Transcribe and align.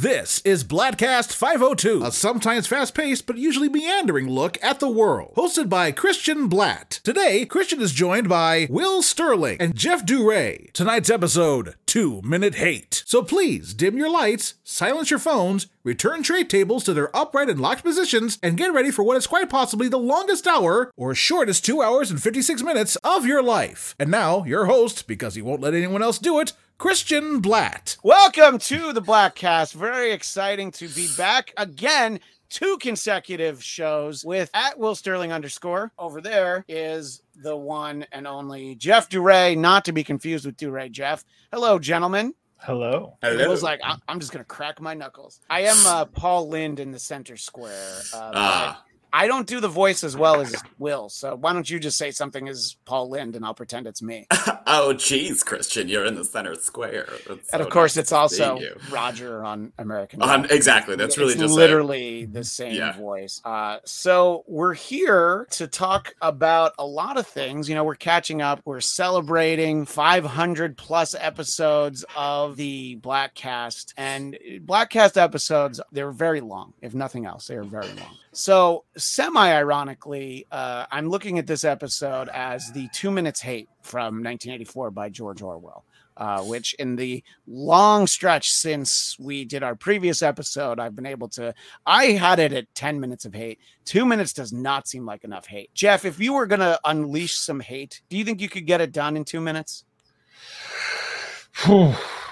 This 0.00 0.40
is 0.46 0.64
Bladtcast 0.64 1.34
502, 1.34 2.02
a 2.02 2.10
sometimes 2.10 2.66
fast 2.66 2.94
paced 2.94 3.26
but 3.26 3.36
usually 3.36 3.68
meandering 3.68 4.30
look 4.30 4.56
at 4.62 4.80
the 4.80 4.88
world, 4.88 5.34
hosted 5.36 5.68
by 5.68 5.92
Christian 5.92 6.48
Bladt. 6.48 7.02
Today, 7.02 7.44
Christian 7.44 7.82
is 7.82 7.92
joined 7.92 8.26
by 8.26 8.66
Will 8.70 9.02
Sterling 9.02 9.58
and 9.60 9.74
Jeff 9.74 10.06
Duray. 10.06 10.72
Tonight's 10.72 11.10
episode, 11.10 11.74
Two 11.84 12.22
Minute 12.22 12.54
Hate. 12.54 13.02
So 13.04 13.22
please 13.22 13.74
dim 13.74 13.98
your 13.98 14.08
lights, 14.08 14.54
silence 14.64 15.10
your 15.10 15.18
phones, 15.18 15.66
return 15.84 16.22
tray 16.22 16.44
tables 16.44 16.84
to 16.84 16.94
their 16.94 17.14
upright 17.14 17.50
and 17.50 17.60
locked 17.60 17.84
positions, 17.84 18.38
and 18.42 18.56
get 18.56 18.72
ready 18.72 18.90
for 18.90 19.02
what 19.02 19.18
is 19.18 19.26
quite 19.26 19.50
possibly 19.50 19.88
the 19.88 19.98
longest 19.98 20.46
hour 20.46 20.90
or 20.96 21.14
shortest 21.14 21.66
two 21.66 21.82
hours 21.82 22.10
and 22.10 22.22
56 22.22 22.62
minutes 22.62 22.96
of 23.04 23.26
your 23.26 23.42
life. 23.42 23.94
And 23.98 24.10
now, 24.10 24.44
your 24.44 24.64
host, 24.64 25.06
because 25.06 25.34
he 25.34 25.42
won't 25.42 25.60
let 25.60 25.74
anyone 25.74 26.02
else 26.02 26.18
do 26.18 26.40
it, 26.40 26.54
Christian 26.80 27.42
Bladt. 27.42 27.98
Welcome 28.02 28.58
to 28.60 28.94
the 28.94 29.02
Bladtcast. 29.02 29.74
Very 29.74 30.12
exciting 30.12 30.70
to 30.70 30.88
be 30.88 31.08
back 31.14 31.52
again. 31.58 32.20
Two 32.48 32.78
consecutive 32.80 33.62
shows 33.62 34.24
with 34.24 34.48
at 34.54 34.78
Will 34.78 34.94
Sterling 34.94 35.30
underscore. 35.30 35.92
Over 35.98 36.22
there 36.22 36.64
is 36.68 37.20
the 37.36 37.54
one 37.54 38.06
and 38.12 38.26
only 38.26 38.76
Jeff 38.76 39.10
Duray, 39.10 39.58
not 39.58 39.84
to 39.84 39.92
be 39.92 40.02
confused 40.02 40.46
with 40.46 40.56
Duray 40.56 40.90
Jeff. 40.90 41.22
Hello, 41.52 41.78
gentlemen. 41.78 42.32
Hello. 42.56 43.18
Hello. 43.20 43.38
It 43.38 43.46
was 43.50 43.62
like 43.62 43.80
I- 43.84 43.96
I'm 44.08 44.18
just 44.18 44.32
gonna 44.32 44.42
crack 44.46 44.80
my 44.80 44.94
knuckles. 44.94 45.38
I 45.50 45.60
am 45.64 45.76
uh, 45.86 46.06
Paul 46.06 46.48
Lynde 46.48 46.80
in 46.80 46.92
the 46.92 46.98
center 46.98 47.36
square. 47.36 47.98
Uh, 48.14 48.30
but 48.32 48.38
Ah, 48.38 48.84
I 49.12 49.26
don't 49.26 49.46
do 49.46 49.60
the 49.60 49.68
voice 49.68 50.04
as 50.04 50.16
well 50.16 50.40
as 50.40 50.54
Will, 50.78 51.08
so 51.08 51.34
why 51.36 51.52
don't 51.52 51.68
you 51.68 51.78
just 51.80 51.98
say 51.98 52.10
something 52.10 52.48
as 52.48 52.76
Paul 52.84 53.10
Lynde 53.10 53.36
and 53.36 53.44
I'll 53.44 53.54
pretend 53.54 53.86
it's 53.86 54.02
me. 54.02 54.26
oh, 54.66 54.92
geez, 54.92 55.42
Christian, 55.42 55.88
you're 55.88 56.04
in 56.06 56.14
the 56.14 56.24
center 56.24 56.54
square. 56.54 57.08
And 57.52 57.62
of 57.62 57.68
course, 57.70 57.96
nice 57.96 58.02
it's 58.02 58.12
also. 58.12 58.58
Roger 58.90 59.44
on 59.44 59.72
American. 59.78 60.22
Um, 60.22 60.44
exactly. 60.50 60.96
That's 60.96 61.18
really 61.18 61.32
it's 61.32 61.40
just 61.40 61.54
literally 61.54 62.24
the 62.26 62.44
same 62.44 62.74
Yeah. 62.74 62.96
voice. 62.96 63.40
Uh, 63.44 63.78
so 63.84 64.44
we're 64.46 64.74
here 64.74 65.46
to 65.52 65.66
talk 65.66 66.14
about 66.20 66.72
a 66.78 66.86
lot 66.86 67.16
of 67.18 67.26
things. 67.26 67.68
You 67.68 67.74
know, 67.74 67.84
we're 67.84 67.94
catching 67.96 68.42
up. 68.42 68.60
We're 68.64 68.80
celebrating 68.80 69.86
500 69.86 70.76
plus 70.76 71.14
episodes 71.18 72.04
of 72.16 72.56
the 72.56 72.96
Bladtcast, 73.00 73.92
and 73.96 74.38
Bladtcast 74.64 75.16
episodes 75.20 75.80
they're 75.92 76.10
very 76.12 76.40
long. 76.40 76.72
If 76.80 76.94
nothing 76.94 77.26
else, 77.26 77.46
they 77.48 77.56
are 77.56 77.64
very 77.64 77.86
long. 77.88 78.16
So 78.32 78.84
semi-ironically, 78.96 80.46
uh, 80.52 80.86
I'm 80.90 81.08
looking 81.08 81.38
at 81.38 81.46
this 81.46 81.64
episode 81.64 82.28
as 82.28 82.70
the 82.72 82.88
Two 82.94 83.10
Minutes 83.10 83.40
Hate 83.40 83.68
from 83.82 84.22
1984 84.22 84.90
by 84.92 85.08
George 85.08 85.42
Orwell 85.42 85.84
uh, 86.20 86.42
which 86.42 86.74
in 86.74 86.96
the 86.96 87.24
long 87.46 88.06
stretch 88.06 88.52
since 88.52 89.18
we 89.18 89.44
did 89.44 89.62
our 89.62 89.74
previous 89.74 90.22
episode, 90.22 90.78
I've 90.78 90.94
been 90.94 91.06
able 91.06 91.28
to. 91.30 91.54
I 91.86 92.06
had 92.12 92.38
it 92.38 92.52
at 92.52 92.72
10 92.74 93.00
minutes 93.00 93.24
of 93.24 93.34
hate. 93.34 93.58
Two 93.86 94.04
minutes 94.04 94.34
does 94.34 94.52
not 94.52 94.86
seem 94.86 95.06
like 95.06 95.24
enough 95.24 95.46
hate. 95.46 95.72
Jeff, 95.72 96.04
if 96.04 96.20
you 96.20 96.34
were 96.34 96.46
going 96.46 96.60
to 96.60 96.78
unleash 96.84 97.38
some 97.38 97.58
hate, 97.58 98.02
do 98.10 98.18
you 98.18 98.24
think 98.24 98.40
you 98.40 98.50
could 98.50 98.66
get 98.66 98.82
it 98.82 98.92
done 98.92 99.16
in 99.16 99.24
two 99.24 99.40
minutes? 99.40 99.84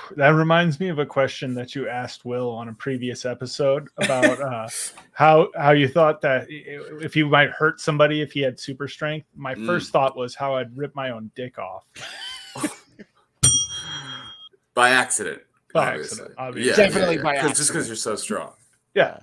Whew. 0.09 0.17
That 0.17 0.31
reminds 0.31 0.81
me 0.81 0.89
of 0.89 0.99
a 0.99 1.07
question 1.07 1.55
that 1.55 1.75
you 1.75 1.89
asked 1.89 2.25
Will 2.25 2.51
on 2.51 2.69
a 2.69 2.73
previous 2.73 3.25
episode 3.25 3.89
about 3.99 4.41
uh, 4.41 4.69
how 5.13 5.49
how 5.57 5.71
you 5.73 5.89
thought 5.89 6.21
that 6.23 6.47
if 6.49 7.15
you 7.17 7.27
might 7.29 7.51
hurt 7.51 7.81
somebody 7.81 8.21
if 8.21 8.33
he 8.33 8.41
had 8.41 8.59
super 8.59 8.89
strength. 8.89 9.27
My 9.37 9.55
Mm. 9.55 9.67
first 9.67 9.93
thought 9.93 10.17
was 10.17 10.35
how 10.35 10.55
I'd 10.57 10.77
rip 10.77 10.95
my 10.95 11.11
own 11.11 11.31
dick 11.35 11.59
off. 11.59 11.85
by 14.75 14.91
accident. 14.91 15.43
By 15.73 15.89
obviously. 15.93 16.17
accident, 16.19 16.35
obviously. 16.39 16.83
Definitely 16.85 17.19
by 17.19 17.37
'Cause- 17.37 17.51
Just 17.51 17.51
accident. 17.51 17.57
Just 17.59 17.69
because 17.73 17.87
you're 17.89 17.97
so 17.97 18.17
strong, 18.17 18.53
Yeah, 18.95 19.19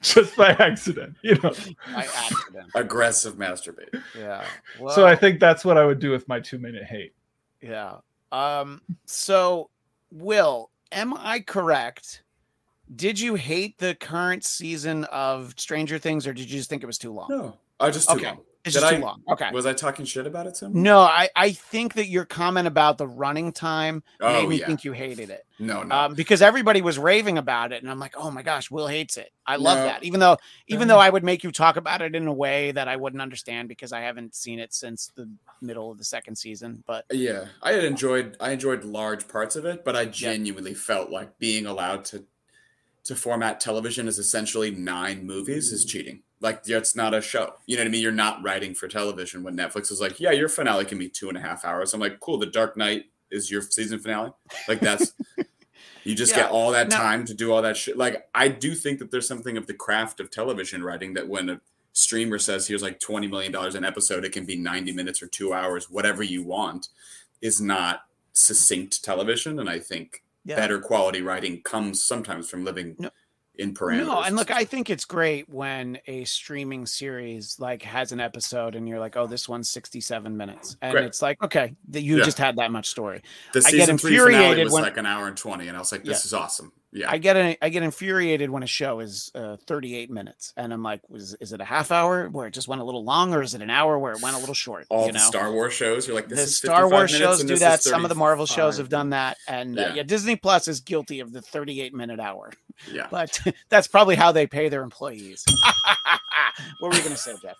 just 0.00 0.36
by 0.36 0.50
accident, 0.50 1.16
you 1.22 1.34
know. 1.36 1.52
By 1.92 2.04
accident. 2.04 2.70
aggressive 2.74 3.34
masturbate. 3.36 4.00
Yeah. 4.16 4.44
so 4.94 5.06
I 5.06 5.16
think 5.16 5.40
that's 5.40 5.64
what 5.64 5.76
I 5.78 5.84
would 5.84 5.98
do 5.98 6.10
with 6.10 6.28
my 6.28 6.38
two 6.40 6.58
minute 6.58 6.84
hate. 6.84 7.14
Yeah. 7.60 7.96
Um. 8.30 8.80
So, 9.04 9.68
Will, 10.12 10.70
am 10.92 11.14
I 11.14 11.40
correct? 11.40 12.22
Did 12.94 13.18
you 13.18 13.34
hate 13.34 13.78
the 13.78 13.94
current 13.94 14.44
season 14.44 15.04
of 15.04 15.54
Stranger 15.56 15.98
Things, 15.98 16.26
or 16.26 16.34
did 16.34 16.50
you 16.50 16.58
just 16.58 16.68
think 16.68 16.82
it 16.82 16.86
was 16.86 16.98
too 16.98 17.12
long? 17.12 17.28
No, 17.30 17.56
I 17.80 17.90
just 17.90 18.10
Okay. 18.10 18.26
long. 18.26 18.40
It's 18.64 18.74
Did 18.74 18.80
just 18.80 18.92
I- 18.92 18.96
too 18.96 19.02
long. 19.02 19.22
Okay. 19.28 19.50
Was 19.52 19.66
I 19.66 19.72
talking 19.72 20.04
shit 20.04 20.24
about 20.24 20.46
it? 20.46 20.56
Some? 20.56 20.72
No, 20.80 21.00
I, 21.00 21.28
I 21.34 21.50
think 21.50 21.94
that 21.94 22.06
your 22.06 22.24
comment 22.24 22.68
about 22.68 22.96
the 22.96 23.08
running 23.08 23.50
time 23.50 24.04
made 24.20 24.26
Oh 24.44 24.46
me 24.48 24.60
yeah. 24.60 24.66
think 24.66 24.84
you 24.84 24.92
hated 24.92 25.30
it. 25.30 25.44
No, 25.58 25.82
no. 25.82 25.92
Um, 25.94 26.14
because 26.14 26.42
everybody 26.42 26.80
was 26.80 26.96
raving 26.96 27.38
about 27.38 27.72
it, 27.72 27.82
and 27.82 27.90
I'm 27.90 27.98
like, 27.98 28.14
oh 28.16 28.30
my 28.30 28.42
gosh, 28.42 28.70
Will 28.70 28.86
hates 28.86 29.16
it. 29.16 29.32
I 29.46 29.56
love 29.56 29.78
No. 29.78 29.84
that. 29.86 30.04
Even 30.04 30.20
though 30.20 30.36
even 30.68 30.86
No. 30.86 30.94
though 30.94 31.00
I 31.00 31.10
would 31.10 31.24
make 31.24 31.42
you 31.42 31.50
talk 31.50 31.76
about 31.76 32.02
it 32.02 32.14
in 32.14 32.28
a 32.28 32.32
way 32.32 32.70
that 32.70 32.86
I 32.86 32.94
wouldn't 32.94 33.20
understand 33.20 33.68
because 33.68 33.92
I 33.92 34.00
haven't 34.02 34.36
seen 34.36 34.60
it 34.60 34.72
since 34.72 35.10
the 35.16 35.28
middle 35.60 35.90
of 35.90 35.98
the 35.98 36.04
second 36.04 36.36
season. 36.36 36.84
But 36.86 37.04
Yeah, 37.10 37.46
I 37.62 37.72
had 37.72 37.82
enjoyed 37.84 38.36
I 38.38 38.52
enjoyed 38.52 38.84
large 38.84 39.26
parts 39.26 39.56
of 39.56 39.64
it, 39.64 39.84
but 39.84 39.96
I 39.96 40.04
genuinely 40.04 40.74
felt 40.74 41.10
like 41.10 41.36
being 41.40 41.66
allowed 41.66 42.04
to 42.06 42.24
to 43.04 43.16
format 43.16 43.58
television 43.58 44.06
as 44.06 44.20
essentially 44.20 44.70
nine 44.70 45.26
movies 45.26 45.72
is 45.72 45.84
cheating. 45.84 46.22
Like 46.42 46.62
it's 46.66 46.94
not 46.96 47.14
a 47.14 47.20
show. 47.22 47.54
You 47.66 47.76
know 47.76 47.82
what 47.84 47.88
I 47.88 47.90
mean? 47.90 48.02
You're 48.02 48.12
not 48.12 48.42
writing 48.42 48.74
for 48.74 48.88
television 48.88 49.42
when 49.42 49.56
Netflix 49.56 49.90
is 49.92 50.00
like, 50.00 50.20
yeah, 50.20 50.32
your 50.32 50.48
finale 50.48 50.84
can 50.84 50.98
be 50.98 51.08
two 51.08 51.28
and 51.28 51.38
a 51.38 51.40
half 51.40 51.64
hours. 51.64 51.94
I'm 51.94 52.00
like, 52.00 52.20
cool, 52.20 52.36
The 52.38 52.46
Dark 52.46 52.76
Knight 52.76 53.06
is 53.30 53.50
your 53.50 53.62
season 53.62 53.98
finale. 54.00 54.32
Like 54.68 54.80
that's 54.80 55.12
you 56.04 56.14
just 56.14 56.32
Yeah, 56.32 56.42
get 56.42 56.50
all 56.50 56.72
that 56.72 56.88
now- 56.88 56.98
time 56.98 57.24
to 57.26 57.34
do 57.34 57.52
all 57.52 57.62
that 57.62 57.76
shit. 57.76 57.96
Like 57.96 58.28
I 58.34 58.48
do 58.48 58.74
think 58.74 58.98
that 58.98 59.10
there's 59.10 59.28
something 59.28 59.56
of 59.56 59.66
the 59.66 59.74
craft 59.74 60.20
of 60.20 60.30
television 60.30 60.82
writing 60.82 61.14
that 61.14 61.28
when 61.28 61.48
a 61.48 61.60
streamer 61.92 62.38
says 62.38 62.66
here's 62.66 62.82
like 62.82 62.98
20 62.98 63.28
million 63.28 63.52
dollars 63.52 63.74
an 63.74 63.84
episode, 63.84 64.24
it 64.24 64.32
can 64.32 64.44
be 64.44 64.56
90 64.56 64.92
minutes 64.92 65.22
or 65.22 65.28
two 65.28 65.52
hours, 65.52 65.88
whatever 65.90 66.22
you 66.22 66.42
want, 66.42 66.88
is 67.40 67.60
not 67.60 68.02
succinct 68.32 69.04
television. 69.04 69.58
And 69.60 69.68
I 69.70 69.78
think 69.78 70.22
yeah. 70.44 70.56
better 70.56 70.80
quality 70.80 71.22
writing 71.22 71.62
comes 71.62 72.02
sometimes 72.02 72.50
from 72.50 72.64
living 72.64 72.96
No. 72.98 73.10
In 73.56 73.74
parameters. 73.74 74.06
No, 74.06 74.22
and 74.22 74.34
look, 74.34 74.50
I 74.50 74.64
think 74.64 74.88
it's 74.88 75.04
great 75.04 75.48
when 75.48 75.98
a 76.06 76.24
streaming 76.24 76.86
series 76.86 77.56
like 77.60 77.82
has 77.82 78.10
an 78.12 78.18
episode 78.20 78.74
and 78.74 78.88
you're 78.88 78.98
like, 79.00 79.16
oh, 79.16 79.26
this 79.26 79.48
one's 79.48 79.68
67 79.70 80.34
minutes. 80.36 80.76
And 80.80 80.92
Great. 80.92 81.04
it's 81.04 81.20
like, 81.20 81.42
okay, 81.42 81.74
you 81.92 82.18
Yeah. 82.18 82.24
just 82.24 82.38
had 82.38 82.56
that 82.56 82.70
much 82.70 82.88
story. 82.88 83.22
the 83.52 83.58
I 83.60 83.62
get 83.62 83.70
season 83.70 83.98
three 83.98 84.16
finale 84.16 84.34
infuriated 84.36 84.64
was 84.64 84.72
when- 84.72 84.82
like 84.82 84.96
an 84.96 85.06
hour 85.06 85.28
and 85.28 85.36
20, 85.36 85.68
and 85.68 85.76
I 85.76 85.80
was 85.80 85.92
like, 85.92 86.02
this 86.04 86.24
Yeah. 86.24 86.28
is 86.28 86.34
awesome. 86.34 86.72
Yeah. 86.94 87.10
I 87.10 87.16
get 87.16 87.58
I 87.62 87.68
get 87.70 87.82
infuriated 87.82 88.50
when 88.50 88.62
a 88.62 88.66
show 88.66 89.00
is 89.00 89.30
uh, 89.34 89.56
38 89.66 90.10
minutes, 90.10 90.52
and 90.58 90.72
I'm 90.74 90.82
like, 90.82 91.00
was 91.08 91.34
is 91.40 91.52
it 91.54 91.60
a 91.60 91.64
half 91.64 91.90
hour 91.90 92.28
where 92.28 92.46
it 92.46 92.50
just 92.52 92.68
went 92.68 92.82
a 92.82 92.84
little 92.84 93.02
long, 93.02 93.32
or 93.32 93.40
is 93.40 93.54
it 93.54 93.62
an 93.62 93.70
hour 93.70 93.98
where 93.98 94.12
it 94.12 94.20
went 94.20 94.36
a 94.36 94.38
little 94.38 94.54
short? 94.54 94.86
all 94.90 95.06
you 95.06 95.12
the 95.12 95.18
Star 95.18 95.50
Wars 95.50 95.72
shows, 95.72 96.06
you're 96.06 96.14
like, 96.14 96.28
this 96.28 96.38
the 96.38 96.44
is 96.44 96.58
Star 96.58 96.88
Wars 96.90 97.10
shows 97.10 97.42
do 97.42 97.56
that. 97.56 97.82
Some 97.82 98.04
of 98.04 98.10
the 98.10 98.14
Marvel 98.14 98.44
shows 98.44 98.76
have 98.76 98.90
done 98.90 99.10
that, 99.10 99.38
and 99.48 99.78
uh, 99.78 99.82
Yeah. 99.82 99.94
yeah, 99.94 100.02
Disney 100.02 100.36
Plus 100.36 100.68
is 100.68 100.80
guilty 100.80 101.20
of 101.20 101.32
the 101.32 101.40
38 101.40 101.94
minute 101.94 102.20
hour. 102.20 102.52
Yeah. 102.90 103.06
But 103.10 103.40
that's 103.70 103.88
probably 103.88 104.16
how 104.16 104.32
they 104.32 104.46
pay 104.46 104.68
their 104.68 104.82
employees. 104.82 105.44
what 106.80 106.90
were 106.90 106.94
you 106.96 107.02
going 107.02 107.14
to 107.14 107.16
say, 107.16 107.34
Jeff? 107.40 107.56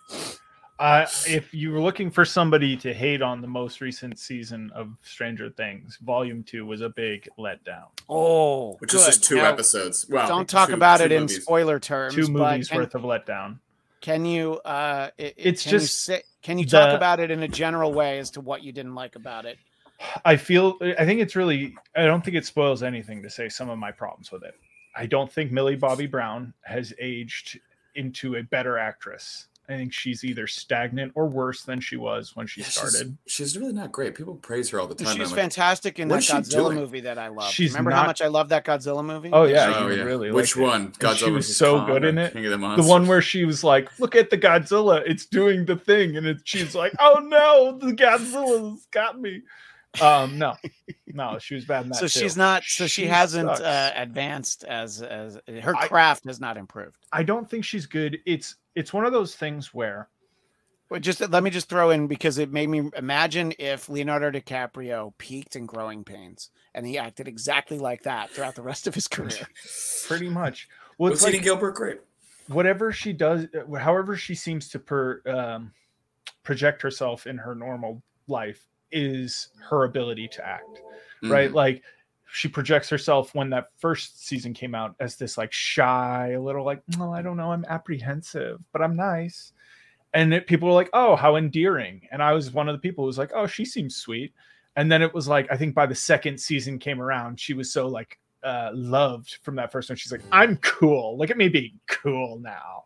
Uh, 0.79 1.05
if 1.27 1.53
you 1.53 1.71
were 1.71 1.79
looking 1.81 2.09
for 2.09 2.25
somebody 2.25 2.75
to 2.75 2.93
hate 2.93 3.21
on 3.21 3.41
the 3.41 3.47
most 3.47 3.79
recent 3.79 4.17
season 4.19 4.71
of 4.73 4.89
Stranger 5.03 5.49
Things, 5.49 5.97
Volume 6.01 6.43
Two 6.43 6.65
was 6.65 6.81
a 6.81 6.89
big 6.89 7.29
letdown. 7.37 7.85
Oh, 8.09 8.73
Which 8.79 8.93
is 8.93 9.05
just 9.05 9.23
two 9.23 9.35
Now, 9.35 9.45
episodes. 9.51 10.07
Well, 10.09 10.27
Don't 10.27 10.49
talk 10.49 10.69
two- 10.69 10.73
about 10.75 10.97
two 10.97 11.05
it 11.05 11.11
in 11.11 11.27
spoiler 11.27 11.79
terms. 11.79 12.15
Two 12.15 12.23
but 12.27 12.51
movies 12.51 12.69
can, 12.69 12.77
worth 12.79 12.95
of 12.95 13.03
letdown. 13.03 13.59
Can 14.01 14.25
you? 14.25 14.55
Uh, 14.65 15.09
it, 15.17 15.35
it- 15.37 15.45
It's 15.45 15.63
can 15.63 15.71
you 15.73 15.79
just 15.79 16.03
say, 16.03 16.21
can 16.41 16.57
you 16.57 16.65
talk 16.65 16.89
the- 16.89 16.95
about 16.97 17.19
it 17.19 17.29
in 17.31 17.43
a 17.43 17.47
general 17.47 17.93
way 17.93 18.17
as 18.19 18.31
to 18.31 18.41
what 18.41 18.63
you 18.63 18.71
didn't 18.71 18.95
like 18.95 19.15
about 19.15 19.45
it? 19.45 19.57
I 20.25 20.35
feel 20.35 20.77
I 20.81 21.05
think 21.05 21.21
it's 21.21 21.35
really 21.35 21.75
I 21.95 22.03
don't 22.05 22.25
think 22.25 22.35
it 22.35 22.45
spoils 22.45 22.83
anything 22.83 23.21
to 23.23 23.29
say 23.29 23.47
some 23.47 23.69
of 23.69 23.77
my 23.77 23.91
problems 23.91 24.31
with 24.31 24.43
it. 24.43 24.55
I 24.97 25.05
don't 25.05 25.31
think 25.31 25.51
Millie 25.51 25.75
Bobby 25.77 26.07
Brown 26.07 26.53
has 26.63 26.93
aged 26.99 27.59
into 27.95 28.35
a 28.35 28.43
better 28.43 28.77
actress. 28.77 29.47
I 29.69 29.77
think 29.77 29.93
she's 29.93 30.25
either 30.25 30.45
stagnant 30.45 31.13
or 31.15 31.25
worse 31.25 31.63
than 31.63 31.79
she 31.79 31.95
was 31.95 32.35
when 32.35 32.47
she 32.47 32.61
Yeah, 32.61 32.67
started. 32.67 33.17
She's, 33.25 33.51
she's 33.51 33.57
really 33.57 33.71
not 33.71 33.93
great. 33.93 34.13
People 34.13 34.35
praise 34.35 34.69
her 34.71 34.79
all 34.79 34.87
the 34.87 34.95
time. 34.95 35.15
She's 35.15 35.31
like, 35.31 35.39
fantastic 35.39 35.99
in 35.99 36.09
that 36.09 36.15
what 36.15 36.19
is 36.19 36.25
she 36.25 36.33
Godzilla 36.33 36.73
movie 36.75 36.99
that 37.01 37.17
I 37.17 37.29
love. 37.29 37.49
She's 37.49 37.71
Remember 37.71 37.91
how 37.91 38.05
much 38.05 38.21
I 38.21 38.27
love 38.27 38.49
that 38.49 38.65
Godzilla 38.65 39.05
movie? 39.05 39.29
Oh 39.31 39.45
yeah, 39.45 39.73
oh, 39.77 39.87
yeah. 39.87 40.03
really 40.03 40.31
Which 40.31 40.57
liked 40.57 40.67
it. 40.67 40.69
one? 40.69 40.91
Godzilla 40.93 41.17
she 41.25 41.31
was 41.31 41.55
so 41.55 41.77
Kong 41.77 41.87
good 41.87 42.03
in 42.03 42.17
it. 42.17 42.33
King 42.33 42.45
of 42.45 42.59
the, 42.59 42.75
The 42.81 42.87
one 42.89 43.07
where 43.07 43.21
she 43.21 43.45
was 43.45 43.63
like, 43.63 43.87
"Look 43.99 44.15
at 44.15 44.29
the 44.29 44.37
Godzilla, 44.37 45.01
it's 45.05 45.25
doing 45.25 45.65
the 45.65 45.77
thing," 45.77 46.17
and 46.17 46.27
it, 46.27 46.41
she's 46.43 46.75
like, 46.75 46.91
"Oh 46.99 47.19
no, 47.23 47.77
the 47.77 47.93
Godzilla's 47.93 48.85
got 48.91 49.19
me." 49.21 49.43
Um, 50.01 50.39
no, 50.39 50.55
no, 51.07 51.37
she 51.39 51.53
was 51.55 51.65
bad 51.65 51.83
in 51.83 51.89
that. 51.91 51.95
so 51.97 52.07
too. 52.07 52.19
she's 52.19 52.35
not. 52.35 52.63
So 52.63 52.87
she, 52.87 53.03
She 53.03 53.07
hasn't 53.07 53.47
sucks. 53.49 53.61
uh, 53.61 53.91
advanced 53.95 54.63
as 54.63 55.01
as 55.01 55.37
her 55.61 55.75
I- 55.75 55.87
craft 55.87 56.25
has 56.25 56.39
not 56.39 56.57
improved. 56.57 56.97
I 57.11 57.23
don't 57.23 57.49
think 57.49 57.63
she's 57.63 57.85
good. 57.85 58.19
It's 58.25 58.55
it's 58.75 58.91
one 58.93 59.05
of 59.05 59.13
those 59.13 59.35
things 59.35 59.73
where 59.73 60.09
But 60.89 61.01
just 61.03 61.19
let 61.29 61.43
me 61.43 61.49
just 61.51 61.69
throw 61.69 61.91
in 61.91 62.07
because 62.07 62.39
it 62.39 62.51
made 62.51 62.69
me 62.69 62.89
imagine 62.95 63.53
if 63.59 63.87
Leonardo 63.87 64.31
DiCaprio 64.31 65.13
peaked 65.19 65.55
in 65.55 65.65
Growing 65.67 66.03
Pains 66.03 66.49
and 66.73 66.87
he 66.87 66.97
acted 66.97 67.27
exactly 67.27 67.77
like 67.77 68.01
that 68.03 68.31
throughout 68.31 68.55
the 68.55 68.63
rest 68.63 68.87
of 68.87 68.95
his 68.95 69.07
career. 69.15 69.47
Pretty 70.07 70.27
much. 70.29 70.67
Well, 70.97 71.11
Was 71.11 71.19
it's 71.19 71.23
like, 71.25 71.33
like 71.35 71.43
Gilbert 71.43 71.73
Grape? 71.75 72.01
whatever 72.47 72.91
she 72.91 73.13
does, 73.13 73.45
uh, 73.55 73.75
however 73.77 74.17
she 74.17 74.33
seems 74.35 74.69
to 74.69 74.79
per, 74.79 75.21
um, 75.27 75.71
project 76.43 76.81
herself 76.81 77.25
in 77.27 77.37
her 77.37 77.53
normal 77.55 78.01
life 78.27 78.65
is 78.93 79.49
her 79.69 79.83
ability 79.83 80.27
to 80.29 80.45
act, 80.45 80.81
right? 81.23 81.49
Mhm. 81.49 81.55
Like 81.55 81.83
she 82.31 82.47
projects 82.47 82.89
herself 82.89 83.35
when 83.35 83.49
that 83.51 83.67
first 83.77 84.25
season 84.25 84.53
came 84.53 84.73
out 84.73 84.95
as 84.99 85.15
this 85.17 85.37
like 85.37 85.51
shy, 85.51 86.31
a 86.31 86.41
little 86.41 86.65
like, 86.65 86.81
no, 86.97 87.13
I 87.13 87.21
don't 87.21 87.37
know, 87.37 87.51
I'm 87.51 87.65
apprehensive, 87.65 88.59
but 88.71 88.81
I'm 88.81 88.95
nice. 88.95 89.53
And 90.15 90.33
it, 90.33 90.47
people 90.47 90.67
were 90.67 90.73
like, 90.73 90.89
oh, 90.93 91.15
how 91.15 91.35
endearing. 91.35 92.07
And 92.11 92.21
I 92.23 92.33
was 92.33 92.51
one 92.51 92.69
of 92.69 92.73
the 92.73 92.79
people 92.79 93.03
who 93.03 93.07
was 93.07 93.17
like, 93.17 93.31
oh, 93.35 93.47
she 93.47 93.65
seems 93.65 93.95
sweet. 93.95 94.33
And 94.75 94.91
then 94.91 95.01
it 95.01 95.13
was 95.13 95.27
like, 95.27 95.47
I 95.51 95.57
think 95.57 95.75
by 95.75 95.85
the 95.85 95.95
second 95.95 96.39
season 96.39 96.79
came 96.79 97.01
around, 97.01 97.39
she 97.39 97.53
was 97.53 97.71
so 97.71 97.87
like 97.87 98.19
uh, 98.43 98.71
loved 98.73 99.37
from 99.43 99.55
that 99.55 99.71
first 99.71 99.89
one. 99.89 99.97
She's 99.97 100.11
like, 100.11 100.23
I'm 100.31 100.57
cool. 100.57 101.17
Look 101.17 101.29
at 101.29 101.37
me 101.37 101.49
being 101.49 101.79
cool 101.87 102.39
now. 102.39 102.85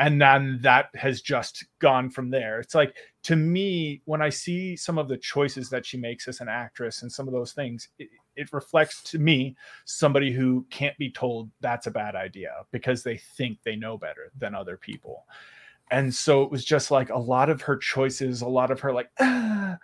And 0.00 0.18
then 0.18 0.60
that 0.62 0.86
has 0.94 1.20
just 1.20 1.66
gone 1.78 2.08
from 2.08 2.30
there. 2.30 2.58
It's 2.58 2.74
like, 2.74 2.96
to 3.24 3.36
me, 3.36 4.00
when 4.06 4.22
I 4.22 4.30
see 4.30 4.74
some 4.74 4.96
of 4.96 5.08
the 5.08 5.18
choices 5.18 5.68
that 5.68 5.84
she 5.84 5.98
makes 5.98 6.26
as 6.26 6.40
an 6.40 6.48
actress 6.48 7.02
and 7.02 7.12
some 7.12 7.28
of 7.28 7.34
those 7.34 7.52
things, 7.52 7.86
it, 7.98 8.08
it 8.34 8.50
reflects 8.50 9.02
to 9.10 9.18
me 9.18 9.56
somebody 9.84 10.32
who 10.32 10.64
can't 10.70 10.96
be 10.96 11.12
told 11.12 11.50
that's 11.60 11.86
a 11.86 11.90
bad 11.90 12.16
idea 12.16 12.50
because 12.72 13.02
they 13.02 13.18
think 13.18 13.58
they 13.62 13.76
know 13.76 13.98
better 13.98 14.32
than 14.38 14.54
other 14.54 14.78
people. 14.78 15.26
And 15.90 16.14
so 16.14 16.42
it 16.44 16.50
was 16.50 16.64
just 16.64 16.90
like 16.90 17.10
a 17.10 17.18
lot 17.18 17.50
of 17.50 17.60
her 17.60 17.76
choices, 17.76 18.40
a 18.40 18.48
lot 18.48 18.70
of 18.70 18.80
her 18.80 18.94
like, 18.94 19.10
ah, 19.20 19.76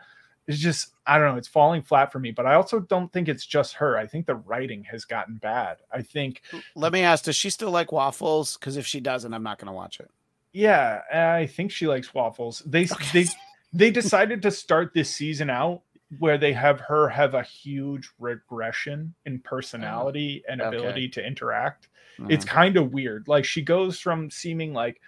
it's 0.46 0.58
just, 0.58 0.94
I 1.06 1.18
don't 1.18 1.32
know, 1.32 1.38
it's 1.38 1.48
falling 1.48 1.82
flat 1.82 2.12
for 2.12 2.18
me. 2.18 2.30
But 2.30 2.46
I 2.46 2.54
also 2.54 2.80
don't 2.80 3.12
think 3.12 3.28
it's 3.28 3.44
just 3.44 3.74
her. 3.74 3.96
I 3.96 4.06
think 4.06 4.26
the 4.26 4.36
writing 4.36 4.84
has 4.84 5.04
gotten 5.04 5.36
bad. 5.36 5.78
I 5.92 6.02
think, 6.02 6.42
Let 6.74 6.92
me 6.92 7.00
ask: 7.02 7.24
Does 7.24 7.36
she 7.36 7.50
still 7.50 7.70
like 7.70 7.92
waffles? 7.92 8.56
Because 8.56 8.76
if 8.76 8.86
she 8.86 9.00
doesn't, 9.00 9.32
I'm 9.34 9.42
not 9.42 9.58
going 9.58 9.66
to 9.66 9.72
watch 9.72 10.00
it. 10.00 10.10
yeah, 10.52 11.02
I 11.12 11.46
think 11.46 11.70
she 11.70 11.86
likes 11.86 12.14
waffles. 12.14 12.62
They, 12.64 12.84
Okay. 12.84 13.24
they, 13.24 13.30
they 13.72 13.90
decided 13.90 14.40
to 14.42 14.50
start 14.50 14.92
this 14.94 15.10
season 15.10 15.50
out 15.50 15.82
where 16.18 16.38
they 16.38 16.52
have 16.52 16.80
her 16.80 17.08
have 17.08 17.34
a 17.34 17.42
huge 17.42 18.08
regression 18.20 19.12
in 19.26 19.40
personality 19.40 20.42
and 20.48 20.62
okay. 20.62 20.76
ability 20.76 21.08
to 21.08 21.26
interact. 21.26 21.88
Mm. 22.18 22.30
it's 22.30 22.44
kind 22.44 22.76
of 22.76 22.92
weird. 22.92 23.28
Like 23.28 23.44
she 23.44 23.60
goes 23.60 23.98
from 23.98 24.30
seeming 24.30 24.72
like, 24.72 25.00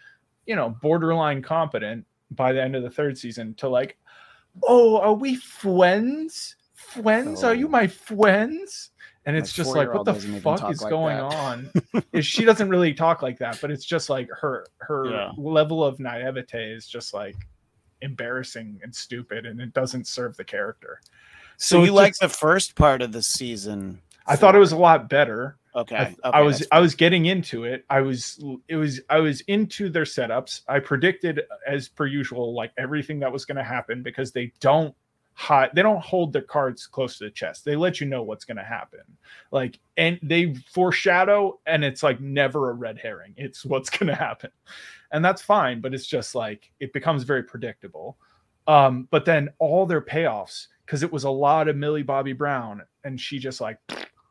you 0.44 0.56
know, 0.56 0.70
borderline 0.82 1.40
competent 1.40 2.04
by 2.32 2.52
the 2.52 2.62
end 2.62 2.76
of 2.76 2.82
the 2.82 2.90
third 2.90 3.16
season 3.16 3.54
to 3.54 3.68
like, 3.68 3.96
oh, 4.66 4.98
are 4.98 5.12
we 5.14 5.36
friends? 5.36 6.56
Friends? 6.74 7.44
Are 7.44 7.54
you 7.54 7.66
Oh. 7.66 7.70
my 7.70 7.86
friends? 7.86 8.90
And 9.26 9.36
My 9.36 9.40
it's 9.42 9.52
just 9.52 9.74
like, 9.76 9.92
what 9.92 10.04
the 10.06 10.14
fuck 10.14 10.70
is 10.70 10.80
like 10.80 10.90
going 10.90 11.16
that. 11.18 11.22
on? 11.34 11.70
is 12.12 12.24
she 12.24 12.44
doesn't 12.46 12.68
really 12.70 12.94
talk 12.94 13.20
like 13.20 13.38
that, 13.40 13.58
but 13.60 13.70
it's 13.70 13.84
just 13.84 14.08
like 14.08 14.28
her 14.40 14.66
her 14.78 15.10
Yeah. 15.10 15.32
level 15.36 15.84
of 15.84 16.00
naivete 16.00 16.72
is 16.72 16.86
just 16.88 17.12
like 17.12 17.36
embarrassing 18.00 18.80
and 18.82 18.94
stupid, 18.94 19.44
and 19.44 19.60
it 19.60 19.72
doesn't 19.74 20.06
serve 20.06 20.36
the 20.36 20.44
character. 20.44 21.00
so 21.56 21.82
it 21.82 21.86
you 21.86 21.92
like 21.92 22.16
the 22.18 22.28
first 22.28 22.74
part 22.74 23.02
of 23.02 23.12
the 23.12 23.22
season? 23.22 24.00
I 24.26 24.36
thought 24.36 24.54
it 24.54 24.58
was 24.60 24.72
a 24.72 24.76
lot 24.76 25.08
better. 25.08 25.56
Okay. 25.78 25.96
I, 25.96 26.02
okay, 26.08 26.16
I 26.24 26.42
was 26.42 26.66
I 26.72 26.80
was 26.80 26.96
getting 26.96 27.26
into 27.26 27.62
it. 27.62 27.84
I 27.88 28.00
was 28.00 28.42
it 28.66 28.74
was 28.74 29.00
I 29.08 29.20
was 29.20 29.42
into 29.42 29.88
their 29.88 30.04
setups. 30.04 30.62
I 30.66 30.80
predicted 30.80 31.42
as 31.66 31.88
per 31.88 32.06
usual 32.06 32.52
like 32.52 32.72
everything 32.76 33.20
that 33.20 33.32
was 33.32 33.44
going 33.44 33.58
to 33.58 33.64
happen 33.64 34.02
because 34.02 34.32
they 34.32 34.52
don't 34.58 34.92
hide 35.34 35.70
they 35.72 35.82
don't 35.82 36.02
hold 36.02 36.32
their 36.32 36.42
cards 36.42 36.88
close 36.88 37.16
to 37.18 37.24
the 37.24 37.30
chest. 37.30 37.64
They 37.64 37.76
let 37.76 38.00
you 38.00 38.08
know 38.08 38.24
what's 38.24 38.44
going 38.44 38.56
to 38.56 38.64
happen. 38.64 39.02
Like 39.52 39.78
and 39.96 40.18
they 40.20 40.56
foreshadow 40.72 41.60
and 41.64 41.84
it's 41.84 42.02
like 42.02 42.20
never 42.20 42.70
a 42.70 42.74
red 42.74 42.98
herring. 42.98 43.34
It's 43.36 43.64
what's 43.64 43.88
going 43.96 44.08
to 44.08 44.16
happen. 44.16 44.50
And 45.12 45.24
that's 45.24 45.42
fine, 45.42 45.80
but 45.80 45.94
it's 45.94 46.06
just 46.06 46.34
like 46.34 46.72
it 46.80 46.92
becomes 46.92 47.22
very 47.22 47.44
predictable. 47.44 48.18
Um 48.66 49.06
but 49.12 49.24
then 49.24 49.50
all 49.60 49.86
their 49.86 50.02
payoffs 50.02 50.66
cuz 50.86 51.04
it 51.04 51.12
was 51.12 51.22
a 51.22 51.30
lot 51.30 51.68
of 51.68 51.76
Millie 51.76 52.02
Bobby 52.02 52.32
Brown 52.32 52.82
and 53.04 53.20
she 53.20 53.38
just 53.38 53.60
like 53.60 53.78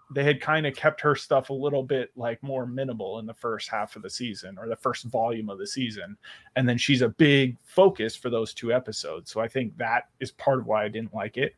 they 0.09 0.23
had 0.23 0.39
kind 0.39 0.65
of 0.65 0.75
kept 0.75 1.01
her 1.01 1.15
stuff 1.15 1.49
a 1.49 1.53
little 1.53 1.83
bit 1.83 2.11
like 2.15 2.41
more 2.41 2.65
minimal 2.65 3.19
in 3.19 3.25
the 3.25 3.33
first 3.33 3.69
half 3.69 3.95
of 3.95 4.01
the 4.01 4.09
season 4.09 4.57
or 4.57 4.67
the 4.67 4.75
first 4.75 5.05
volume 5.05 5.49
of 5.49 5.57
the 5.57 5.67
season. 5.67 6.17
And 6.55 6.67
then 6.67 6.77
she's 6.77 7.01
a 7.01 7.09
big 7.09 7.57
focus 7.63 8.15
for 8.15 8.29
those 8.29 8.53
two 8.53 8.73
episodes. 8.73 9.31
So 9.31 9.41
i 9.41 9.47
think 9.47 9.77
that 9.77 10.09
is 10.19 10.31
part 10.31 10.59
of 10.59 10.65
why 10.65 10.85
i 10.85 10.87
didn't 10.87 11.13
like 11.13 11.37
it. 11.37 11.55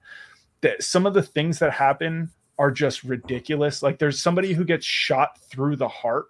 That 0.62 0.84
some 0.84 1.06
of 1.06 1.14
the 1.14 1.22
things 1.24 1.60
that 1.60 1.72
happen 1.72 2.30
are 2.58 2.72
just 2.72 3.04
ridiculous. 3.04 3.84
Like 3.84 4.00
there's 4.00 4.22
somebody 4.22 4.54
who 4.54 4.66
gets 4.66 4.86
shot 4.86 5.40
through 5.40 5.76
the 5.76 5.88
heart 5.88 6.26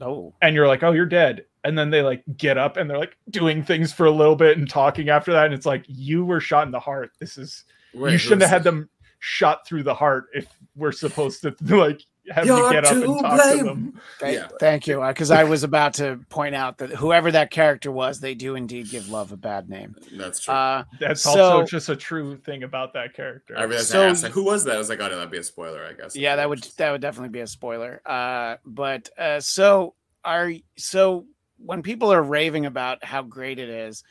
oh. 0.00 0.34
and 0.42 0.54
you're 0.54 0.68
like 0.68 0.82
oh 0.82 0.92
you're 0.92 1.06
dead. 1.06 1.44
And 1.62 1.78
then 1.78 1.88
they 1.88 2.02
like 2.02 2.22
get 2.36 2.58
up 2.58 2.76
and 2.76 2.90
they're 2.90 2.98
like 2.98 3.16
doing 3.30 3.62
things 3.62 3.92
for 3.92 4.06
a 4.06 4.10
little 4.10 4.36
bit 4.36 4.58
and 4.58 4.68
talking 4.68 5.08
after 5.08 5.32
that. 5.32 5.46
And 5.46 5.54
it's 5.54 5.64
like 5.64 5.84
you 5.86 6.24
were 6.24 6.40
shot 6.40 6.66
in 6.66 6.72
the 6.72 6.80
heart. 6.80 7.12
This 7.20 7.38
is 7.38 7.64
Wait, 7.94 8.12
you 8.12 8.18
shouldn't 8.18 8.42
have 8.42 8.50
had 8.50 8.64
them 8.64 8.90
shot 9.26 9.66
through 9.66 9.82
the 9.82 9.94
heart 9.94 10.26
if 10.34 10.46
we're 10.76 10.92
supposed 10.92 11.40
to 11.42 11.54
like 11.76 12.02
have 12.30 12.44
You're 12.46 12.68
to 12.68 12.74
get 12.74 12.84
up 12.84 12.92
and 12.92 13.04
talk 13.20 13.42
to 13.58 13.64
them. 13.64 14.00
Thank, 14.18 14.36
Yeah. 14.36 14.48
thank 14.60 14.86
you. 14.86 15.00
Because 15.00 15.30
I 15.30 15.44
was 15.44 15.62
about 15.62 15.94
to 15.94 16.20
point 16.28 16.54
out 16.54 16.78
that 16.78 16.90
whoever 16.90 17.30
that 17.32 17.50
character 17.50 17.90
was, 17.90 18.20
they 18.20 18.34
do 18.34 18.54
indeed 18.54 18.90
give 18.90 19.08
love 19.08 19.32
a 19.32 19.36
bad 19.36 19.68
name. 19.70 19.94
That's 20.12 20.40
true. 20.40 20.52
Uh, 20.54 20.84
That's 21.00 21.22
So- 21.22 21.30
also 21.30 21.62
just 21.66 21.88
a 21.88 21.96
true 21.96 22.36
thing 22.38 22.62
about 22.62 22.92
that 22.94 23.14
character. 23.14 23.54
I 23.58 23.64
realized 23.64 23.88
so 23.88 24.02
I 24.02 24.06
asked, 24.06 24.22
like, 24.22 24.32
who 24.32 24.44
was 24.44 24.64
that? 24.64 24.74
I 24.74 24.78
was 24.78 24.88
like, 24.90 25.00
oh 25.00 25.08
no, 25.08 25.16
that'd 25.16 25.30
be 25.30 25.38
a 25.38 25.42
spoiler, 25.42 25.84
I 25.84 25.92
guess. 25.94 26.14
yeah, 26.16 26.36
that 26.36 26.48
would 26.48 26.62
that 26.78 26.92
would 26.92 27.00
definitely 27.00 27.30
be 27.30 27.40
a 27.40 27.46
spoiler. 27.46 28.00
Uh, 28.06 28.56
but 28.64 29.08
uh, 29.18 29.40
so 29.40 29.94
are 30.24 30.50
so 30.76 31.26
when 31.58 31.82
people 31.82 32.12
are 32.12 32.22
raving 32.22 32.66
about 32.66 33.04
how 33.04 33.22
great 33.22 33.58
it 33.58 33.68
is, 33.68 34.02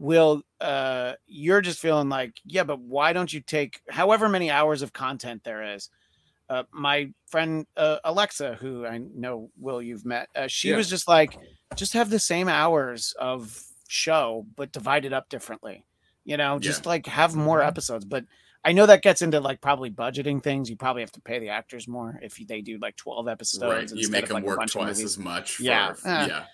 will 0.00 0.42
uh, 0.62 1.12
you're 1.26 1.60
just 1.60 1.78
feeling 1.78 2.08
like, 2.08 2.32
yeah, 2.44 2.64
but 2.64 2.80
why 2.80 3.12
don't 3.12 3.32
you 3.32 3.40
take 3.40 3.82
however 3.90 4.28
many 4.28 4.50
hours 4.50 4.80
of 4.80 4.92
content 4.94 5.44
there 5.44 5.62
is? 5.74 5.90
Uh, 6.48 6.64
my 6.72 7.12
friend 7.28 7.66
uh, 7.76 7.98
Alexa, 8.02 8.54
who 8.54 8.84
I 8.86 8.98
know 8.98 9.50
Will 9.58 9.80
you've 9.80 10.04
met, 10.06 10.28
uh, 10.34 10.48
she 10.48 10.70
Yeah. 10.70 10.76
was 10.76 10.88
just 10.88 11.06
like, 11.06 11.36
just 11.76 11.92
have 11.92 12.10
the 12.10 12.18
same 12.18 12.48
hours 12.48 13.14
of 13.20 13.62
show, 13.88 14.46
but 14.56 14.72
divide 14.72 15.04
it 15.04 15.12
up 15.12 15.28
differently. 15.28 15.84
You 16.24 16.36
know, 16.38 16.58
just 16.58 16.86
like 16.86 17.06
have 17.06 17.36
more 17.36 17.62
episodes. 17.62 18.04
But 18.04 18.24
I 18.64 18.72
know 18.72 18.86
that 18.86 19.02
gets 19.02 19.22
into 19.22 19.38
like 19.40 19.60
probably 19.60 19.90
budgeting 19.90 20.42
things. 20.42 20.68
You 20.70 20.76
probably 20.76 21.02
have 21.02 21.12
to 21.12 21.20
pay 21.20 21.38
the 21.38 21.50
actors 21.50 21.86
more 21.86 22.18
if 22.22 22.36
they 22.36 22.62
do 22.62 22.78
like 22.80 22.96
twelve 22.96 23.28
episodes. 23.28 23.92
right. 23.92 24.00
You 24.00 24.08
make 24.10 24.24
of, 24.24 24.28
them 24.30 24.34
like, 24.36 24.44
work 24.44 24.66
twice 24.66 25.02
as 25.02 25.18
much. 25.18 25.56
For, 25.56 25.62
Yeah, 25.64 25.94
yeah. 26.04 26.26
yeah. 26.26 26.44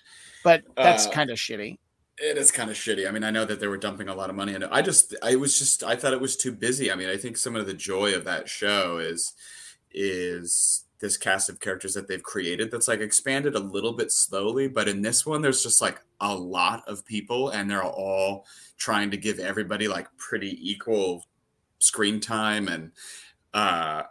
But 0.45 0.65
that's 0.77 1.07
Uh, 1.07 1.11
kind 1.13 1.31
of 1.31 1.39
shitty. 1.39 1.79
It 2.19 2.39
is 2.39 2.51
kind 2.51 2.71
of 2.71 2.77
shitty. 2.77 3.07
I 3.07 3.11
mean, 3.11 3.25
I 3.25 3.31
know 3.31 3.45
that 3.45 3.61
they 3.61 3.67
were 3.67 3.77
dumping 3.77 4.09
a 4.09 4.15
lot 4.15 4.31
of 4.31 4.37
money 4.37 4.55
into. 4.55 4.73
I 4.73 4.81
just, 4.81 5.15
I 5.23 5.37
was 5.37 5.59
just, 5.59 5.85
I 5.85 5.97
thought 5.97 6.15
it 6.15 6.21
was 6.21 6.37
too 6.37 6.53
busy. 6.53 6.91
I 6.91 6.95
mean, 6.95 7.11
I 7.11 7.17
think 7.17 7.37
some 7.37 7.57
of 7.57 7.67
the 7.67 7.75
joy 7.75 8.15
of 8.15 8.25
that 8.25 8.49
show 8.49 8.99
is, 8.99 9.35
is 9.93 10.85
this 10.99 11.17
cast 11.17 11.49
of 11.49 11.61
characters 11.61 11.95
that 11.95 12.09
they've 12.09 12.23
created 12.23 12.71
that's 12.71 12.89
like 12.89 13.01
expanded 13.01 13.55
a 13.55 13.61
little 13.61 13.93
bit 13.93 14.11
slowly. 14.11 14.69
But 14.69 14.89
in 14.89 15.03
this 15.03 15.27
one, 15.27 15.43
there's 15.43 15.63
just 15.63 15.83
like 15.83 16.01
a 16.21 16.35
lot 16.35 16.83
of 16.89 17.05
people, 17.05 17.51
and 17.51 17.71
they're 17.71 17.85
all 17.85 18.47
trying 18.79 19.11
to 19.11 19.17
give 19.17 19.39
everybody 19.39 19.89
like 19.89 20.09
pretty 20.17 20.59
equal 20.71 21.25
screen 21.79 22.21
time, 22.21 22.69
and 22.69 22.93
uh, 23.53 24.05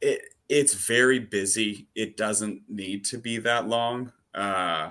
it 0.00 0.22
it's 0.48 0.74
very 0.74 1.18
busy. 1.18 1.88
It 1.94 2.16
doesn't 2.16 2.62
need 2.68 3.04
to 3.06 3.18
be 3.18 3.38
that 3.38 3.68
long. 3.68 4.12
Uh, 4.34 4.90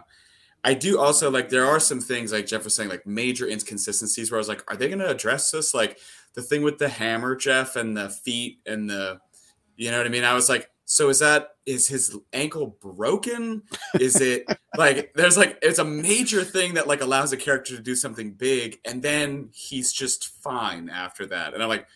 I 0.64 0.74
do 0.76 1.00
also 1.00 1.32
like 1.32 1.50
there 1.50 1.66
are 1.66 1.80
some 1.80 2.00
things 2.00 2.32
like 2.32 2.46
Jeff 2.46 2.64
was 2.64 2.76
saying, 2.76 2.90
like 2.90 3.06
major 3.08 3.48
inconsistencies 3.48 4.32
where 4.32 4.38
I 4.38 4.42
was 4.42 4.48
like, 4.48 4.64
are 4.70 4.78
they 4.78 4.88
going 4.88 5.00
to 5.00 5.10
address 5.10 5.52
this? 5.52 5.74
Like 5.74 5.98
the 6.34 6.42
thing 6.42 6.62
with 6.62 6.78
the 6.78 6.90
hammer, 6.90 7.36
Jeff, 7.36 7.76
and 7.76 7.98
the 7.98 8.10
feet 8.10 8.60
and 8.66 8.90
the, 8.90 9.20
you 9.76 9.90
know 9.90 9.98
what 9.98 10.06
I 10.06 10.10
mean? 10.10 10.24
I 10.24 10.34
was 10.34 10.50
like, 10.50 10.70
so 10.86 11.10
is 11.10 11.20
that 11.20 11.56
is 11.66 11.88
his 11.88 12.18
ankle 12.34 12.76
broken? 12.82 13.64
Is 14.00 14.20
it 14.20 14.46
like 14.78 15.14
there's 15.16 15.38
like 15.38 15.58
it's 15.62 15.80
a 15.80 15.86
major 15.86 16.44
thing 16.44 16.74
that 16.74 16.88
like 16.88 17.02
allows 17.02 17.32
a 17.32 17.38
character 17.38 17.76
to 17.76 17.82
do 17.82 17.96
something 17.96 18.34
big, 18.34 18.80
and 18.86 19.02
then 19.02 19.50
he's 19.54 19.92
just 19.94 20.28
fine 20.44 20.90
after 20.90 21.26
that, 21.28 21.54
and 21.54 21.64
I'm 21.64 21.70
like, 21.70 21.88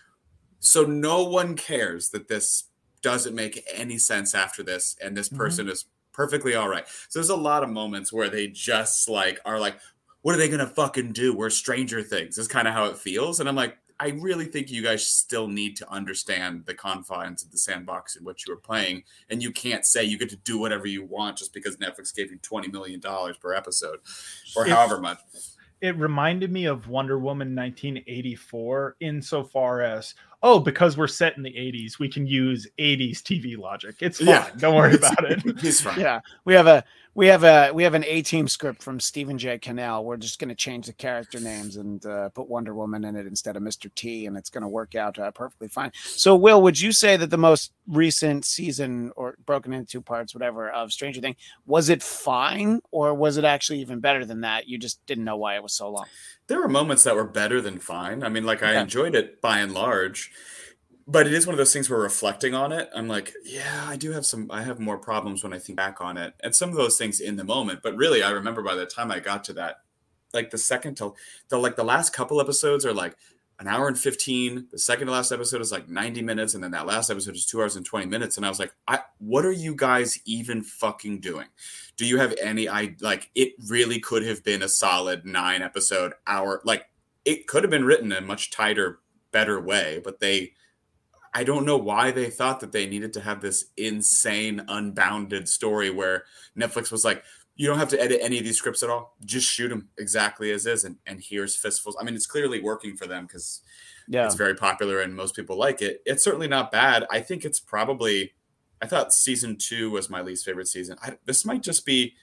so 0.59 0.83
no 0.83 1.23
one 1.25 1.55
cares 1.55 2.09
that 2.09 2.29
this 2.29 2.65
doesn't 3.01 3.35
make 3.35 3.63
any 3.73 3.97
sense 3.97 4.33
after 4.33 4.63
this, 4.63 4.95
and 5.03 5.15
this 5.15 5.29
Mhm. 5.29 5.37
person 5.37 5.67
is 5.69 5.85
perfectly 6.15 6.55
all 6.55 6.69
right. 6.69 6.87
So 7.09 7.19
there's 7.19 7.29
a 7.29 7.35
lot 7.35 7.63
of 7.63 7.69
moments 7.69 8.13
where 8.13 8.29
they 8.29 8.47
just 8.47 9.09
like 9.09 9.39
are 9.45 9.59
like, 9.59 9.77
what 10.21 10.33
are 10.33 10.37
they 10.37 10.49
gonna 10.49 10.65
fucking 10.67 11.11
do? 11.11 11.35
We're 11.35 11.49
Stranger 11.49 12.01
Things. 12.01 12.37
Is 12.37 12.47
kind 12.47 12.67
of 12.67 12.73
how 12.73 12.85
it 12.85 12.97
feels, 12.97 13.39
and 13.39 13.49
I'm 13.49 13.55
like, 13.55 13.77
I 13.99 14.09
really 14.09 14.45
think 14.45 14.71
you 14.71 14.81
guys 14.83 15.07
still 15.07 15.47
need 15.47 15.77
to 15.77 15.89
understand 15.89 16.65
the 16.65 16.73
confines 16.73 17.43
of 17.43 17.51
the 17.51 17.57
sandbox 17.57 18.15
in 18.15 18.25
which 18.25 18.45
you 18.47 18.53
are 18.53 18.57
playing, 18.57 19.03
and 19.29 19.41
you 19.43 19.51
can't 19.51 19.85
say 19.85 20.03
you 20.03 20.17
get 20.17 20.29
to 20.29 20.35
do 20.35 20.57
whatever 20.57 20.87
you 20.87 21.05
want 21.05 21.37
just 21.37 21.53
because 21.53 21.77
Netflix 21.77 22.13
gave 22.15 22.31
you 22.31 22.37
twenty 22.39 22.67
million 22.69 22.99
dollars 22.99 23.37
per 23.37 23.53
episode, 23.53 23.99
or 24.55 24.65
however 24.65 24.99
much. 24.99 25.19
it 25.81 25.95
reminded 25.97 26.51
me 26.51 26.65
of 26.65 26.87
Wonder 26.87 27.19
Woman 27.19 27.55
1984 27.55 28.95
insofar 29.01 29.81
as 29.81 30.15
oh 30.45 30.59
because 30.59 30.95
we're 30.95 31.07
set 31.07 31.35
in 31.35 31.43
the 31.43 31.51
80s 31.51 31.97
we 31.99 32.07
can 32.07 32.25
use 32.25 32.67
80s 32.77 33.17
TV 33.21 33.57
logic. 33.57 33.95
It's 33.99 34.19
fine. 34.19 34.27
Yeah. 34.27 34.49
Don't 34.57 34.75
worry 34.75 34.95
about 34.95 35.29
it. 35.29 35.41
He's 35.59 35.81
fine. 35.81 35.99
Yeah, 35.99 36.21
we 36.45 36.53
have 36.53 36.67
a 36.67 36.85
we 37.15 37.27
have 37.27 37.45
a 37.45 37.71
we 37.71 37.83
have 37.83 37.93
an 37.93 38.03
A 38.03 38.21
team 38.21 38.47
script 38.49 38.83
from 38.83 38.99
Stephen 38.99 39.37
J. 39.37 39.57
Cannell. 39.57 40.03
We're 40.03 40.17
just 40.17 40.37
going 40.37 40.49
to 40.49 40.55
change 40.55 40.85
the 40.87 40.93
character 40.93 41.39
names 41.39 41.77
and 41.77 42.05
uh, 42.05 42.27
put 42.29 42.49
Wonder 42.49 42.75
Woman 42.75 43.05
in 43.05 43.15
it 43.15 43.25
instead 43.25 43.55
of 43.55 43.63
Mister 43.63 43.87
T, 43.89 44.25
and 44.25 44.35
it's 44.35 44.49
going 44.49 44.63
to 44.63 44.67
work 44.67 44.95
out 44.95 45.17
uh, 45.17 45.31
perfectly 45.31 45.69
fine. 45.69 45.91
So, 46.03 46.35
Will, 46.35 46.61
would 46.61 46.79
you 46.79 46.91
say 46.91 47.15
that 47.15 47.29
the 47.29 47.37
most 47.37 47.71
recent 47.87 48.43
season, 48.43 49.13
or 49.15 49.37
broken 49.45 49.71
into 49.71 49.87
two 49.89 50.01
parts, 50.01 50.35
whatever, 50.35 50.69
of 50.69 50.91
Stranger 50.91 51.21
Thing, 51.21 51.37
was 51.65 51.87
it 51.87 52.03
fine, 52.03 52.81
or 52.91 53.13
was 53.13 53.37
it 53.37 53.45
actually 53.45 53.79
even 53.79 54.01
better 54.01 54.25
than 54.25 54.41
that? 54.41 54.67
You 54.67 54.77
just 54.77 55.03
didn't 55.05 55.23
know 55.23 55.37
why 55.37 55.55
it 55.55 55.63
was 55.63 55.73
so 55.73 55.89
long. 55.89 56.07
There 56.47 56.59
were 56.59 56.67
moments 56.67 57.03
that 57.05 57.15
were 57.15 57.23
better 57.23 57.61
than 57.61 57.79
fine. 57.79 58.23
I 58.23 58.29
mean, 58.29 58.43
like 58.45 58.61
I 58.61 58.71
Okay. 58.71 58.81
enjoyed 58.81 59.15
it 59.15 59.41
by 59.41 59.59
and 59.59 59.73
large, 59.73 60.31
but 61.07 61.27
it 61.27 61.33
is 61.33 61.45
one 61.45 61.53
of 61.53 61.57
those 61.57 61.73
things 61.73 61.89
where 61.89 61.99
reflecting 61.99 62.55
on 62.55 62.71
it, 62.71 62.89
I'm 62.95 63.07
like, 63.07 63.33
yeah, 63.43 63.85
I 63.87 63.95
do 63.95 64.11
have 64.11 64.25
some. 64.25 64.49
I 64.51 64.63
have 64.63 64.79
more 64.79 64.97
problems 64.97 65.43
when 65.43 65.53
I 65.53 65.59
think 65.59 65.77
back 65.77 66.01
on 66.01 66.17
it, 66.17 66.33
and 66.43 66.55
some 66.55 66.69
of 66.69 66.75
those 66.75 66.97
things 66.97 67.19
in 67.19 67.35
the 67.35 67.43
moment. 67.43 67.81
But 67.83 67.95
really, 67.95 68.23
I 68.23 68.31
remember 68.31 68.61
by 68.61 68.75
the 68.75 68.85
time 68.85 69.11
I 69.11 69.19
got 69.19 69.43
to 69.45 69.53
that, 69.53 69.81
like 70.33 70.49
the 70.49 70.57
second 70.57 70.95
to 70.97 71.13
the 71.49 71.57
like 71.57 71.75
the 71.75 71.83
last 71.83 72.13
couple 72.13 72.41
episodes 72.41 72.85
are 72.85 72.93
like 72.93 73.15
an 73.59 73.67
hour 73.67 73.87
and 73.87 73.97
15 73.97 74.67
the 74.71 74.77
second 74.77 75.07
to 75.07 75.13
last 75.13 75.31
episode 75.31 75.61
is 75.61 75.71
like 75.71 75.87
90 75.87 76.21
minutes 76.21 76.55
and 76.55 76.63
then 76.63 76.71
that 76.71 76.85
last 76.85 77.09
episode 77.09 77.35
is 77.35 77.45
two 77.45 77.61
hours 77.61 77.77
and 77.77 77.85
20 77.85 78.05
minutes 78.05 78.35
and 78.35 78.45
i 78.45 78.49
was 78.49 78.59
like 78.59 78.73
i 78.87 78.99
what 79.19 79.45
are 79.45 79.51
you 79.51 79.73
guys 79.73 80.19
even 80.25 80.61
fucking 80.61 81.21
doing 81.21 81.47
do 81.95 82.05
you 82.05 82.17
have 82.17 82.35
any 82.41 82.67
i 82.67 82.93
like 82.99 83.31
it 83.33 83.53
really 83.69 83.99
could 83.99 84.25
have 84.25 84.43
been 84.43 84.61
a 84.61 84.67
solid 84.67 85.25
nine 85.25 85.61
episode 85.61 86.13
hour 86.27 86.61
like 86.65 86.89
it 87.23 87.47
could 87.47 87.63
have 87.63 87.71
been 87.71 87.85
written 87.85 88.11
in 88.11 88.23
a 88.23 88.27
much 88.27 88.51
tighter 88.51 88.99
better 89.31 89.61
way 89.61 90.01
but 90.03 90.19
they 90.19 90.51
i 91.35 91.43
don't 91.43 91.65
know 91.65 91.77
why 91.77 92.09
they 92.09 92.31
thought 92.31 92.59
that 92.59 92.71
they 92.71 92.87
needed 92.87 93.13
to 93.13 93.21
have 93.21 93.41
this 93.41 93.65
insane 93.77 94.63
unbounded 94.67 95.47
story 95.47 95.91
where 95.91 96.23
netflix 96.57 96.91
was 96.91 97.05
like 97.05 97.23
you 97.57 97.67
don't 97.67 97.77
have 97.77 97.89
to 97.89 98.01
edit 98.01 98.19
any 98.21 98.39
of 98.39 98.43
these 98.43 98.57
scripts 98.57 98.81
at 98.81 98.89
all 98.89 99.15
just 99.23 99.47
shoot 99.47 99.69
them 99.69 99.87
exactly 99.99 100.51
as 100.51 100.65
is 100.65 100.83
and, 100.83 100.95
and 101.05 101.21
here's 101.21 101.55
fistfuls 101.55 101.95
i 102.01 102.03
mean 102.03 102.15
it's 102.15 102.25
clearly 102.25 102.59
working 102.59 102.95
for 102.95 103.05
them 103.05 103.25
because 103.27 103.61
Yeah, 104.07 104.25
it's 104.25 104.35
very 104.35 104.55
popular 104.55 105.01
and 105.01 105.15
most 105.15 105.35
people 105.35 105.57
like 105.57 105.81
it. 105.81 106.01
It's 106.05 106.23
certainly 106.23 106.47
not 106.47 106.71
bad. 106.71 107.05
I 107.09 107.21
think 107.21 107.43
it's 107.43 107.59
probably. 107.59 108.33
I 108.81 108.87
thought 108.87 109.13
season 109.13 109.57
two 109.57 109.89
was 109.89 110.09
my 110.11 110.21
least 110.21 110.45
favorite 110.45 110.67
season. 110.67 110.97
I, 111.01 111.17
this 111.25 111.43
might 111.45 111.63
just 111.63 111.85
be. 111.85 112.13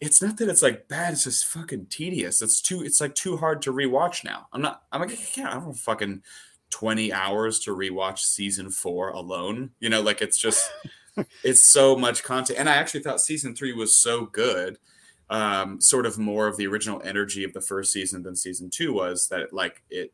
It's 0.00 0.22
not 0.22 0.36
that 0.36 0.48
it's 0.48 0.62
like 0.62 0.86
bad. 0.88 1.14
It's 1.14 1.24
just 1.24 1.46
fucking 1.46 1.86
tedious. 1.86 2.42
It's 2.42 2.60
too. 2.60 2.82
It's 2.84 3.00
like 3.00 3.14
too 3.14 3.36
hard 3.38 3.60
to 3.62 3.72
rewatch 3.72 4.24
now. 4.24 4.46
I'm 4.52 4.62
not. 4.62 4.82
I'm 4.92 5.00
like 5.00 5.10
I 5.10 5.16
can't. 5.16 5.50
I 5.50 5.54
don't 5.58 5.74
fucking 5.74 6.22
twenty 6.70 7.12
hours 7.12 7.58
to 7.60 7.70
rewatch 7.70 8.18
season 8.18 8.70
four 8.70 9.10
alone. 9.10 9.70
You 9.80 9.88
know, 9.88 10.00
like 10.00 10.22
it's 10.22 10.38
just. 10.38 10.70
it's 11.42 11.62
so 11.62 11.96
much 11.96 12.22
content, 12.22 12.58
and 12.58 12.68
I 12.68 12.74
actually 12.74 13.00
thought 13.00 13.22
season 13.22 13.54
three 13.54 13.72
was 13.72 13.96
so 13.96 14.26
good. 14.26 14.76
Um, 15.30 15.80
sort 15.80 16.04
of 16.04 16.18
more 16.18 16.46
of 16.46 16.58
the 16.58 16.66
original 16.66 17.00
energy 17.02 17.42
of 17.42 17.54
the 17.54 17.62
first 17.62 17.90
season 17.90 18.22
than 18.22 18.36
season 18.36 18.68
two 18.68 18.92
was. 18.92 19.28
That 19.28 19.50
like 19.50 19.82
it 19.88 20.12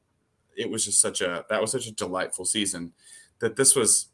it 0.56 0.70
was 0.70 0.84
just 0.84 1.00
such 1.00 1.20
a 1.20 1.44
that 1.48 1.60
was 1.60 1.72
such 1.72 1.86
a 1.86 1.92
delightful 1.92 2.44
season 2.44 2.92
that 3.40 3.56
this 3.56 3.74
was 3.74 4.08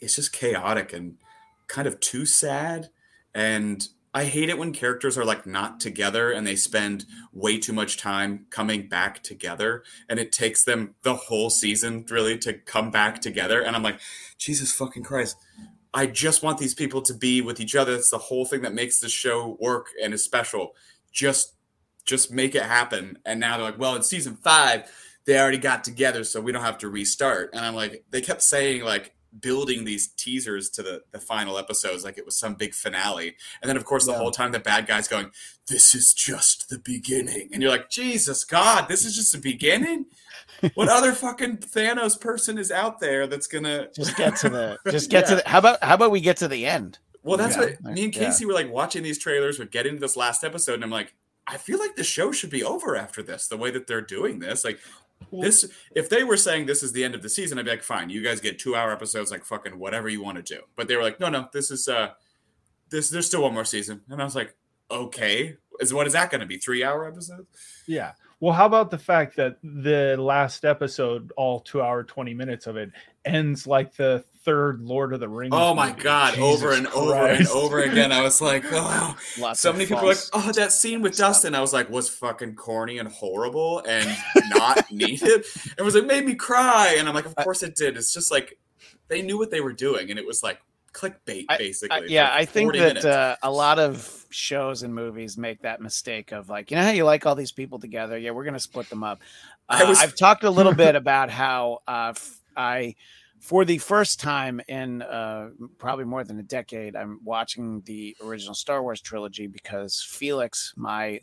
it's 0.00 0.16
just 0.16 0.32
chaotic 0.32 0.92
and 0.92 1.16
kind 1.68 1.86
of 1.86 2.00
too 2.00 2.26
sad 2.26 2.88
and 3.34 3.88
i 4.12 4.24
hate 4.24 4.48
it 4.48 4.58
when 4.58 4.72
characters 4.72 5.16
are 5.16 5.24
like 5.24 5.46
not 5.46 5.80
together 5.80 6.30
and 6.30 6.46
they 6.46 6.56
spend 6.56 7.04
way 7.32 7.58
too 7.58 7.72
much 7.72 7.96
time 7.96 8.46
coming 8.50 8.88
back 8.88 9.22
together 9.22 9.82
and 10.08 10.18
it 10.18 10.32
takes 10.32 10.64
them 10.64 10.94
the 11.02 11.14
whole 11.14 11.50
season 11.50 12.04
really 12.10 12.36
to 12.38 12.52
come 12.52 12.90
back 12.90 13.20
together 13.20 13.62
and 13.62 13.76
i'm 13.76 13.82
like 13.82 14.00
jesus 14.38 14.72
fucking 14.72 15.02
christ. 15.02 15.36
I 15.92 16.06
just 16.06 16.42
want 16.42 16.58
these 16.58 16.74
people 16.74 17.02
to 17.02 17.14
be 17.14 17.40
with 17.40 17.60
each 17.60 17.74
other. 17.74 17.94
It's 17.94 18.10
the 18.10 18.18
whole 18.18 18.44
thing 18.44 18.62
that 18.62 18.74
makes 18.74 19.00
the 19.00 19.08
show 19.08 19.56
work 19.60 19.88
and 20.02 20.14
is 20.14 20.24
special. 20.24 20.74
Just 21.12 21.54
just 22.04 22.32
make 22.32 22.54
it 22.54 22.62
happen. 22.62 23.18
And 23.24 23.40
now 23.40 23.56
they're 23.56 23.66
like 23.66 23.78
well 23.78 23.96
in 23.96 24.02
season 24.02 24.36
five 24.36 24.90
they 25.26 25.38
already 25.38 25.58
got 25.58 25.84
together 25.84 26.24
so 26.24 26.40
we 26.40 26.50
don't 26.50 26.62
have 26.62 26.78
to 26.78 26.88
restart. 26.88 27.50
And 27.52 27.64
i'm 27.64 27.74
like 27.74 28.04
they 28.10 28.20
kept 28.20 28.42
saying 28.42 28.84
like 28.84 29.14
building 29.38 29.84
these 29.84 30.08
teasers 30.08 30.68
to 30.70 30.82
the 30.82 31.02
the 31.12 31.20
final 31.20 31.56
episodes 31.58 32.02
like 32.04 32.18
it 32.18 32.24
was 32.26 32.36
some 32.36 32.54
big 32.54 32.74
finale 32.74 33.36
and 33.62 33.68
then 33.68 33.76
of 33.76 33.84
course 33.84 34.04
the 34.06 34.12
Yeah. 34.12 34.18
whole 34.18 34.30
time 34.32 34.50
the 34.52 34.58
bad 34.58 34.86
guy's 34.86 35.06
going 35.06 35.30
this 35.68 35.94
is 35.94 36.12
just 36.12 36.68
the 36.68 36.78
beginning 36.78 37.48
and 37.52 37.62
you're 37.62 37.70
like 37.70 37.90
jesus 37.90 38.44
god 38.44 38.88
this 38.88 39.04
is 39.04 39.14
just 39.14 39.32
the 39.32 39.38
beginning 39.38 40.06
what 40.74 40.88
other 40.90 41.12
fucking 41.12 41.58
thanos 41.58 42.20
person 42.20 42.58
is 42.58 42.70
out 42.72 42.98
there 42.98 43.26
that's 43.28 43.46
gonna 43.46 43.86
just 43.94 44.16
get 44.16 44.34
to 44.36 44.48
the 44.48 44.78
just 44.90 45.10
get 45.10 45.26
to 45.26 45.32
Yeah. 45.36 45.42
the. 45.42 45.48
How 45.48 45.58
about 45.58 45.82
how 45.84 45.94
about 45.94 46.10
we 46.10 46.20
get 46.20 46.36
to 46.38 46.48
the 46.48 46.66
end? 46.66 46.98
well, 47.22 47.36
that's 47.36 47.56
Yeah. 47.56 47.74
what 47.82 47.94
me 47.94 48.04
and. 48.04 48.12
Casey 48.12 48.46
were 48.46 48.52
like 48.52 48.70
watching 48.70 49.02
these 49.02 49.18
trailers. 49.18 49.58
We're 49.58 49.66
getting 49.66 49.94
to 49.94 50.00
this 50.00 50.16
last 50.16 50.42
episode, 50.42 50.74
and 50.74 50.84
I'm 50.84 50.90
like, 50.90 51.14
I 51.46 51.56
feel 51.58 51.78
like 51.78 51.94
the 51.96 52.04
show 52.04 52.32
should 52.32 52.50
be 52.50 52.64
over 52.64 52.96
after 52.96 53.22
this. 53.22 53.46
The 53.46 53.56
way 53.58 53.70
that 53.70 53.86
they're 53.86 54.00
doing 54.00 54.38
this, 54.40 54.64
like 54.64 54.78
this, 55.32 55.66
if 55.94 56.08
they 56.08 56.24
were 56.24 56.36
saying 56.36 56.66
this 56.66 56.82
is 56.82 56.92
the 56.92 57.04
end 57.04 57.14
of 57.14 57.22
the 57.22 57.28
season, 57.28 57.58
I'd 57.58 57.64
be 57.64 57.70
like, 57.70 57.82
fine, 57.82 58.10
you 58.10 58.22
guys 58.22 58.40
get 58.40 58.58
two 58.58 58.74
hour 58.74 58.92
episodes, 58.92 59.30
like 59.30 59.44
fucking 59.44 59.78
whatever 59.78 60.08
you 60.08 60.22
want 60.22 60.44
to 60.44 60.54
do. 60.54 60.62
But 60.76 60.88
they 60.88 60.96
were 60.96 61.02
like, 61.02 61.20
no, 61.20 61.28
no, 61.28 61.48
this 61.52 61.70
is 61.70 61.88
uh, 61.88 62.10
this 62.90 63.10
there's 63.10 63.26
still 63.26 63.42
one 63.42 63.54
more 63.54 63.64
season, 63.64 64.02
and 64.08 64.20
I 64.20 64.24
was 64.24 64.34
like, 64.34 64.54
okay, 64.90 65.56
is 65.80 65.94
what 65.94 66.06
is 66.06 66.12
that 66.12 66.30
going 66.30 66.40
to 66.40 66.46
be? 66.46 66.58
Three 66.58 66.84
hour 66.84 67.06
episodes? 67.06 67.46
Yeah. 67.86 68.12
Well, 68.40 68.54
how 68.54 68.64
about 68.64 68.90
the 68.90 68.98
fact 68.98 69.36
that 69.36 69.58
the 69.62 70.16
last 70.18 70.64
episode, 70.64 71.30
all 71.36 71.60
two 71.60 71.82
hour, 71.82 72.02
20 72.02 72.32
minutes 72.32 72.66
of 72.66 72.76
it, 72.76 72.90
ends 73.26 73.66
like 73.66 73.94
the 73.94 74.24
third 74.44 74.80
Lord 74.82 75.12
of 75.12 75.20
the 75.20 75.28
Rings? 75.28 75.52
Oh 75.54 75.74
my 75.74 75.90
movie? 75.90 76.02
god, 76.02 76.38
over 76.38 76.70
Jesus 76.70 76.78
and 76.78 76.86
over 76.88 77.14
and 77.14 77.36
Christ. 77.38 77.54
over 77.54 77.80
again. 77.80 78.12
I 78.12 78.22
was 78.22 78.40
like, 78.40 78.64
oh, 78.72 79.16
Lots 79.38 79.60
so 79.60 79.72
many 79.72 79.86
people 79.86 80.02
were 80.02 80.08
like, 80.08 80.18
"Oh, 80.32 80.50
that 80.52 80.72
scene 80.72 81.02
with 81.02 81.14
stuff. 81.14 81.30
Dustin," 81.34 81.54
I 81.54 81.60
was 81.60 81.72
like, 81.72 81.90
was 81.90 82.08
fucking 82.08 82.54
corny 82.56 82.98
and 82.98 83.08
horrible 83.08 83.82
and 83.86 84.16
not 84.50 84.90
needed. 84.92 85.44
It 85.78 85.82
was 85.82 85.94
like 85.94 86.06
made 86.06 86.24
me 86.24 86.34
cry, 86.34 86.96
and 86.98 87.08
I'm 87.08 87.14
like, 87.14 87.26
of 87.26 87.34
I- 87.36 87.44
course 87.44 87.62
it 87.62 87.74
did. 87.76 87.96
It's 87.96 88.12
just 88.12 88.30
like 88.30 88.58
they 89.08 89.22
knew 89.22 89.38
what 89.38 89.50
they 89.50 89.60
were 89.60 89.72
doing, 89.72 90.10
and 90.10 90.18
it 90.18 90.26
was 90.26 90.42
like 90.42 90.58
clickbait, 90.92 91.46
basically. 91.58 91.96
I- 91.96 92.00
for 92.00 92.06
yeah, 92.06 92.30
I 92.32 92.44
think 92.44 92.72
that 92.74 93.04
uh, 93.04 93.36
a 93.42 93.50
lot 93.50 93.78
of 93.78 94.26
shows 94.30 94.82
and 94.82 94.94
movies 94.94 95.36
make 95.38 95.62
that 95.62 95.80
mistake 95.80 96.32
of 96.32 96.48
like, 96.48 96.70
you 96.70 96.76
know 96.76 96.82
how 96.84 96.90
you 96.90 97.04
like 97.04 97.26
all 97.26 97.34
these 97.34 97.52
people 97.52 97.78
together? 97.78 98.16
Yeah, 98.18 98.30
we're 98.30 98.44
gonna 98.44 98.58
split 98.60 98.88
them 98.88 99.02
up. 99.04 99.20
I 99.68 99.82
Uh, 99.84 99.88
was- 99.88 99.98
I've 100.00 100.14
talked 100.16 100.44
a 100.44 100.50
little 100.50 100.74
bit 100.86 100.96
about 100.96 101.30
how 101.30 101.80
uh, 101.86 102.12
f- 102.16 102.40
I, 102.56 102.94
for 103.40 103.64
the 103.64 103.78
first 103.78 104.20
time 104.20 104.60
in 104.68 105.00
uh, 105.02 105.48
probably 105.78 106.04
more 106.04 106.24
than 106.24 106.38
a 106.38 106.42
decade, 106.42 106.94
I'm 106.94 107.20
watching 107.24 107.80
the 107.86 108.14
original 108.22 108.54
Star 108.54 108.82
Wars 108.82 109.00
trilogy 109.00 109.46
because 109.46 110.02
Felix, 110.06 110.74
my 110.76 111.20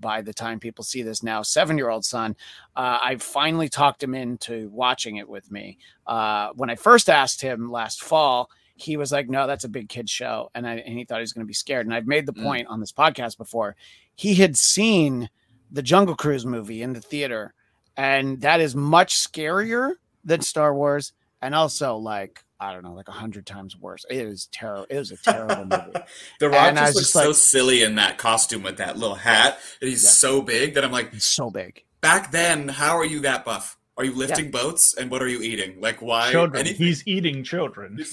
by 0.00 0.20
the 0.20 0.34
time 0.34 0.58
people 0.58 0.82
see 0.84 1.02
this 1.02 1.22
now, 1.22 1.42
seven 1.42 1.78
year 1.78 1.90
old 1.90 2.04
son, 2.04 2.36
uh, 2.76 2.98
I 3.00 3.16
finally 3.16 3.68
talked 3.68 4.02
him 4.02 4.14
into 4.14 4.68
watching 4.70 5.16
it 5.16 5.28
with 5.28 5.50
me. 5.50 5.78
Uh, 6.06 6.48
when 6.56 6.70
I 6.70 6.74
first 6.74 7.08
asked 7.08 7.40
him 7.40 7.70
last 7.70 8.02
fall, 8.02 8.50
he 8.74 8.96
was 8.96 9.12
like, 9.12 9.28
"No, 9.28 9.46
that's 9.46 9.64
a 9.64 9.68
big 9.68 9.88
kid 9.88 10.10
show," 10.10 10.50
and 10.54 10.66
I 10.66 10.74
and 10.78 10.98
he 10.98 11.04
thought 11.04 11.18
he 11.18 11.22
was 11.22 11.32
going 11.32 11.44
to 11.44 11.48
be 11.48 11.54
scared. 11.54 11.86
And 11.86 11.94
I've 11.94 12.06
made 12.06 12.26
the 12.26 12.32
Mm. 12.34 12.42
point 12.42 12.66
on 12.68 12.80
this 12.80 12.92
podcast 12.92 13.38
before. 13.38 13.76
He 14.16 14.34
had 14.34 14.56
seen 14.56 15.30
the 15.70 15.82
Jungle 15.82 16.16
Cruise 16.16 16.44
movie 16.46 16.82
in 16.82 16.94
the 16.94 17.00
theater, 17.00 17.54
and 17.96 18.40
that 18.40 18.60
is 18.60 18.74
much 18.74 19.14
scarier 19.16 19.94
than 20.24 20.40
Star 20.42 20.74
Wars, 20.74 21.12
and 21.42 21.54
also 21.54 21.96
like 21.96 22.42
I 22.60 22.72
don't 22.72 22.82
know, 22.82 22.94
like 22.94 23.06
a 23.08 23.12
hundred 23.12 23.46
times 23.46 23.76
worse. 23.76 24.04
It 24.10 24.26
was 24.26 24.48
terrible. 24.50 24.86
It 24.90 24.98
was 24.98 25.12
a 25.12 25.16
terrible 25.16 25.64
movie. 25.64 26.00
the 26.40 26.48
Rock 26.50 26.68
and 26.68 26.76
just 26.78 26.86
was 26.88 26.94
looks 26.96 27.12
just 27.12 27.12
so 27.12 27.32
silly 27.32 27.82
in 27.84 27.94
that 27.96 28.18
costume 28.18 28.62
with 28.64 28.78
that 28.78 28.98
little 28.98 29.14
hat, 29.16 29.58
and 29.80 29.88
he's 29.88 30.02
Yeah. 30.02 30.10
so 30.10 30.42
big 30.42 30.74
that 30.74 30.84
I'm 30.84 30.90
like, 30.92 31.10
It's 31.12 31.24
so 31.24 31.50
big. 31.50 31.84
back 32.00 32.32
then, 32.32 32.66
how 32.68 32.96
are 32.96 33.04
you 33.04 33.20
that 33.20 33.44
buff? 33.44 33.76
Are 33.96 34.04
you 34.04 34.12
lifting 34.14 34.52
boats, 34.52 34.94
and 34.94 35.10
what 35.10 35.22
are 35.22 35.26
you 35.28 35.40
eating? 35.42 35.80
Like, 35.80 36.00
why? 36.00 36.30
Children. 36.30 36.60
anything- 36.66 36.86
He's 36.86 37.02
eating 37.06 37.42
children. 37.42 37.96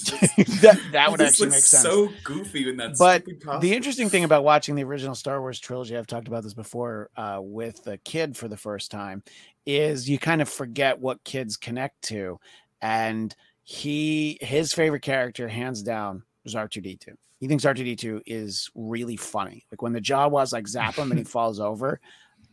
That 0.62 0.80
that 0.92 1.10
would 1.10 1.20
actually 1.20 1.50
make 1.50 1.60
sense. 1.60 1.82
So 1.82 2.08
goofy 2.24 2.68
in 2.68 2.76
that. 2.78 2.96
But 2.98 3.24
costume. 3.44 3.60
the 3.60 3.72
interesting 3.74 4.08
thing 4.08 4.24
about 4.24 4.42
watching 4.44 4.74
the 4.74 4.82
original 4.84 5.14
Star 5.14 5.40
Wars 5.40 5.58
trilogy, 5.60 5.96
I've 5.96 6.06
talked 6.08 6.26
about 6.28 6.42
this 6.42 6.54
before 6.54 7.10
uh, 7.16 7.38
with 7.40 7.86
a 7.86 7.98
kid 7.98 8.36
for 8.36 8.48
the 8.48 8.56
first 8.56 8.90
time, 8.90 9.22
is 9.64 10.08
you 10.08 10.18
kind 10.18 10.42
of 10.42 10.48
forget 10.48 10.98
what 11.00 11.22
kids 11.24 11.56
connect 11.56 12.02
to. 12.02 12.38
And 12.86 13.34
he, 13.64 14.38
his 14.40 14.72
favorite 14.72 15.02
character, 15.02 15.48
hands 15.48 15.82
down, 15.82 16.22
was 16.44 16.54
R2D2. 16.54 17.16
He 17.40 17.48
thinks 17.48 17.64
R2D2 17.64 18.22
is 18.26 18.70
really 18.76 19.16
funny. 19.16 19.66
Like 19.72 19.82
when 19.82 19.92
the 19.92 20.00
Jawas 20.00 20.52
like 20.52 20.68
zap 20.68 20.94
him 20.94 21.10
and 21.10 21.18
he 21.18 21.24
falls 21.36 21.58
over, 21.58 22.00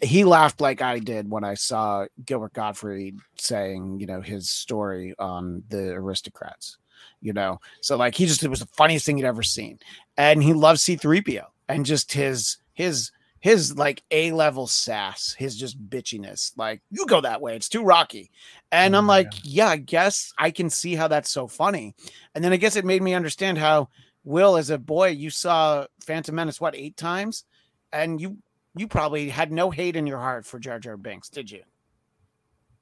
he 0.01 0.23
laughed 0.23 0.59
like 0.59 0.81
I 0.81 0.97
did 0.97 1.29
when 1.29 1.43
I 1.43 1.53
saw 1.53 2.07
Gilbert 2.25 2.53
Gottfried 2.53 3.19
saying, 3.37 3.99
you 3.99 4.07
know, 4.07 4.21
his 4.21 4.49
story 4.49 5.13
on 5.19 5.61
the 5.69 5.91
aristocrats, 5.91 6.79
you 7.21 7.31
know. 7.31 7.61
So 7.81 7.95
like 7.95 8.15
he 8.15 8.25
just 8.25 8.43
it 8.43 8.49
was 8.49 8.61
the 8.61 8.65
funniest 8.65 9.05
thing 9.05 9.17
he'd 9.17 9.25
ever 9.25 9.43
seen. 9.43 9.77
And 10.17 10.41
he 10.41 10.53
loves 10.53 10.83
C3PO 10.83 11.45
and 11.69 11.85
just 11.85 12.11
his 12.11 12.57
his 12.73 13.11
his 13.43 13.77
like 13.77 14.01
A 14.09 14.31
level 14.31 14.67
sass, 14.67 15.33
his 15.37 15.57
just 15.57 15.77
bitchiness. 15.89 16.53
Like, 16.57 16.81
you 16.89 17.05
go 17.05 17.19
that 17.19 17.41
way, 17.41 17.57
it's 17.57 17.67
too 17.67 17.83
rocky. 17.83 18.31
And 18.71 18.95
I'm 18.95 19.05
Mm, 19.05 19.07
like, 19.07 19.33
yeah, 19.43 19.67
I 19.67 19.75
guess 19.75 20.31
I 20.37 20.49
can 20.49 20.69
see 20.69 20.95
how 20.95 21.09
that's 21.09 21.29
so 21.29 21.49
funny. 21.49 21.93
And 22.33 22.41
then 22.41 22.53
I 22.53 22.55
guess 22.55 22.77
it 22.77 22.85
made 22.85 23.01
me 23.03 23.13
understand 23.13 23.57
how 23.57 23.89
Will, 24.23 24.55
as 24.55 24.69
a 24.69 24.77
boy, 24.77 25.09
you 25.09 25.29
saw 25.29 25.85
Phantom 26.05 26.33
Menace 26.33 26.61
what 26.61 26.73
eight 26.73 26.95
times, 26.95 27.43
and 27.91 28.21
you 28.21 28.37
you 28.77 28.87
probably 28.87 29.27
had 29.27 29.51
no 29.51 29.69
hate 29.71 29.97
in 29.97 30.07
your 30.07 30.19
heart 30.19 30.45
for 30.45 30.57
Jar 30.57 30.79
Jar 30.79 30.95
Binks, 30.95 31.27
did 31.27 31.51
you? 31.51 31.63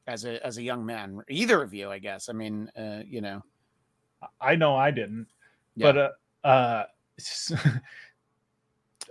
As 0.05 0.25
a 0.25 0.45
as 0.45 0.59
a 0.59 0.61
young 0.61 0.85
man, 0.85 1.23
either 1.27 1.59
of 1.63 1.73
you, 1.73 1.89
I 1.89 1.97
guess. 1.97 2.29
I 2.29 2.33
mean, 2.33 2.69
uh, 2.77 3.01
you 3.03 3.21
know, 3.21 3.43
I 4.39 4.55
know 4.55 4.75
I 4.75 4.91
didn't, 4.91 5.25
Yeah. 5.75 5.91
but 5.91 5.97
uh, 5.97 6.47
uh, 6.47 6.83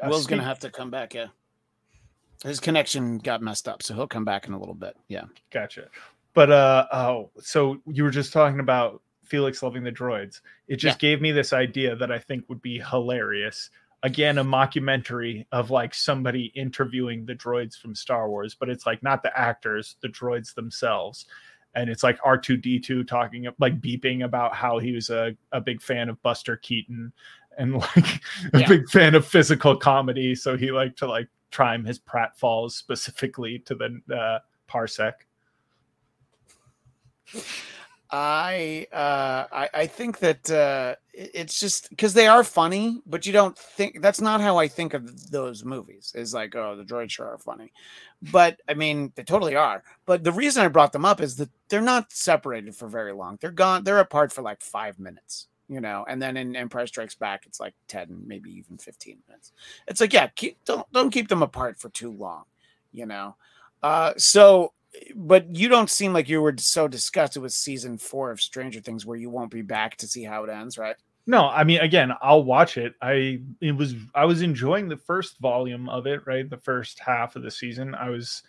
uh, 0.00 0.09
Will's 0.09 0.28
gonna 0.28 0.45
have 0.45 0.61
to 0.61 0.71
come 0.71 0.92
back. 0.92 1.14
Yeah, 1.14 1.26
his 2.45 2.61
connection 2.61 3.19
got 3.19 3.43
messed 3.43 3.69
up, 3.69 3.83
so 3.83 3.95
he'll 3.95 4.07
come 4.07 4.25
back 4.25 4.47
in 4.47 4.55
a 4.55 4.59
little 4.59 4.75
bit. 4.75 4.97
Yeah. 5.09 5.25
Gotcha. 5.51 5.89
But 6.35 6.51
uh 6.51 6.87
oh, 6.93 7.31
so 7.41 7.79
you 7.87 8.05
were 8.05 8.11
just 8.11 8.33
talking 8.33 8.61
about 8.61 9.03
Felix 9.25 9.63
loving 9.63 9.85
the 9.85 9.93
droids. 9.93 10.41
It 10.69 10.77
just 10.77 10.99
gave 10.99 11.21
me 11.21 11.33
this 11.33 11.53
idea 11.53 11.95
that 11.97 12.11
I 12.11 12.19
think 12.19 12.45
would 12.49 12.63
be 12.63 12.79
hilarious. 12.81 13.71
Again, 14.03 14.39
a 14.39 14.45
mockumentary 14.45 15.45
of 15.53 15.71
like 15.71 15.93
somebody 15.93 16.47
interviewing 16.55 17.27
the 17.27 17.35
droids 17.35 17.79
from 17.79 17.95
Star 17.95 18.29
Wars, 18.31 18.55
but 18.59 18.69
it's 18.71 18.87
like 18.87 19.03
not 19.03 19.23
the 19.23 19.37
actors, 19.39 19.97
the 20.01 20.09
droids 20.09 20.55
themselves. 20.55 21.27
And 21.75 21.89
it's 21.91 22.03
like 22.03 22.19
R2D2 22.23 23.07
talking 23.07 23.47
like 23.61 23.81
beeping 23.81 24.25
about 24.25 24.55
how 24.55 24.79
he 24.79 24.93
was 24.93 25.11
a, 25.11 25.37
a 25.53 25.61
big 25.61 25.83
fan 25.83 26.09
of 26.09 26.21
Buster 26.23 26.57
Keaton 26.57 27.13
and 27.59 27.75
like 27.77 27.97
a 28.55 28.61
Yeah. 28.61 28.69
big 28.69 28.89
fan 28.89 29.15
of 29.15 29.27
physical 29.27 29.77
comedy. 29.77 30.35
So 30.35 30.57
he 30.57 30.71
liked 30.73 30.99
to 31.01 31.07
like 31.07 31.29
time 31.50 31.85
his 31.85 31.99
pratfalls 31.99 32.73
specifically 32.73 33.59
to 33.61 33.75
the 33.75 34.14
uh, 34.14 34.38
parsec. 34.71 35.14
I 38.12 38.88
uh 38.92 39.47
I, 39.52 39.69
I 39.73 39.87
think 39.87 40.19
that 40.19 40.50
uh 40.50 40.97
it's 41.12 41.61
just 41.61 41.90
because 41.90 42.12
they 42.12 42.26
are 42.26 42.42
funny, 42.42 43.00
but 43.07 43.25
you 43.25 43.33
don't 43.33 43.57
think 43.57 44.02
that's 44.02 44.21
not 44.21 44.40
how 44.40 44.59
I 44.59 44.66
think 44.66 44.95
of 44.95 45.30
those 45.30 45.64
movies. 45.64 46.12
Is 46.16 46.35
like, 46.35 46.57
oh, 46.57 46.75
the 46.76 46.83
droids 46.83 47.11
sure 47.12 47.26
are 47.26 47.38
funny. 47.38 47.73
But 48.33 48.61
I 48.69 48.75
mean, 48.75 49.12
they 49.14 49.23
totally 49.23 49.54
are. 49.54 49.85
But 50.07 50.25
the 50.25 50.33
reason 50.33 50.64
I 50.64 50.69
brought 50.69 50.92
them 50.92 51.04
up 51.04 51.21
is 51.21 51.37
that 51.37 51.50
they're 51.69 51.80
not 51.80 52.12
separated 52.12 52.75
for 52.75 52.88
very 52.88 53.12
long. 53.12 53.38
They're 53.40 53.52
gone, 53.52 53.85
they're 53.85 54.00
apart 54.00 54.33
for 54.33 54.42
like 54.42 54.61
five 54.61 54.99
minutes, 54.99 55.47
you 55.71 55.81
know, 55.81 56.05
and 56.09 56.21
then 56.21 56.37
in 56.37 56.57
Empire 56.57 56.87
Strikes 56.89 57.15
Back, 57.15 57.47
it's 57.47 57.61
like 57.61 57.75
10, 57.87 58.25
maybe 58.27 58.50
even 58.50 58.77
15 58.77 59.19
minutes. 59.29 59.53
It's 59.87 60.00
like, 60.00 60.12
yeah, 60.12 60.27
keep 60.27 60.59
don't 60.65 60.91
don't 60.93 61.11
keep 61.11 61.29
them 61.29 61.43
apart 61.43 61.79
for 61.79 61.89
too 61.91 62.11
long, 62.11 62.43
you 62.93 63.07
know. 63.07 63.37
Uh 63.83 64.12
so 64.17 64.73
but 65.15 65.55
you 65.55 65.69
don't 65.69 65.89
seem 65.89 66.12
like 66.12 66.29
you 66.29 66.43
were 66.43 66.57
so 66.59 66.89
disgusted 66.89 67.41
with 67.41 67.53
season 67.53 67.97
four 67.97 68.33
of 68.33 68.41
Stranger 68.41 68.81
Things 68.81 69.07
where 69.07 69.17
you 69.17 69.31
won't 69.31 69.53
be 69.53 69.62
back 69.62 69.97
to 69.99 70.09
see 70.09 70.25
how 70.25 70.43
it 70.43 70.50
ends, 70.50 70.77
right? 70.77 70.97
No, 71.29 71.49
I 71.49 71.62
mean, 71.62 71.79
again, 71.79 72.12
I'll 72.21 72.43
watch 72.43 72.77
it. 72.77 72.95
I 73.00 73.41
it 73.61 73.73
was 73.73 73.95
I 74.12 74.25
was 74.25 74.43
enjoying 74.43 74.89
the 74.89 74.97
first 74.97 75.39
volume 75.39 75.89
of 75.89 76.09
it, 76.09 76.27
right? 76.27 76.50
The 76.50 76.57
first 76.57 76.99
half 76.99 77.37
of 77.37 77.43
the 77.43 77.50
season. 77.50 77.95
I 77.95 78.11
was 78.11 78.43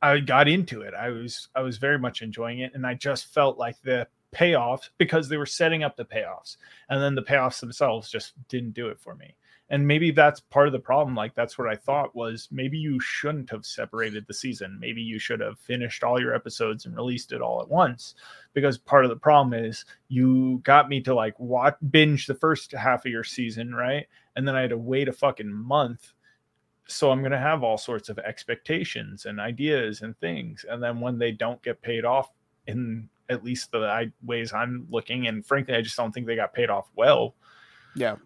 I 0.00 0.20
got 0.20 0.48
into 0.48 0.80
it. 0.80 0.94
I 0.94 1.10
was 1.10 1.48
I 1.54 1.60
was 1.60 1.76
very 1.76 1.98
much 1.98 2.22
enjoying 2.22 2.60
it, 2.60 2.72
and 2.74 2.86
I 2.86 2.94
just 2.94 3.34
felt 3.34 3.58
like 3.58 3.76
the 3.82 4.08
payoffs 4.34 4.90
because 4.98 5.28
they 5.28 5.36
were 5.36 5.46
setting 5.46 5.82
up 5.82 5.96
the 5.96 6.04
payoffs, 6.04 6.56
and 6.88 7.02
then 7.02 7.14
the 7.14 7.22
payoffs 7.22 7.60
themselves 7.60 8.10
just 8.10 8.34
didn't 8.48 8.74
do 8.74 8.88
it 8.88 9.00
for 9.00 9.14
me. 9.14 9.36
And 9.70 9.86
maybe 9.86 10.10
that's 10.10 10.40
part 10.40 10.66
of 10.66 10.72
the 10.72 10.78
problem. 10.78 11.16
Like 11.16 11.34
that's 11.34 11.56
what 11.56 11.68
I 11.68 11.74
thought 11.74 12.14
was 12.14 12.48
maybe 12.52 12.76
you 12.76 13.00
shouldn't 13.00 13.48
have 13.50 13.64
separated 13.64 14.26
the 14.26 14.34
season. 14.34 14.78
Maybe 14.78 15.00
you 15.00 15.18
should 15.18 15.40
have 15.40 15.58
finished 15.58 16.04
all 16.04 16.20
your 16.20 16.34
episodes 16.34 16.84
and 16.84 16.94
released 16.94 17.32
it 17.32 17.40
all 17.40 17.62
at 17.62 17.68
once 17.68 18.14
because 18.52 18.76
part 18.76 19.04
of 19.04 19.10
the 19.10 19.16
problem 19.16 19.54
is 19.54 19.86
you 20.08 20.60
got 20.64 20.90
me 20.90 21.00
to 21.00 21.14
like 21.14 21.38
watch 21.40 21.76
binge 21.90 22.26
the 22.26 22.34
first 22.34 22.72
half 22.72 23.06
of 23.06 23.12
your 23.12 23.24
season, 23.24 23.74
right? 23.74 24.06
And 24.36 24.46
then 24.46 24.54
I 24.54 24.60
had 24.60 24.70
to 24.70 24.78
wait 24.78 25.08
a 25.08 25.12
fucking 25.12 25.50
month. 25.50 26.12
So 26.86 27.10
I'm 27.10 27.22
gonna 27.22 27.38
have 27.38 27.62
all 27.62 27.78
sorts 27.78 28.10
of 28.10 28.18
expectations 28.18 29.24
and 29.24 29.40
ideas 29.40 30.02
and 30.02 30.16
things. 30.18 30.66
And 30.68 30.82
then 30.82 31.00
when 31.00 31.18
they 31.18 31.32
don't 31.32 31.62
get 31.62 31.80
paid 31.80 32.04
off 32.04 32.30
in 32.66 33.08
at 33.28 33.44
least 33.44 33.72
the 33.72 33.78
I, 33.78 34.10
ways 34.24 34.52
I'm 34.52 34.86
looking, 34.90 35.26
and 35.26 35.44
frankly, 35.44 35.74
I 35.74 35.82
just 35.82 35.96
don't 35.96 36.12
think 36.12 36.26
they 36.26 36.36
got 36.36 36.52
paid 36.52 36.70
off 36.70 36.88
well. 36.96 37.34
Yeah. 37.94 38.16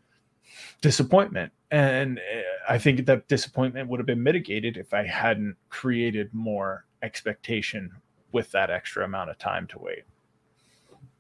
Disappointment. 0.81 1.53
And 1.71 2.19
uh, 2.19 2.73
I 2.73 2.79
think 2.79 3.05
that 3.07 3.29
disappointment 3.29 3.89
would 3.89 4.01
have 4.01 4.07
been 4.07 4.23
mitigated 4.23 4.77
if 4.77 4.95
I 4.95 5.05
hadn't 5.05 5.57
created 5.69 6.33
more 6.33 6.87
expectation 7.03 7.93
with 8.33 8.51
that 8.53 8.71
extra 8.71 9.05
amount 9.05 9.31
of 9.31 9.39
time 9.39 9.67
to 9.69 9.79
wait. 9.79 10.05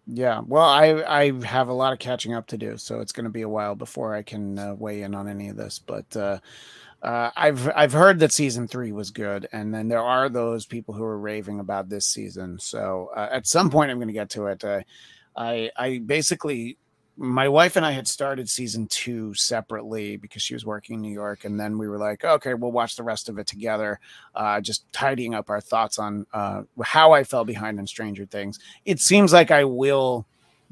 Yeah. 0.06 0.40
Well, 0.46 0.64
I 0.64 1.02
I 1.06 1.44
have 1.44 1.68
a 1.68 1.74
lot 1.74 1.92
of 1.92 1.98
catching 1.98 2.32
up 2.32 2.46
to 2.46 2.56
do, 2.56 2.78
so 2.78 3.00
it's 3.00 3.12
going 3.12 3.24
to 3.24 3.30
be 3.30 3.42
a 3.42 3.48
while 3.48 3.74
before 3.74 4.14
I 4.14 4.22
can 4.22 4.58
uh, 4.58 4.74
weigh 4.74 5.02
in 5.02 5.14
on 5.14 5.28
any 5.28 5.50
of 5.50 5.56
this. 5.56 5.78
But 5.78 6.16
uh, 6.16 6.38
uh, 7.02 7.30
I've 7.36 7.70
I've 7.76 7.92
heard 7.92 8.18
that 8.20 8.32
season 8.32 8.66
three 8.66 8.92
was 8.92 9.10
good, 9.10 9.48
and 9.52 9.72
then 9.72 9.88
there 9.88 10.02
are 10.02 10.28
those 10.28 10.66
people 10.66 10.94
who 10.94 11.04
are 11.04 11.18
raving 11.18 11.60
about 11.60 11.88
this 11.88 12.06
season. 12.06 12.58
So 12.58 13.10
uh, 13.16 13.28
at 13.30 13.46
some 13.46 13.70
point, 13.70 13.90
I'm 13.90 13.98
going 13.98 14.08
to 14.08 14.14
get 14.14 14.30
to 14.30 14.46
it. 14.46 14.64
Uh, 14.64 14.80
I 15.36 15.70
I 15.76 15.98
basically 15.98 16.76
my 17.16 17.48
wife 17.48 17.74
and 17.74 17.84
I 17.84 17.90
had 17.90 18.06
started 18.06 18.48
season 18.48 18.86
two 18.86 19.34
separately 19.34 20.16
because 20.16 20.40
she 20.40 20.54
was 20.54 20.64
working 20.64 20.94
in 20.94 21.02
New 21.02 21.12
York, 21.12 21.44
and 21.44 21.58
then 21.58 21.76
we 21.76 21.88
were 21.88 21.98
like, 21.98 22.24
okay, 22.24 22.54
we'll 22.54 22.72
watch 22.72 22.96
the 22.96 23.02
rest 23.02 23.28
of 23.28 23.38
it 23.38 23.46
together. 23.46 23.98
Uh, 24.34 24.60
just 24.60 24.90
tidying 24.92 25.34
up 25.34 25.50
our 25.50 25.60
thoughts 25.60 25.98
on 25.98 26.26
uh, 26.32 26.62
how 26.82 27.12
I 27.12 27.24
fell 27.24 27.44
behind 27.44 27.78
in 27.78 27.86
Stranger 27.86 28.24
Things. 28.24 28.60
It 28.84 29.00
seems 29.00 29.32
like 29.32 29.50
I 29.50 29.64
will 29.64 30.26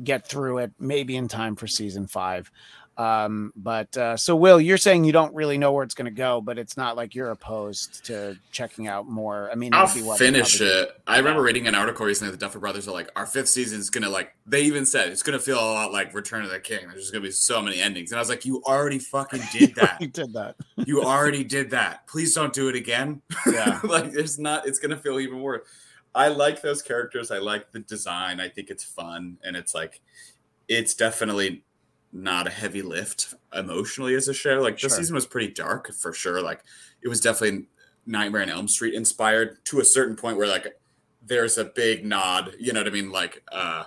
get 0.05 0.29
through 0.29 0.59
it, 0.59 0.73
maybe 0.79 1.17
in 1.17 1.27
time 1.27 1.57
for 1.57 1.67
season 1.67 2.07
five. 2.07 2.51
Um, 2.99 3.53
but 3.57 3.95
uh, 3.97 4.17
so 4.17 4.35
Will, 4.35 4.59
you're 4.59 4.79
saying 4.79 5.05
you 5.05 5.13
don't 5.13 5.35
really 5.35 5.59
know 5.59 5.73
where 5.73 5.85
it's 5.85 5.95
going 5.95 6.07
to 6.07 6.17
go, 6.17 6.41
but 6.41 6.59
it's 6.59 6.77
not 6.77 6.97
like 6.97 7.15
you're 7.15 7.31
opposed 7.31 8.07
to 8.07 8.39
checking 8.53 8.87
out 8.87 9.07
more. 9.07 9.51
I 9.53 9.55
mean, 9.55 9.75
I'll 9.75 9.87
finish 9.87 10.61
it. 10.63 10.91
I 11.07 11.19
remember 11.19 11.43
reading 11.43 11.67
an 11.67 11.75
article 11.75 12.07
recently. 12.07 12.31
The 12.31 12.39
Duffer 12.39 12.59
Brothers 12.59 12.89
are 12.89 12.93
like, 12.93 13.11
our 13.15 13.27
fifth 13.27 13.49
season 13.49 13.79
is 13.79 13.91
gonna 13.91 14.09
like. 14.09 14.35
They 14.47 14.63
even 14.63 14.87
said 14.87 15.09
it's 15.11 15.23
gonna 15.23 15.39
feel 15.39 15.59
a 15.59 15.61
lot 15.61 15.93
like 15.93 16.15
Return 16.15 16.45
of 16.45 16.51
the 16.51 16.59
King. 16.59 16.89
There's 16.89 17.03
just 17.03 17.13
gonna 17.13 17.23
be 17.23 17.31
so 17.31 17.61
many 17.61 17.81
endings, 17.81 18.13
and 18.13 18.19
I 18.19 18.23
was 18.23 18.31
like, 18.31 18.47
you 18.47 18.63
already 18.65 18.99
fucking 18.99 19.43
did 19.53 19.75
that. 19.75 20.01
You 20.01 20.09
did 20.09 20.33
that. 20.33 20.57
you 20.77 21.03
already 21.03 21.45
did 21.45 21.71
that. 21.71 22.07
Please 22.07 22.35
don't 22.35 22.53
do 22.53 22.69
it 22.69 22.77
again. 22.77 23.21
Yeah. 23.47 23.81
like 23.85 24.13
there's 24.13 24.39
not. 24.39 24.67
It's 24.67 24.79
gonna 24.79 24.97
feel 24.97 25.21
even 25.21 25.43
worse. 25.43 25.69
I 26.15 26.29
like 26.29 26.63
those 26.63 26.81
characters. 26.81 27.31
I 27.31 27.39
like 27.39 27.73
the 27.73 27.81
design. 27.81 28.41
I 28.41 28.49
think 28.49 28.71
it's 28.71 28.85
fun, 28.85 29.37
and 29.45 29.55
it's 29.55 29.75
like, 29.75 30.01
it's 30.67 30.95
definitely 30.95 31.63
not 32.17 32.47
a 32.47 32.51
heavy 32.51 32.83
lift 32.83 33.35
emotionally 33.55 34.15
as 34.15 34.29
a 34.29 34.35
show. 34.35 34.61
Like 34.61 34.79
Sure. 34.79 34.89
this 34.89 34.97
season 34.99 35.15
was 35.15 35.27
pretty 35.27 35.53
dark 35.53 35.93
for 35.93 36.13
sure. 36.13 36.41
Like 36.43 36.63
it 37.03 37.09
was 37.09 37.21
definitely 37.21 37.67
Nightmare 38.07 38.43
on 38.43 38.49
Elm 38.51 38.69
Street 38.69 38.95
inspired 38.95 39.65
to 39.67 39.81
a 39.81 39.85
certain 39.85 40.17
point 40.17 40.37
where 40.39 40.47
like 40.49 40.79
there's 41.25 41.59
a 41.59 41.65
big 41.65 42.05
nod, 42.05 42.55
you 42.59 42.73
know 42.73 42.81
what 42.81 42.87
I 42.87 42.91
mean, 42.91 43.11
like 43.11 43.43
uh 43.53 43.85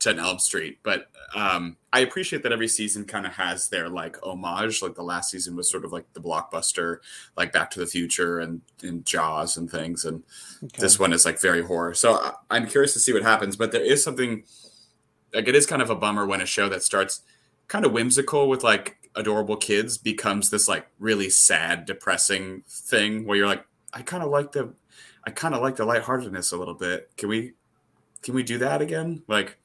to 0.00 0.10
an 0.10 0.18
Elm 0.18 0.38
Street. 0.38 0.78
But 0.82 1.06
um 1.34 1.76
I 1.92 2.00
appreciate 2.00 2.42
that 2.42 2.52
every 2.52 2.68
season 2.68 3.04
kind 3.04 3.24
of 3.26 3.32
has 3.32 3.68
their 3.68 3.88
like 3.88 4.16
homage. 4.22 4.82
Like 4.82 4.94
the 4.94 5.02
last 5.02 5.30
season 5.30 5.56
was 5.56 5.70
sort 5.70 5.84
of 5.84 5.92
like 5.92 6.12
the 6.12 6.20
blockbuster, 6.20 6.98
like 7.36 7.52
Back 7.52 7.70
to 7.72 7.80
the 7.80 7.86
Future 7.86 8.40
and, 8.40 8.60
and 8.82 9.04
Jaws 9.06 9.56
and 9.56 9.70
things. 9.70 10.04
And 10.04 10.22
Okay. 10.64 10.80
this 10.82 10.98
one 10.98 11.12
is 11.14 11.24
like 11.24 11.40
very 11.40 11.62
horror. 11.62 11.94
So 11.94 12.14
I- 12.14 12.34
I'm 12.50 12.66
curious 12.66 12.92
to 12.92 12.98
see 13.00 13.12
what 13.14 13.22
happens. 13.22 13.56
But 13.56 13.72
there 13.72 13.82
is 13.84 14.02
something 14.04 14.44
like 15.32 15.46
it 15.48 15.54
is 15.54 15.64
kind 15.66 15.80
of 15.80 15.90
a 15.90 15.94
bummer 15.94 16.26
when 16.26 16.40
a 16.40 16.46
show 16.46 16.68
that 16.68 16.82
starts 16.82 17.20
kind 17.70 17.86
of 17.86 17.92
whimsical 17.92 18.48
with 18.48 18.64
like 18.64 18.96
adorable 19.14 19.56
kids 19.56 19.96
becomes 19.96 20.50
this 20.50 20.68
like 20.68 20.88
really 20.98 21.30
sad, 21.30 21.86
depressing 21.86 22.64
thing 22.68 23.24
where 23.24 23.36
you're 23.36 23.46
like, 23.46 23.64
I 23.94 24.02
kind 24.02 24.24
of 24.24 24.30
like 24.30 24.50
the, 24.52 24.74
I 25.24 25.30
kind 25.30 25.54
of 25.54 25.62
like 25.62 25.76
the 25.76 25.84
lightheartedness 25.84 26.52
a 26.52 26.56
little 26.56 26.74
bit. 26.74 27.10
Can 27.16 27.28
we, 27.28 27.52
can 28.22 28.34
we 28.34 28.42
do 28.42 28.58
that 28.58 28.82
again? 28.82 29.22
Like, 29.28 29.56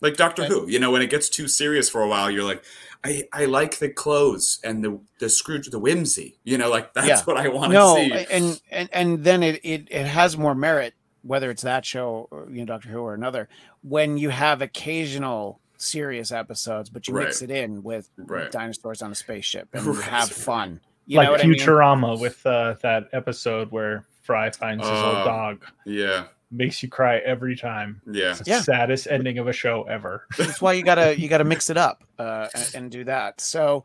like 0.00 0.16
Doctor 0.16 0.42
Okay. 0.42 0.52
Who, 0.52 0.68
you 0.68 0.80
know, 0.80 0.90
when 0.90 1.00
it 1.00 1.10
gets 1.10 1.28
too 1.28 1.46
serious 1.46 1.88
for 1.88 2.02
a 2.02 2.08
while, 2.08 2.28
you're 2.28 2.42
like, 2.42 2.64
I, 3.04 3.28
I 3.32 3.44
like 3.44 3.78
the 3.78 3.88
clothes 3.88 4.58
and 4.64 4.84
the 4.84 4.98
the 5.20 5.28
Scrooge, 5.28 5.70
the 5.70 5.78
whimsy, 5.78 6.38
you 6.42 6.58
know, 6.58 6.68
like 6.68 6.92
that's 6.92 7.06
Yeah. 7.06 7.22
what 7.22 7.36
I 7.36 7.48
want 7.48 7.70
to 7.70 7.74
no, 7.74 7.94
see. 7.94 8.12
and 8.30 8.60
and 8.70 8.88
and 8.92 9.24
then 9.24 9.42
it, 9.44 9.60
it 9.64 9.88
it 9.90 10.06
has 10.06 10.36
more 10.36 10.54
merit 10.54 10.94
whether 11.22 11.50
it's 11.50 11.62
that 11.62 11.86
show 11.86 12.28
or 12.30 12.48
you 12.50 12.58
know 12.58 12.64
Doctor 12.66 12.88
Who 12.88 12.98
or 13.00 13.14
another 13.14 13.48
when 13.82 14.18
you 14.18 14.30
have 14.30 14.60
occasional 14.60 15.60
serious 15.76 16.32
episodes, 16.32 16.90
but 16.90 17.06
you 17.08 17.14
mix 17.14 17.42
it 17.42 17.50
in 17.50 17.82
with 17.82 18.08
Right. 18.16 18.50
dinosaurs 18.50 19.02
on 19.02 19.12
a 19.12 19.14
spaceship 19.14 19.68
and 19.72 19.86
Right. 19.86 20.04
have 20.08 20.30
fun. 20.30 20.80
You 21.06 21.16
know 21.18 21.22
like 21.24 21.30
what 21.32 21.44
I 21.44 21.48
mean? 21.48 21.58
Futurama 21.58 22.18
with 22.18 22.44
uh, 22.46 22.74
that 22.82 23.08
episode 23.12 23.70
where 23.70 24.04
Fry 24.22 24.50
finds 24.50 24.82
his 24.82 24.90
Uh, 24.98 25.06
old 25.06 25.24
dog. 25.26 25.64
yeah, 25.84 26.24
Makes 26.50 26.82
you 26.82 26.88
cry 26.88 27.18
every 27.18 27.56
time. 27.56 28.00
yeah. 28.10 28.30
It's 28.30 28.40
the 28.40 28.50
Yeah. 28.52 28.60
saddest 28.62 29.06
ending 29.10 29.38
of 29.38 29.48
a 29.48 29.52
show 29.52 29.82
ever. 29.82 30.26
That's 30.38 30.62
why 30.62 30.72
you 30.74 30.82
gotta 30.82 31.18
you 31.18 31.28
gotta 31.28 31.44
mix 31.44 31.68
it 31.68 31.76
up 31.76 32.04
uh, 32.18 32.48
and, 32.54 32.70
and 32.74 32.90
do 32.90 33.04
that. 33.04 33.40
So, 33.40 33.84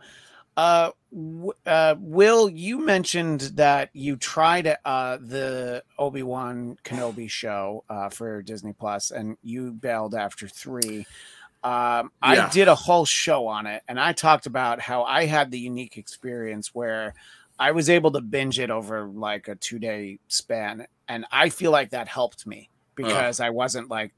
Uh, 0.57 0.91
w- 1.13 1.53
uh, 1.65 1.95
Will, 1.99 2.49
you 2.49 2.83
mentioned 2.85 3.41
that 3.55 3.89
you 3.93 4.17
tried 4.17 4.67
uh, 4.83 5.17
the 5.17 5.83
Obi 5.97 6.21
Wan 6.21 6.77
Kenobi 6.83 7.29
show 7.29 7.85
uh, 7.89 8.09
for 8.09 8.41
Disney 8.41 8.73
Plus, 8.73 9.09
and 9.11 9.37
you 9.41 9.71
bailed 9.71 10.13
after 10.15 10.47
three. 10.49 11.05
Um, 11.63 12.11
I 12.21 12.47
did 12.49 12.67
a 12.69 12.75
whole 12.75 13.05
show 13.05 13.47
on 13.47 13.67
it, 13.67 13.83
and 13.87 13.99
I 13.99 14.13
talked 14.13 14.45
about 14.45 14.79
how 14.79 15.03
I 15.03 15.25
had 15.25 15.51
the 15.51 15.59
unique 15.59 15.97
experience 15.97 16.73
where 16.73 17.13
I 17.59 17.71
was 17.71 17.89
able 17.89 18.11
to 18.11 18.21
binge 18.21 18.59
it 18.59 18.69
over 18.69 19.07
like 19.07 19.49
a 19.49 19.55
two 19.55 19.79
day 19.79 20.19
span, 20.29 20.87
and 21.09 21.25
I 21.31 21.49
feel 21.49 21.71
like 21.71 21.89
that 21.89 22.07
helped 22.07 22.47
me 22.47 22.69
because 22.95 23.39
I 23.41 23.49
wasn't 23.49 23.89
like, 23.89 24.13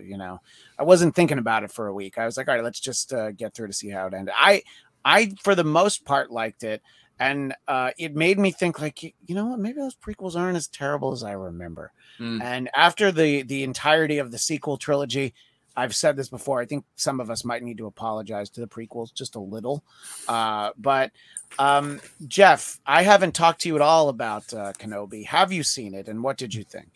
you 0.00 0.16
know, 0.16 0.40
I 0.78 0.84
wasn't 0.84 1.14
thinking 1.14 1.38
about 1.38 1.64
it 1.64 1.72
for 1.72 1.88
a 1.88 1.92
week. 1.94 2.18
I 2.18 2.24
was 2.24 2.36
like, 2.36 2.48
all 2.48 2.54
right, 2.54 2.62
let's 2.62 2.80
just 2.80 3.12
uh, 3.12 3.32
get 3.32 3.54
through 3.54 3.66
to 3.66 3.72
see 3.72 3.88
how 3.88 4.06
it 4.06 4.14
ended. 4.14 4.34
I, 4.38 4.62
I 5.04 5.34
for 5.42 5.56
the 5.56 5.64
most 5.64 6.04
part 6.04 6.30
liked 6.30 6.62
it, 6.62 6.82
and 7.18 7.54
uh, 7.66 7.90
it 7.98 8.14
made 8.14 8.38
me 8.38 8.52
think 8.52 8.80
like, 8.80 9.02
you 9.02 9.34
know 9.34 9.46
what, 9.46 9.58
maybe 9.58 9.80
those 9.80 9.96
prequels 9.96 10.36
aren't 10.36 10.56
as 10.56 10.68
terrible 10.68 11.12
as 11.12 11.24
I 11.24 11.32
remember. 11.32 11.92
Mm. 12.20 12.42
And 12.42 12.70
after 12.76 13.10
the 13.10 13.42
the 13.42 13.64
entirety 13.64 14.18
of 14.18 14.30
the 14.30 14.38
sequel 14.38 14.76
trilogy, 14.76 15.34
I've 15.76 15.94
said 15.94 16.16
this 16.16 16.28
before. 16.28 16.60
I 16.60 16.64
think 16.66 16.84
some 16.96 17.20
of 17.20 17.30
us 17.30 17.44
might 17.44 17.62
need 17.62 17.78
to 17.78 17.86
apologize 17.86 18.48
to 18.50 18.60
the 18.60 18.66
prequels 18.66 19.12
just 19.14 19.34
a 19.34 19.40
little. 19.40 19.84
Uh, 20.26 20.70
but 20.78 21.10
um, 21.58 22.00
Jeff, 22.26 22.80
I 22.86 23.02
haven't 23.02 23.34
talked 23.34 23.60
to 23.62 23.68
you 23.68 23.76
at 23.76 23.82
all 23.82 24.08
about 24.08 24.52
uh, 24.54 24.72
Kenobi. 24.78 25.24
Have 25.26 25.52
you 25.52 25.62
seen 25.62 25.94
it, 25.94 26.08
and 26.08 26.22
what 26.22 26.38
did 26.38 26.54
you 26.54 26.64
think? 26.64 26.88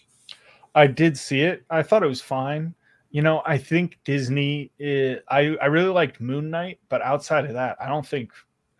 I 0.75 0.87
did 0.87 1.19
see 1.19 1.41
it. 1.43 1.65
I 1.69 1.83
thought 1.83 2.03
it 2.03 2.09
was 2.09 2.21
fine. 2.23 2.75
You 3.11 3.23
know, 3.23 3.43
I 3.45 3.59
think 3.59 3.99
Disney. 4.05 4.71
i 4.81 5.19
I 5.29 5.57
I 5.61 5.67
really 5.67 5.91
liked 5.91 6.21
Moon 6.21 6.49
Knight, 6.49 6.79
but 6.89 7.03
outside 7.03 7.45
of 7.45 7.55
that, 7.55 7.77
I 7.81 7.89
don't 7.89 8.07
think 8.07 8.31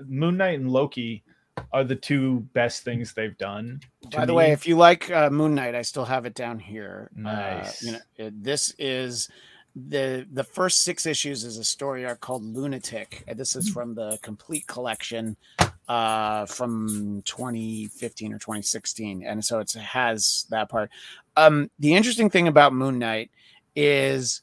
Moon 0.07 0.37
Knight 0.37 0.59
and 0.61 0.71
Loki 0.71 1.25
are 1.73 1.85
the 1.85 1.97
two 1.97 2.41
best 2.55 2.85
things 2.85 3.13
they've 3.13 3.37
done. 3.39 3.81
By 4.13 4.25
the 4.25 4.33
me. 4.33 4.37
way, 4.37 4.53
if 4.53 4.67
you 4.67 4.77
like 4.77 5.11
uh, 5.11 5.31
Moon 5.31 5.55
Knight, 5.55 5.75
I 5.75 5.83
still 5.83 6.05
have 6.05 6.27
it 6.27 6.35
down 6.35 6.59
here. 6.59 7.11
Uh, 7.17 7.21
Nice. 7.21 7.83
you 7.83 7.93
know, 7.93 7.99
it- 8.17 8.43
this 8.43 8.75
is 8.79 9.29
the 9.75 10.27
the 10.33 10.45
first 10.45 10.83
six 10.83 11.07
issues 11.07 11.45
is 11.45 11.57
a 11.57 11.65
story 11.65 12.05
arc 12.05 12.21
called 12.21 12.45
Lunatic. 12.45 13.25
And 13.29 13.39
this 13.39 13.57
is 13.57 13.69
from 13.69 13.95
the 13.95 14.19
complete 14.23 14.67
collection 14.67 15.37
uh, 15.89 16.47
from 16.47 17.23
2015 17.25 18.33
or 18.33 18.39
2016, 18.39 19.25
and 19.25 19.45
so 19.45 19.59
it 19.59 19.73
has 19.73 20.47
that 20.51 20.69
part. 20.69 20.91
Um, 21.37 21.71
the 21.79 21.95
interesting 21.95 22.31
thing 22.31 22.49
about 22.49 22.73
Moon 22.73 22.99
Knight 22.99 23.31
is, 23.75 24.43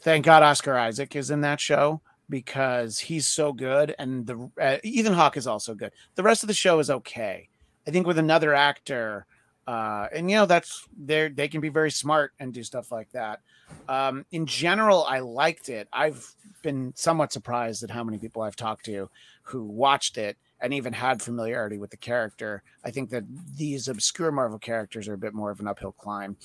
thank 0.00 0.24
God 0.24 0.42
Oscar 0.42 0.76
Isaac 0.76 1.14
is 1.16 1.30
in 1.30 1.40
that 1.42 1.60
show 1.60 2.00
because 2.30 2.98
he's 2.98 3.26
so 3.26 3.52
good, 3.52 3.94
and 3.98 4.26
the 4.26 4.50
uh, 4.60 4.78
Ethan 4.82 5.14
Hawke 5.14 5.36
is 5.36 5.46
also 5.46 5.74
good. 5.74 5.92
The 6.14 6.22
rest 6.22 6.42
of 6.42 6.48
the 6.48 6.54
show 6.54 6.78
is 6.78 6.90
okay. 6.90 7.48
I 7.86 7.90
think 7.90 8.06
with 8.06 8.18
another 8.18 8.54
actor, 8.54 9.26
uh, 9.68 10.08
and 10.14 10.30
you 10.30 10.36
know 10.36 10.46
that's 10.46 10.86
they 10.98 11.28
they 11.28 11.46
can 11.46 11.60
be 11.60 11.68
very 11.68 11.90
smart 11.90 12.32
and 12.40 12.54
do 12.54 12.62
stuff 12.64 12.90
like 12.90 13.10
that. 13.12 13.40
Um, 13.88 14.24
in 14.32 14.46
general, 14.46 15.04
I 15.04 15.18
liked 15.18 15.68
it. 15.68 15.88
I've 15.92 16.26
been 16.62 16.92
somewhat 16.96 17.32
surprised 17.34 17.82
at 17.84 17.90
how 17.90 18.02
many 18.02 18.16
people 18.16 18.40
I've 18.42 18.56
talked 18.56 18.86
to 18.86 19.10
who 19.42 19.62
watched 19.64 20.16
it 20.16 20.38
and 20.60 20.72
even 20.72 20.92
had 20.94 21.20
familiarity 21.20 21.76
with 21.78 21.90
the 21.90 21.96
character. 21.98 22.62
I 22.82 22.90
think 22.90 23.10
that 23.10 23.24
these 23.56 23.86
obscure 23.88 24.32
Marvel 24.32 24.58
characters 24.58 25.06
are 25.06 25.12
a 25.14 25.18
bit 25.18 25.34
more 25.34 25.50
of 25.50 25.60
an 25.60 25.68
uphill 25.68 25.92
climb. 25.92 26.36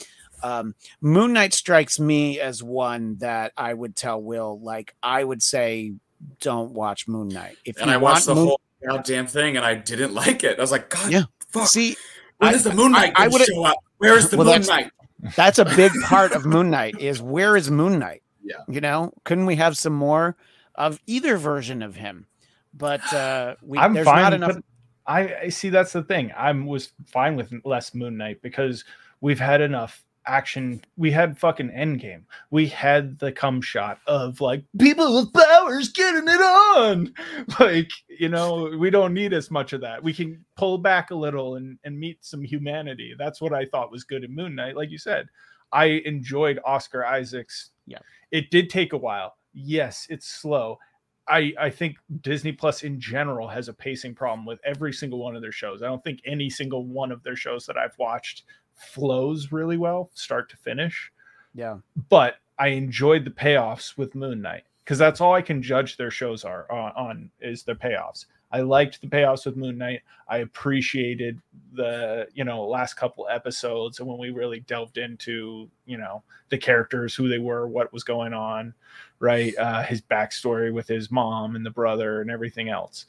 Um, 0.44 0.76
Moon 1.00 1.32
Knight 1.32 1.54
strikes 1.54 2.00
me 2.00 2.42
as 2.42 2.62
one 2.62 3.16
that 3.20 3.54
I 3.58 3.74
would 3.74 3.96
tell 3.96 4.22
Will, 4.22 4.60
like 4.60 4.94
I 5.02 5.24
would 5.24 5.42
say, 5.42 5.94
don't 6.42 6.74
watch 6.74 7.08
Moon 7.08 7.30
Knight. 7.30 7.56
If 7.64 7.78
and 7.78 7.88
you 7.88 7.94
I 7.94 7.98
watched 7.98 8.26
the 8.26 8.36
Moon- 8.36 8.48
whole 8.48 8.62
goddamn 8.86 9.28
thing, 9.28 9.56
and 9.56 9.66
I 9.66 9.76
didn't 9.76 10.14
like 10.24 10.44
it. 10.44 10.58
I 10.60 10.62
was 10.62 10.72
like, 10.72 10.90
God, 10.90 11.10
Yeah. 11.10 11.24
fuck. 11.50 11.70
see, 11.70 11.96
when 12.38 12.52
I- 12.52 12.54
is 12.54 12.64
the 12.64 12.74
Moon 12.74 12.92
Knight 12.92 13.14
I- 13.16 13.26
I 13.26 13.30
gonna 13.30 13.46
show 13.46 13.64
up? 13.66 13.78
Where 13.98 14.18
is 14.18 14.30
the 14.30 14.38
Well, 14.38 14.46
Moon 14.48 14.62
that's- 14.62 14.68
Knight? 14.68 14.92
that's 15.36 15.60
a 15.60 15.66
big 15.66 15.92
part 16.06 16.32
of 16.34 16.46
Moon 16.46 16.70
Knight 16.70 16.96
is 17.00 17.22
where 17.22 17.56
is 17.58 17.70
Moon 17.72 18.00
Knight? 18.00 18.22
Yeah. 18.44 18.58
You 18.68 18.82
know, 18.82 19.14
couldn't 19.24 19.46
we 19.46 19.56
have 19.56 19.78
some 19.78 19.94
more 19.94 20.36
of 20.76 21.00
either 21.08 21.38
version 21.38 21.82
of 21.82 21.96
him? 21.96 22.26
But 22.74 23.02
uh 23.14 23.56
we 23.62 23.78
I'm 23.78 23.94
there's 23.94 24.06
fine. 24.06 24.22
not 24.24 24.34
enough 24.34 24.58
I, 25.06 25.36
I 25.44 25.50
see 25.50 25.70
that's 25.70 25.92
the 25.94 26.02
thing. 26.04 26.32
I 26.36 26.52
was 26.54 26.92
fine 27.08 27.36
with 27.36 27.54
less 27.66 27.94
Moon 27.94 28.16
Knight 28.18 28.42
because 28.42 28.84
we've 29.22 29.40
had 29.40 29.60
enough 29.62 30.02
action. 30.26 30.84
We 30.98 31.12
had 31.12 31.38
fucking 31.38 31.70
Endgame. 31.70 32.24
We 32.52 32.68
had 32.68 33.20
the 33.20 33.32
cum 33.32 33.62
shot 33.62 34.00
of 34.08 34.42
like 34.42 34.64
people 34.80 35.16
with 35.16 35.34
powers 35.34 35.90
getting 35.90 36.28
it 36.28 36.42
on. 36.42 37.14
Like 37.60 37.92
you 38.08 38.30
know, 38.30 38.76
we 38.78 38.90
don't 38.90 39.14
need 39.14 39.34
as 39.34 39.52
much 39.52 39.74
of 39.74 39.82
that. 39.82 40.04
We 40.04 40.14
can 40.14 40.44
pull 40.56 40.78
back 40.78 41.12
a 41.12 41.16
little 41.16 41.56
and 41.56 41.78
and 41.84 42.00
meet 42.00 42.24
some 42.26 42.44
humanity. 42.44 43.14
That's 43.18 43.42
what 43.42 43.54
I 43.54 43.66
thought 43.66 43.92
was 43.92 44.04
good 44.04 44.24
in 44.24 44.34
Moon 44.34 44.56
Knight. 44.56 44.76
Like 44.76 44.90
you 44.90 44.98
said, 44.98 45.28
I 45.72 46.02
enjoyed 46.06 46.60
Oscar 46.66 47.06
Isaac's. 47.06 47.72
Yeah. 47.86 48.00
it 48.32 48.50
did 48.50 48.70
take 48.70 48.94
a 48.94 48.98
while. 48.98 49.36
Yes, 49.54 50.08
it's 50.10 50.28
slow. 50.28 50.80
I, 51.28 51.54
I 51.60 51.70
think 51.70 51.98
Disney 52.22 52.52
Plus 52.52 52.84
in 52.84 53.00
general 53.00 53.48
has 53.48 53.70
a 53.70 53.74
pacing 53.74 54.16
problem 54.16 54.46
with 54.46 54.60
every 54.66 54.92
single 54.92 55.20
one 55.20 55.36
of 55.36 55.42
their 55.42 55.52
shows. 55.54 55.82
I 55.82 55.86
don't 55.88 56.04
think 56.04 56.20
any 56.26 56.50
single 56.50 56.86
one 56.86 57.12
of 57.12 57.24
their 57.24 57.36
shows 57.36 57.66
that 57.66 57.78
I've 57.78 57.98
watched 57.98 58.44
flows 58.76 59.52
really 59.52 59.78
well, 59.78 60.10
start 60.14 60.50
to 60.50 60.58
finish. 60.58 61.12
yeah. 61.54 61.78
But 62.10 62.36
I 62.60 62.68
enjoyed 62.70 63.26
the 63.26 63.32
payoffs 63.32 63.98
with 63.98 64.16
Moon 64.16 64.42
Knight 64.42 64.64
because 64.84 64.98
that's 64.98 65.22
all 65.22 65.34
I 65.34 65.42
can 65.42 65.62
judge 65.62 65.98
their 65.98 66.12
shows 66.12 66.44
are 66.44 66.72
on, 66.72 66.92
on 66.96 67.32
is 67.40 67.64
their 67.64 67.76
payoffs. 67.76 68.26
I 68.52 68.62
liked 68.62 69.02
the 69.02 69.08
payoffs 69.08 69.48
with 69.48 69.58
Moon 69.58 69.80
Knight. 69.80 70.02
I 70.28 70.38
appreciated 70.38 71.42
the 71.74 72.28
you 72.36 72.44
know 72.44 72.64
last 72.66 72.94
couple 72.94 73.28
episodes 73.30 74.00
and 74.00 74.08
when 74.08 74.20
we 74.20 74.30
really 74.30 74.60
delved 74.62 75.00
into 75.00 75.70
you 75.86 75.98
know 75.98 76.22
the 76.50 76.58
characters, 76.58 77.16
who 77.16 77.28
they 77.28 77.40
were, 77.40 77.68
what 77.68 77.92
was 77.92 78.04
going 78.04 78.34
on, 78.34 78.76
right? 79.20 79.58
Uh, 79.58 79.82
his 79.82 80.02
backstory 80.02 80.72
with 80.72 80.88
his 80.88 81.10
mom 81.10 81.56
and 81.56 81.66
the 81.66 81.72
brother 81.72 82.22
and 82.22 82.30
everything 82.30 82.70
else. 82.70 83.08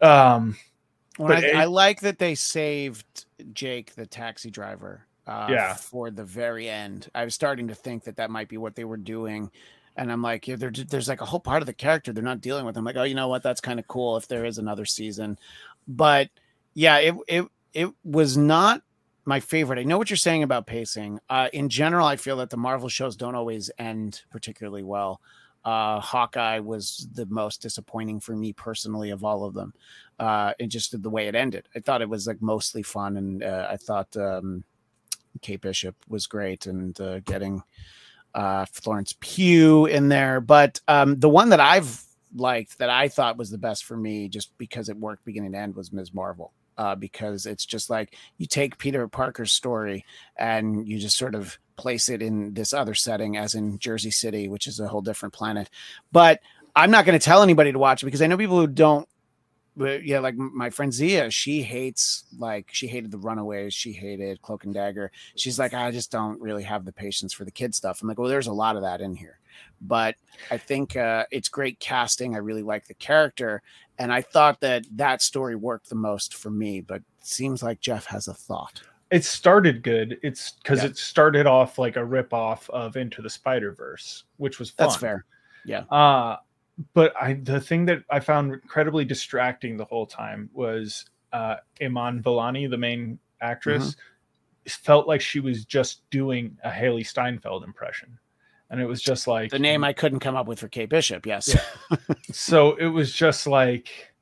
Um, 0.00 0.56
Well, 1.18 1.32
I, 1.32 1.40
it- 1.40 1.56
I 1.56 1.64
like 1.64 2.00
that 2.00 2.18
they 2.18 2.34
saved 2.34 3.26
Jake, 3.52 3.94
the 3.94 4.06
taxi 4.06 4.50
driver, 4.50 5.06
uh, 5.26 5.48
Yeah. 5.50 5.74
for 5.74 6.10
the 6.10 6.24
very 6.24 6.68
end. 6.68 7.08
I 7.14 7.24
was 7.24 7.34
starting 7.34 7.68
to 7.68 7.74
think 7.74 8.04
that 8.04 8.16
that 8.16 8.30
might 8.30 8.48
be 8.48 8.56
what 8.56 8.74
they 8.74 8.84
were 8.84 8.96
doing. 8.96 9.50
And 9.96 10.10
I'm 10.10 10.22
like, 10.22 10.48
yeah, 10.48 10.56
there's 10.56 11.08
like 11.08 11.20
a 11.20 11.26
whole 11.26 11.38
part 11.40 11.60
of 11.62 11.66
the 11.66 11.74
character 11.74 12.12
they're 12.12 12.22
not 12.24 12.40
dealing 12.40 12.64
with. 12.64 12.76
I'm 12.78 12.84
like, 12.84 12.96
oh, 12.96 13.02
you 13.02 13.14
know 13.14 13.28
what? 13.28 13.42
That's 13.42 13.60
kind 13.60 13.78
of 13.78 13.86
cool 13.88 14.16
if 14.16 14.26
there 14.26 14.46
is 14.46 14.56
another 14.56 14.86
season. 14.86 15.38
But 15.86 16.30
yeah, 16.72 16.96
it 16.98 17.14
it 17.28 17.44
it 17.74 17.90
was 18.02 18.38
not 18.38 18.80
my 19.26 19.38
favorite. 19.38 19.78
I 19.78 19.82
know 19.82 19.98
what 19.98 20.08
you're 20.08 20.16
saying 20.16 20.42
about 20.44 20.66
pacing. 20.66 21.20
Uh, 21.28 21.48
in 21.52 21.68
general, 21.68 22.06
I 22.06 22.16
feel 22.16 22.38
that 22.38 22.48
the 22.48 22.56
Marvel 22.56 22.88
shows 22.88 23.16
don't 23.16 23.34
always 23.34 23.70
end 23.78 24.22
particularly 24.30 24.82
well. 24.82 25.20
Uh, 25.64 26.00
Hawkeye 26.00 26.58
was 26.58 27.06
the 27.14 27.26
most 27.26 27.60
disappointing 27.62 28.18
for 28.18 28.34
me 28.34 28.52
personally 28.54 29.10
of 29.10 29.22
all 29.24 29.44
of 29.44 29.52
them. 29.54 29.74
Uh, 30.22 30.52
and 30.60 30.70
just 30.70 31.02
the 31.02 31.10
way 31.10 31.26
it 31.26 31.34
ended, 31.34 31.66
I 31.74 31.80
thought 31.80 32.00
it 32.00 32.08
was 32.08 32.28
like 32.28 32.40
mostly 32.40 32.84
fun, 32.84 33.16
and 33.16 33.42
uh, 33.42 33.66
I 33.68 33.76
thought 33.76 34.16
um, 34.16 34.62
Kate 35.40 35.60
Bishop 35.60 35.96
was 36.08 36.28
great, 36.28 36.66
and 36.66 36.98
uh, 37.00 37.18
getting 37.20 37.60
uh, 38.32 38.64
Florence 38.66 39.16
Pugh 39.18 39.86
in 39.86 40.08
there. 40.08 40.40
But 40.40 40.80
um, 40.86 41.18
the 41.18 41.28
one 41.28 41.48
that 41.48 41.58
I've 41.58 42.00
liked 42.36 42.78
that 42.78 42.88
I 42.88 43.08
thought 43.08 43.36
was 43.36 43.50
the 43.50 43.58
best 43.58 43.84
for 43.84 43.96
me, 43.96 44.28
just 44.28 44.56
because 44.58 44.88
it 44.88 44.96
worked 44.96 45.24
beginning 45.24 45.52
to 45.52 45.58
end, 45.58 45.74
was 45.74 45.92
Ms. 45.92 46.14
Marvel. 46.14 46.52
Uh, 46.78 46.94
because 46.94 47.44
it's 47.44 47.66
just 47.66 47.90
like 47.90 48.16
you 48.38 48.46
take 48.46 48.78
Peter 48.78 49.06
Parker's 49.06 49.52
story 49.52 50.06
and 50.36 50.88
you 50.88 50.98
just 50.98 51.18
sort 51.18 51.34
of 51.34 51.58
place 51.76 52.08
it 52.08 52.22
in 52.22 52.54
this 52.54 52.72
other 52.72 52.94
setting, 52.94 53.36
as 53.36 53.54
in 53.54 53.78
Jersey 53.78 54.10
City, 54.12 54.48
which 54.48 54.66
is 54.68 54.80
a 54.80 54.88
whole 54.88 55.02
different 55.02 55.34
planet. 55.34 55.68
But 56.12 56.40
I'm 56.74 56.90
not 56.90 57.04
going 57.04 57.18
to 57.18 57.24
tell 57.24 57.42
anybody 57.42 57.72
to 57.72 57.78
watch 57.78 58.02
it 58.02 58.06
because 58.06 58.22
I 58.22 58.28
know 58.28 58.38
people 58.38 58.60
who 58.60 58.66
don't. 58.68 59.08
But 59.76 60.04
yeah, 60.04 60.18
like 60.18 60.34
my 60.36 60.68
friend 60.68 60.92
Zia, 60.92 61.30
she 61.30 61.62
hates 61.62 62.24
like 62.38 62.68
she 62.72 62.86
hated 62.86 63.10
the 63.10 63.16
Runaways, 63.18 63.72
she 63.72 63.92
hated 63.92 64.42
Cloak 64.42 64.64
and 64.64 64.74
Dagger. 64.74 65.10
She's 65.36 65.58
like, 65.58 65.72
I 65.72 65.90
just 65.90 66.10
don't 66.12 66.38
really 66.42 66.62
have 66.62 66.84
the 66.84 66.92
patience 66.92 67.32
for 67.32 67.44
the 67.46 67.50
kid 67.50 67.74
stuff. 67.74 68.02
I'm 68.02 68.08
like, 68.08 68.18
well, 68.18 68.28
there's 68.28 68.48
a 68.48 68.52
lot 68.52 68.76
of 68.76 68.82
that 68.82 69.00
in 69.00 69.14
here, 69.14 69.38
but 69.80 70.14
I 70.50 70.58
think 70.58 70.94
uh, 70.96 71.24
it's 71.30 71.48
great 71.48 71.80
casting. 71.80 72.34
I 72.34 72.38
really 72.38 72.62
like 72.62 72.86
the 72.86 72.92
character, 72.94 73.62
and 73.98 74.12
I 74.12 74.20
thought 74.20 74.60
that 74.60 74.84
that 74.96 75.22
story 75.22 75.56
worked 75.56 75.88
the 75.88 75.94
most 75.94 76.34
for 76.34 76.50
me. 76.50 76.82
But 76.82 76.96
it 76.96 77.04
seems 77.26 77.62
like 77.62 77.80
Jeff 77.80 78.04
has 78.06 78.28
a 78.28 78.34
thought. 78.34 78.82
it 79.10 79.24
started 79.24 79.82
good. 79.82 80.18
It's 80.22 80.50
because 80.52 80.80
Yeah. 80.82 80.90
it 80.90 80.96
started 80.98 81.46
off 81.46 81.78
like 81.78 81.96
a 81.96 82.04
rip 82.04 82.34
off 82.34 82.68
of 82.70 82.96
Into 82.98 83.22
the 83.22 83.30
Spider 83.30 83.72
Verse, 83.72 84.24
which 84.36 84.58
was 84.58 84.68
fun. 84.70 84.86
That's 84.88 85.00
fair. 85.00 85.24
Uh, 85.90 86.36
but 86.94 87.14
I 87.20 87.34
the 87.34 87.60
thing 87.60 87.86
that 87.86 88.02
I 88.10 88.20
found 88.20 88.52
incredibly 88.52 89.04
distracting 89.04 89.76
the 89.76 89.84
whole 89.84 90.06
time 90.06 90.50
was 90.52 91.04
uh, 91.32 91.56
Iman 91.80 92.22
Vellani, 92.22 92.68
the 92.68 92.78
main 92.78 93.18
actress, 93.40 93.96
felt 94.68 95.06
like 95.06 95.20
she 95.20 95.40
was 95.40 95.64
just 95.64 96.08
doing 96.10 96.56
a 96.64 96.70
Hailee 96.70 97.06
Steinfeld 97.06 97.64
impression, 97.64 98.18
and 98.70 98.80
it 98.80 98.86
was 98.86 99.02
just 99.02 99.26
like 99.26 99.50
The 99.50 99.58
name 99.58 99.84
I 99.84 99.92
couldn't 99.92 100.20
come 100.20 100.36
up 100.36 100.46
with 100.46 100.60
for 100.60 100.68
Kate 100.68 100.88
Bishop. 100.88 101.26
Yes. 101.26 101.54
Yeah. 101.54 101.96
so 102.32 102.74
it 102.76 102.86
was 102.86 103.12
just 103.12 103.46
like 103.46 104.12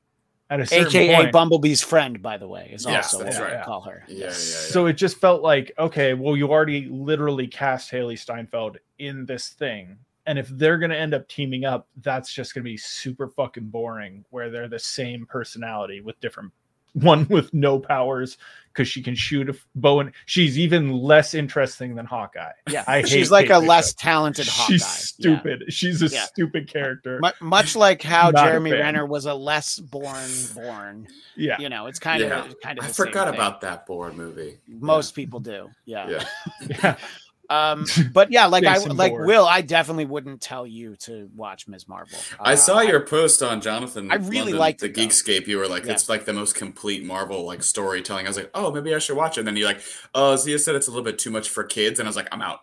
at 0.51 0.61
a 0.61 0.67
certain 0.67 0.89
AKA 0.89 1.17
point. 1.17 1.35
Bumblebee's 1.35 1.81
friend, 1.81 2.21
by 2.21 2.37
the 2.37 2.49
way, 2.49 2.71
is 2.73 2.85
Yes, 2.85 3.15
also 3.15 3.25
that's 3.25 3.39
what 3.39 3.51
right. 3.53 3.61
I 3.61 3.65
call 3.65 3.83
her. 3.83 4.03
Yeah, 4.09 4.17
yeah, 4.17 4.25
yeah. 4.25 4.31
So 4.33 4.87
it 4.87 4.95
just 4.95 5.19
felt 5.19 5.43
like, 5.43 5.73
okay, 5.79 6.15
well, 6.15 6.37
you 6.37 6.51
already 6.51 6.87
literally 6.87 7.47
cast 7.47 7.91
Hailee 7.93 8.19
Steinfeld 8.19 8.79
in 8.99 9.27
this 9.27 9.51
thing. 9.51 9.97
And 10.27 10.39
if 10.39 10.49
they're 10.49 10.79
going 10.79 10.91
to 10.91 10.99
end 10.99 11.15
up 11.15 11.27
teaming 11.29 11.65
up, 11.65 11.89
that's 12.03 12.33
just 12.33 12.55
going 12.55 12.63
to 12.63 12.71
be 12.71 12.77
super 12.77 13.29
fucking 13.29 13.67
boring 13.67 14.25
where 14.31 14.51
they're 14.51 14.69
the 14.69 14.79
same 14.79 15.27
personality 15.27 16.01
with 16.01 16.21
different 16.21 16.53
one 16.95 17.27
with 17.29 17.55
no 17.55 17.79
powers 17.79 18.37
because 18.73 18.89
she 18.89 19.01
can 19.01 19.15
shoot 19.15 19.49
a 19.49 19.55
bow 19.77 20.01
and 20.01 20.11
she's 20.27 20.59
even 20.59 20.91
less 20.93 21.35
interesting 21.35 21.95
than 21.95 22.05
Hawkeye. 22.05 22.51
Yeah, 22.69 22.83
I 22.87 23.03
she's 23.03 23.13
hate 23.29 23.31
like 23.31 23.47
Kate 23.47 23.55
a 23.55 23.59
less 23.61 23.95
talented 23.95 24.47
Hawkeye. 24.49 24.73
She's 24.73 24.83
Yeah. 24.83 24.89
stupid. 24.89 25.65
She's 25.73 26.03
a 26.03 26.09
Yeah. 26.09 26.25
stupid 26.25 26.69
character. 26.69 27.21
Mu- 27.23 27.47
much 27.49 27.77
like 27.77 28.03
how 28.03 28.31
Not 28.31 28.45
Jeremy. 28.45 28.73
Renner 28.73 29.07
was 29.07 29.27
a 29.27 29.35
less 29.35 29.79
Bourne 29.79 30.29
Bourne. 30.55 31.07
yeah. 31.37 31.59
You 31.61 31.69
know, 31.69 31.87
it's 31.87 32.01
kind 32.01 32.23
Yeah. 32.23 32.45
of 32.45 32.61
kind 32.61 32.79
of. 32.79 32.85
I 32.85 32.89
forgot 32.89 33.29
about 33.33 33.61
that 33.61 33.87
Bourne 33.87 34.17
movie. 34.17 34.59
Most 34.69 35.13
people 35.15 35.39
do. 35.41 35.71
Yeah. 35.85 36.23
Yeah. 36.69 36.97
Yeah. 37.51 37.71
Um, 37.73 37.87
but 38.13 38.31
yeah, 38.31 38.47
like 38.47 38.65
I 38.65 38.77
like 38.79 39.13
Bourne. 39.13 39.27
Will, 39.27 39.47
I 39.47 39.61
definitely 39.61 40.05
wouldn't 40.07 40.41
tell 40.41 40.67
you 40.67 40.97
to 41.01 41.29
watch 41.35 41.67
Ms. 41.69 41.89
Marvel. 41.89 42.19
I 42.39 42.53
Uh, 42.53 42.57
saw 42.57 42.81
your 42.81 43.01
post 43.01 43.43
on 43.43 43.61
Jonathan. 43.61 44.11
I 44.11 44.17
really 44.17 44.39
London, 44.53 44.59
liked 44.59 44.81
the 44.81 44.87
it, 44.87 44.95
though. 44.95 45.03
Geekscape. 45.03 45.47
You 45.47 45.59
were 45.59 45.69
like, 45.69 45.85
Yeah. 45.85 45.93
it's 45.93 46.09
like 46.09 46.25
the 46.25 46.33
most 46.33 46.55
complete 46.55 47.05
Marvel 47.05 47.45
like 47.45 47.63
storytelling. 47.63 48.27
I 48.27 48.29
was 48.31 48.37
like, 48.37 48.51
oh, 48.55 48.71
maybe 48.73 48.95
I 48.95 48.99
should 48.99 49.17
watch 49.17 49.37
it. 49.37 49.41
And 49.41 49.49
then 49.49 49.57
you're 49.57 49.67
like, 49.69 49.81
oh, 50.15 50.37
Zia 50.37 50.59
said 50.59 50.75
it's 50.77 50.87
a 50.87 50.91
little 50.91 51.05
bit 51.05 51.19
too 51.19 51.31
much 51.31 51.49
for 51.51 51.65
kids, 51.65 51.99
and 51.99 52.07
I 52.07 52.11
was 52.11 52.17
like, 52.17 52.29
I'm 52.33 52.43
out. 52.43 52.61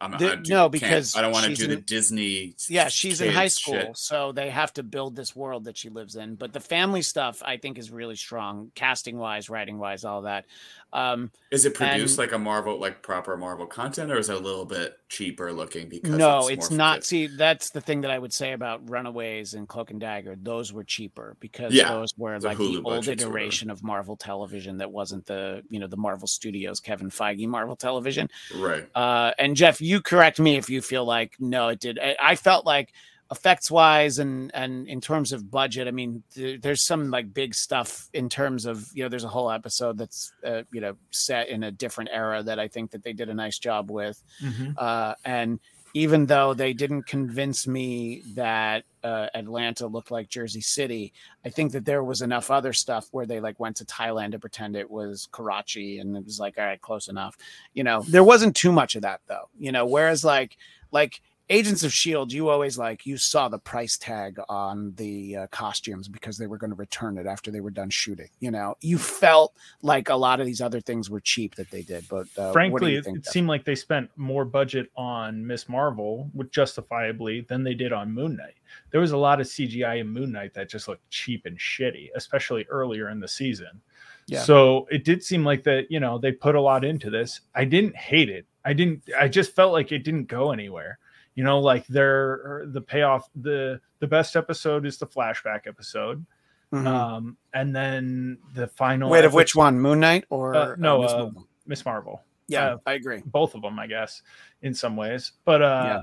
I'm 0.00 0.12
The- 0.12 0.32
I 0.32 0.36
do- 0.36 0.50
no, 0.50 0.68
because 0.68 1.14
I 1.16 1.20
don't 1.22 1.32
want 1.32 1.46
to 1.46 1.54
do 1.54 1.66
the 1.66 1.74
in- 1.74 1.80
Disney. 1.82 2.54
Yeah, 2.68 2.88
she's 2.88 3.20
in 3.20 3.32
high 3.32 3.48
school, 3.48 3.74
shit. 3.74 3.96
so 3.98 4.32
they 4.32 4.48
have 4.50 4.72
to 4.74 4.82
build 4.82 5.14
this 5.16 5.36
world 5.36 5.64
that 5.64 5.76
she 5.76 5.90
lives 5.90 6.16
in. 6.16 6.36
But 6.36 6.52
the 6.52 6.60
family 6.60 7.02
stuff, 7.02 7.42
I 7.44 7.58
think, 7.58 7.78
is 7.78 7.90
really 7.90 8.16
strong, 8.16 8.72
casting 8.74 9.18
wise, 9.18 9.50
writing 9.50 9.78
wise, 9.78 10.04
all 10.04 10.22
that. 10.22 10.46
Um, 10.92 11.30
Is 11.52 11.64
it 11.66 11.74
produced 11.74 12.18
and- 12.18 12.26
like 12.26 12.32
a 12.32 12.38
Marvel, 12.38 12.78
like 12.80 13.02
proper 13.02 13.36
Marvel 13.36 13.66
content, 13.66 14.10
or 14.10 14.18
is 14.18 14.28
it 14.28 14.34
a 14.36 14.40
little 14.40 14.64
bit 14.64 14.96
cheaper 15.08 15.52
looking? 15.52 15.88
Because 15.88 16.10
no, 16.16 16.48
it's, 16.48 16.66
it's 16.66 16.70
not. 16.70 16.96
kids? 16.96 17.06
See, 17.06 17.26
that's 17.28 17.70
the 17.70 17.80
thing 17.80 18.00
that 18.00 18.10
I 18.10 18.18
would 18.18 18.32
say 18.32 18.52
about 18.52 18.88
Runaways 18.90 19.54
and 19.54 19.68
Cloak 19.68 19.90
and 19.92 20.00
Dagger. 20.00 20.34
Those 20.40 20.72
were 20.72 20.82
cheaper 20.82 21.36
because 21.38 21.72
Yeah, 21.74 21.90
those 21.92 22.12
were 22.18 22.38
the 22.40 22.48
like 22.48 22.58
the 22.58 22.64
Hulu 22.64 22.76
old 22.78 22.86
or 22.86 22.96
whatever. 22.96 23.12
iteration 23.12 23.70
of 23.70 23.84
Marvel 23.84 24.16
Television 24.16 24.78
that 24.78 24.90
wasn't 24.90 25.26
the 25.26 25.62
you 25.68 25.78
know 25.78 25.86
the 25.86 25.96
Marvel 25.96 26.26
Studios 26.26 26.80
Kevin 26.80 27.08
Feige 27.10 27.46
Marvel 27.46 27.76
Television. 27.76 28.28
right. 28.56 28.88
Uh, 28.96 29.30
and 29.38 29.54
Jeff, 29.56 29.80
you 29.90 30.00
correct 30.00 30.38
me 30.38 30.56
if 30.56 30.70
you 30.70 30.80
feel 30.82 31.04
like 31.04 31.32
no, 31.40 31.68
it 31.68 31.80
did. 31.80 31.98
I, 31.98 32.16
I 32.32 32.34
felt 32.36 32.64
like 32.64 32.92
effects 33.32 33.70
wise 33.70 34.18
and 34.18 34.50
and 34.54 34.88
in 34.88 35.00
terms 35.00 35.32
of 35.32 35.50
budget, 35.50 35.88
I 35.88 35.90
mean, 35.90 36.22
th- 36.34 36.60
there's 36.62 36.84
some 36.86 37.10
like 37.10 37.32
big 37.34 37.54
stuff 37.54 38.08
in 38.12 38.28
terms 38.28 38.66
of 38.66 38.86
you 38.94 39.02
know, 39.02 39.08
there's 39.08 39.24
a 39.24 39.28
whole 39.36 39.50
episode 39.50 39.98
that's 39.98 40.32
uh, 40.44 40.62
you 40.72 40.80
know 40.80 40.94
set 41.10 41.48
in 41.48 41.62
a 41.64 41.70
different 41.70 42.10
era 42.12 42.42
that 42.42 42.58
I 42.58 42.68
think 42.68 42.90
that 42.92 43.02
they 43.02 43.12
did 43.12 43.28
a 43.28 43.34
nice 43.34 43.58
job 43.58 43.90
with. 43.90 44.22
Mhm. 44.42 44.74
Uh, 44.76 45.14
and 45.24 45.58
even 45.94 46.26
though 46.26 46.54
they 46.54 46.72
didn't 46.72 47.04
convince 47.04 47.66
me 47.66 48.22
that 48.34 48.84
uh, 49.02 49.26
Atlanta 49.34 49.86
looked 49.86 50.10
like 50.10 50.28
Jersey 50.28 50.60
City, 50.60 51.12
I 51.44 51.48
think 51.48 51.72
that 51.72 51.84
there 51.84 52.04
was 52.04 52.22
enough 52.22 52.50
other 52.50 52.72
stuff 52.72 53.08
where 53.10 53.26
they 53.26 53.40
like 53.40 53.58
went 53.58 53.76
to 53.76 53.84
Thailand 53.84 54.32
to 54.32 54.38
pretend 54.38 54.76
it 54.76 54.90
was 54.90 55.28
Karachi, 55.32 55.98
and 55.98 56.16
it 56.16 56.24
was 56.24 56.38
like, 56.38 56.58
all 56.58 56.64
right, 56.64 56.80
close 56.80 57.08
enough. 57.08 57.36
You 57.74 57.84
know, 57.84 58.02
there 58.08 58.24
wasn't 58.24 58.56
too 58.56 58.72
much 58.72 58.94
of 58.94 59.02
that 59.02 59.20
though. 59.26 59.48
You 59.58 59.72
know, 59.72 59.86
whereas 59.86 60.24
like 60.24 60.56
like 60.92 61.20
Agents 61.50 61.82
of 61.82 61.92
Shield, 61.92 62.32
you 62.32 62.48
always 62.48 62.78
like 62.78 63.04
you 63.04 63.16
saw 63.16 63.48
the 63.48 63.58
price 63.58 63.98
tag 63.98 64.38
on 64.48 64.94
the 64.96 65.36
uh, 65.36 65.46
costumes 65.48 66.06
because 66.06 66.38
they 66.38 66.46
were 66.46 66.56
going 66.56 66.70
to 66.70 66.76
return 66.76 67.18
it 67.18 67.26
after 67.26 67.50
they 67.50 67.60
were 67.60 67.72
done 67.72 67.90
shooting. 67.90 68.28
You 68.38 68.52
know, 68.52 68.76
you 68.80 68.98
felt 68.98 69.52
like 69.82 70.10
a 70.10 70.14
lot 70.14 70.38
of 70.38 70.46
these 70.46 70.60
other 70.60 70.80
things 70.80 71.10
were 71.10 71.18
cheap 71.18 71.56
that 71.56 71.68
they 71.68 71.82
did, 71.82 72.08
but 72.08 72.28
uh, 72.38 72.52
Frankly, 72.52 72.94
it, 72.94 73.06
it 73.08 73.26
seemed 73.26 73.48
like 73.48 73.64
they 73.64 73.74
spent 73.74 74.08
more 74.16 74.44
budget 74.44 74.92
on 74.96 75.44
Miss 75.44 75.68
Marvel, 75.68 76.30
justifiably, 76.50 77.40
than 77.40 77.64
they 77.64 77.74
did 77.74 77.92
on 77.92 78.12
Moon 78.12 78.36
Knight. 78.36 78.54
There 78.92 79.00
was 79.00 79.10
a 79.10 79.16
lot 79.16 79.40
of 79.40 79.48
CGI 79.48 80.00
in 80.00 80.08
Moon 80.08 80.30
Knight 80.30 80.54
that 80.54 80.68
just 80.68 80.86
looked 80.86 81.10
cheap 81.10 81.46
and 81.46 81.58
shitty, 81.58 82.10
especially 82.14 82.64
earlier 82.70 83.08
in 83.08 83.18
the 83.18 83.28
season. 83.28 83.80
Yeah. 84.26 84.42
So 84.42 84.86
it 84.92 85.04
did 85.04 85.24
seem 85.24 85.44
like 85.44 85.64
that, 85.64 85.90
you 85.90 85.98
know, 85.98 86.16
they 86.16 86.30
put 86.30 86.54
a 86.54 86.60
lot 86.60 86.84
into 86.84 87.10
this. 87.10 87.40
I 87.56 87.64
didn't 87.64 87.96
hate 87.96 88.28
it. 88.28 88.46
I 88.64 88.72
didn't. 88.72 89.02
I 89.18 89.26
just 89.26 89.56
felt 89.56 89.72
like 89.72 89.90
it 89.90 90.04
didn't 90.04 90.26
go 90.26 90.52
anywhere. 90.52 90.98
You 91.40 91.44
know, 91.44 91.58
like 91.58 91.86
their 91.86 92.64
the 92.66 92.82
payoff. 92.82 93.30
the 93.34 93.80
The 94.00 94.06
best 94.06 94.36
episode 94.36 94.84
is 94.84 94.98
the 94.98 95.06
flashback 95.06 95.66
episode, 95.66 96.26
Mhm. 96.70 96.86
um, 96.86 97.36
and 97.54 97.74
then 97.74 98.36
the 98.52 98.66
final. 98.66 99.08
Wait, 99.08 99.24
of 99.24 99.32
which 99.32 99.56
one? 99.56 99.80
Moon 99.80 100.00
Knight 100.00 100.26
or 100.28 100.54
Uh, 100.54 100.74
no, 100.76 101.00
Miss 101.00 101.12
uh, 101.12 101.16
Marvel? 101.16 101.48
Miss 101.64 101.84
Marvel. 101.86 102.22
yeah, 102.46 102.74
uh, 102.74 102.78
I 102.84 102.92
agree. 102.92 103.22
both 103.24 103.54
of 103.54 103.62
them, 103.62 103.78
I 103.78 103.86
guess, 103.86 104.20
in 104.60 104.74
some 104.74 104.96
ways. 104.96 105.32
But 105.46 105.62
uh 105.62 106.02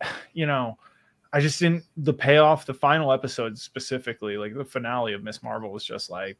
you 0.34 0.46
know, 0.46 0.78
I 1.32 1.40
just 1.40 1.58
didn't 1.58 1.82
the 1.96 2.14
payoff, 2.14 2.64
the 2.64 2.74
final 2.74 3.10
episode 3.12 3.58
specifically, 3.58 4.36
like 4.36 4.54
the 4.54 4.64
finale 4.64 5.14
of 5.14 5.24
Miss 5.24 5.42
Marvel 5.42 5.72
was 5.72 5.84
just 5.84 6.10
like, 6.10 6.38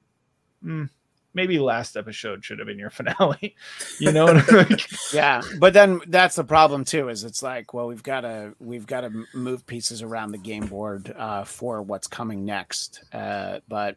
mm, 0.65 0.89
maybe 1.35 1.59
last 1.59 1.97
episode 1.97 2.45
should 2.45 2.59
have 2.59 2.67
been 2.67 2.79
your 2.79 2.91
finale. 2.99 3.55
you 3.99 4.13
know, 4.13 4.27
like, 4.27 4.87
Yeah, 5.13 5.43
but 5.59 5.73
then 5.73 6.01
that's 6.09 6.37
the 6.37 6.45
problem 6.45 6.85
too. 6.85 7.09
Is 7.09 7.25
it's 7.25 7.43
like, 7.43 7.73
well, 7.75 7.87
we've 7.87 8.03
got 8.03 8.23
to 8.23 8.55
we've 8.61 8.87
got 8.87 9.03
to 9.03 9.25
move 9.35 9.67
pieces 9.67 10.03
around 10.03 10.33
the 10.33 10.39
game 10.39 10.67
board 10.67 11.13
uh, 11.17 11.45
for 11.45 11.83
what's 11.83 12.07
coming 12.07 12.45
next. 12.45 13.03
Uh, 13.13 13.61
but 13.69 13.97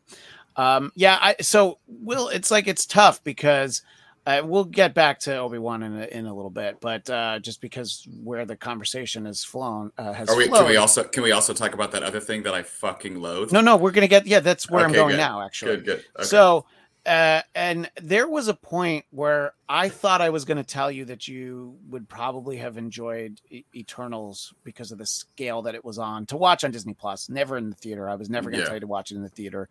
um, 0.55 0.91
yeah, 0.95 1.17
I 1.21 1.35
so 1.41 1.79
will 1.87 2.29
it's 2.29 2.51
like 2.51 2.67
it's 2.67 2.85
tough 2.85 3.23
because. 3.23 3.81
Uh, 4.27 4.41
we'll 4.43 4.63
get 4.63 4.95
back 4.95 5.19
to 5.19 5.37
Obi 5.37 5.59
Wan 5.59 5.83
in 5.83 5.95
a, 6.01 6.05
in 6.05 6.25
a 6.25 6.33
little 6.33 6.49
bit, 6.49 6.77
but 6.81 7.07
uh, 7.11 7.37
just 7.37 7.61
because 7.61 8.07
where 8.23 8.43
the 8.43 8.55
conversation 8.55 9.27
has 9.27 9.43
flown 9.43 9.91
uh, 9.99 10.13
has 10.13 10.27
Are 10.29 10.35
we, 10.35 10.47
flowed. 10.47 10.61
can 10.61 10.67
we 10.69 10.77
also 10.77 11.03
can 11.03 11.21
we 11.21 11.31
also 11.31 11.53
talk 11.53 11.75
about 11.75 11.91
that 11.91 12.01
other 12.01 12.19
thing 12.19 12.41
that 12.41 12.55
I 12.55 12.63
fucking 12.63 13.21
loathe? 13.21 13.51
no, 13.51 13.61
no, 13.61 13.77
we're 13.77 13.91
gonna 13.91 14.07
get 14.07 14.25
yeah. 14.25 14.39
That's 14.39 14.67
where 14.67 14.83
I'm 14.83 14.93
going 14.93 15.11
good. 15.11 15.17
now. 15.17 15.43
Actually, 15.43 15.75
Good, 15.75 15.85
good. 15.85 16.05
Okay. 16.15 16.25
So, 16.25 16.65
uh, 17.05 17.41
and 17.53 17.89
there 18.01 18.27
was 18.27 18.47
a 18.47 18.53
point 18.53 19.05
where 19.11 19.53
I 19.69 19.89
thought 19.89 20.21
I 20.21 20.29
was 20.29 20.45
going 20.45 20.57
to 20.57 20.63
tell 20.63 20.91
you 20.91 21.05
that 21.05 21.27
you 21.27 21.77
would 21.89 22.09
probably 22.09 22.57
have 22.57 22.77
enjoyed 22.77 23.39
E- 23.49 23.63
Eternals 23.75 24.53
because 24.63 24.91
of 24.91 24.97
the 24.97 25.05
scale 25.05 25.61
that 25.63 25.75
it 25.75 25.85
was 25.85 25.97
on 25.99 26.25
to 26.27 26.37
watch 26.37 26.63
on 26.63 26.71
Disney 26.71 26.93
Plus. 26.93 27.29
Never 27.29 27.57
in 27.57 27.69
the 27.69 27.75
theater. 27.75 28.09
I 28.09 28.15
was 28.15 28.29
never 28.29 28.49
going 28.49 28.59
to 28.59 28.63
Yeah. 28.63 28.65
tell 28.69 28.75
you 28.77 28.81
to 28.81 28.87
watch 28.87 29.11
it 29.11 29.15
in 29.15 29.23
the 29.23 29.29
theater. 29.29 29.69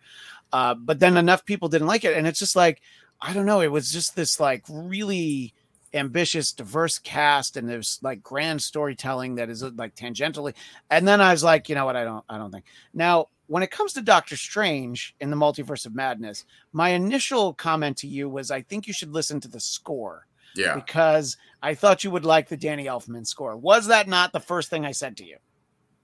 Uh, 0.52 0.74
but 0.74 1.00
then 1.00 1.16
enough 1.16 1.44
people 1.44 1.68
didn't 1.68 1.88
like 1.88 2.04
it, 2.04 2.16
and 2.16 2.26
it's 2.26 2.38
just 2.38 2.56
like 2.56 2.80
I 3.20 3.32
don't 3.32 3.46
know. 3.46 3.60
It 3.60 3.72
was 3.72 3.90
just 3.90 4.14
this 4.16 4.38
like 4.38 4.64
really 4.68 5.54
ambitious, 5.92 6.52
diverse 6.52 6.98
cast, 6.98 7.56
and 7.56 7.68
there's 7.68 7.98
like 8.02 8.22
grand 8.22 8.60
storytelling 8.62 9.36
that 9.36 9.48
is 9.48 9.62
uh, 9.62 9.70
like 9.76 9.94
tangentially. 9.94 10.54
And 10.90 11.06
then 11.06 11.20
I 11.20 11.32
was 11.32 11.42
like, 11.44 11.68
you 11.68 11.74
know 11.74 11.84
what? 11.86 11.96
I 11.96 12.04
don't. 12.04 12.24
I 12.28 12.38
don't 12.38 12.50
think 12.50 12.64
now. 12.92 13.28
When 13.54 13.62
it 13.62 13.70
comes 13.70 13.92
to 13.92 14.02
Doctor 14.02 14.36
Strange 14.36 15.14
in 15.20 15.30
the 15.30 15.36
Multiverse 15.36 15.86
of 15.86 15.94
Madness, 15.94 16.44
my 16.72 16.88
initial 16.88 17.54
comment 17.54 17.96
to 17.98 18.08
you 18.08 18.28
was 18.28 18.50
I 18.50 18.62
think 18.62 18.88
you 18.88 18.92
should 18.92 19.12
listen 19.12 19.38
to 19.42 19.46
the 19.46 19.60
score 19.60 20.26
yeah, 20.56 20.74
because 20.74 21.36
I 21.62 21.74
thought 21.76 22.02
you 22.02 22.10
would 22.10 22.24
like 22.24 22.48
the 22.48 22.56
Danny 22.56 22.86
Elfman 22.86 23.24
score. 23.24 23.56
Was 23.56 23.86
that 23.86 24.08
not 24.08 24.32
the 24.32 24.40
first 24.40 24.70
thing 24.70 24.84
I 24.84 24.90
said 24.90 25.16
to 25.18 25.24
you? 25.24 25.36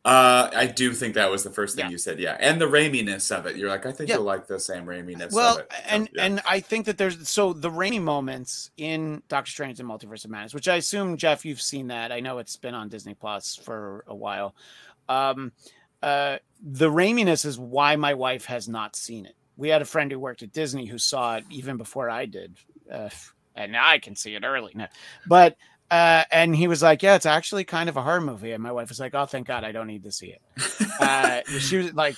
uh, 0.05 0.49
I 0.55 0.67
do 0.67 0.93
think 0.93 1.15
that 1.15 1.29
was 1.29 1.43
the 1.43 1.51
first 1.51 1.75
thing 1.75 1.87
Yeah. 1.87 1.91
you 1.91 1.99
said. 1.99 2.21
Yeah, 2.21 2.37
and 2.39 2.61
the 2.61 2.69
Raiminess 2.69 3.37
of 3.37 3.47
it. 3.47 3.57
You're 3.57 3.69
like, 3.69 3.85
I 3.85 3.91
think 3.91 4.09
Yeah. 4.11 4.19
you'll 4.19 4.25
like 4.27 4.47
the 4.47 4.61
Sam 4.61 4.87
Raiminess. 4.87 5.33
Well, 5.33 5.57
of 5.57 5.63
it. 5.63 5.73
So, 5.73 5.79
and 5.89 6.09
yeah. 6.15 6.25
and 6.27 6.43
I 6.49 6.61
think 6.61 6.87
that 6.87 6.99
there's 6.99 7.29
so 7.29 7.53
the 7.53 7.69
rainy 7.69 7.99
moments 7.99 8.71
in 8.77 9.25
Doctor 9.27 9.51
Strange 9.51 9.81
and 9.81 9.89
Multiverse 9.89 10.25
of 10.25 10.31
Madness, 10.31 10.55
which 10.55 10.69
I 10.69 10.77
assume 10.77 11.17
Jeff 11.17 11.45
you've 11.45 11.61
seen 11.61 11.89
that. 11.89 12.13
I 12.13 12.21
know 12.21 12.39
it's 12.39 12.55
been 12.57 12.77
on 12.77 12.89
Disney 12.89 13.15
Plus 13.15 13.57
for 13.57 14.05
a 14.07 14.15
while. 14.15 14.55
Um, 15.09 15.51
uh, 16.03 16.39
the 16.63 16.91
Raiminess 16.91 17.45
is 17.45 17.59
why 17.59 17.97
my 17.97 18.15
wife 18.15 18.47
has 18.47 18.69
not 18.69 18.97
seen 18.97 19.27
it. 19.27 19.35
We 19.57 19.69
had 19.69 19.83
a 19.83 19.87
friend 19.87 20.11
who 20.11 20.19
worked 20.19 20.43
at 20.43 20.53
Disney 20.53 20.87
who 20.87 20.99
saw 20.99 21.37
it 21.37 21.45
even 21.51 21.77
before 21.77 22.09
I 22.09 22.27
did, 22.27 22.57
uh, 22.91 23.11
and 23.55 23.73
now 23.73 23.87
I 23.87 23.99
can 23.99 24.17
see 24.17 24.35
it 24.35 24.45
early. 24.45 24.73
No, 24.75 24.87
but 25.27 25.57
uh, 25.91 26.25
and 26.31 26.57
he 26.57 26.67
was 26.67 26.83
like, 26.83 27.03
"Yeah, 27.03 27.17
it's 27.17 27.27
actually 27.27 27.65
kind 27.65 27.89
of 27.89 27.97
a 27.97 28.03
horror 28.03 28.21
movie." 28.21 28.53
And 28.53 28.63
my 28.63 28.73
wife 28.73 28.89
was 28.89 29.01
like, 29.01 29.15
"Oh, 29.15 29.27
thank 29.27 29.47
God, 29.47 29.65
I 29.65 29.73
don't 29.73 29.87
need 29.87 30.05
to 30.05 30.13
see 30.13 30.35
it." 30.35 30.43
uh, 31.01 31.43
she 31.59 31.77
was 31.77 31.93
like, 31.93 32.17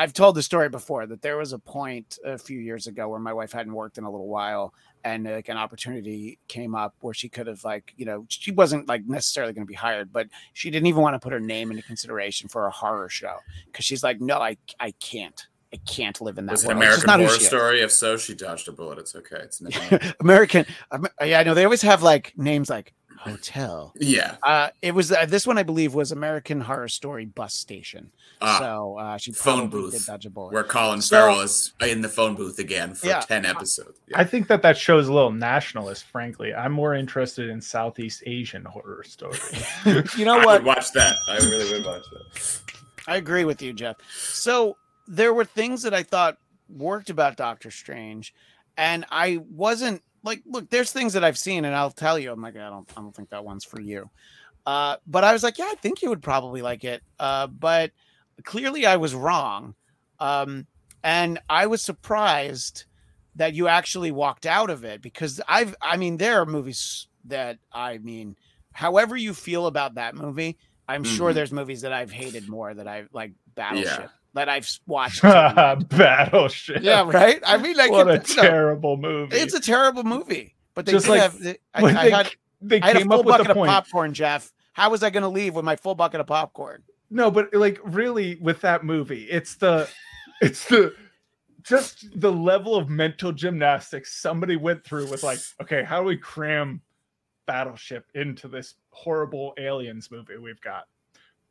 I've 0.00 0.12
told 0.12 0.36
the 0.36 0.42
story 0.42 0.68
before 0.68 1.06
that 1.06 1.22
there 1.22 1.36
was 1.36 1.52
a 1.52 1.58
point 1.58 2.18
a 2.24 2.38
few 2.38 2.60
years 2.60 2.86
ago 2.86 3.08
where 3.08 3.18
my 3.18 3.32
wife 3.32 3.50
hadn't 3.52 3.74
worked 3.74 3.98
in 3.98 4.04
a 4.04 4.10
little 4.10 4.28
while, 4.28 4.72
and 5.04 5.24
like 5.24 5.48
an 5.48 5.56
opportunity 5.56 6.38
came 6.46 6.74
up 6.76 6.94
where 7.00 7.12
she 7.14 7.28
could 7.28 7.48
have 7.48 7.64
like 7.64 7.92
you 7.96 8.04
know 8.06 8.24
she 8.28 8.52
wasn't 8.52 8.86
like 8.86 9.04
necessarily 9.06 9.52
going 9.52 9.66
to 9.66 9.70
be 9.70 9.74
hired, 9.74 10.12
but 10.12 10.28
she 10.52 10.70
didn't 10.70 10.86
even 10.86 11.02
want 11.02 11.14
to 11.14 11.18
put 11.18 11.32
her 11.32 11.40
name 11.40 11.70
into 11.72 11.82
consideration 11.82 12.48
for 12.48 12.66
a 12.66 12.70
horror 12.70 13.08
show 13.08 13.36
because 13.66 13.84
she's 13.84 14.02
like, 14.04 14.20
no, 14.20 14.38
I 14.38 14.56
I 14.78 14.92
can't. 15.00 15.46
I 15.70 15.76
can't 15.86 16.18
live 16.22 16.38
in 16.38 16.46
that 16.46 16.52
was 16.52 16.64
it 16.64 16.68
world. 16.68 16.82
It's 16.82 16.94
just 16.94 17.04
American 17.04 17.24
not 17.24 17.28
Horror. 17.28 17.40
Story? 17.40 17.80
If 17.82 17.92
so, 17.92 18.16
she 18.16 18.34
dodged 18.34 18.68
a 18.68 18.72
bullet. 18.72 18.98
It's 18.98 19.14
okay. 19.14 19.36
It's. 19.42 19.60
American. 20.20 20.64
Am- 20.90 21.06
Yeah, 21.22 21.40
I 21.40 21.42
know 21.42 21.52
they 21.52 21.64
always 21.64 21.82
have 21.82 22.02
like 22.02 22.32
names 22.38 22.70
like 22.70 22.94
Hotel. 23.20 23.92
Yeah. 23.98 24.36
Uh, 24.42 24.70
it 24.82 24.94
was 24.94 25.12
uh, 25.12 25.26
this 25.26 25.46
one, 25.46 25.58
I 25.58 25.62
believe, 25.62 25.94
was 25.94 26.12
American 26.12 26.60
Horror 26.60 26.88
Story 26.88 27.24
Bus 27.26 27.54
Station. 27.54 28.10
Ah, 28.40 28.58
so 28.60 28.98
uh, 28.98 29.16
she 29.16 29.32
phone 29.32 29.68
booth, 29.68 29.92
did 29.92 30.04
dodge 30.06 30.26
a 30.26 30.30
bullet. 30.30 30.52
where 30.52 30.62
Colin 30.64 31.00
So- 31.02 31.16
Farrell 31.16 31.40
is 31.40 31.72
in 31.80 32.00
the 32.02 32.08
phone 32.08 32.34
booth 32.36 32.58
again 32.58 32.94
for 32.94 33.06
Yeah. 33.08 33.20
10 33.20 33.44
episodes. 33.44 34.00
Yeah. 34.06 34.18
I 34.20 34.24
think 34.24 34.46
that 34.48 34.62
that 34.62 34.76
show's 34.78 35.08
a 35.08 35.12
little 35.12 35.32
nationalist. 35.32 36.04
Frankly, 36.04 36.54
I'm 36.54 36.72
more 36.72 36.94
interested 36.94 37.48
in 37.50 37.60
Southeast 37.60 38.22
Asian 38.26 38.64
horror 38.64 39.02
stories. 39.04 39.40
You 40.16 40.24
know 40.24 40.38
I 40.40 40.44
what? 40.44 40.60
would 40.60 40.66
watch 40.66 40.92
that. 40.92 41.16
I 41.28 41.36
really 41.38 41.72
would 41.72 41.84
watch 41.84 42.04
that. 42.12 42.60
I 43.08 43.16
agree 43.16 43.44
with 43.44 43.60
you, 43.62 43.72
Jeff. 43.72 43.96
So 44.16 44.76
there 45.06 45.32
were 45.34 45.44
things 45.44 45.82
that 45.82 45.94
I 45.94 46.02
thought 46.02 46.36
worked 46.68 47.10
about 47.10 47.36
Doctor 47.36 47.70
Strange, 47.70 48.34
and 48.76 49.04
I 49.10 49.38
wasn't 49.50 50.02
like, 50.22 50.42
look, 50.46 50.68
there's 50.70 50.92
things 50.92 51.12
that 51.14 51.24
I've 51.24 51.38
seen, 51.38 51.64
and 51.64 51.74
I'll 51.74 51.90
tell 51.90 52.18
you, 52.18 52.32
I'm 52.32 52.42
like, 52.42 52.56
I 52.56 52.68
don't, 52.70 52.88
I 52.96 53.00
don't 53.00 53.14
think 53.14 53.30
that 53.30 53.44
one's 53.44 53.64
for 53.64 53.80
you. 53.80 54.10
Uh, 54.66 54.96
but 55.06 55.24
I 55.24 55.32
was 55.32 55.42
like, 55.42 55.58
yeah, 55.58 55.68
I 55.70 55.74
think 55.76 56.02
you 56.02 56.10
would 56.10 56.22
probably 56.22 56.62
like 56.62 56.84
it. 56.84 57.02
Uh, 57.18 57.46
but 57.46 57.92
clearly, 58.44 58.86
I 58.86 58.96
was 58.96 59.14
wrong, 59.14 59.74
um, 60.20 60.66
and 61.02 61.38
I 61.48 61.66
was 61.66 61.82
surprised 61.82 62.84
that 63.36 63.54
you 63.54 63.68
actually 63.68 64.10
walked 64.10 64.46
out 64.46 64.68
of 64.70 64.84
it 64.84 65.00
because 65.00 65.40
I've, 65.48 65.74
I 65.80 65.96
mean, 65.96 66.16
there 66.16 66.40
are 66.40 66.46
movies 66.46 67.06
that 67.26 67.58
I 67.72 67.98
mean, 67.98 68.36
however 68.72 69.16
you 69.16 69.32
feel 69.34 69.66
about 69.66 69.94
that 69.94 70.14
movie, 70.16 70.58
I'm 70.88 71.04
sure 71.04 71.30
Mhm. 71.30 71.34
there's 71.34 71.52
movies 71.52 71.82
that 71.82 71.92
I've 71.92 72.10
hated 72.10 72.48
more 72.48 72.74
that 72.74 72.88
I 72.88 73.04
like 73.12 73.32
Battleship 73.54 73.98
Yeah. 73.98 74.08
That 74.34 74.48
I've 74.48 74.68
watched. 74.86 75.20
to 75.22 75.26
the 75.28 75.66
end. 75.70 75.88
Battleship. 75.88 76.82
yeah, 76.82 77.04
right. 77.10 77.40
I 77.46 77.56
mean, 77.56 77.76
like 77.76 77.90
what 77.90 78.08
a 78.08 78.12
it- 78.14 78.28
you 78.30 78.36
know, 78.36 78.42
terrible 78.42 78.96
movie. 78.96 79.36
it's 79.36 79.54
a 79.54 79.60
terrible 79.60 80.04
movie, 80.04 80.54
but 80.74 80.86
they 80.86 80.92
Just 80.92 81.08
like 81.08 81.20
have. 81.20 81.38
the- 81.38 81.58
I, 81.74 81.82
when 81.82 81.96
I 81.96 82.04
they, 82.04 82.10
had 82.10 82.30
they 82.60 82.80
I 82.80 82.86
had 82.88 82.96
a 82.96 82.98
came 83.00 83.08
full 83.08 83.20
up 83.20 83.24
with 83.26 83.32
bucket 83.34 83.50
of 83.50 83.56
point. 83.56 83.70
popcorn, 83.70 84.14
Jeff. 84.14 84.52
How 84.72 84.90
was 84.90 85.02
I 85.02 85.10
going 85.10 85.22
to 85.24 85.28
leave 85.28 85.54
with 85.54 85.64
my 85.64 85.74
full 85.76 85.94
bucket 85.94 86.20
of 86.20 86.26
popcorn? 86.26 86.82
No, 87.10 87.30
but 87.30 87.52
like 87.54 87.80
really 87.84 88.36
with 88.36 88.60
that 88.60 88.84
movie, 88.84 89.24
it's 89.24 89.56
the 89.56 89.88
it's 90.40 90.66
the 90.68 90.94
just 91.62 92.06
the 92.20 92.30
level 92.30 92.76
of 92.76 92.88
mental 92.88 93.32
gymnastics 93.32 94.20
somebody 94.20 94.56
went 94.56 94.84
through 94.84 95.08
with 95.10 95.22
like, 95.22 95.38
okay, 95.60 95.82
how 95.82 96.00
do 96.00 96.06
we 96.06 96.16
cram 96.16 96.80
Battleship 97.46 98.04
into 98.14 98.46
this 98.46 98.74
horrible 98.90 99.54
aliens 99.58 100.10
movie 100.10 100.36
we've 100.36 100.60
got? 100.60 100.84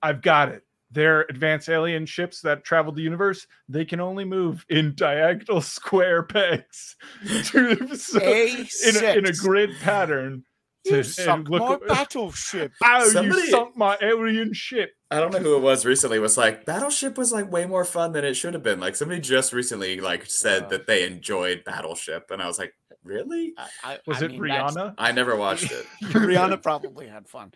I've 0.01 0.21
got 0.21 0.49
it. 0.49 0.63
They're 0.91 1.25
advanced 1.29 1.67
alien 1.69 2.05
ships 2.05 2.41
that 2.41 2.63
travel 2.63 2.93
the 2.93 3.01
universe. 3.01 3.45
They 3.67 3.83
can 3.85 3.99
only 3.99 4.23
move 4.25 4.65
in 4.69 4.93
diagonal 4.95 5.61
square 5.61 6.23
pegs 6.23 6.95
to- 7.47 7.95
so- 7.97 8.19
A 8.21 8.51
in, 8.87 8.95
a, 9.03 9.17
in 9.17 9.25
a 9.25 9.33
grid 9.33 9.71
pattern. 9.81 10.43
You 10.85 10.91
to- 10.91 11.03
sunk 11.03 11.49
look 11.49 11.61
my 11.61 11.73
at- 11.73 11.87
battleship. 11.87 12.71
Ow, 12.85 13.03
you 13.21 13.47
sunk 13.49 13.75
my 13.75 13.97
alien 14.01 14.53
ship. 14.53 14.91
I 15.11 15.19
don't 15.19 15.33
know 15.33 15.39
who 15.39 15.55
it 15.57 15.61
was 15.61 15.85
recently 15.85 16.19
was 16.19 16.37
like 16.37 16.65
Battleship 16.65 17.17
was 17.17 17.31
like 17.33 17.51
way 17.51 17.65
more 17.65 17.83
fun 17.85 18.11
than 18.13 18.23
it 18.25 18.35
should 18.35 18.53
have 18.53 18.63
been. 18.63 18.79
Like 18.79 18.95
somebody 18.95 19.19
just 19.21 19.51
recently 19.53 19.99
like 19.99 20.25
said 20.27 20.63
Uh. 20.63 20.67
that 20.69 20.87
they 20.87 21.05
enjoyed 21.05 21.63
Battleship 21.65 22.29
and 22.31 22.41
I 22.41 22.47
was 22.47 22.57
like, 22.59 22.73
"Really? 23.03 23.53
I, 23.57 23.67
I, 23.83 23.99
Was 24.07 24.21
I 24.21 24.25
it 24.25 24.31
mean, 24.31 24.41
Rihanna? 24.41 24.95
I 24.97 25.11
never 25.13 25.35
watched 25.35 25.71
it." 25.71 25.85
Rihanna 26.03 26.61
probably 26.63 27.07
had 27.07 27.27
fun. 27.27 27.51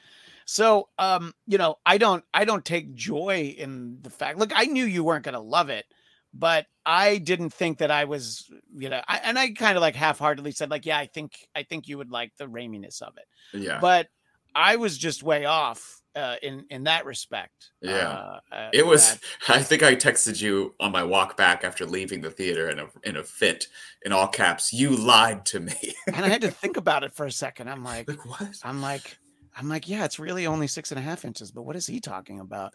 So, 0.52 0.90
um, 1.00 1.34
you 1.48 1.58
know, 1.58 1.76
I 1.86 1.98
don't, 1.98 2.26
I 2.34 2.44
don't 2.44 2.66
take 2.66 2.94
joy 2.94 3.56
in 3.58 4.00
the 4.02 4.10
fact. 4.10 4.38
Look, 4.38 4.52
I 4.54 4.66
knew 4.66 4.84
you 4.84 5.02
weren't 5.02 5.24
going 5.24 5.34
to 5.34 5.40
love 5.40 5.70
it, 5.70 5.86
but 6.34 6.66
I 6.86 7.20
didn't 7.20 7.52
think 7.54 7.78
that 7.78 7.90
I 7.90 8.04
was, 8.04 8.52
you 8.76 8.90
know, 8.90 9.00
I, 9.08 9.22
and 9.24 9.40
I 9.40 9.52
kind 9.52 9.78
of 9.78 9.82
like 9.82 9.96
half-heartedly 9.96 10.52
said, 10.52 10.70
like, 10.70 10.86
yeah, 10.86 10.98
I 10.98 11.06
think, 11.06 11.48
I 11.56 11.64
think 11.64 11.88
you 11.88 11.98
would 12.00 12.12
like 12.12 12.34
the 12.38 12.48
Raiminess 12.48 13.02
of 13.02 13.14
it, 13.16 13.64
Yeah. 13.64 13.80
but 13.80 14.10
I 14.54 14.76
was 14.76 14.98
just 14.98 15.24
way 15.24 15.46
off 15.46 16.02
uh, 16.14 16.36
in 16.44 16.66
in 16.70 16.84
that 16.84 17.06
respect. 17.06 17.70
Yeah. 17.82 18.10
uh, 18.10 18.40
uh, 18.54 18.70
It 18.74 18.86
was. 18.86 19.14
that- 19.14 19.22
I 19.48 19.64
think 19.64 19.82
I 19.82 19.96
texted 19.96 20.42
you 20.42 20.76
on 20.82 20.92
my 20.92 21.04
walk 21.04 21.38
back 21.38 21.64
after 21.64 21.86
leaving 21.86 22.20
the 22.20 22.30
theater 22.30 22.70
in 22.70 22.80
a 22.80 22.88
in 23.06 23.16
a 23.16 23.24
fit, 23.24 23.68
in 24.06 24.12
all 24.12 24.28
caps. 24.28 24.74
You 24.74 24.90
lied 24.90 25.46
to 25.46 25.62
me. 25.62 25.96
and 26.08 26.26
I 26.26 26.28
had 26.28 26.42
to 26.42 26.52
think 26.62 26.76
about 26.76 27.06
it 27.06 27.14
for 27.14 27.26
a 27.26 27.32
second. 27.32 27.70
I'm 27.70 27.86
like, 27.86 28.10
like 28.10 28.26
what? 28.26 28.58
I'm 28.62 28.82
like, 28.82 29.18
I'm 29.62 29.70
like, 29.70 29.88
yeah, 29.88 30.06
it's 30.06 30.18
really 30.18 30.48
only 30.48 30.66
six 30.66 30.92
and 30.92 30.98
a 30.98 31.04
half 31.04 31.24
inches, 31.24 31.52
but 31.52 31.62
what 31.62 31.76
is 31.76 31.86
he 31.86 32.00
talking 32.00 32.40
about? 32.40 32.72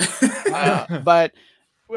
Uh, 0.53 1.01
but 1.05 1.33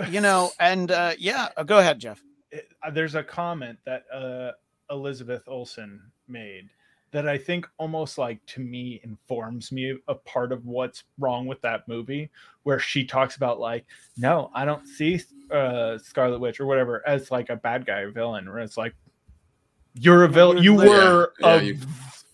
you 0.09 0.19
know, 0.19 0.49
and 0.59 0.89
uh, 0.89 1.13
yeah, 1.19 1.49
uh, 1.55 1.61
go 1.63 1.77
ahead, 1.77 1.99
Jeff. 1.99 2.21
it- 2.51 2.67
uh, 2.81 2.89
there's 2.89 3.13
a 3.15 3.23
comment 3.23 3.77
that 3.85 4.03
uh, 4.11 4.51
Elizabeth 4.91 5.43
Olsen 5.47 6.01
made 6.27 6.69
that 7.11 7.27
I 7.27 7.37
think 7.37 7.67
almost 7.77 8.17
like 8.17 8.43
to 8.47 8.61
me 8.61 8.99
informs 9.03 9.71
me 9.71 9.95
a 10.07 10.15
part 10.15 10.51
of 10.51 10.65
what's 10.65 11.03
wrong 11.19 11.45
with 11.45 11.61
that 11.61 11.87
movie, 11.87 12.29
where 12.63 12.79
she 12.79 13.03
talks 13.05 13.35
about 13.35 13.59
like, 13.59 13.85
no, 14.17 14.49
I 14.55 14.65
don't 14.65 14.87
see 14.87 15.21
uh, 15.51 15.97
Scarlet 15.99 16.39
Witch 16.39 16.59
or 16.59 16.65
whatever 16.65 17.07
as 17.07 17.29
like 17.31 17.49
a 17.49 17.55
bad 17.55 17.85
guy 17.85 17.99
or 17.99 18.11
villain, 18.11 18.47
where 18.49 18.59
it's 18.59 18.77
like 18.77 18.95
you're 19.93 20.23
a 20.23 20.27
villain. 20.27 20.63
You 20.63 20.73
were 20.75 21.33
yeah, 21.39 21.55
a 21.55 21.61
you- 21.63 21.77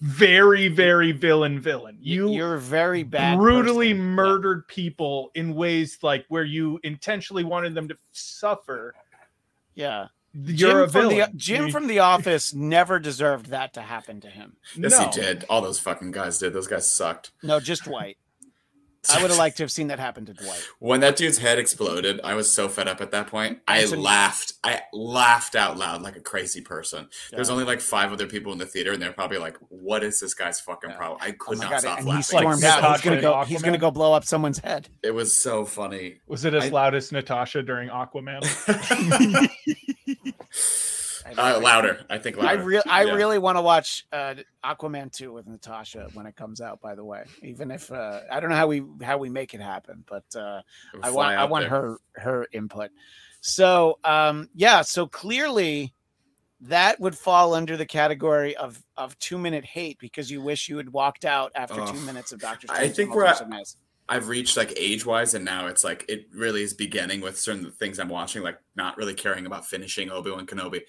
very, 0.02 0.68
very 0.68 1.12
villain 1.12 1.60
villain. 1.60 1.98
You 2.02 2.30
You're 2.32 2.58
very 2.58 3.04
bad. 3.04 3.38
brutally 3.38 3.94
person. 3.94 4.06
murdered 4.06 4.68
people 4.68 5.32
in 5.36 5.56
ways 5.56 6.00
like 6.02 6.26
where 6.30 6.44
you 6.44 6.80
intentionally 6.84 7.44
wanted 7.44 7.74
them 7.76 7.88
to 7.88 7.98
suffer. 8.12 8.94
Yeah. 9.74 10.08
You're 10.34 10.84
a 10.84 10.88
Jim 10.88 10.92
from 10.92 11.04
the 11.04 11.10
villain. 11.16 11.32
Jim 11.38 11.72
from 11.72 11.88
The 11.88 12.00
Office 12.00 12.54
never 12.54 13.00
deserved 13.00 13.48
that 13.48 13.74
to 13.76 13.82
happen 13.82 14.20
to 14.22 14.30
him. 14.30 14.58
Yes, 14.78 14.92
no. 14.92 15.06
he 15.06 15.12
did. 15.12 15.46
All 15.50 15.62
those 15.62 15.80
fucking 15.80 16.12
guys 16.12 16.40
did. 16.40 16.54
Those 16.54 16.68
guys 16.68 16.90
sucked. 16.90 17.32
No, 17.42 17.62
just 17.62 17.86
Dwight. 17.86 18.18
I 19.10 19.22
would 19.22 19.30
have 19.32 19.38
liked 19.40 19.58
to 19.58 19.64
have 19.64 19.72
seen 19.72 19.88
that 19.88 20.00
happen 20.00 20.26
to 20.26 20.34
Dwight. 20.34 20.68
When 20.80 21.00
that 21.02 21.16
dude's 21.16 21.38
head 21.38 21.60
exploded, 21.60 22.20
I 22.24 22.34
was 22.36 22.52
so 22.52 22.68
fed 22.70 22.88
up 22.88 23.02
at 23.02 23.12
that 23.12 23.28
point. 23.28 23.60
I 23.68 23.80
That's 23.80 23.92
laughed. 23.96 24.54
I 24.64 24.82
laughed 24.94 25.56
out 25.56 25.78
loud 25.78 26.02
like 26.02 26.16
a 26.16 26.22
crazy 26.22 26.62
person. 26.62 27.08
There's 27.32 27.50
only 27.50 27.64
like 27.64 27.82
five 27.82 28.12
other 28.12 28.28
people 28.28 28.52
in 28.52 28.58
the 28.58 28.66
theater, 28.66 28.92
and 28.94 29.02
they're 29.02 29.12
probably 29.14 29.38
like, 29.38 29.58
"What 29.70 30.04
is 30.04 30.20
this 30.20 30.34
guy's 30.34 30.60
fucking 30.60 30.90
Yeah. 30.92 30.96
problem?" 30.98 31.20
I 31.22 31.30
Oh 31.30 31.34
could 31.38 31.58
my 31.60 31.64
not 31.66 31.72
God, 31.72 31.80
stop 31.82 31.98
and 32.00 32.08
he 32.08 32.14
laughing. 32.14 32.24
stormed 32.24 32.64
Like 32.64 32.84
out. 32.84 32.92
He's 32.94 33.02
gonna 33.02 33.16
in 33.18 33.22
go. 33.22 33.44
He's 33.44 33.62
gonna 33.62 33.78
go 33.78 33.92
blow 33.92 34.14
up 34.14 34.24
someone's 34.26 34.60
head. 34.60 34.90
it 35.04 35.12
was 35.12 35.36
so 35.36 35.66
funny. 35.66 36.20
Was 36.28 36.46
it 36.46 36.54
as 36.54 36.66
I- 36.66 36.70
loud 36.70 36.96
as 36.96 37.12
Natasha 37.12 37.62
during 37.64 37.90
Aquaman? 37.90 38.42
uh, 41.38 41.60
louder. 41.62 42.06
I 42.10 42.18
think 42.18 42.38
louder. 42.38 42.50
I 42.50 42.54
really, 42.64 42.84
I 42.90 43.04
Yeah. 43.06 43.14
really 43.14 43.40
want 43.40 43.58
to 43.58 43.62
watch 43.62 44.06
uh, 44.12 44.36
Aquaman 44.64 45.12
two 45.12 45.34
with 45.34 45.48
Natasha 45.48 46.10
when 46.14 46.26
it 46.26 46.36
comes 46.36 46.62
out. 46.62 46.82
By 46.82 46.96
the 46.96 47.04
way, 47.04 47.24
even 47.42 47.72
if 47.72 47.92
uh, 47.92 48.22
I 48.32 48.40
don't 48.40 48.50
know 48.50 48.56
how 48.56 48.68
we 48.68 48.84
how 49.02 49.18
we 49.18 49.30
make 49.30 49.54
it 49.54 49.62
happen, 49.62 50.04
but 50.08 50.24
uh, 50.36 50.62
I 51.02 51.10
want 51.12 51.38
I 51.38 51.46
want 51.46 51.64
there. 51.64 51.70
her 51.70 51.98
her 52.16 52.48
input. 52.52 52.92
So 53.42 54.00
um 54.04 54.50
yeah, 54.56 54.82
so 54.82 55.08
clearly 55.08 55.94
that 56.62 57.00
would 57.00 57.18
fall 57.18 57.54
under 57.54 57.76
the 57.78 57.86
category 57.86 58.56
of 58.56 58.82
of 58.98 59.18
two 59.20 59.38
minute 59.38 59.66
hate 59.66 60.00
because 60.00 60.32
you 60.32 60.42
wish 60.42 60.70
you 60.70 60.78
had 60.78 60.90
walked 60.90 61.26
out 61.26 61.52
after 61.56 61.86
two 61.86 62.00
minutes 62.02 62.32
of 62.32 62.40
Doctor 62.40 62.68
I 62.70 62.88
think 62.88 63.14
we're 63.14 63.26
at- 63.26 63.42
of 63.42 63.50
Madness. 63.50 63.78
I've 64.08 64.28
reached 64.28 64.56
like 64.58 64.74
age 64.78 65.06
wise, 65.06 65.34
and 65.34 65.44
now 65.46 65.68
it's 65.68 65.84
like 65.84 66.06
it 66.08 66.28
really 66.34 66.62
is 66.64 66.74
beginning 66.74 67.22
with 67.22 67.40
certain 67.40 67.72
things 67.72 68.00
I'm 68.00 68.10
watching, 68.10 68.44
like 68.44 68.60
not 68.76 68.98
really 68.98 69.14
caring 69.16 69.46
about 69.46 69.66
finishing 69.66 70.12
Obi 70.12 70.32
Wan 70.32 70.46
Kenobi. 70.46 70.82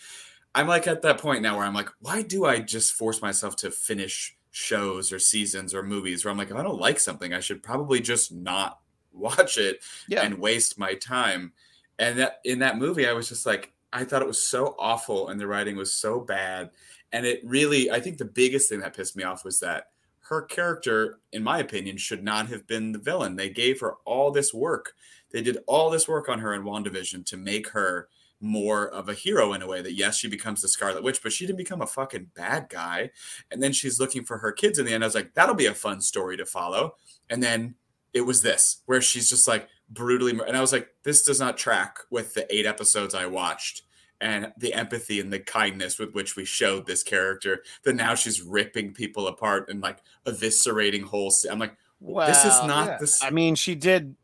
I'm 0.54 0.66
like 0.68 0.86
at 0.86 1.02
that 1.02 1.18
point 1.18 1.42
now 1.42 1.56
where 1.56 1.66
I'm 1.66 1.74
like, 1.74 1.90
why 2.00 2.22
do 2.22 2.44
I 2.46 2.60
just 2.60 2.94
force 2.94 3.20
myself 3.22 3.56
to 3.56 3.70
finish 3.70 4.36
shows 4.50 5.12
or 5.12 5.18
seasons 5.18 5.74
or 5.74 5.82
movies? 5.82 6.24
Where 6.24 6.32
I'm 6.32 6.38
like, 6.38 6.50
if 6.50 6.56
I 6.56 6.62
don't 6.62 6.80
like 6.80 6.98
something, 6.98 7.32
I 7.34 7.40
should 7.40 7.62
probably 7.62 8.00
just 8.00 8.32
not 8.32 8.78
watch 9.12 9.56
it 9.58 9.80
Yeah. 10.08 10.22
and 10.22 10.38
waste 10.38 10.78
my 10.78 10.94
time. 10.94 11.52
And 11.98 12.18
that 12.18 12.40
in 12.44 12.58
that 12.60 12.78
movie, 12.78 13.06
I 13.08 13.12
was 13.14 13.28
just 13.28 13.46
like, 13.46 13.72
I 13.92 14.04
thought 14.04 14.20
it 14.22 14.28
was 14.28 14.42
so 14.42 14.74
awful, 14.78 15.28
and 15.28 15.40
the 15.40 15.46
writing 15.46 15.76
was 15.76 15.94
so 15.94 16.20
bad, 16.20 16.70
and 17.12 17.24
it 17.24 17.40
really, 17.44 17.90
I 17.90 18.00
think 18.00 18.18
the 18.18 18.26
biggest 18.26 18.68
thing 18.68 18.80
that 18.80 18.94
pissed 18.94 19.16
me 19.16 19.24
off 19.24 19.42
was 19.44 19.60
that 19.60 19.86
her 20.28 20.42
character, 20.42 21.20
in 21.32 21.42
my 21.42 21.58
opinion, 21.58 21.96
should 21.96 22.24
not 22.24 22.48
have 22.48 22.66
been 22.66 22.92
the 22.92 22.98
villain. 22.98 23.36
They 23.36 23.50
gave 23.50 23.80
her 23.80 23.94
all 24.04 24.30
this 24.30 24.52
work. 24.52 24.92
They 25.30 25.42
did 25.42 25.58
all 25.66 25.90
this 25.90 26.08
work 26.08 26.28
on 26.28 26.40
her 26.40 26.54
in 26.54 26.62
WandaVision 26.62 27.26
to 27.26 27.36
make 27.36 27.68
her 27.70 28.08
more 28.40 28.88
of 28.88 29.08
a 29.08 29.14
hero 29.14 29.52
in 29.54 29.62
a 29.62 29.66
way 29.66 29.80
that 29.82 29.94
yes, 29.94 30.18
she 30.18 30.28
becomes 30.28 30.60
the 30.60 30.68
Scarlet 30.68 31.02
Witch, 31.02 31.22
but 31.22 31.32
she 31.32 31.46
didn't 31.46 31.58
become 31.58 31.80
a 31.80 31.86
fucking 31.86 32.30
bad 32.34 32.68
guy. 32.68 33.10
And 33.50 33.62
then 33.62 33.72
she's 33.72 34.00
looking 34.00 34.24
for 34.24 34.38
her 34.38 34.52
kids 34.52 34.78
in 34.78 34.86
the 34.86 34.92
end. 34.92 35.04
I 35.04 35.06
was 35.06 35.14
like, 35.14 35.34
that'll 35.34 35.54
be 35.54 35.66
a 35.66 35.74
fun 35.74 36.00
story 36.00 36.36
to 36.36 36.46
follow. 36.46 36.96
And 37.30 37.42
then 37.42 37.74
it 38.12 38.22
was 38.22 38.42
this, 38.42 38.82
where 38.86 39.00
she's 39.00 39.30
just 39.30 39.48
like 39.48 39.68
brutally, 39.88 40.32
and 40.32 40.56
I 40.56 40.60
was 40.60 40.72
like, 40.72 40.88
this 41.02 41.22
does 41.22 41.40
not 41.40 41.56
track 41.56 41.98
with 42.10 42.34
the 42.34 42.52
eight 42.54 42.66
episodes 42.66 43.14
I 43.14 43.26
watched 43.26 43.82
and 44.20 44.52
the 44.58 44.72
empathy 44.74 45.20
and 45.20 45.32
the 45.32 45.38
kindness 45.40 45.98
with 45.98 46.14
which 46.14 46.36
we 46.36 46.44
showed 46.44 46.86
this 46.86 47.02
character 47.02 47.62
that 47.84 47.94
now 47.94 48.14
she's 48.14 48.40
ripping 48.42 48.92
people 48.94 49.26
apart 49.28 49.68
and 49.68 49.82
like 49.82 49.98
eviscerating 50.26 51.02
whole 51.02 51.30
ci- 51.30 51.48
i'm 51.50 51.58
like 51.58 51.76
what 51.98 52.26
this 52.26 52.38
is 52.44 52.62
not 52.64 52.86
yeah. 52.88 52.96
this 52.98 53.22
I 53.22 53.30
mean, 53.30 53.54
she 53.54 53.74
did, 53.74 54.14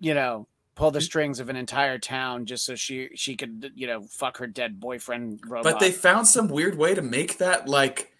you 0.00 0.14
know, 0.14 0.48
pull 0.74 0.90
the 0.90 1.00
strings 1.00 1.38
of 1.38 1.48
an 1.48 1.54
entire 1.56 1.96
town 1.98 2.44
just 2.44 2.64
so 2.64 2.74
she 2.74 3.10
she 3.14 3.36
could, 3.36 3.70
you 3.76 3.86
know, 3.86 4.02
fuck 4.02 4.38
her 4.38 4.48
dead 4.48 4.80
boyfriend 4.80 5.40
robot. 5.46 5.62
but 5.72 5.78
they 5.80 5.92
found 5.92 6.26
some 6.26 6.48
weird 6.48 6.76
way 6.76 6.92
to 6.94 7.02
make 7.02 7.38
that 7.38 7.68
like 7.68 8.12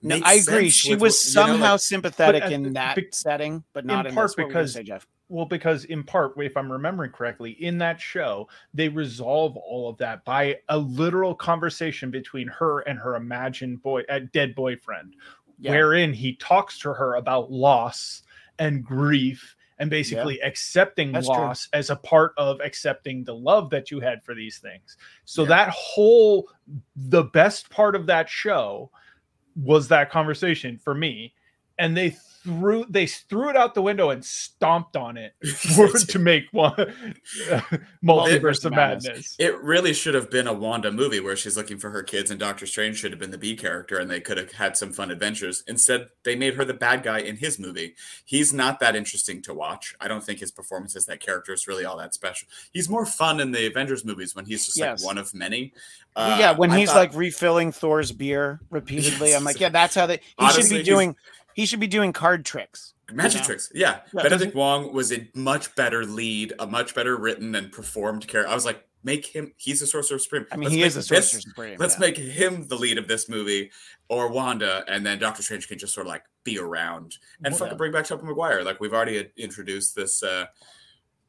No, 0.00 0.18
I 0.24 0.34
agree. 0.34 0.70
She 0.70 0.92
with 0.94 1.00
was 1.02 1.34
what- 1.34 1.42
you 1.42 1.46
know, 1.48 1.52
somehow 1.54 1.72
like- 1.72 1.80
sympathetic 1.80 2.42
But, 2.44 2.52
uh, 2.52 2.54
in 2.54 2.72
that 2.74 2.96
be- 2.96 3.08
setting, 3.12 3.64
but 3.72 3.84
not 3.84 4.06
in, 4.06 4.14
part 4.14 4.28
this. 4.28 4.36
What 4.36 4.44
were 4.46 4.50
you 4.52 4.54
because- 4.54 4.72
say, 4.74 4.82
Jeff. 4.84 5.06
Well, 5.32 5.46
because 5.46 5.86
in 5.86 6.04
part, 6.04 6.34
if 6.36 6.58
I'm 6.58 6.70
remembering 6.70 7.10
correctly, 7.10 7.52
in 7.52 7.78
that 7.78 7.98
show, 7.98 8.50
they 8.74 8.90
resolve 8.90 9.56
all 9.56 9.88
of 9.88 9.96
that 9.96 10.26
by 10.26 10.58
a 10.68 10.76
literal 10.76 11.34
conversation 11.34 12.10
between 12.10 12.48
her 12.48 12.80
and 12.80 12.98
her 12.98 13.16
imagined 13.16 13.82
boy, 13.82 14.02
uh, 14.10 14.20
dead 14.34 14.54
boyfriend, 14.54 15.16
Yeah. 15.58 15.70
wherein 15.70 16.12
he 16.12 16.36
talks 16.36 16.78
to 16.80 16.92
her 16.92 17.14
about 17.14 17.50
loss 17.50 18.24
and 18.58 18.84
grief 18.84 19.56
and 19.78 19.88
basically 19.88 20.38
accepting 20.42 21.12
That's 21.12 21.26
true. 21.26 21.34
loss 21.34 21.66
as 21.72 21.88
a 21.88 21.96
part 21.96 22.34
of 22.36 22.60
accepting 22.60 23.24
the 23.24 23.34
love 23.34 23.70
that 23.70 23.90
you 23.90 24.00
had 24.00 24.22
for 24.22 24.34
these 24.34 24.58
things. 24.58 24.98
So 25.24 25.44
Yeah. 25.44 25.48
that 25.48 25.68
whole 25.70 26.50
the 26.94 27.24
best 27.24 27.70
part 27.70 27.96
of 27.96 28.04
that 28.04 28.28
show 28.28 28.90
was 29.56 29.88
that 29.88 30.10
conversation 30.10 30.76
for 30.76 30.94
me 30.94 31.34
and 31.82 31.96
they 31.96 32.10
threw 32.44 32.84
they 32.88 33.06
threw 33.06 33.48
it 33.50 33.56
out 33.56 33.72
the 33.74 33.82
window 33.82 34.10
and 34.10 34.24
stomped 34.24 34.96
on 34.96 35.16
it 35.16 35.32
for, 35.76 35.86
to 35.88 36.18
make 36.18 36.44
one 36.50 36.74
multiverse 38.04 38.64
of 38.64 38.72
Madness. 38.72 39.06
madness. 39.06 39.36
It 39.38 39.60
really 39.62 39.92
should 39.92 40.14
have 40.14 40.30
been 40.30 40.46
a 40.46 40.52
Wanda 40.52 40.90
movie 40.90 41.20
where 41.20 41.36
she's 41.36 41.56
looking 41.56 41.78
for 41.78 41.90
her 41.90 42.02
kids, 42.02 42.30
and 42.30 42.40
Doctor 42.40 42.66
Strange 42.66 42.98
should 42.98 43.12
have 43.12 43.20
been 43.20 43.30
the 43.30 43.38
B 43.38 43.56
character, 43.56 43.98
and 43.98 44.10
they 44.10 44.20
could 44.20 44.38
have 44.38 44.52
had 44.52 44.76
some 44.76 44.92
fun 44.92 45.10
adventures. 45.10 45.62
Instead, 45.66 46.08
they 46.24 46.34
made 46.36 46.54
her 46.54 46.64
the 46.64 46.74
bad 46.74 47.02
guy 47.02 47.18
in 47.20 47.36
his 47.36 47.58
movie. 47.58 47.94
He's 48.24 48.52
not 48.52 48.80
that 48.80 48.96
interesting 48.96 49.42
to 49.42 49.54
watch. 49.54 49.94
I 50.00 50.08
don't 50.08 50.24
think 50.24 50.40
his 50.40 50.50
performance 50.50 50.96
as 50.96 51.06
that 51.06 51.20
character 51.20 51.52
is 51.52 51.68
really 51.68 51.84
all 51.84 51.96
that 51.98 52.14
special. 52.14 52.48
He's 52.72 52.88
more 52.88 53.06
fun 53.06 53.40
in 53.40 53.52
the 53.52 53.66
Avengers 53.66 54.04
movies 54.04 54.34
when 54.34 54.46
he's 54.46 54.66
just 54.66 54.78
Yes. 54.78 55.00
like 55.02 55.06
one 55.06 55.18
of 55.18 55.32
many. 55.34 55.72
Uh, 56.14 56.36
yeah, 56.38 56.52
when 56.52 56.70
I 56.72 56.78
he's 56.80 56.88
thought- 56.88 56.96
like 56.96 57.14
refilling 57.14 57.72
Thor's 57.72 58.12
beer 58.12 58.60
repeatedly, 58.70 59.34
I'm 59.34 59.44
like, 59.44 59.60
yeah, 59.60 59.68
that's 59.68 59.94
how 59.94 60.06
they. 60.06 60.16
He 60.16 60.20
Honestly, 60.38 60.62
should 60.62 60.70
be 60.78 60.82
doing. 60.82 61.16
He 61.54 61.66
should 61.66 61.80
be 61.80 61.86
doing 61.86 62.12
card 62.12 62.44
tricks. 62.44 62.94
Magic 63.12 63.40
know? 63.42 63.46
tricks. 63.46 63.70
Yeah. 63.74 64.00
Yeah, 64.14 64.22
Benedict 64.22 64.54
Wong 64.54 64.92
was 64.92 65.12
a 65.12 65.28
much 65.34 65.74
better 65.74 66.04
lead, 66.06 66.54
a 66.58 66.66
much 66.66 66.94
better 66.94 67.16
written 67.16 67.54
and 67.54 67.70
performed 67.70 68.26
character. 68.26 68.50
I 68.50 68.54
was 68.54 68.64
like, 68.64 68.82
make 69.04 69.26
him, 69.26 69.52
he's 69.58 69.82
a 69.82 69.86
Sorcerer 69.86 70.18
Supreme. 70.18 70.46
I 70.50 70.56
mean, 70.56 70.64
Let's 70.64 70.74
he 70.74 70.80
make 70.80 70.86
is 70.86 70.94
a 70.94 70.98
this- 71.00 71.08
sorcerer 71.30 71.40
supreme. 71.40 71.76
Let's 71.78 71.94
yeah. 71.96 72.00
make 72.00 72.16
him 72.16 72.66
the 72.68 72.76
lead 72.76 72.96
of 72.98 73.08
this 73.08 73.28
movie 73.28 73.70
or 74.08 74.28
Wanda, 74.30 74.84
and 74.88 75.04
then 75.04 75.18
Doctor 75.18 75.42
Strange 75.42 75.68
can 75.68 75.78
just 75.78 75.92
sort 75.92 76.06
of 76.06 76.10
like 76.10 76.22
be 76.44 76.58
around 76.58 77.16
and 77.44 77.52
Well, 77.52 77.58
fucking 77.60 77.76
bring 77.76 77.92
back 77.92 78.06
Tobey 78.06 78.24
Maguire. 78.26 78.62
Like 78.62 78.80
we've 78.80 78.92
already 78.94 79.30
introduced 79.36 79.94
this. 79.94 80.22
uh 80.22 80.46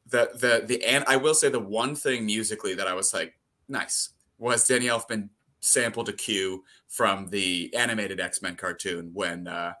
The 0.06 0.30
the 0.34 0.64
the 0.66 0.84
and 0.84 1.04
I 1.06 1.16
will 1.16 1.34
say 1.34 1.48
the 1.50 1.60
one 1.60 1.94
thing 1.94 2.26
musically 2.26 2.74
that 2.74 2.86
I 2.86 2.94
was 2.94 3.12
like 3.14 3.34
nice 3.68 4.10
was 4.38 4.66
Danny 4.66 4.86
Elfman 4.86 5.28
sampled 5.60 6.08
a 6.10 6.12
cue 6.12 6.62
from 6.88 7.28
the 7.30 7.72
animated 7.74 8.20
X 8.20 8.42
Men 8.42 8.54
cartoon 8.56 9.10
when 9.14 9.46
uh 9.48 9.72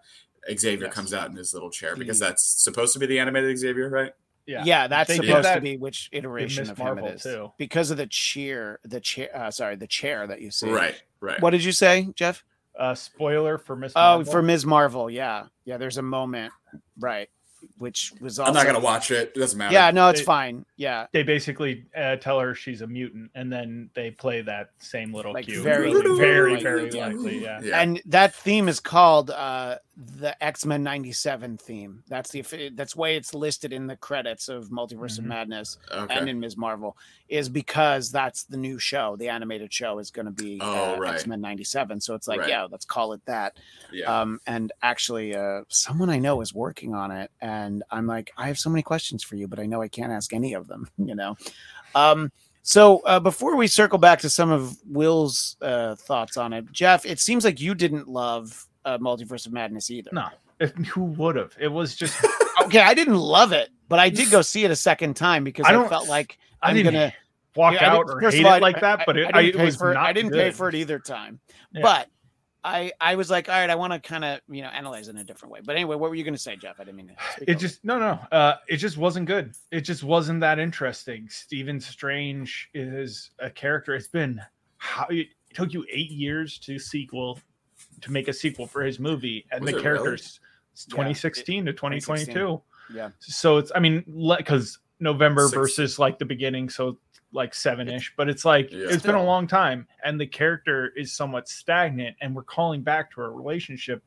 Xavier 0.56 0.86
Yes. 0.86 0.94
comes 0.94 1.14
out 1.14 1.30
in 1.30 1.36
his 1.36 1.54
little 1.54 1.70
chair 1.70 1.96
because 1.96 2.18
that's 2.18 2.44
supposed 2.44 2.92
to 2.94 2.98
be 2.98 3.06
the 3.06 3.18
animated 3.18 3.56
Xavier, 3.58 3.88
right? 3.88 4.12
Yeah, 4.46 4.62
yeah, 4.66 4.86
that's 4.88 5.08
They 5.08 5.18
did 5.18 5.28
supposed 5.28 5.54
to 5.54 5.60
be 5.62 5.78
which 5.78 6.10
iteration 6.12 6.62
Miss 6.64 6.70
of 6.70 6.76
him 6.78 6.84
Marvel, 6.84 7.06
it 7.06 7.14
is 7.14 7.22
too. 7.22 7.52
because 7.56 7.90
of 7.90 7.96
the 7.96 8.06
cheer, 8.06 8.78
the 8.84 9.00
chair. 9.00 9.30
Uh, 9.34 9.50
sorry, 9.50 9.76
the 9.76 9.86
chair 9.86 10.26
that 10.26 10.42
you 10.42 10.50
see. 10.50 10.68
Right, 10.70 11.00
right. 11.20 11.40
What 11.40 11.50
did 11.50 11.64
you 11.64 11.72
say, 11.72 12.08
Jeff? 12.14 12.44
Uh, 12.78 12.94
spoiler 12.94 13.56
for 13.56 13.74
Miss. 13.74 13.92
Oh, 13.96 14.22
for 14.24 14.42
Ms. 14.42 14.66
Marvel. 14.66 15.08
Yeah, 15.08 15.44
yeah. 15.64 15.78
There's 15.78 15.96
a 15.96 16.02
moment, 16.02 16.52
right, 16.98 17.30
which 17.78 18.12
was 18.20 18.38
also. 18.38 18.48
I'm 18.48 18.54
not 18.54 18.66
gonna 18.66 18.80
watch 18.84 19.10
it. 19.10 19.32
It 19.34 19.38
doesn't 19.40 19.58
matter. 19.58 19.72
Yeah, 19.72 19.90
no, 19.90 20.08
it's 20.08 20.20
They- 20.20 20.24
fine. 20.24 20.64
Yeah, 20.76 21.06
they 21.12 21.22
basically 21.22 21.84
uh, 21.96 22.16
tell 22.16 22.40
her 22.40 22.54
she's 22.54 22.80
a 22.82 22.86
mutant, 22.86 23.30
and 23.34 23.52
then 23.52 23.90
they 23.94 24.10
play 24.10 24.42
that 24.42 24.70
same 24.78 25.12
little 25.14 25.32
Like 25.32 25.46
cue. 25.46 25.62
very, 25.62 25.92
very, 25.92 26.60
very 26.60 26.90
likely. 26.90 27.42
Yeah. 27.42 27.60
Yeah. 27.62 27.80
and 27.80 28.02
that 28.06 28.34
theme 28.34 28.68
is 28.68 28.80
called 28.80 29.30
uh 29.30 29.76
the 30.16 30.34
X-Men 30.42 30.82
97 30.82 31.56
theme. 31.56 32.02
That's 32.08 32.30
the 32.32 32.42
that's 32.74 32.96
way 32.96 33.16
it's 33.16 33.32
listed 33.32 33.72
in 33.72 33.86
the 33.86 33.94
credits 33.96 34.48
of 34.48 34.70
Multiverse 34.70 35.18
of 35.18 35.24
Mhm. 35.24 35.28
Madness 35.28 35.78
okay. 35.92 36.12
and 36.18 36.28
in 36.28 36.40
Ms. 36.40 36.56
Marvel 36.56 36.96
is 37.28 37.48
because 37.48 38.10
that's 38.10 38.42
the 38.42 38.56
new 38.56 38.80
show. 38.80 39.14
The 39.14 39.28
animated 39.28 39.72
show 39.72 40.00
is 40.00 40.10
going 40.10 40.26
to 40.26 40.32
be 40.32 40.58
Oh, 40.60 40.94
uh, 40.94 40.98
right. 40.98 41.14
X-Men 41.14 41.40
97. 41.40 42.00
So 42.00 42.14
it's 42.16 42.26
like, 42.26 42.40
Right. 42.40 42.48
yeah, 42.48 42.66
let's 42.68 42.84
call 42.84 43.12
it 43.12 43.24
that. 43.26 43.56
yeah. 43.92 44.06
Um, 44.20 44.40
and 44.48 44.72
actually, 44.82 45.36
uh, 45.36 45.62
someone 45.68 46.10
I 46.10 46.18
know 46.18 46.40
is 46.40 46.52
working 46.52 46.92
on 46.92 47.12
it, 47.12 47.30
and 47.40 47.53
I'm 47.90 48.06
like, 48.06 48.32
I 48.36 48.46
have 48.48 48.58
so 48.58 48.70
many 48.70 48.82
questions 48.82 49.22
for 49.22 49.36
you, 49.36 49.48
but 49.48 49.58
I 49.58 49.66
know 49.66 49.82
I 49.82 49.88
can't 49.88 50.12
ask 50.12 50.32
any 50.32 50.54
of 50.54 50.66
them. 50.66 50.88
You 50.98 51.14
know. 51.14 51.36
Um, 51.94 52.32
so 52.62 53.00
uh, 53.00 53.20
before 53.20 53.56
we 53.56 53.66
circle 53.66 53.98
back 53.98 54.20
to 54.20 54.30
some 54.30 54.50
of 54.50 54.76
Will's 54.86 55.56
uh, 55.60 55.96
thoughts 55.96 56.38
on 56.38 56.54
it, 56.54 56.72
Jeff, 56.72 57.04
it 57.04 57.20
seems 57.20 57.44
like 57.44 57.60
you 57.60 57.74
didn't 57.74 58.08
love 58.08 58.66
uh, 58.86 58.96
Multiverse 58.98 59.46
of 59.46 59.52
Madness 59.52 59.90
either. 59.90 60.10
No, 60.12 60.28
who 60.94 61.04
would 61.04 61.36
have? 61.36 61.54
It 61.60 61.68
was 61.68 61.94
just. 61.94 62.24
Okay, 62.62 62.80
I 62.80 62.94
didn't 62.94 63.16
love 63.16 63.52
it, 63.52 63.68
but 63.88 63.98
I 63.98 64.08
did 64.08 64.30
go 64.30 64.40
see 64.40 64.64
it 64.64 64.70
a 64.70 64.76
second 64.76 65.14
time 65.14 65.42
because 65.42 65.66
I 65.66 65.74
I, 65.74 65.88
felt 65.88 66.08
like 66.08 66.38
I 66.62 66.70
I'm 66.70 66.82
gonna 66.82 67.12
walk 67.56 67.74
Yeah, 67.74 67.92
out 67.92 68.06
or 68.08 68.20
hate 68.30 68.46
all, 68.46 68.54
it 68.54 68.62
like 68.62 68.80
that, 68.80 69.02
but 69.06 69.18
it, 69.18 69.30
I, 69.34 69.42
didn't 69.42 69.58
pay 69.58 69.64
was 69.64 69.76
for 69.76 69.90
it. 69.92 69.96
I 69.96 70.12
didn't 70.12 70.30
pay 70.30 70.50
for 70.52 70.68
it 70.68 70.74
either 70.76 70.98
time. 70.98 71.40
Yeah. 71.72 71.82
But 71.82 72.08
I 72.64 72.92
I 73.00 73.14
was 73.16 73.30
like, 73.30 73.48
all 73.48 73.54
right, 73.54 73.68
I 73.68 73.74
want 73.74 73.92
to 73.92 74.00
kind 74.00 74.24
of 74.24 74.40
you 74.48 74.62
know 74.62 74.68
analyze 74.68 75.08
it 75.08 75.12
in 75.12 75.18
a 75.18 75.24
different 75.24 75.52
way. 75.52 75.60
But 75.64 75.76
anyway, 75.76 75.96
what 75.96 76.08
were 76.10 76.16
you 76.16 76.24
going 76.24 76.34
to 76.34 76.40
say, 76.40 76.56
Jeff? 76.56 76.80
I 76.80 76.84
didn't 76.84 76.96
mean 76.96 77.08
to. 77.08 77.14
speak 77.34 77.48
It 77.48 77.52
over 77.52 77.58
just 77.60 77.84
no 77.84 77.98
no. 77.98 78.18
Uh, 78.32 78.54
it 78.68 78.78
just 78.78 78.96
wasn't 78.96 79.26
good. 79.26 79.52
It 79.70 79.82
just 79.82 80.02
wasn't 80.02 80.40
that 80.40 80.58
interesting. 80.58 81.28
Stephen 81.28 81.78
Strange 81.80 82.70
is 82.74 83.30
a 83.38 83.50
character. 83.50 83.94
It's 83.94 84.08
been 84.08 84.40
how 84.78 85.06
it 85.10 85.28
took 85.52 85.72
you 85.72 85.84
eight 85.92 86.10
years 86.10 86.58
to 86.60 86.78
sequel 86.78 87.38
to 88.00 88.10
make 88.10 88.28
a 88.28 88.32
sequel 88.32 88.66
for 88.66 88.82
his 88.82 88.98
movie, 88.98 89.46
and 89.52 89.62
Was 89.62 89.70
the 89.70 89.78
it 89.78 89.82
really? 89.84 89.96
characters 89.98 90.40
it's 90.72 90.86
Yeah, 90.88 90.92
2016 90.96 91.66
to 91.66 91.72
2022. 91.72 92.60
Yeah. 92.92 93.10
So 93.20 93.58
it's 93.58 93.70
I 93.74 93.78
mean 93.80 94.04
because 94.38 94.78
November 95.00 95.42
Six. 95.42 95.54
versus 95.54 95.98
like 95.98 96.18
the 96.18 96.24
beginning, 96.24 96.68
so 96.68 96.98
like 97.34 97.52
seven 97.54 97.88
ish, 97.88 98.14
but 98.16 98.28
it's 98.28 98.44
like 98.44 98.70
Yeah. 98.70 98.86
it's 98.88 99.02
been 99.02 99.14
a 99.14 99.22
long 99.24 99.46
time, 99.46 99.86
and 100.04 100.20
the 100.20 100.26
character 100.26 100.92
is 100.96 101.12
somewhat 101.12 101.48
stagnant, 101.48 102.16
and 102.20 102.34
we're 102.34 102.42
calling 102.44 102.82
back 102.82 103.12
to 103.12 103.20
our 103.20 103.32
relationship. 103.32 104.02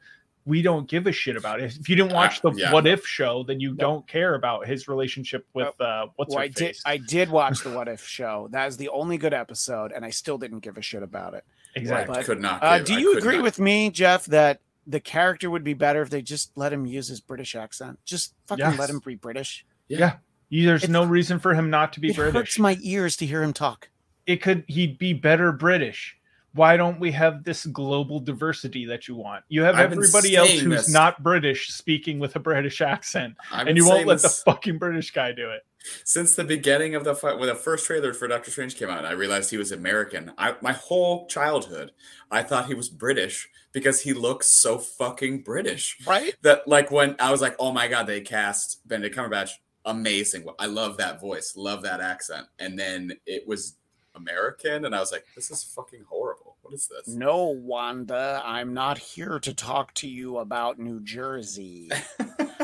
We 0.46 0.62
don't 0.62 0.88
give 0.88 1.08
a 1.08 1.12
shit 1.12 1.36
about 1.36 1.60
it. 1.60 1.76
If 1.78 1.90
you 1.90 1.98
didn't 1.98 2.14
watch 2.14 2.42
the 2.42 2.50
Uh, 2.52 2.54
yeah. 2.56 2.72
What 2.72 2.88
If 2.88 3.06
show, 3.06 3.44
then 3.44 3.60
you 3.60 3.76
don't 3.76 4.08
care 4.08 4.34
about 4.36 4.66
his 4.66 4.88
relationship 4.88 5.46
with 5.54 5.80
uh 5.82 6.08
what's 6.16 6.30
Well, 6.30 6.40
her 6.40 6.46
I 6.46 6.48
did. 6.48 6.78
I 6.86 6.96
did 6.98 7.30
watch 7.30 7.64
the 7.64 7.72
What 7.78 7.90
If 7.90 8.08
show. 8.08 8.48
That 8.52 8.68
is 8.70 8.78
the 8.78 8.88
only 8.90 9.18
good 9.18 9.34
episode, 9.34 9.92
and 9.92 10.06
I 10.06 10.10
still 10.10 10.38
didn't 10.38 10.60
give 10.60 10.78
a 10.78 10.82
shit 10.82 11.04
about 11.04 11.34
it. 11.34 11.44
exactly. 11.76 12.16
But, 12.16 12.26
could 12.26 12.42
not. 12.42 12.64
Uh, 12.64 12.80
do 12.80 12.94
I 12.96 12.98
you 12.98 13.18
agree 13.18 13.36
not. 13.36 13.44
with 13.44 13.60
me, 13.60 13.90
Jeff, 13.90 14.26
that 14.28 14.62
the 14.88 15.02
character 15.02 15.50
would 15.50 15.66
be 15.66 15.74
better 15.74 16.02
if 16.02 16.10
they 16.10 16.22
just 16.22 16.52
let 16.58 16.72
him 16.72 16.86
use 16.86 17.10
his 17.10 17.20
British 17.20 17.54
accent? 17.54 18.00
Just 18.06 18.34
fucking 18.46 18.64
Yes. 18.64 18.80
let 18.80 18.90
him 18.90 19.00
be 19.06 19.16
British. 19.16 19.66
Yeah. 19.90 19.98
You- 20.14 20.20
There's 20.50 20.84
It's- 20.84 20.90
no 20.92 21.04
reason 21.04 21.40
for 21.40 21.54
him 21.54 21.70
not 21.70 21.94
to 21.94 22.00
be 22.00 22.10
it 22.10 22.16
British. 22.16 22.34
hurts 22.34 22.60
my 22.60 22.78
ears 22.82 23.16
to 23.18 23.26
hear 23.26 23.44
him 23.44 23.54
talk. 23.54 23.90
it 24.26 24.42
could 24.42 24.64
he'd 24.68 24.98
be 24.98 25.14
better 25.14 25.52
British. 25.52 26.16
Why 26.54 26.76
don't 26.76 27.00
we 27.00 27.12
have 27.12 27.44
this 27.44 27.66
global 27.68 28.20
diversity 28.20 28.86
that 28.86 29.08
you 29.08 29.16
want? 29.16 29.44
You 29.48 29.62
have 29.64 29.76
I've 29.76 29.92
everybody 29.92 30.36
else 30.36 30.50
who's 30.52 30.86
this. 30.86 30.90
not 30.90 31.22
British 31.22 31.70
speaking 31.70 32.18
with 32.20 32.36
a 32.36 32.40
British 32.40 32.82
accent, 32.82 33.36
I've 33.52 33.68
and 33.68 33.78
you 33.78 33.86
won't 33.86 33.98
saying 33.98 34.08
let 34.08 34.22
the 34.22 34.30
fucking 34.30 34.80
British 34.80 35.12
guy 35.12 35.32
do 35.34 35.50
it. 35.52 35.62
since 36.04 36.36
the 36.36 36.44
beginning 36.44 36.96
of 36.96 37.04
the 37.04 37.14
fight 37.16 37.38
when 37.38 37.48
the 37.48 37.56
first 37.56 37.86
trailer 37.86 38.12
for 38.14 38.28
Doctor 38.28 38.50
Strange 38.52 38.76
came 38.76 38.90
out. 38.90 39.06
I 39.06 39.12
realized 39.12 39.52
he 39.52 39.58
was 39.58 39.72
American. 39.72 40.32
I, 40.38 40.56
my 40.62 40.74
whole 40.74 41.28
childhood, 41.28 41.92
I 42.32 42.42
thought 42.44 42.66
he 42.68 42.74
was 42.74 42.90
British 42.90 43.48
because 43.72 44.02
he 44.02 44.14
looks 44.14 44.48
so 44.48 44.78
fucking 44.80 45.44
British. 45.44 45.96
Right? 46.08 46.36
That 46.42 46.68
like 46.68 46.90
when 46.92 47.16
I 47.20 47.32
was 47.32 47.40
like, 47.42 47.56
oh 47.60 47.72
my 47.72 47.88
god, 47.88 48.08
they 48.08 48.20
cast 48.22 48.86
Benedict 48.88 49.16
Cumberbatch, 49.16 49.52
amazing. 49.88 50.46
I 50.60 50.68
love 50.68 50.98
that 50.98 51.20
voice, 51.20 51.54
love 51.58 51.82
that 51.84 52.02
accent, 52.02 52.46
and 52.60 52.78
then 52.78 53.14
it 53.26 53.48
was 53.48 53.78
American, 54.16 54.86
and 54.86 54.96
I 54.96 55.00
was 55.00 55.12
like, 55.12 55.26
this 55.36 55.50
is 55.50 55.64
fucking 55.64 56.04
horrible. 56.08 56.58
What 56.62 56.74
is 56.74 56.88
this? 56.88 57.16
No, 57.16 57.46
Wanda, 57.46 58.42
I'm 58.46 58.74
not 58.74 58.98
here 58.98 59.40
to 59.40 59.54
talk 59.54 59.94
to 59.96 60.08
you 60.08 60.38
about 60.38 60.78
New 60.78 61.00
Jersey. 61.02 61.90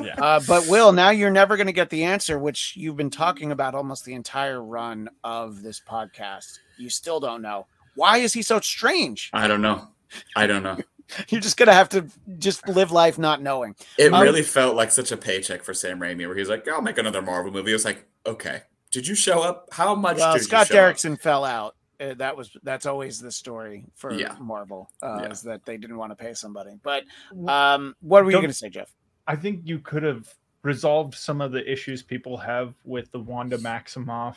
Yeah. 0.02 0.16
Uh, 0.22 0.42
but 0.48 0.68
Will, 0.68 0.92
now 0.92 1.12
you're 1.12 1.32
never 1.32 1.56
going 1.56 1.68
to 1.68 1.74
get 1.74 1.90
the 1.90 2.04
answer, 2.04 2.38
which 2.38 2.76
you've 2.76 2.98
been 2.98 3.10
talking 3.10 3.52
about 3.52 3.74
almost 3.74 4.04
the 4.04 4.14
entire 4.14 4.62
run 4.62 5.08
of 5.24 5.62
this 5.62 5.80
podcast. 5.80 6.60
You 6.78 6.90
still 6.90 7.22
don't 7.22 7.42
know. 7.42 7.68
Why 7.96 8.18
is 8.18 8.34
he 8.34 8.42
so 8.42 8.60
strange? 8.60 9.30
I 9.32 9.48
don't 9.48 9.62
know. 9.62 9.88
I 10.36 10.48
don't 10.48 10.64
know. 10.64 10.78
You're 11.30 11.42
just 11.42 11.58
going 11.58 11.68
to 11.68 11.74
have 11.74 11.90
to 11.90 12.08
just 12.38 12.68
live 12.68 12.92
life 12.92 13.18
not 13.18 13.42
knowing. 13.42 13.76
It 13.98 14.14
Um, 14.14 14.22
really 14.22 14.42
felt 14.44 14.76
like 14.76 14.92
such 14.92 15.12
a 15.12 15.18
paycheck 15.18 15.64
for 15.64 15.74
Sam 15.74 16.00
Raimi, 16.00 16.26
where 16.28 16.36
he 16.36 16.40
was 16.42 16.50
like, 16.50 16.68
"I'll 16.68 16.82
make 16.82 16.98
another 16.98 17.22
Marvel 17.22 17.52
movie." 17.52 17.72
It 17.72 17.76
was 17.76 17.86
like, 17.86 18.06
okay, 18.26 18.62
did 18.92 19.06
you 19.08 19.16
show 19.16 19.42
up? 19.42 19.68
How 19.72 19.96
much? 19.96 20.18
Well, 20.18 20.34
did 20.34 20.44
Scott 20.44 20.70
you 20.70 20.76
show 20.76 20.82
up? 20.86 20.96
Derrickson 20.96 21.20
fell 21.20 21.44
out. 21.46 21.76
Uh, 22.00 22.14
that 22.16 22.36
was 22.36 22.50
that's 22.64 22.86
always 22.86 23.20
the 23.20 23.32
story 23.32 23.86
for 23.96 24.14
Yeah. 24.14 24.36
Marvel 24.40 24.90
uh, 25.02 25.20
Yeah. 25.22 25.30
is 25.32 25.42
that 25.44 25.66
they 25.66 25.78
didn't 25.78 25.98
want 25.98 26.12
to 26.12 26.16
pay 26.16 26.34
somebody. 26.34 26.72
But 26.82 27.04
um, 27.48 27.96
what 28.02 28.24
were 28.24 28.32
you 28.32 28.36
Don't- 28.38 28.44
going 28.44 28.52
to 28.52 28.58
say, 28.58 28.70
Jeff? 28.70 28.92
I 29.28 29.36
think 29.36 29.62
you 29.64 29.80
could 29.80 30.04
have 30.04 30.28
resolved 30.64 31.14
some 31.16 31.40
of 31.42 31.52
the 31.52 31.70
issues 31.72 32.02
people 32.02 32.38
have 32.38 32.74
with 32.84 33.12
the 33.12 33.20
Wanda 33.20 33.58
Maximoff 33.58 34.36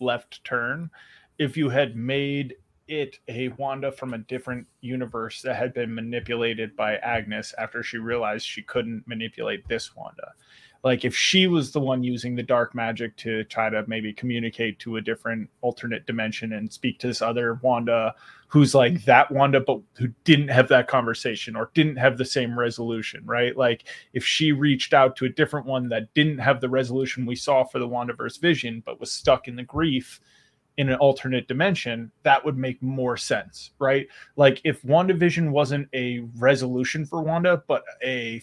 left 0.00 0.42
turn 0.44 0.90
if 1.38 1.56
you 1.56 1.68
had 1.68 1.94
made 1.96 2.56
it 2.88 3.18
a 3.28 3.48
Wanda 3.48 3.90
from 3.90 4.14
a 4.14 4.18
different 4.18 4.66
universe 4.80 5.42
that 5.42 5.56
had 5.56 5.74
been 5.74 5.94
manipulated 5.94 6.76
by 6.76 6.96
Agnes 6.96 7.54
after 7.58 7.82
she 7.82 7.98
realized 7.98 8.46
she 8.46 8.62
couldn't 8.62 9.06
manipulate 9.06 9.66
this 9.68 9.94
Wanda. 9.96 10.32
Like 10.82 11.06
if 11.06 11.16
she 11.16 11.46
was 11.46 11.72
the 11.72 11.80
one 11.80 12.04
using 12.04 12.36
the 12.36 12.42
dark 12.42 12.74
magic 12.74 13.16
to 13.16 13.44
try 13.44 13.70
to 13.70 13.84
maybe 13.86 14.12
communicate 14.12 14.78
to 14.80 14.96
a 14.96 15.00
different 15.00 15.48
alternate 15.62 16.06
dimension 16.06 16.52
and 16.52 16.70
speak 16.70 16.98
to 16.98 17.06
this 17.06 17.22
other 17.22 17.58
Wanda 17.62 18.14
who's 18.48 18.74
like 18.74 19.04
that 19.06 19.32
Wanda, 19.32 19.60
but 19.60 19.80
who 19.94 20.08
didn't 20.24 20.48
have 20.48 20.68
that 20.68 20.86
conversation 20.86 21.56
or 21.56 21.70
didn't 21.72 21.96
have 21.96 22.18
the 22.18 22.24
same 22.24 22.56
resolution, 22.56 23.22
right? 23.24 23.56
Like 23.56 23.84
if 24.12 24.26
she 24.26 24.52
reached 24.52 24.92
out 24.92 25.16
to 25.16 25.24
a 25.24 25.30
different 25.30 25.66
one 25.66 25.88
that 25.88 26.12
didn't 26.12 26.38
have 26.38 26.60
the 26.60 26.68
resolution 26.68 27.24
we 27.24 27.34
saw 27.34 27.64
for 27.64 27.78
the 27.78 27.88
Wandaverse 27.88 28.38
vision, 28.38 28.82
but 28.84 29.00
was 29.00 29.10
stuck 29.10 29.48
in 29.48 29.56
the 29.56 29.62
grief 29.62 30.20
in 30.76 30.88
an 30.88 30.96
alternate 30.96 31.48
dimension, 31.48 32.10
that 32.22 32.44
would 32.44 32.58
make 32.58 32.82
more 32.82 33.16
sense, 33.16 33.70
right? 33.78 34.06
Like 34.36 34.60
if 34.64 34.82
WandaVision 34.82 35.50
wasn't 35.50 35.88
a 35.94 36.20
resolution 36.36 37.06
for 37.06 37.22
Wanda, 37.22 37.62
but 37.68 37.84
a 38.02 38.42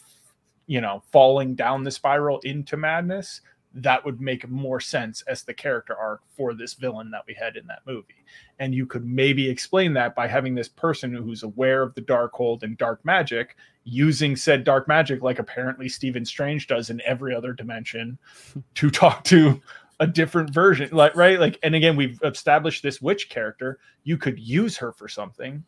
you 0.71 0.79
know, 0.79 1.03
falling 1.11 1.53
down 1.53 1.83
the 1.83 1.91
spiral 1.91 2.39
into 2.45 2.77
madness, 2.77 3.41
that 3.73 4.03
would 4.05 4.21
make 4.21 4.47
more 4.49 4.79
sense 4.79 5.21
as 5.27 5.43
the 5.43 5.53
character 5.53 5.95
arc 5.95 6.21
for 6.35 6.53
this 6.53 6.75
villain 6.75 7.11
that 7.11 7.23
we 7.27 7.33
had 7.33 7.57
in 7.57 7.67
that 7.67 7.81
movie. 7.85 8.23
And 8.59 8.73
you 8.73 8.85
could 8.85 9.05
maybe 9.05 9.49
explain 9.49 9.93
that 9.93 10.15
by 10.15 10.27
having 10.27 10.55
this 10.55 10.69
person 10.69 11.13
who's 11.13 11.43
aware 11.43 11.81
of 11.81 11.93
the 11.93 12.01
Darkhold 12.01 12.63
and 12.63 12.77
dark 12.77 13.03
magic 13.03 13.57
using 13.83 14.35
said 14.35 14.63
dark 14.63 14.87
magic, 14.87 15.21
like 15.21 15.39
apparently 15.39 15.89
Stephen 15.89 16.25
Strange 16.25 16.67
does 16.67 16.89
in 16.89 17.01
every 17.05 17.35
other 17.35 17.51
dimension, 17.51 18.17
to 18.75 18.89
talk 18.89 19.23
to 19.25 19.61
a 20.01 20.07
different 20.07 20.49
version 20.49 20.89
like 20.91 21.15
right 21.15 21.39
like 21.39 21.59
and 21.61 21.75
again 21.75 21.95
we've 21.95 22.19
established 22.23 22.81
this 22.81 23.01
witch 23.01 23.29
character 23.29 23.77
you 24.03 24.17
could 24.17 24.37
use 24.39 24.75
her 24.75 24.91
for 24.91 25.07
something 25.07 25.63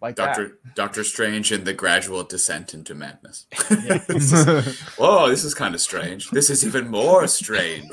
like 0.00 0.16
Doctor 0.16 0.58
that. 0.64 0.74
Doctor 0.74 1.04
Strange 1.04 1.52
and 1.52 1.64
the 1.64 1.72
gradual 1.72 2.24
descent 2.24 2.74
into 2.74 2.92
madness. 2.92 3.46
Yeah. 3.70 3.98
Whoa, 4.98 5.28
this 5.28 5.44
is 5.44 5.54
kind 5.54 5.76
of 5.76 5.80
strange. 5.80 6.28
This 6.30 6.50
is 6.50 6.66
even 6.66 6.88
more 6.88 7.28
strange. 7.28 7.88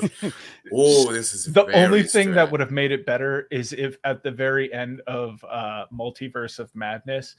Oh, 0.74 1.12
this 1.12 1.32
is 1.34 1.44
the 1.44 1.64
very 1.64 1.74
only 1.74 2.02
thing 2.02 2.32
that 2.32 2.50
would 2.50 2.58
have 2.58 2.72
made 2.72 2.90
it 2.90 3.06
better 3.06 3.46
is 3.52 3.72
if 3.72 3.96
at 4.02 4.24
the 4.24 4.30
very 4.32 4.72
end 4.72 5.02
of 5.06 5.44
uh 5.48 5.84
multiverse 5.92 6.58
of 6.58 6.74
madness 6.74 7.36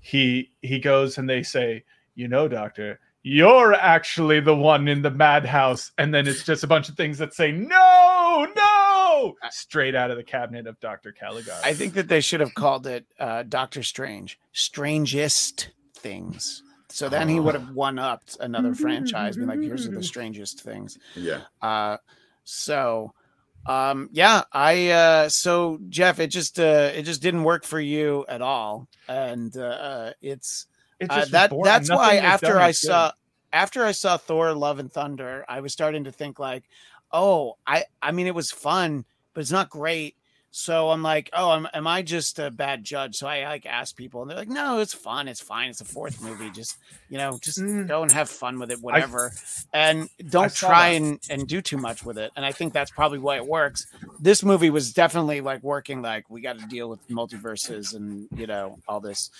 he 0.00 0.52
he 0.62 0.78
goes 0.78 1.18
and 1.18 1.28
they 1.28 1.42
say 1.42 1.84
you 2.14 2.28
know 2.28 2.46
doctor 2.46 3.00
you're 3.26 3.72
actually 3.74 4.38
the 4.38 4.54
one 4.54 4.86
in 4.86 5.00
the 5.02 5.10
madhouse 5.10 5.90
and 5.98 6.12
then 6.12 6.28
it's 6.28 6.44
just 6.44 6.62
a 6.62 6.66
bunch 6.66 6.88
of 6.90 6.94
things 6.94 7.16
that 7.18 7.32
say 7.32 7.50
no 7.50 8.46
no 8.54 9.34
straight 9.50 9.94
out 9.94 10.10
of 10.10 10.16
the 10.18 10.22
cabinet 10.22 10.66
of 10.66 10.78
dr 10.78 11.10
caligari 11.12 11.58
I 11.64 11.72
think 11.72 11.94
that 11.94 12.08
they 12.08 12.20
should 12.20 12.40
have 12.40 12.54
called 12.54 12.86
it 12.86 13.06
uh, 13.18 13.42
Doctor 13.44 13.82
Strange, 13.82 14.38
strangest 14.52 15.70
things. 15.94 16.62
So 16.90 17.08
then 17.08 17.28
he 17.28 17.40
would 17.40 17.54
have 17.54 17.70
one 17.70 17.98
upped 17.98 18.36
another 18.40 18.74
franchise, 18.84 19.36
being 19.36 19.48
like, 19.48 19.60
"Here's 19.60 19.88
the 19.88 20.02
strangest 20.02 20.60
things." 20.60 20.98
Yeah. 21.16 21.40
Uh, 21.62 21.96
so, 22.44 23.14
um, 23.66 24.10
yeah, 24.12 24.42
I 24.52 24.90
uh, 24.90 25.28
so 25.28 25.78
Jeff, 25.88 26.20
it 26.20 26.28
just 26.28 26.60
uh, 26.60 26.90
it 26.94 27.02
just 27.02 27.22
didn't 27.22 27.44
work 27.44 27.64
for 27.64 27.80
you 27.80 28.24
at 28.28 28.42
all, 28.42 28.88
and 29.08 29.56
uh, 29.56 30.12
it's 30.20 30.66
It 30.66 30.73
uh, 31.10 31.24
that 31.30 31.50
boring. 31.50 31.64
that's 31.64 31.88
Nothing 31.88 31.98
why 32.04 32.16
after 32.16 32.60
I 32.60 32.68
is 32.70 32.80
good. 32.80 32.86
saw 32.88 33.12
after 33.52 33.84
I 33.84 33.92
saw 33.92 34.16
Thor: 34.16 34.52
Love 34.54 34.78
and 34.78 34.92
Thunder, 34.92 35.44
I 35.48 35.60
was 35.60 35.72
starting 35.72 36.04
to 36.04 36.12
think 36.12 36.38
like, 36.38 36.64
oh, 37.12 37.56
I 37.66 37.84
I 38.02 38.12
mean, 38.12 38.26
it 38.26 38.34
was 38.34 38.50
fun, 38.50 39.04
but 39.32 39.40
it's 39.42 39.52
not 39.52 39.70
great. 39.70 40.16
So 40.56 40.90
I'm 40.90 41.02
like, 41.02 41.30
oh, 41.32 41.52
am, 41.52 41.66
am 41.74 41.88
I 41.88 42.02
just 42.02 42.38
a 42.38 42.48
bad 42.48 42.84
judge? 42.84 43.16
So 43.16 43.26
I 43.26 43.42
like 43.44 43.66
ask 43.66 43.96
people, 43.96 44.22
and 44.22 44.30
they're 44.30 44.38
like, 44.38 44.48
no, 44.48 44.78
it's 44.78 44.94
fun, 44.94 45.26
it's 45.26 45.40
fine, 45.40 45.68
it's 45.68 45.80
a 45.80 45.84
fourth 45.84 46.22
movie. 46.22 46.48
Just 46.50 46.76
you 47.10 47.18
know, 47.18 47.38
just 47.42 47.58
Mm. 47.58 47.88
go 47.88 48.02
and 48.02 48.12
have 48.12 48.28
fun 48.30 48.60
with 48.60 48.70
it, 48.70 48.80
whatever, 48.80 49.32
and 49.72 50.08
don't 50.30 50.54
try 50.54 50.90
that. 50.92 50.96
and 50.96 51.18
and 51.28 51.48
do 51.48 51.60
too 51.60 51.76
much 51.76 52.04
with 52.04 52.18
it. 52.18 52.30
And 52.36 52.44
I 52.46 52.52
think 52.52 52.72
that's 52.72 52.92
probably 52.92 53.18
why 53.18 53.34
it 53.34 53.46
works. 53.46 53.88
This 54.20 54.44
movie 54.44 54.70
was 54.70 54.92
definitely 54.92 55.40
like 55.40 55.60
working. 55.64 56.02
Like 56.02 56.30
we 56.30 56.40
got 56.40 56.60
to 56.60 56.66
deal 56.66 56.88
with 56.88 57.00
multiverses 57.08 57.92
and 57.92 58.28
you 58.36 58.46
know 58.46 58.78
all 58.86 59.00
this 59.00 59.30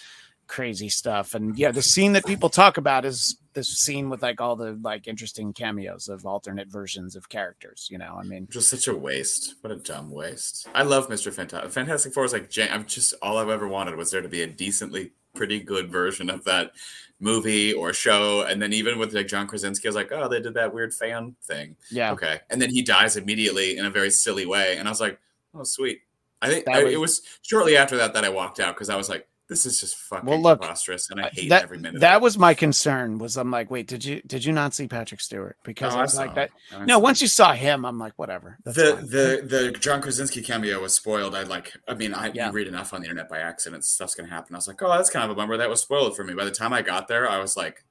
crazy 0.47 0.89
stuff. 0.89 1.35
And 1.35 1.57
yeah, 1.59 1.71
the 1.71 1.83
scene 1.83 2.13
that 2.13 2.27
people 2.27 2.49
talk 2.51 2.77
about 2.77 3.05
is 3.05 3.39
this 3.55 3.69
scene 3.69 4.11
with 4.11 4.23
like 4.23 4.41
all 4.41 4.57
the 4.57 4.79
like 4.83 5.07
interesting 5.07 5.53
cameos 5.53 6.09
of 6.09 6.27
alternate 6.27 6.69
versions 6.69 7.17
of 7.17 7.29
characters. 7.29 7.89
You 7.91 7.99
know, 7.99 8.19
I 8.21 8.25
mean, 8.25 8.49
Just 8.51 8.69
such 8.71 8.89
a 8.89 8.95
waste. 8.97 9.55
What 9.61 9.73
a 9.73 9.77
dumb 9.77 10.11
waste. 10.11 10.69
I 10.75 10.83
love 10.83 11.09
Mr. 11.09 11.33
Fantastic. 11.33 11.73
Fantastic 11.73 12.13
Four 12.13 12.25
is 12.25 12.33
like, 12.33 12.51
I'm 12.71 12.85
just 12.85 13.15
all 13.23 13.39
I've 13.39 13.49
ever 13.49 13.67
wanted 13.69 13.97
was 13.97 14.11
there 14.11 14.23
to 14.23 14.29
be 14.29 14.43
a 14.43 14.47
decently 14.47 15.13
pretty 15.35 15.61
good 15.61 15.91
version 15.91 16.31
of 16.31 16.45
that 16.45 16.73
movie 17.21 17.73
or 17.73 17.93
show. 17.93 18.43
And 18.43 18.61
then 18.61 18.73
even 18.73 18.99
with 18.99 19.13
like 19.15 19.27
John 19.29 19.47
Krasinski, 19.47 19.89
I 19.89 19.91
was 19.91 19.97
like, 19.97 20.13
oh, 20.13 20.29
they 20.29 20.41
did 20.41 20.55
that 20.55 20.75
weird 20.75 20.93
fan 20.95 21.35
thing. 21.43 21.77
yeah, 21.91 22.13
Okay. 22.13 22.41
And 22.51 22.61
then 22.61 22.71
he 22.71 22.83
dies 22.83 23.17
immediately 23.17 23.77
in 23.77 23.85
a 23.87 23.91
very 23.91 24.11
silly 24.11 24.47
way. 24.47 24.77
And 24.77 24.87
I 24.87 24.91
was 24.91 25.01
like, 25.01 25.19
oh, 25.55 25.65
sweet. 25.65 26.01
I 26.43 26.51
think 26.51 26.69
I, 26.69 26.85
was- 26.85 26.93
it 26.93 27.01
was 27.01 27.23
shortly 27.43 27.77
after 27.77 27.97
that 27.97 28.15
that 28.15 28.25
I 28.25 28.29
walked 28.29 28.61
out 28.61 28.75
because 28.75 28.91
I 28.91 28.97
was 28.97 29.09
like, 29.09 29.27
this 29.49 29.67
is 29.67 29.79
just 29.81 29.97
fucking 29.97 30.29
Well, 30.29 30.41
look, 30.41 30.61
preposterous. 30.61 31.11
And 31.11 31.21
I 31.21 31.25
Uh, 31.25 31.31
hate 31.33 31.49
that 31.51 31.65
every 31.65 31.79
minute 31.79 32.01
that 32.01 32.17
of 32.17 32.23
it. 32.23 32.25
was 32.25 32.39
my 32.39 32.55
concern. 32.55 33.19
Was 33.19 33.37
I'm 33.37 33.51
like, 33.51 33.71
wait, 33.71 33.87
did 33.87 34.05
you 34.05 34.23
did 34.27 34.45
you 34.45 34.53
not 34.53 34.73
see 34.75 34.89
Patrick 34.89 35.21
Stewart? 35.21 35.57
Because 35.65 35.93
Oh, 35.93 35.97
I 35.97 36.01
I 36.01 36.03
was 36.03 36.13
saw 36.15 36.21
like 36.23 36.35
that. 36.35 36.51
I 36.73 36.85
No, 36.87 36.99
once 36.99 37.21
you 37.21 37.29
saw 37.29 37.53
him, 37.53 37.85
I'm 37.85 37.99
like, 37.99 38.15
whatever. 38.17 38.59
The 38.65 38.73
fine. 38.97 39.07
the 39.07 39.43
the 39.45 39.77
John 39.79 40.01
Krasinski 40.01 40.41
cameo 40.43 40.81
was 40.81 40.95
spoiled. 40.95 41.35
I 41.35 41.43
like. 41.43 41.73
I 41.87 41.95
mean, 41.95 42.15
I 42.15 42.31
Yeah. 42.33 42.47
you 42.47 42.53
read 42.53 42.69
enough 42.69 42.95
on 42.95 43.01
the 43.03 43.07
internet 43.09 43.29
by 43.29 43.39
accident, 43.39 43.85
stuff's 43.85 44.15
gonna 44.15 44.31
happen. 44.31 44.55
I 44.55 44.59
was 44.59 44.67
like, 44.69 44.83
oh, 44.83 44.89
that's 44.89 45.11
kind 45.11 45.25
of 45.25 45.31
a 45.31 45.35
bummer. 45.35 45.57
That 45.59 45.69
was 45.69 45.83
spoiled 45.83 46.17
for 46.17 46.25
me. 46.25 46.33
By 46.35 46.45
the 46.45 46.51
time 46.51 46.73
I 46.73 46.81
got 46.83 47.07
there, 47.09 47.29
I 47.29 47.39
was 47.39 47.57
like, 47.57 47.85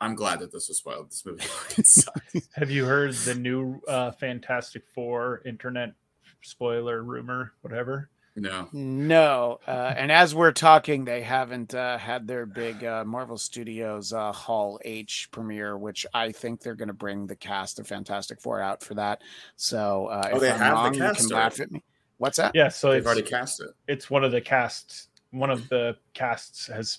I'm 0.00 0.14
glad 0.14 0.40
that 0.40 0.52
this 0.52 0.68
was 0.68 0.78
spoiled. 0.78 1.10
This 1.10 1.24
movie 1.26 1.42
sucks. 1.84 2.48
have 2.54 2.70
you 2.70 2.84
heard 2.84 3.14
the 3.14 3.34
new 3.34 3.80
uh 3.88 4.12
fantastic 4.12 4.84
four 4.94 5.42
internet 5.44 5.92
spoiler 6.44 7.02
rumor 7.04 7.52
whatever 7.62 8.10
no, 8.34 8.68
No, 8.72 9.58
uh, 9.66 9.92
and 9.96 10.10
as 10.10 10.34
we're 10.34 10.52
talking, 10.52 11.04
they 11.04 11.20
haven't 11.22 11.74
uh, 11.74 11.98
had 11.98 12.26
their 12.26 12.46
big 12.46 12.82
uh, 12.84 13.04
Marvel 13.04 13.36
Studios 13.36 14.12
uh, 14.12 14.32
Hall 14.32 14.80
H 14.84 15.28
premiere, 15.30 15.76
which 15.76 16.06
I 16.14 16.32
think 16.32 16.60
they're 16.62 16.74
going 16.74 16.88
to 16.88 16.94
bring 16.94 17.26
the 17.26 17.36
cast 17.36 17.78
of 17.78 17.86
Fantastic 17.86 18.40
Four 18.40 18.60
out 18.60 18.82
for 18.82 18.94
that. 18.94 19.20
So 19.56 20.06
uh, 20.06 20.28
Oh, 20.32 20.36
if 20.36 20.40
they 20.42 20.50
I'm 20.50 20.58
have 20.58 20.68
the 20.70 20.74
wrong, 20.82 20.94
you 20.94 21.00
cast 21.00 21.28
can 21.28 21.36
laugh 21.36 21.60
at 21.60 21.70
me. 21.70 21.82
What's 22.18 22.36
that? 22.38 22.54
yeah 22.54 22.68
so 22.68 22.92
they've 22.92 23.04
already 23.04 23.22
cast 23.22 23.60
it. 23.60 23.70
it's 23.88 24.08
one 24.08 24.22
of 24.24 24.30
the 24.32 24.40
casts 24.40 25.08
one 25.32 25.50
of 25.50 25.68
the 25.70 25.96
casts 26.14 26.68
has 26.68 26.98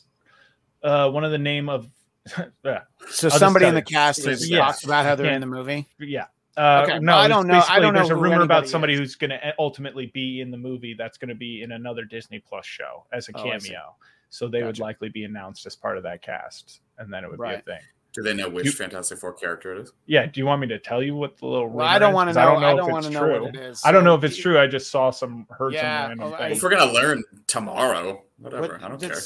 uh 0.84 1.09
one 1.09 1.23
of 1.23 1.31
the 1.31 1.38
name 1.38 1.69
of 1.69 1.88
yeah 2.65 2.81
So 3.09 3.29
just 3.29 3.39
somebody 3.39 3.65
in 3.67 3.73
the 3.75 3.81
cast 3.81 4.25
has 4.25 4.49
Yes. 4.49 4.59
talked 4.59 4.84
about 4.86 5.05
how 5.05 5.15
they're 5.15 5.27
Yeah. 5.27 5.36
in 5.36 5.41
the 5.41 5.47
movie. 5.47 5.88
yeah 5.99 6.25
uh, 6.58 6.86
Okay, 6.88 6.99
no, 6.99 7.16
I 7.16 7.28
don't 7.28 7.47
know- 7.47 7.64
I 7.68 7.80
don't 7.80 7.93
know 7.93 7.99
There's 7.99 8.10
a 8.12 8.16
rumor 8.16 8.41
about 8.41 8.68
somebody 8.68 8.93
is. 8.93 8.99
who's 8.99 9.16
going 9.16 9.32
to 9.32 9.54
ultimately 9.60 10.08
be 10.08 10.41
in 10.41 10.51
the 10.51 10.58
movie 10.58 10.93
that's 10.93 11.18
going 11.18 11.30
to 11.30 11.36
be 11.36 11.62
in 11.64 11.72
another 11.72 12.06
Disney 12.06 12.39
Plus 12.39 12.66
show 12.66 13.06
as 13.12 13.28
a 13.30 13.32
Oh, 13.36 13.43
cameo. 13.43 13.95
So 14.30 14.47
they 14.47 14.64
would 14.64 14.80
likely 14.80 15.10
be 15.10 15.26
announced 15.26 15.66
as 15.66 15.76
part 15.76 15.97
of 15.97 16.04
that 16.04 16.22
cast, 16.22 16.82
and 16.97 17.12
then 17.14 17.24
it 17.24 17.30
would 17.30 17.39
Right. 17.39 17.64
be 17.66 17.72
a 17.72 17.76
thing. 17.76 17.84
Do 18.14 18.22
they 18.22 18.34
know 18.36 18.47
which 18.47 18.66
You- 18.66 18.72
Fantastic 18.72 19.18
Four 19.18 19.34
character 19.34 19.74
it 19.74 19.80
is? 19.82 19.93
Yeah. 20.06 20.28
Do 20.28 20.39
you 20.39 20.45
want 20.45 20.62
me 20.62 20.68
to 20.68 20.78
tell 20.78 21.01
you 21.01 21.16
what 21.16 21.36
the 21.38 21.47
little? 21.47 21.68
Well, 21.68 21.86
I 21.88 21.97
don't 21.97 22.14
want 22.14 22.30
to 22.30 22.36
'Cause 22.36 22.45
know. 22.60 22.64
I 22.64 22.72
if 22.72 22.78
don't 22.78 22.91
want 22.91 23.04
to 23.06 23.10
it's 23.10 23.14
know 23.16 23.26
true. 23.26 23.41
what 23.45 23.56
it 23.56 23.60
is. 23.60 23.82
I 23.84 23.91
don't 23.91 24.04
know 24.04 24.14
if 24.14 24.24
it's 24.24 24.38
true. 24.38 24.60
I 24.60 24.68
just 24.68 24.91
saw 24.91 25.10
some 25.10 25.47
heard 25.49 25.74
Yeah, 25.74 26.10
some 26.10 26.20
random 26.20 26.38
thing. 26.39 26.51
If 26.51 26.62
we're 26.62 26.70
gonna 26.70 26.91
learn 26.93 27.24
tomorrow, 27.47 28.24
whatever. 28.38 28.68
But 28.80 28.84
I 28.84 28.88
don't 28.89 29.01
care. 29.01 29.18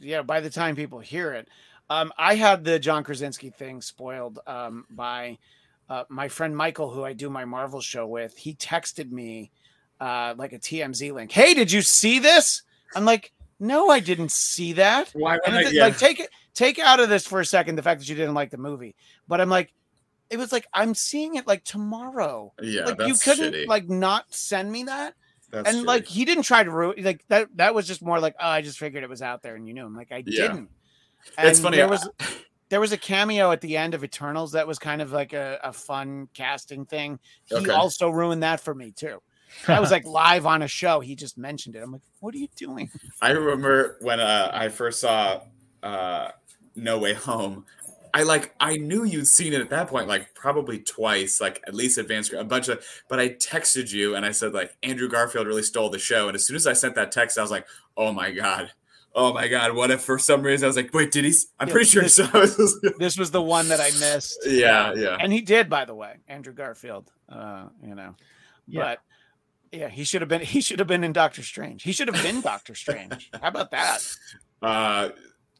Yeah, 0.00 0.22
by 0.22 0.40
the 0.40 0.50
time 0.50 0.76
people 0.76 1.00
hear 1.00 1.32
it, 1.32 1.48
um, 1.90 2.12
I 2.16 2.36
had 2.36 2.62
the 2.62 2.78
John 2.78 3.02
Krasinski 3.02 3.50
thing 3.50 3.80
spoiled 3.82 4.38
um, 4.46 4.84
by 4.90 5.38
uh, 5.88 6.04
my 6.08 6.28
friend 6.28 6.56
Michael, 6.56 6.90
who 6.90 7.04
I 7.04 7.12
do 7.12 7.30
my 7.30 7.44
Marvel 7.44 7.80
show 7.80 8.06
with. 8.06 8.36
He 8.36 8.54
texted 8.54 9.10
me 9.10 9.50
uh, 10.00 10.34
like 10.36 10.52
a 10.52 10.58
TMZ 10.58 11.12
link. 11.12 11.32
Hey, 11.32 11.54
did 11.54 11.70
you 11.72 11.82
see 11.82 12.18
this? 12.18 12.62
I'm 12.94 13.04
like, 13.04 13.32
no, 13.60 13.88
I 13.90 14.00
didn't 14.00 14.32
see 14.32 14.72
that. 14.74 15.10
Why? 15.14 15.38
Would 15.46 15.54
I, 15.54 15.60
yeah. 15.70 15.84
like, 15.84 15.98
take 15.98 16.20
it, 16.20 16.30
take 16.54 16.78
out 16.78 17.00
of 17.00 17.08
this 17.08 17.26
for 17.26 17.40
a 17.40 17.44
second 17.46 17.76
the 17.76 17.82
fact 17.82 18.00
that 18.00 18.08
you 18.08 18.14
didn't 18.14 18.34
like 18.34 18.50
the 18.50 18.58
movie. 18.58 18.94
But 19.28 19.40
I'm 19.40 19.48
like, 19.48 19.72
it 20.28 20.38
was 20.38 20.50
like 20.52 20.66
I'm 20.74 20.92
seeing 20.94 21.36
it 21.36 21.46
like 21.46 21.62
tomorrow. 21.64 22.52
yeah, 22.60 22.84
like 22.84 23.00
you 23.06 23.14
couldn't 23.14 23.54
shitty. 23.54 23.66
like 23.68 23.88
not 23.88 24.24
send 24.34 24.72
me 24.72 24.82
that 24.84 25.14
That's 25.52 25.68
and 25.68 25.78
shitty. 25.84 25.86
like 25.86 26.06
he 26.06 26.24
didn't 26.24 26.42
try 26.42 26.64
to 26.64 26.70
ruin 26.70 27.02
like 27.04 27.24
that 27.28 27.48
that 27.54 27.74
was 27.76 27.86
just 27.86 28.02
more 28.02 28.18
like 28.18 28.34
oh 28.40 28.48
i 28.48 28.60
just 28.60 28.76
figured 28.76 29.04
it 29.04 29.08
was 29.08 29.22
out 29.22 29.42
there 29.44 29.54
and 29.54 29.68
you 29.68 29.72
knew 29.72 29.86
him 29.86 29.94
like 29.94 30.10
i 30.10 30.24
Yeah. 30.26 30.48
didn't 30.48 30.68
it's 31.38 31.60
funny. 31.60 31.76
there 31.76 31.88
was 31.88 32.08
there 32.68 32.80
was 32.80 32.92
a 32.92 32.96
cameo 32.98 33.52
at 33.52 33.60
the 33.60 33.76
end 33.76 33.94
of 33.94 34.02
eternals 34.04 34.52
that 34.52 34.66
was 34.66 34.78
kind 34.78 35.00
of 35.00 35.12
like 35.12 35.32
a, 35.32 35.58
a 35.62 35.72
fun 35.72 36.28
casting 36.34 36.84
thing 36.86 37.18
he 37.44 37.54
Okay. 37.56 37.70
also 37.70 38.08
ruined 38.10 38.42
that 38.42 38.60
for 38.60 38.74
me 38.74 38.90
too 38.92 39.20
that 39.66 39.80
was 39.80 39.90
like 39.90 40.04
live 40.24 40.46
on 40.46 40.62
a 40.62 40.68
show 40.68 41.00
he 41.00 41.14
just 41.14 41.38
mentioned 41.38 41.76
it 41.76 41.82
i'm 41.82 41.92
like 41.92 42.02
what 42.20 42.34
are 42.34 42.38
you 42.38 42.48
doing 42.56 42.90
I 43.22 43.30
remember 43.30 43.96
when 44.00 44.20
uh, 44.20 44.50
I 44.52 44.68
first 44.68 45.00
saw 45.00 45.40
uh, 45.82 46.30
No 46.74 46.98
Way 46.98 47.14
Home. 47.14 47.64
I 48.12 48.22
like 48.22 48.54
I 48.60 48.76
knew 48.76 49.04
you'd 49.04 49.26
seen 49.28 49.52
it 49.52 49.60
at 49.60 49.70
that 49.70 49.88
point, 49.88 50.08
like 50.08 50.34
probably 50.34 50.78
twice, 50.80 51.40
like 51.40 51.62
at 51.66 51.74
least 51.74 51.98
advanced 51.98 52.32
a 52.32 52.44
bunch 52.44 52.68
of. 52.68 52.84
But 53.08 53.20
I 53.20 53.30
texted 53.30 53.92
you 53.92 54.14
and 54.16 54.24
I 54.24 54.30
said 54.32 54.52
like 54.54 54.76
Andrew 54.82 55.08
Garfield 55.08 55.46
really 55.46 55.62
stole 55.62 55.90
the 55.90 55.98
show, 55.98 56.28
and 56.28 56.34
as 56.34 56.46
soon 56.46 56.56
as 56.56 56.66
I 56.66 56.72
sent 56.72 56.94
that 56.96 57.12
text, 57.12 57.38
I 57.38 57.42
was 57.42 57.50
like, 57.50 57.66
oh 57.96 58.12
my 58.12 58.32
god, 58.32 58.72
oh 59.16 59.32
my 59.32 59.48
god, 59.48 59.74
what 59.74 59.90
if 59.90 60.02
for 60.02 60.18
some 60.18 60.42
reason 60.42 60.66
I 60.66 60.68
was 60.68 60.76
like, 60.76 60.94
wait, 60.94 61.10
did 61.10 61.24
he? 61.24 61.34
I'm 61.58 61.66
Yeah, 61.68 61.72
pretty 61.74 61.90
sure 61.90 62.02
this- 62.04 62.16
so. 62.16 62.90
This 62.98 63.18
was 63.18 63.32
the 63.32 63.42
one 63.42 63.66
that 63.68 63.80
I 63.80 63.86
missed. 63.98 64.38
yeah, 64.46 64.92
yeah. 64.94 65.16
and 65.18 65.32
he 65.32 65.40
did, 65.40 65.68
by 65.68 65.84
the 65.84 65.94
way, 65.94 66.14
Andrew 66.28 66.52
Garfield. 66.52 67.10
Uh, 67.28 67.64
you 67.82 67.94
know, 67.96 68.14
Yeah. 68.68 68.82
but 68.82 69.00
yeah, 69.72 69.88
he 69.88 70.04
should 70.04 70.22
have 70.22 70.28
been. 70.28 70.40
He 70.54 70.60
should 70.60 70.78
have 70.78 70.86
been 70.88 71.02
in 71.02 71.12
Doctor 71.12 71.42
Strange. 71.42 71.82
He 71.82 71.90
should 71.92 72.06
have 72.08 72.22
been 72.22 72.40
Doctor 72.40 72.74
Strange. 72.76 73.30
How 73.42 73.48
about 73.48 73.72
that? 73.72 73.98
Uh, 74.62 75.10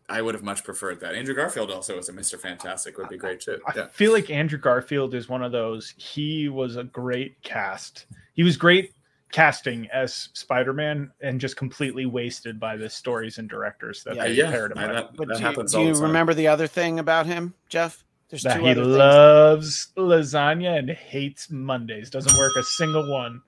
I 0.09 0.22
would 0.22 0.34
have 0.34 0.42
much 0.42 0.64
preferred 0.64 1.00
that. 1.00 1.14
Andrew 1.14 1.34
Garfield 1.34 1.70
also 1.70 1.98
as 1.98 2.09
a 2.09 2.12
Mr. 2.14 2.38
Fantastic 2.40 2.96
would 2.96 3.11
be 3.11 3.18
great 3.18 3.40
too. 3.40 3.59
I 3.66 3.82
feel 3.88 4.12
like 4.12 4.30
Andrew 4.30 4.59
Garfield 4.59 5.14
is 5.14 5.28
one 5.28 5.42
of 5.42 5.52
those. 5.52 5.92
He 5.98 6.48
was 6.48 6.76
a 6.76 6.84
great 6.84 7.42
cast. 7.42 8.07
He 8.32 8.42
was 8.42 8.57
great 8.57 8.92
casting 9.33 9.89
as 9.93 10.29
Spider-Man, 10.35 11.11
and 11.20 11.41
just 11.41 11.57
completely 11.57 12.07
wasted 12.07 12.59
by 12.61 12.77
the 12.77 12.89
stories 12.89 13.39
and 13.39 13.49
directors 13.49 14.03
that 14.05 14.16
Yeah, 14.16 14.24
they 14.24 14.33
yeah, 14.35 14.51
paired 14.51 14.72
him 14.72 14.79
I- 14.79 14.87
with. 14.87 14.97
that, 14.97 15.16
But 15.16 15.29
that 15.29 15.39
do 15.39 15.45
you, 15.62 15.68
do 15.68 15.81
you 15.89 15.95
the 15.95 16.01
remember 16.03 16.33
the 16.35 16.49
other 16.49 16.66
thing 16.66 16.99
about 16.99 17.27
him, 17.27 17.53
Jeff? 17.68 18.03
There's 18.29 18.43
that 18.43 18.57
two 18.59 18.64
he 18.64 18.70
other 18.72 18.83
things. 18.85 18.97
loves 18.97 19.89
lasagna 19.97 20.79
and 20.79 20.91
hates 20.91 21.51
Mondays. 21.51 22.11
Doesn't 22.11 22.37
work 22.37 22.53
a 22.57 22.62
single 22.62 23.09
one. 23.12 23.41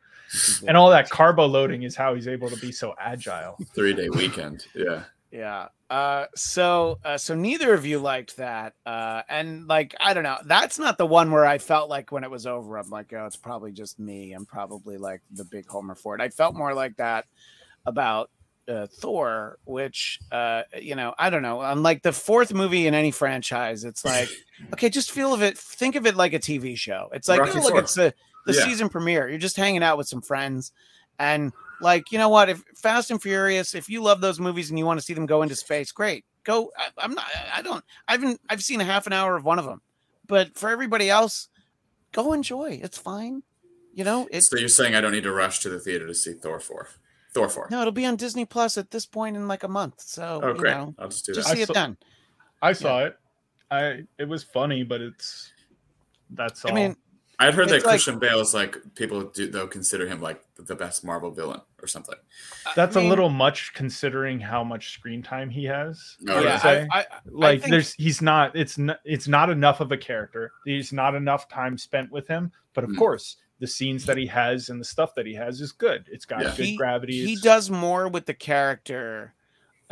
And 0.67 0.77
all 0.77 0.91
that 0.91 1.09
carbo 1.11 1.47
loading 1.47 1.83
is 1.85 1.97
how 1.97 2.15
he's 2.15 2.29
able 2.29 2.49
to 2.51 2.57
be 2.59 2.71
so 2.71 2.95
agile. 3.01 3.57
Three 3.75 3.95
day 3.95 4.09
weekend. 4.11 4.67
Yeah. 4.75 5.05
Yeah. 5.31 5.69
Uh, 5.91 6.27
so 6.35 6.99
uh, 7.05 7.19
so 7.19 7.35
neither 7.35 7.75
of 7.75 7.85
you 7.87 7.99
liked 7.99 8.37
that. 8.39 8.75
Uh, 8.87 9.23
and 9.29 9.67
like 9.67 9.95
I 10.01 10.15
don't 10.15 10.23
know, 10.23 10.39
that's 10.45 10.79
not 10.79 10.99
the 10.99 11.07
one 11.07 11.31
where 11.31 11.45
I 11.47 11.59
felt 11.59 11.89
like 11.91 12.11
when 12.13 12.25
it 12.25 12.31
was 12.31 12.47
over, 12.47 12.77
I'm 12.79 12.91
like, 12.91 13.13
oh, 13.13 13.27
it's 13.27 13.37
probably 13.37 13.73
just 13.73 13.99
me. 13.99 14.33
I'm 14.33 14.47
probably 14.47 14.97
like 14.99 15.21
the 15.31 15.45
big 15.45 15.67
homer 15.67 15.95
for 15.95 16.15
it. 16.15 16.21
I 16.21 16.29
felt 16.31 16.55
more 16.55 16.75
like 16.75 16.97
that 16.97 17.27
about 17.87 18.31
uh, 18.69 18.87
Thor, 18.87 19.59
which 19.65 20.19
uh, 20.31 20.63
you 20.81 20.95
know, 20.95 21.15
I 21.19 21.31
don't 21.31 21.43
know. 21.43 21.61
Unlike 21.63 22.03
the 22.03 22.13
fourth 22.13 22.53
movie 22.53 22.87
in 22.87 22.95
any 22.95 23.11
franchise, 23.11 23.85
it's 23.85 24.05
like, 24.05 24.29
okay, 24.75 24.91
just 24.91 25.11
feel 25.11 25.33
of 25.33 25.43
it. 25.43 25.57
Think 25.57 25.95
of 25.97 26.07
it 26.07 26.17
like 26.17 26.35
a 26.35 26.39
TV 26.39 26.77
show. 26.77 27.09
It's 27.13 27.29
like, 27.29 27.41
oh, 27.41 27.59
look, 27.61 27.77
it's 27.77 27.95
the 27.95 28.13
the 28.47 28.53
Yeah. 28.55 28.61
season 28.65 28.89
premiere. 28.91 29.29
You're 29.29 29.39
just 29.39 29.57
hanging 29.57 29.83
out 29.83 29.97
with 29.99 30.09
some 30.09 30.21
friends, 30.23 30.73
and 31.19 31.53
like, 31.81 32.13
you 32.13 32.19
know 32.19 32.29
what? 32.29 32.49
If 32.49 32.63
Fast 32.77 33.11
and 33.11 33.21
Furious, 33.21 33.75
if 33.75 33.89
you 33.89 34.03
love 34.03 34.21
those 34.21 34.41
movies 34.41 34.71
and 34.71 34.79
you 34.79 34.87
want 34.87 34.99
to 34.99 35.05
see 35.05 35.15
them 35.15 35.27
go 35.27 35.43
into 35.43 35.55
space, 35.57 35.93
great. 35.93 36.25
Go. 36.45 36.71
I, 36.77 36.89
I'm 36.99 37.15
not. 37.15 37.27
I 37.55 37.63
don't. 37.63 37.85
I've 38.07 38.21
been, 38.21 38.39
I've 38.49 38.63
seen 38.63 38.81
a 38.81 38.85
half 38.85 39.07
an 39.07 39.13
hour 39.13 39.37
of 39.37 39.45
one 39.45 39.59
of 39.59 39.65
them, 39.65 39.81
but 40.27 40.57
for 40.57 40.71
everybody 40.71 41.11
else, 41.11 41.49
go 42.13 42.33
enjoy. 42.33 42.81
It's 42.83 42.99
fine. 42.99 43.43
You 43.95 44.05
know, 44.05 44.29
it's 44.31 44.49
So 44.49 44.57
you're 44.57 44.69
saying 44.69 44.95
I 44.95 45.01
don't 45.01 45.13
need 45.13 45.25
to 45.25 45.33
rush 45.33 45.59
to 45.61 45.69
the 45.69 45.81
theater 45.81 46.07
to 46.07 46.15
see 46.15 46.33
Thor 46.33 46.61
4? 46.61 46.89
Thor 47.35 47.49
4. 47.49 47.69
no. 47.71 47.81
It'll 47.81 47.93
be 47.93 48.07
on 48.07 48.15
Disney 48.15 48.45
Plus 48.45 48.79
at 48.79 48.93
this 48.93 49.05
point 49.07 49.37
in 49.37 49.49
like 49.49 49.65
a 49.65 49.69
month. 49.69 50.01
So 50.01 50.41
oh, 50.43 50.49
you 50.49 50.55
great. 50.55 50.71
know, 50.77 50.95
I'll 50.99 51.09
just 51.09 51.27
do 51.27 51.35
just 51.35 51.49
that. 51.49 51.53
I 51.53 51.57
see 51.57 51.63
it 51.63 51.67
saw- 51.67 51.73
done. 51.73 51.97
I 52.63 52.73
saw 52.73 53.05
it. 53.05 53.19
I 53.71 54.05
it 54.19 54.29
was 54.29 54.45
funny, 54.45 54.83
but 54.85 55.01
it's 55.01 55.53
that's 56.31 56.65
all. 56.65 56.71
I 56.71 56.75
mean, 56.75 56.97
I'd 57.39 57.55
heard 57.55 57.69
that 57.69 57.85
like- 57.85 57.85
Christian 57.85 58.19
Bale 58.19 58.41
is 58.41 58.55
like 58.55 58.77
people 58.95 59.25
do 59.25 59.51
though 59.51 59.67
consider 59.67 60.07
him 60.07 60.23
like 60.23 60.43
the 60.57 60.75
best 60.75 61.05
Marvel 61.05 61.31
villain 61.31 61.61
or 61.81 61.87
something. 61.87 62.17
that's 62.75 62.97
I 62.97 63.01
a 63.01 63.03
mean, 63.03 63.11
little 63.11 63.29
much 63.31 63.73
considering 63.75 64.41
how 64.41 64.65
much 64.65 64.91
screen 64.93 65.23
time 65.23 65.49
he 65.51 65.65
has. 65.65 66.17
Oh, 66.29 66.33
I 66.33 66.37
would 66.37 66.45
Yeah, 66.45 66.61
yeah. 66.73 66.87
I, 66.93 66.99
I, 67.01 67.05
like 67.27 67.61
think- 67.61 67.71
there's 67.71 67.95
he's 67.95 68.21
not 68.23 68.57
it's 68.57 68.79
not 68.79 68.99
it's 69.05 69.29
not 69.29 69.51
enough 69.51 69.81
of 69.81 69.93
a 69.93 69.97
character 69.97 70.51
there's 70.67 70.93
not 70.93 71.15
enough 71.15 71.49
time 71.49 71.79
spent 71.79 72.11
with 72.11 72.27
him 72.27 72.51
but 72.75 72.85
of 72.85 72.91
Mm. 72.91 72.99
course 72.99 73.37
the 73.61 73.67
scenes 73.67 74.05
that 74.07 74.17
he 74.17 74.27
has 74.27 74.69
and 74.71 74.81
the 74.81 74.85
stuff 74.85 75.15
that 75.17 75.27
he 75.27 75.35
has 75.35 75.61
is 75.61 75.73
good 75.73 76.07
it's 76.11 76.25
got 76.25 76.43
Yeah. 76.43 76.55
good 76.57 76.67
he, 76.67 76.77
gravity 76.77 77.25
he 77.27 77.37
does 77.37 77.71
more 77.71 78.09
with 78.09 78.27
the 78.27 78.35
character 78.35 79.35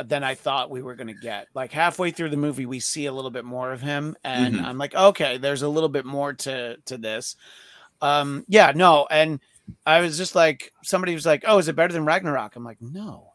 than 0.03 0.23
I 0.23 0.35
thought 0.35 0.69
we 0.69 0.83
were 0.83 0.93
going 0.93 1.07
to 1.07 1.13
get. 1.15 1.47
Like 1.55 1.71
halfway 1.71 2.11
through 2.11 2.29
the 2.29 2.37
movie, 2.37 2.67
we 2.67 2.79
see 2.79 3.07
a 3.07 3.11
little 3.11 3.31
bit 3.31 3.43
more 3.45 3.71
of 3.71 3.81
him, 3.81 4.15
and 4.23 4.53
Mhm. 4.53 4.63
I'm 4.63 4.77
like, 4.77 4.93
okay, 4.93 5.39
there's 5.39 5.63
a 5.63 5.67
little 5.67 5.89
bit 5.89 6.05
more 6.05 6.33
to 6.33 6.77
to 6.85 6.97
this. 6.99 7.35
Um, 7.99 8.45
yeah, 8.47 8.73
no, 8.75 9.07
and 9.09 9.39
I 9.85 10.01
was 10.01 10.17
just 10.17 10.35
like, 10.35 10.71
somebody 10.83 11.13
was 11.13 11.25
like, 11.25 11.43
oh, 11.47 11.57
is 11.57 11.67
it 11.67 11.75
better 11.75 11.93
than 11.93 12.05
Ragnarok? 12.05 12.55
I'm 12.55 12.63
like, 12.63 12.81
no, 12.81 13.33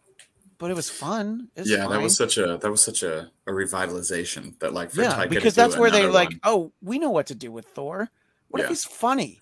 but 0.59 0.71
it 0.71 0.75
was 0.75 0.91
fun. 0.91 1.49
It's 1.57 1.69
yeah, 1.69 1.87
that 1.89 2.01
was 2.01 2.17
such 2.17 2.39
a 2.39 2.59
that 2.59 2.71
was 2.71 2.83
such 2.83 3.03
a, 3.03 3.31
a 3.47 3.51
revitalization 3.51 4.59
that 4.61 4.73
like 4.73 4.91
for 4.91 5.03
yeah, 5.03 5.13
Taika 5.13 5.31
because 5.31 5.55
that's 5.55 5.77
where 5.77 5.91
they 5.91 6.05
another 6.05 6.13
like, 6.13 6.31
"Oh, 6.45 6.73
we 6.81 6.99
know 6.99 7.11
what 7.11 7.27
to 7.27 7.35
do 7.35 7.51
with 7.51 7.67
Thor. 7.67 8.11
What 8.49 8.63
if 8.63 8.69
he's 8.69 8.85
funny? 8.85 9.41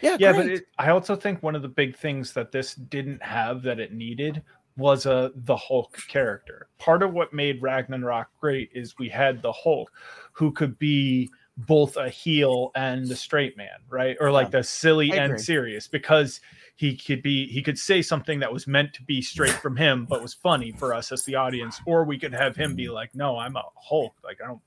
Yeah, 0.00 0.16
yeah 0.18 0.32
great. 0.32 0.42
but 0.42 0.52
it, 0.52 0.64
i 0.78 0.90
also 0.90 1.14
think 1.16 1.42
one 1.42 1.54
of 1.54 1.62
the 1.62 1.68
big 1.68 1.96
things 1.96 2.32
that 2.32 2.52
this 2.52 2.74
didn't 2.74 3.22
have 3.22 3.62
that 3.62 3.80
it 3.80 3.92
needed 3.92 4.42
was 4.76 5.06
uh, 5.06 5.30
the 5.34 5.56
hulk 5.56 5.98
character 6.08 6.68
part 6.78 7.02
of 7.02 7.12
what 7.12 7.32
made 7.32 7.60
ragnarok 7.60 8.28
great 8.40 8.70
is 8.74 8.98
we 8.98 9.08
had 9.08 9.42
the 9.42 9.52
hulk 9.52 9.92
who 10.32 10.52
could 10.52 10.78
be 10.78 11.30
both 11.66 11.96
a 11.96 12.08
heel 12.08 12.70
and 12.74 13.06
the 13.08 13.16
straight 13.16 13.56
man 13.56 13.68
right? 13.88 14.16
Or 14.20 14.30
like 14.30 14.50
the 14.50 14.62
silly 14.62 15.12
and 15.12 15.40
serious 15.40 15.88
because 15.88 16.40
he 16.76 16.96
could 16.96 17.22
be 17.22 17.46
he 17.48 17.62
could 17.62 17.78
say 17.78 18.00
something 18.02 18.40
that 18.40 18.52
was 18.52 18.66
meant 18.66 18.94
to 18.94 19.02
be 19.02 19.20
straight 19.20 19.52
from 19.52 19.76
him 19.76 20.06
but 20.08 20.22
was 20.22 20.32
funny 20.34 20.72
for 20.72 20.94
us 20.94 21.12
as 21.12 21.24
the 21.24 21.34
audience 21.34 21.78
or 21.86 22.04
we 22.04 22.18
could 22.18 22.32
have 22.32 22.56
him 22.56 22.74
be 22.74 22.88
like 22.88 23.14
no 23.14 23.36
i'm 23.36 23.54
a 23.56 23.62
hulk 23.76 24.14
like 24.24 24.38
i 24.42 24.46
don't 24.46 24.62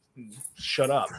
shut 0.56 0.89
up. 0.89 1.10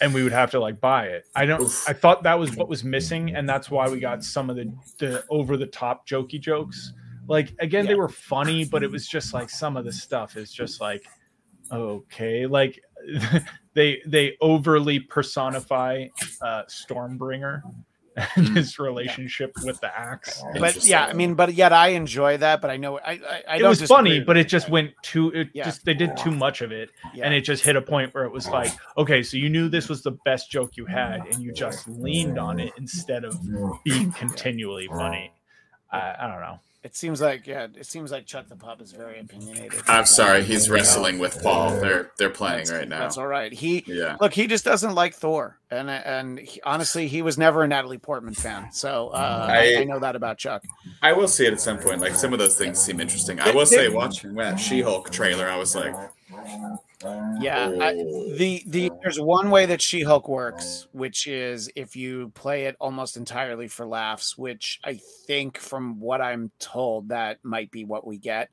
And 0.00 0.12
we 0.12 0.24
would 0.24 0.32
have 0.32 0.50
to 0.50 0.60
like 0.60 0.80
buy 0.80 1.06
it. 1.06 1.26
I 1.36 1.46
don't 1.46 1.62
i 1.86 1.92
thought 1.92 2.24
that 2.24 2.38
was 2.38 2.56
what 2.56 2.68
was 2.68 2.82
missing 2.82 3.34
and 3.36 3.48
that's 3.48 3.70
why 3.70 3.88
we 3.88 4.00
got 4.00 4.24
some 4.24 4.50
of 4.50 4.56
the 4.56 4.72
the 4.98 5.24
over 5.30 5.56
the 5.56 5.66
top 5.66 6.08
jokey 6.08 6.40
jokes. 6.40 6.92
Like 7.28 7.54
again 7.60 7.86
they 7.86 7.94
were 7.94 8.08
funny 8.08 8.64
but 8.64 8.82
it 8.82 8.90
was 8.90 9.06
just 9.06 9.32
like 9.32 9.48
some 9.48 9.76
of 9.76 9.84
the 9.84 9.92
stuff 9.92 10.36
is 10.36 10.52
just 10.52 10.80
like 10.80 11.04
okay 11.70 12.46
like 12.46 12.80
they 13.74 14.00
they 14.06 14.36
overly 14.40 15.00
personify 15.00 16.06
uh 16.40 16.62
stormbringer 16.68 17.62
and 17.64 17.74
Mm. 18.36 18.56
his 18.56 18.78
relationship 18.78 19.52
with 19.64 19.80
the 19.80 19.86
axe 19.98 20.42
but 20.60 20.86
yeah, 20.86 21.06
I 21.06 21.14
mean, 21.14 21.32
but 21.34 21.54
yet 21.54 21.72
I 21.72 21.88
enjoy 21.88 22.36
that. 22.36 22.60
But 22.60 22.70
I 22.70 22.76
know 22.76 22.98
I 22.98 23.12
I, 23.12 23.42
I 23.48 23.56
it 23.56 23.60
don't 23.60 23.70
was 23.70 23.80
funny 23.84 24.20
but 24.20 24.36
it 24.36 24.48
just 24.48 24.68
went 24.68 24.90
too 25.00 25.30
it 25.30 25.48
Yeah. 25.54 25.64
just 25.64 25.86
they 25.86 25.94
did 25.94 26.14
too 26.18 26.30
much 26.30 26.60
of 26.60 26.72
it 26.72 26.90
Yeah. 27.14 27.24
and 27.24 27.32
it 27.32 27.40
just 27.40 27.64
hit 27.64 27.74
a 27.74 27.80
point 27.80 28.12
where 28.12 28.24
it 28.24 28.30
was 28.30 28.46
like 28.48 28.70
okay 28.98 29.22
so 29.22 29.38
you 29.38 29.48
knew 29.48 29.70
this 29.70 29.88
was 29.88 30.02
the 30.02 30.12
best 30.26 30.50
joke 30.50 30.76
you 30.76 30.84
had 30.84 31.20
and 31.26 31.42
you 31.42 31.54
just 31.54 31.88
leaned 31.88 32.38
on 32.38 32.60
it 32.60 32.74
instead 32.76 33.24
of 33.24 33.34
being 33.82 34.12
continually 34.12 34.88
funny 34.88 35.32
i, 35.90 36.14
I 36.20 36.26
don't 36.26 36.40
know 36.42 36.58
It 36.84 36.96
seems 36.96 37.20
like 37.20 37.46
yeah, 37.46 37.68
it 37.76 37.86
seems 37.86 38.10
like 38.10 38.26
Chuck 38.26 38.48
the 38.48 38.56
Pup 38.56 38.80
is 38.82 38.90
very 38.90 39.20
opinionated. 39.20 39.80
I'm 39.86 40.04
sorry, 40.04 40.42
he's 40.42 40.68
wrestling 40.68 41.20
with 41.20 41.40
Paul. 41.40 41.70
They're 41.80 42.10
they're 42.18 42.28
playing 42.28 42.64
That's- 42.64 42.72
right 42.72 42.88
now. 42.88 42.98
That's 42.98 43.16
all 43.18 43.28
right. 43.28 43.52
He 43.52 43.84
Yeah. 43.86 44.16
look, 44.20 44.34
he 44.34 44.48
just 44.48 44.64
doesn't 44.64 44.92
like 44.96 45.14
Thor, 45.14 45.58
and 45.70 45.88
and 45.88 46.40
he, 46.40 46.60
honestly, 46.62 47.06
he 47.06 47.22
was 47.22 47.38
never 47.38 47.62
a 47.62 47.68
Natalie 47.68 47.98
Portman 47.98 48.34
fan. 48.34 48.72
So 48.72 49.10
uh, 49.10 49.46
I, 49.48 49.74
I- 49.76 49.80
I 49.82 49.84
know 49.84 50.00
that 50.00 50.16
about 50.16 50.38
Chuck. 50.38 50.64
I 51.02 51.12
will 51.12 51.28
see 51.28 51.46
it 51.46 51.52
at 51.52 51.60
some 51.60 51.78
point. 51.78 52.00
Like 52.00 52.16
some 52.16 52.32
of 52.32 52.40
those 52.40 52.58
things 52.58 52.80
seem 52.80 52.98
interesting. 52.98 53.38
I 53.38 53.52
will 53.52 53.64
say, 53.66 53.88
watching 53.88 54.34
that 54.34 54.58
She-Hulk 54.58 55.10
trailer, 55.10 55.48
I 55.48 55.56
was 55.58 55.76
like, 55.76 55.94
Yeah, 57.40 57.72
I, 57.80 57.94
oh. 57.98 58.36
the 58.36 58.62
the 58.66 58.90
there's 59.02 59.20
one 59.20 59.50
way 59.50 59.66
that 59.66 59.82
She 59.82 60.02
Hulk 60.02 60.28
works, 60.28 60.86
which 60.92 61.26
is 61.26 61.70
if 61.74 61.96
you 61.96 62.30
play 62.34 62.66
it 62.66 62.76
almost 62.80 63.16
entirely 63.16 63.68
for 63.68 63.86
laughs, 63.86 64.38
which 64.38 64.80
I 64.84 65.00
think, 65.26 65.58
from 65.58 66.00
what 66.00 66.20
I'm 66.20 66.50
told, 66.58 67.08
that 67.08 67.38
might 67.42 67.70
be 67.70 67.84
what 67.84 68.06
we 68.06 68.18
get. 68.18 68.50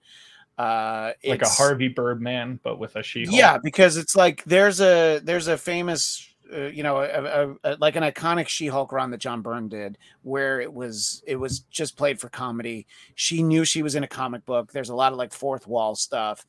Uh, 0.57 1.13
like 1.23 1.41
a 1.41 1.45
it's- 1.45 1.57
harvey 1.57 1.87
birdman 1.87 2.59
but 2.63 2.79
with 2.79 2.95
a 2.95 3.03
she 3.03 3.25
Hulk. 3.25 3.37
Yeah, 3.37 3.57
because 3.63 3.97
it's 3.97 4.15
like 4.15 4.43
there's 4.45 4.81
a 4.81 5.19
there's 5.23 5.47
a 5.47 5.57
famous 5.57 6.27
uh, 6.53 6.61
you 6.61 6.83
know 6.83 6.97
a, 6.97 7.05
a, 7.05 7.55
a, 7.63 7.77
like 7.79 7.95
an 7.95 8.03
iconic 8.03 8.47
She-Hulk 8.47 8.91
run 8.91 9.11
that 9.11 9.19
John 9.19 9.41
Byrne 9.41 9.69
did 9.69 9.97
where 10.23 10.59
it 10.59 10.73
was 10.73 11.23
it 11.27 11.35
was 11.35 11.59
just 11.59 11.95
played 11.95 12.19
for 12.19 12.29
comedy. 12.29 12.87
She 13.15 13.43
knew 13.43 13.63
she 13.63 13.83
was 13.83 13.95
in 13.95 14.03
a 14.03 14.07
comic 14.07 14.45
book. 14.45 14.71
There's 14.71 14.89
a 14.89 14.95
lot 14.95 15.11
of 15.11 15.17
like 15.17 15.33
fourth 15.33 15.67
wall 15.67 15.95
stuff. 15.95 16.45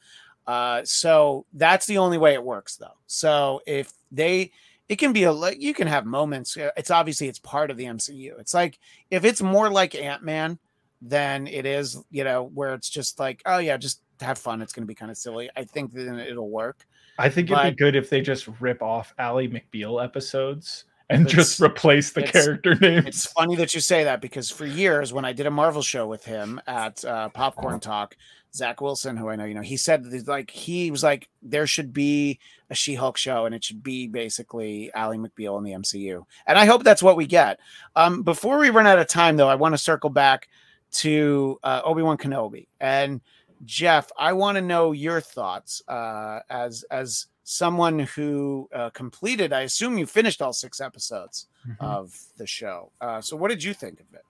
Uh, 0.47 0.83
so 0.85 1.47
that's 1.53 1.87
the 1.87 1.99
only 1.99 2.19
way 2.19 2.35
it 2.35 2.43
works 2.43 2.77
though. 2.77 2.97
So 3.07 3.61
if 3.67 3.93
they 4.11 4.51
it 4.89 4.97
can 4.97 5.13
be 5.13 5.23
a 5.25 5.33
like 5.33 5.61
you 5.61 5.73
can 5.75 5.87
have 5.87 6.05
moments. 6.07 6.57
uh, 6.57 6.71
It's 6.77 6.91
obviously 6.91 7.29
it's 7.29 7.39
part 7.39 7.71
of 7.71 7.77
the 7.77 7.85
MCU. 7.85 8.39
It's 8.41 8.55
like 8.55 8.79
if 9.11 9.25
it's 9.25 9.41
more 9.43 9.71
like 9.71 9.95
Ant-Man 9.95 10.59
than 11.03 11.47
it 11.47 11.65
is, 11.65 11.97
you 12.11 12.25
know, 12.25 12.51
where 12.53 12.75
it's 12.75 12.91
just 12.91 13.19
like, 13.21 13.41
oh 13.47 13.59
yeah, 13.59 13.77
just 13.77 14.03
have 14.21 14.37
fun. 14.39 14.61
It's 14.61 14.73
going 14.73 14.83
to 14.83 14.89
be 14.89 14.95
kind 14.95 15.11
of 15.11 15.17
silly. 15.17 15.49
I 15.57 15.65
think 15.65 15.93
then 15.93 16.19
it'll 16.19 16.51
work. 16.51 16.85
i 17.19 17.29
think 17.29 17.47
it'd 17.49 17.57
but- 17.57 17.71
be 17.71 17.77
good 17.77 17.95
if 17.97 18.11
they 18.11 18.21
just 18.21 18.49
rip 18.61 18.83
off 18.83 19.15
Ally 19.19 19.47
mcbeal 19.47 20.03
episodes 20.03 20.85
and 21.11 21.27
It's- 21.27 21.35
just 21.35 21.61
replace 21.61 22.13
the 22.13 22.23
character 22.23 22.75
names. 22.77 23.07
It's 23.07 23.27
funny 23.27 23.57
that 23.57 23.75
you 23.75 23.81
say 23.81 24.05
that 24.05 24.21
because 24.23 24.51
for 24.51 24.65
years, 24.65 25.13
when 25.13 25.25
I 25.25 25.33
did 25.33 25.47
a 25.47 25.51
Marvel 25.51 25.83
show 25.83 26.07
with 26.07 26.25
him 26.25 26.61
at 26.67 27.05
uh, 27.05 27.29
Popcorn 27.31 27.81
Talk, 27.81 28.17
Zach 28.55 28.81
Wilson, 28.81 29.17
who 29.17 29.29
I 29.29 29.37
know, 29.37 29.45
you 29.45 29.55
know, 29.55 29.61
he 29.61 29.77
said 29.77 30.05
that, 30.05 30.27
like 30.27 30.51
he 30.51 30.91
was 30.91 31.03
like 31.03 31.29
there 31.43 31.67
should 31.67 31.93
be 31.93 32.39
a 32.71 32.75
She-Hulk 32.75 33.17
show, 33.17 33.45
and 33.47 33.55
it 33.55 33.63
should 33.63 33.83
be 33.83 34.07
basically 34.09 34.91
Ally 34.95 35.17
McBeal 35.17 35.59
in 35.59 35.65
the 35.65 35.73
MCU, 35.73 36.25
and 36.47 36.59
I 36.59 36.65
hope 36.65 36.83
that's 36.83 37.03
what 37.03 37.17
we 37.17 37.27
get. 37.27 37.61
Um, 37.95 38.23
before 38.23 38.59
we 38.59 38.71
run 38.71 38.87
out 38.89 38.99
of 38.99 39.07
time, 39.09 39.37
though, 39.37 39.49
I 39.49 39.55
want 39.57 39.75
to 39.75 39.79
circle 39.79 40.11
back 40.11 40.49
to 40.93 41.59
uh, 41.63 41.83
Obi 41.85 42.03
Wan 42.03 42.17
Kenobi 42.19 42.67
and 42.81 43.21
Jeff. 43.65 44.11
I 44.19 44.33
want 44.33 44.57
to 44.57 44.63
know 44.63 44.91
your 44.93 45.21
thoughts 45.21 45.83
uh, 45.87 46.41
as 46.51 46.85
as 46.91 47.27
someone 47.51 47.99
who 48.01 48.69
uh, 48.75 48.91
completed. 48.91 49.53
I 49.53 49.63
assume 49.63 49.99
you 49.99 50.07
finished 50.07 50.41
all 50.41 50.53
six 50.53 50.81
episodes 50.81 51.47
Mhm. 51.69 51.77
of 51.81 52.19
the 52.39 52.47
show. 52.47 52.91
Uh, 53.01 53.21
so, 53.21 53.37
what 53.37 53.49
did 53.51 53.63
you 53.63 53.75
think 53.75 54.01
of 54.01 54.07
it? 54.15 54.25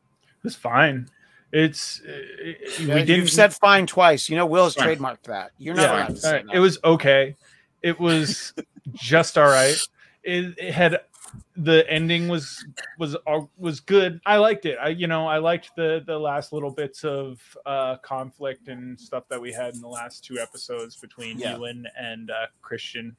It's 0.44 0.56
fine. 0.56 1.08
It's 1.52 2.00
uh, 2.00 2.12
Yeah, 2.78 2.94
we 2.94 3.00
didn't 3.04 3.08
You've 3.08 3.30
said 3.30 3.52
fine 3.54 3.86
twice. 3.86 4.28
You 4.28 4.36
know, 4.36 4.46
Will's 4.46 4.74
Fine. 4.74 4.96
trademarked 4.96 5.24
that. 5.24 5.50
You're 5.58 5.74
not 5.74 5.82
Yeah, 5.82 5.92
allowed 5.96 6.06
to 6.08 6.16
say 6.16 6.28
Alright, 6.28 6.46
no. 6.46 6.52
It 6.54 6.58
was 6.60 6.78
okay. 6.84 7.36
It 7.82 7.98
was 8.00 8.52
just 8.94 9.36
all 9.36 9.46
right. 9.48 9.76
It, 10.22 10.54
it 10.58 10.72
had 10.72 11.00
the 11.56 11.88
ending 11.90 12.28
was 12.28 12.64
was 12.98 13.16
uh, 13.26 13.40
was 13.58 13.80
good. 13.80 14.20
I 14.26 14.36
liked 14.36 14.66
it. 14.66 14.78
I 14.80 14.88
you 14.88 15.06
know 15.06 15.26
I 15.26 15.38
liked 15.38 15.70
the 15.76 16.02
the 16.06 16.18
last 16.18 16.52
little 16.52 16.70
bits 16.70 17.04
of 17.04 17.40
uh 17.66 17.96
conflict 17.98 18.68
and 18.68 18.98
stuff 18.98 19.24
that 19.28 19.40
we 19.40 19.52
had 19.52 19.74
in 19.74 19.80
the 19.80 19.88
last 19.88 20.24
two 20.24 20.38
episodes 20.38 20.96
between 20.96 21.38
Yeah. 21.38 21.56
Ewan 21.56 21.86
and 21.98 22.30
uh 22.30 22.46
Christian. 22.62 23.16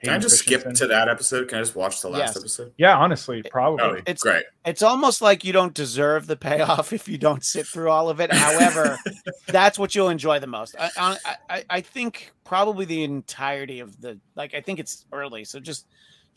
Can 0.00 0.10
I 0.12 0.18
just 0.18 0.38
skip 0.38 0.62
to 0.74 0.86
that 0.86 1.08
episode? 1.08 1.48
Can 1.48 1.58
I 1.58 1.60
just 1.60 1.74
watch 1.74 2.02
the 2.02 2.08
last 2.08 2.20
Yes. 2.20 2.36
episode? 2.36 2.72
Yeah, 2.78 2.96
honestly, 2.96 3.42
probably. 3.42 3.84
Oh, 3.84 3.94
It's- 3.94 4.22
great. 4.22 4.44
it's 4.64 4.80
almost 4.80 5.20
like 5.20 5.42
you 5.44 5.52
don't 5.52 5.74
deserve 5.74 6.28
the 6.28 6.36
payoff 6.36 6.92
if 6.92 7.08
you 7.08 7.18
don't 7.18 7.44
sit 7.44 7.66
through 7.66 7.90
all 7.90 8.08
of 8.08 8.20
it. 8.20 8.32
However, 8.32 8.96
that's 9.48 9.76
what 9.76 9.96
you'll 9.96 10.10
enjoy 10.10 10.38
the 10.38 10.46
most. 10.46 10.76
I, 10.78 10.90
I, 10.96 11.34
I, 11.50 11.64
I 11.68 11.80
think 11.80 12.30
probably 12.44 12.84
the 12.84 13.02
entirety 13.02 13.80
of 13.80 14.00
the 14.00 14.20
like. 14.36 14.54
I 14.54 14.60
think 14.60 14.78
it's 14.78 15.04
early, 15.12 15.42
so 15.44 15.58
just 15.58 15.84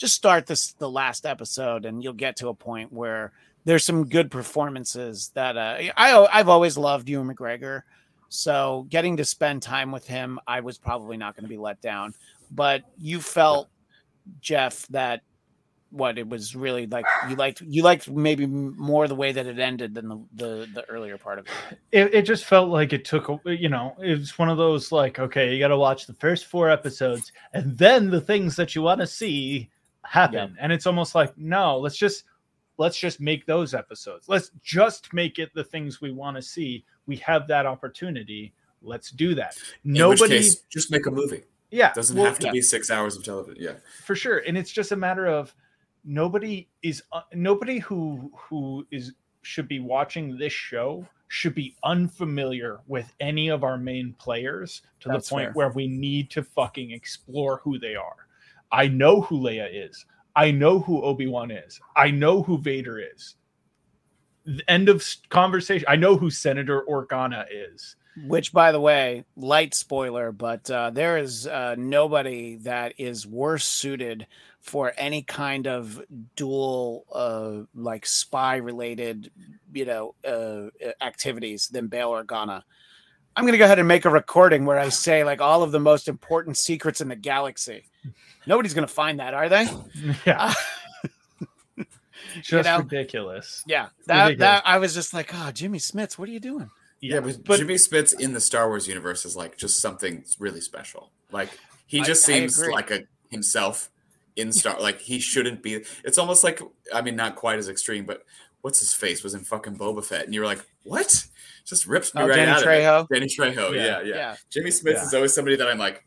just 0.01 0.15
start 0.15 0.47
this 0.47 0.73
the 0.73 0.89
last 0.89 1.27
episode, 1.27 1.85
and 1.85 2.03
you'll 2.03 2.13
get 2.13 2.35
to 2.37 2.47
a 2.47 2.55
point 2.55 2.91
where 2.91 3.31
there's 3.65 3.83
some 3.83 4.09
good 4.09 4.31
performances 4.31 5.29
that 5.35 5.55
uh, 5.55 5.77
I 5.95 6.27
I've 6.33 6.49
always 6.49 6.75
loved 6.75 7.07
Ewan 7.07 7.33
McGregor. 7.33 7.83
So 8.27 8.87
getting 8.89 9.17
to 9.17 9.25
spend 9.25 9.61
time 9.61 9.91
with 9.91 10.07
him, 10.07 10.39
I 10.47 10.61
was 10.61 10.79
probably 10.79 11.17
not 11.17 11.35
going 11.35 11.43
to 11.43 11.49
be 11.49 11.57
let 11.57 11.81
down. 11.81 12.15
But 12.49 12.81
you 12.97 13.21
felt, 13.21 13.69
Jeff, 14.39 14.87
that 14.87 15.21
what 15.91 16.17
it 16.17 16.27
was 16.27 16.55
really 16.55 16.87
like 16.87 17.05
you 17.29 17.35
liked 17.35 17.61
you 17.61 17.83
liked 17.83 18.09
maybe 18.09 18.47
more 18.47 19.07
the 19.07 19.15
way 19.15 19.33
that 19.33 19.45
it 19.45 19.59
ended 19.59 19.93
than 19.93 20.07
the 20.07 20.19
the, 20.33 20.67
the 20.73 20.89
earlier 20.89 21.17
part 21.17 21.37
of 21.37 21.45
it. 21.45 21.77
it, 21.91 22.13
it 22.15 22.21
just 22.23 22.45
felt 22.45 22.69
like 22.69 22.93
it 22.93 23.05
took 23.05 23.29
you 23.45 23.67
know 23.69 23.95
it 24.01 24.17
was 24.17 24.39
one 24.39 24.49
of 24.49 24.57
those 24.57 24.93
like 24.93 25.19
okay 25.19 25.53
you 25.53 25.59
got 25.59 25.67
to 25.67 25.77
watch 25.77 26.07
the 26.07 26.13
first 26.13 26.45
four 26.45 26.69
episodes 26.69 27.33
and 27.53 27.77
then 27.77 28.09
the 28.09 28.21
things 28.21 28.55
that 28.55 28.73
you 28.73 28.81
want 28.81 29.01
to 29.01 29.05
see 29.05 29.69
happen 30.11 30.57
and 30.59 30.73
it's 30.73 30.85
almost 30.85 31.15
like 31.15 31.35
no 31.37 31.77
let's 31.79 31.95
just 31.95 32.25
let's 32.77 32.97
just 32.99 33.21
make 33.21 33.45
those 33.45 33.73
episodes 33.73 34.27
let's 34.27 34.51
just 34.61 35.13
make 35.13 35.39
it 35.39 35.49
the 35.55 35.63
things 35.63 36.01
we 36.01 36.11
want 36.11 36.35
to 36.35 36.41
see 36.41 36.83
we 37.05 37.15
have 37.15 37.47
that 37.47 37.65
opportunity 37.65 38.53
let's 38.81 39.09
do 39.11 39.33
that 39.33 39.55
In 39.85 39.93
nobody 39.93 40.39
case, 40.39 40.63
just 40.69 40.91
make 40.91 41.05
a 41.05 41.11
movie. 41.11 41.43
yeah 41.69 41.89
It 41.91 41.95
doesn't 41.95 42.17
well, 42.17 42.25
have 42.25 42.39
to 42.39 42.47
yeah. 42.47 42.51
be 42.51 42.61
six 42.61 42.91
hours 42.91 43.15
of 43.15 43.23
television. 43.23 43.63
Yeah. 43.63 43.75
for 44.03 44.13
sure 44.15 44.39
and 44.39 44.57
it's 44.57 44.71
just 44.71 44.91
a 44.91 44.97
matter 44.97 45.27
of 45.27 45.53
nobody 46.03 46.67
is 46.83 47.01
uh, 47.13 47.21
nobody 47.33 47.79
who 47.79 48.29
who 48.35 48.85
is 48.91 49.13
should 49.43 49.69
be 49.69 49.79
watching 49.79 50.37
this 50.37 50.51
show 50.51 51.07
should 51.29 51.55
be 51.55 51.73
unfamiliar 51.85 52.81
with 52.87 53.13
any 53.21 53.47
of 53.47 53.63
our 53.63 53.77
main 53.77 54.13
players 54.19 54.81
to 54.99 55.07
That's 55.07 55.29
the 55.29 55.35
point 55.35 55.45
fair. 55.47 55.53
where 55.53 55.69
we 55.69 55.87
need 55.87 56.29
to 56.31 56.43
fucking 56.43 56.91
explore 56.91 57.61
who 57.63 57.79
they 57.79 57.95
are 57.95 58.27
i 58.71 58.87
know 58.87 59.21
who 59.21 59.39
leia 59.39 59.67
is. 59.71 60.05
I 60.35 60.51
know 60.51 60.79
who 60.79 61.01
obi-wan 61.01 61.51
is. 61.51 61.79
I 61.95 62.11
know 62.11 62.41
who 62.41 62.57
vader 62.57 62.99
is. 62.99 63.35
The 64.45 64.63
end 64.69 64.89
of 64.89 65.05
conversation. 65.29 65.85
I 65.87 65.95
know 65.97 66.15
who 66.15 66.29
senator 66.29 66.83
organa 66.89 67.45
is. 67.51 67.95
Which, 68.27 68.51
by 68.51 68.71
the 68.71 68.79
way, 68.79 69.23
light 69.37 69.73
spoiler, 69.73 70.31
but 70.31 70.69
uh, 70.69 70.89
there 70.89 71.17
is 71.17 71.47
uh, 71.47 71.75
nobody 71.77 72.57
that 72.57 72.93
is 72.97 73.25
worse 73.25 73.63
suited 73.63 74.27
for 74.59 74.93
any 74.97 75.21
kind 75.21 75.65
of 75.65 76.01
dual, 76.35 77.05
uh, 77.11 77.65
like 77.73 78.05
spy 78.05 78.57
related, 78.57 79.31
you 79.73 79.85
know, 79.85 80.15
uh, 80.27 80.67
activities 81.01 81.69
than 81.69 81.87
Bail 81.87 82.09
Organa. 82.11 82.63
I'm 83.35 83.45
gonna 83.45 83.57
go 83.57 83.65
ahead 83.65 83.79
and 83.79 83.87
make 83.87 84.03
a 84.03 84.09
recording 84.09 84.65
where 84.65 84.77
I 84.77 84.89
say 84.89 85.23
like 85.23 85.39
all 85.39 85.63
of 85.63 85.71
the 85.71 85.79
most 85.79 86.09
important 86.09 86.57
secrets 86.57 86.99
in 86.99 87.07
the 87.07 87.15
galaxy. 87.15 87.85
Nobody's 88.47 88.73
gonna 88.73 88.87
find 88.87 89.19
that, 89.19 89.33
are 89.33 89.49
they? 89.49 89.67
yeah 90.25 90.53
uh, 91.77 91.83
just 92.41 92.65
know, 92.65 92.79
ridiculous 92.79 93.63
Yeah, 93.67 93.87
that 94.07 94.23
Ridiculous. 94.25 94.39
that 94.39 94.63
I 94.65 94.77
was 94.77 94.93
just 94.93 95.13
like, 95.13 95.31
oh, 95.33 95.51
Jimmy 95.51 95.79
Smits, 95.79 96.17
what 96.17 96.29
are 96.29 96.31
you 96.31 96.39
doing? 96.39 96.69
Yeah, 97.01 97.19
but, 97.19 97.43
but 97.43 97.57
Jimmy 97.59 97.75
Smits 97.75 98.17
in 98.19 98.33
the 98.33 98.39
Star 98.39 98.67
Wars 98.67 98.87
universe 98.87 99.25
is 99.25 99.35
like 99.35 99.57
just 99.57 99.79
something 99.79 100.23
really 100.39 100.61
special. 100.61 101.11
Like 101.31 101.49
he 101.87 102.01
just 102.01 102.27
I 102.29 102.33
seems 102.33 102.59
agree. 102.59 102.73
like 102.73 102.91
a 102.91 102.99
himself 103.29 103.89
in 104.35 104.51
Star. 104.51 104.79
like 104.79 104.99
he 104.99 105.19
shouldn't 105.19 105.63
be. 105.63 105.83
It's 106.03 106.17
almost 106.17 106.43
like 106.43 106.61
I 106.93 107.01
mean, 107.01 107.15
not 107.15 107.35
quite 107.35 107.57
as 107.57 107.69
extreme, 107.69 108.05
but 108.05 108.23
what's 108.61 108.79
his 108.79 108.93
face 108.93 109.23
was 109.23 109.33
in 109.33 109.41
fucking 109.43 109.77
Boba 109.77 110.05
Fett, 110.05 110.25
and 110.25 110.33
you 110.33 110.41
were 110.41 110.45
like, 110.45 110.63
what? 110.83 111.25
Just 111.65 111.87
rips 111.87 112.13
me 112.13 112.21
Oh, 112.21 112.27
right 112.27 112.35
Danny 112.35 112.51
out 112.51 112.63
Trejo? 112.63 112.87
of 113.01 113.07
it. 113.09 113.13
Danny 113.15 113.27
Trejo. 113.27 113.75
Yeah. 113.75 113.83
Yeah, 113.83 114.01
yeah. 114.01 114.15
Yeah. 114.15 114.35
Jimmy 114.51 114.69
Smits 114.69 114.93
Yeah. 114.95 115.03
is 115.05 115.13
always 115.13 115.33
somebody 115.33 115.55
that 115.57 115.67
I'm 115.67 115.77
like. 115.79 116.05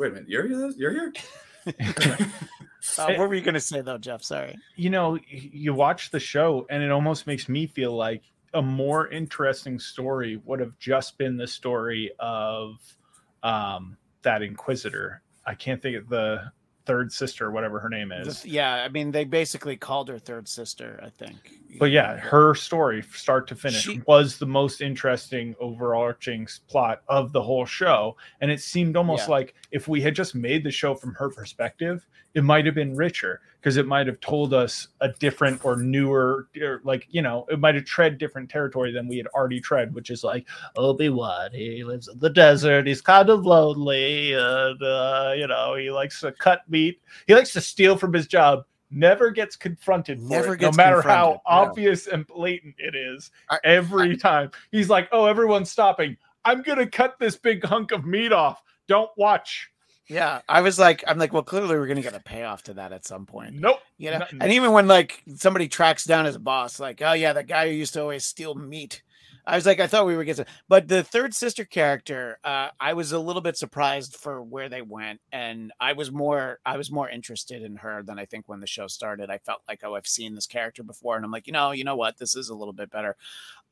Wait 0.00 0.12
a 0.12 0.14
minute, 0.14 0.30
you're 0.30 0.48
here? 0.48 0.72
You're 0.76 0.92
here? 0.92 1.12
Uh, 2.98 3.12
what 3.16 3.28
were 3.28 3.34
you 3.34 3.42
gonna 3.42 3.60
say 3.60 3.82
though, 3.82 3.98
Jeff? 3.98 4.22
Sorry. 4.22 4.56
you 4.74 4.88
know, 4.88 5.18
you 5.28 5.74
watch 5.74 6.10
the 6.10 6.18
show 6.18 6.66
and 6.70 6.82
it 6.82 6.90
almost 6.90 7.26
makes 7.26 7.46
me 7.46 7.66
feel 7.66 7.94
like 7.94 8.22
a 8.54 8.62
more 8.62 9.06
interesting 9.08 9.78
story 9.78 10.40
would 10.46 10.60
have 10.60 10.78
just 10.78 11.18
been 11.18 11.36
the 11.36 11.46
story 11.46 12.10
of 12.18 12.76
um, 13.42 13.98
that 14.22 14.40
Inquisitor. 14.40 15.20
I 15.44 15.54
can't 15.54 15.82
think 15.82 15.98
of 15.98 16.08
the 16.08 16.50
third 16.90 17.12
sister, 17.12 17.52
whatever 17.52 17.78
her 17.78 17.88
name 17.88 18.10
is. 18.10 18.44
yeah, 18.44 18.82
I 18.82 18.88
mean, 18.88 19.12
they 19.12 19.22
basically 19.24 19.76
called 19.76 20.08
her 20.08 20.18
third 20.18 20.48
sister, 20.48 20.98
I 21.04 21.08
think. 21.10 21.36
But 21.78 21.92
yeah, 21.92 22.16
her 22.16 22.52
story, 22.56 23.02
start 23.14 23.46
to 23.48 23.54
finish, 23.54 23.82
She- 23.82 24.02
was 24.08 24.38
the 24.38 24.46
most 24.46 24.80
interesting 24.80 25.54
overarching 25.60 26.48
plot 26.68 27.02
of 27.08 27.30
the 27.32 27.40
whole 27.40 27.64
show. 27.64 28.16
And 28.40 28.50
it 28.50 28.60
seemed 28.60 28.96
almost 28.96 29.28
Yeah. 29.28 29.34
like 29.36 29.54
if 29.70 29.86
we 29.86 30.00
had 30.00 30.16
just 30.16 30.34
made 30.34 30.64
the 30.64 30.72
show 30.72 30.96
from 30.96 31.14
her 31.14 31.30
perspective, 31.30 32.04
it 32.34 32.42
might 32.42 32.66
have 32.66 32.74
been 32.74 32.96
richer 32.96 33.40
because 33.60 33.76
it 33.76 33.86
might 33.86 34.06
have 34.06 34.18
told 34.20 34.54
us 34.54 34.88
a 35.02 35.08
different 35.08 35.62
or 35.64 35.76
newer, 35.76 36.48
or 36.62 36.80
like, 36.82 37.06
you 37.10 37.20
know, 37.20 37.44
it 37.50 37.60
might 37.60 37.74
have 37.74 37.84
tread 37.84 38.16
different 38.16 38.48
territory 38.48 38.90
than 38.90 39.06
we 39.06 39.18
had 39.18 39.26
already 39.28 39.60
tread, 39.60 39.94
which 39.94 40.08
is 40.08 40.24
like 40.24 40.48
Obi 40.76 41.10
Wan. 41.10 41.50
He 41.52 41.84
lives 41.84 42.08
in 42.08 42.18
the 42.18 42.30
desert. 42.30 42.86
He's 42.86 43.02
kind 43.02 43.28
of 43.28 43.44
lonely. 43.44 44.32
And, 44.32 44.82
uh, 44.82 45.34
you 45.36 45.46
know, 45.46 45.74
he 45.74 45.90
likes 45.90 46.20
to 46.20 46.32
cut 46.32 46.62
meat. 46.70 47.02
He 47.26 47.34
likes 47.34 47.52
to 47.52 47.60
steal 47.60 47.98
from 47.98 48.14
his 48.14 48.26
job. 48.26 48.64
Never 48.90 49.30
gets 49.30 49.56
confronted. 49.56 50.20
Never 50.20 50.56
gets 50.56 50.76
no 50.76 50.82
matter 50.82 51.02
how 51.02 51.32
yeah. 51.32 51.38
obvious 51.44 52.06
and 52.06 52.26
blatant 52.26 52.76
it 52.78 52.96
is. 52.96 53.30
I- 53.50 53.60
every 53.62 54.16
time 54.16 54.50
he's 54.72 54.88
like, 54.88 55.08
"Oh, 55.12 55.26
everyone's 55.26 55.70
stopping. 55.70 56.16
I'm 56.44 56.62
gonna 56.62 56.88
cut 56.88 57.18
this 57.20 57.36
big 57.36 57.62
hunk 57.62 57.92
of 57.92 58.04
meat 58.04 58.32
off. 58.32 58.62
Don't 58.88 59.10
watch." 59.16 59.70
Yeah, 60.10 60.40
I 60.48 60.60
was 60.60 60.76
like, 60.76 61.04
I'm 61.06 61.18
like, 61.18 61.32
well, 61.32 61.44
clearly 61.44 61.76
we're 61.76 61.86
gonna 61.86 62.02
get 62.02 62.14
a 62.16 62.20
payoff 62.20 62.64
to 62.64 62.74
that 62.74 62.92
at 62.92 63.06
some 63.06 63.26
point, 63.26 63.54
Nope. 63.54 63.78
you 63.96 64.10
know. 64.10 64.18
Nothing. 64.18 64.42
And 64.42 64.52
even 64.52 64.72
when 64.72 64.88
like 64.88 65.22
somebody 65.36 65.68
tracks 65.68 66.04
down 66.04 66.24
his 66.24 66.36
boss, 66.36 66.80
like, 66.80 67.00
oh 67.00 67.12
yeah, 67.12 67.32
that 67.32 67.46
guy 67.46 67.68
who 67.68 67.74
used 67.74 67.94
to 67.94 68.02
always 68.02 68.24
steal 68.24 68.56
meat. 68.56 69.02
I 69.46 69.56
was 69.56 69.66
like, 69.66 69.80
I 69.80 69.86
thought 69.86 70.06
we 70.06 70.16
were 70.16 70.24
getting, 70.24 70.44
but 70.68 70.86
the 70.86 71.02
third 71.02 71.34
sister 71.34 71.64
character, 71.64 72.38
uh, 72.44 72.68
I 72.78 72.92
was 72.92 73.12
a 73.12 73.18
little 73.18 73.40
bit 73.40 73.56
surprised 73.56 74.16
for 74.16 74.42
where 74.42 74.68
they 74.68 74.82
went, 74.82 75.20
and 75.32 75.72
I 75.80 75.94
was 75.94 76.12
more, 76.12 76.58
I 76.66 76.76
was 76.76 76.90
more 76.90 77.08
interested 77.08 77.62
in 77.62 77.76
her 77.76 78.02
than 78.02 78.18
I 78.18 78.26
think 78.26 78.48
when 78.48 78.60
the 78.60 78.66
show 78.66 78.86
started. 78.86 79.30
I 79.30 79.38
felt 79.38 79.62
like, 79.66 79.80
oh, 79.82 79.94
I've 79.94 80.06
seen 80.06 80.34
this 80.34 80.46
character 80.46 80.82
before, 80.82 81.16
and 81.16 81.24
I'm 81.24 81.30
like, 81.30 81.46
you 81.46 81.52
know, 81.52 81.70
you 81.70 81.84
know 81.84 81.96
what, 81.96 82.18
this 82.18 82.36
is 82.36 82.50
a 82.50 82.54
little 82.54 82.74
bit 82.74 82.90
better. 82.90 83.16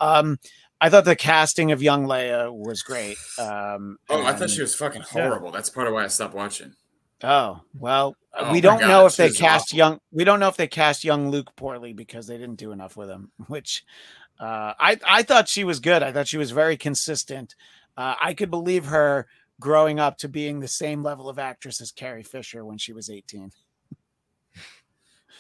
Um, 0.01 0.39
I 0.81 0.91
thought 0.91 1.05
the 1.05 1.17
casting 1.17 1.73
of 1.73 1.83
young 1.83 2.07
Leia 2.07 2.53
was 2.53 2.83
great. 2.83 3.17
Um, 3.39 3.99
Oh, 4.09 4.25
I 4.25 4.33
thought 4.33 4.51
she 4.51 4.61
was 4.61 4.75
fucking 4.75 5.03
Yeah. 5.15 5.23
horrible. 5.29 5.51
That's 5.51 5.71
part 5.71 5.89
of 5.89 5.95
why 5.95 6.05
I 6.05 6.09
stopped 6.09 6.35
watching. 6.35 6.75
Oh 7.23 7.63
well, 7.75 8.15
Oh 8.33 8.53
we 8.53 8.61
don't 8.61 8.79
God, 8.79 8.87
know 8.89 9.07
if 9.07 9.17
they 9.17 9.31
cast 9.31 9.71
awful. 9.71 9.77
young. 9.79 10.01
We 10.13 10.23
don't 10.23 10.39
know 10.39 10.47
if 10.49 10.57
they 10.57 10.69
cast 10.69 11.03
young 11.03 11.31
Luke 11.31 11.57
poorly 11.57 11.93
because 11.93 12.29
they 12.29 12.39
didn't 12.39 12.57
do 12.61 12.71
enough 12.71 12.97
with 12.97 13.09
him. 13.11 13.33
Which 13.49 13.85
uh, 14.39 14.75
I 14.79 14.99
I 15.05 15.23
thought 15.25 15.49
she 15.49 15.65
was 15.65 15.81
good. 15.81 16.05
I 16.05 16.13
thought 16.13 16.29
she 16.29 16.39
was 16.39 16.53
very 16.53 16.77
consistent. 16.77 17.57
Uh, 17.97 18.15
I 18.21 18.35
could 18.35 18.51
believe 18.51 18.85
her 18.87 19.27
growing 19.59 19.99
up 19.99 20.19
to 20.19 20.29
being 20.29 20.61
the 20.61 20.69
same 20.69 21.03
level 21.03 21.29
of 21.29 21.41
actress 21.41 21.81
as 21.81 21.91
Carrie 21.91 22.23
Fisher 22.23 22.65
when 22.65 22.79
she 22.79 22.93
was 22.93 23.11
eighteen. 23.11 23.51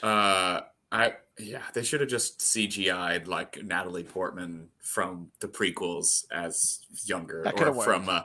Uh, 0.03 0.63
I 0.91 1.15
yeah, 1.39 1.63
they 1.75 1.83
should 1.83 2.01
have 2.01 2.09
just 2.11 2.39
CGI'd 2.41 3.29
like 3.29 3.63
Natalie 3.63 4.05
Portman 4.05 4.69
from 4.83 5.31
the 5.41 5.49
prequels 5.49 6.25
as 6.33 6.81
younger, 7.05 7.51
or 7.55 7.73
from 7.75 8.09
uh, 8.09 8.23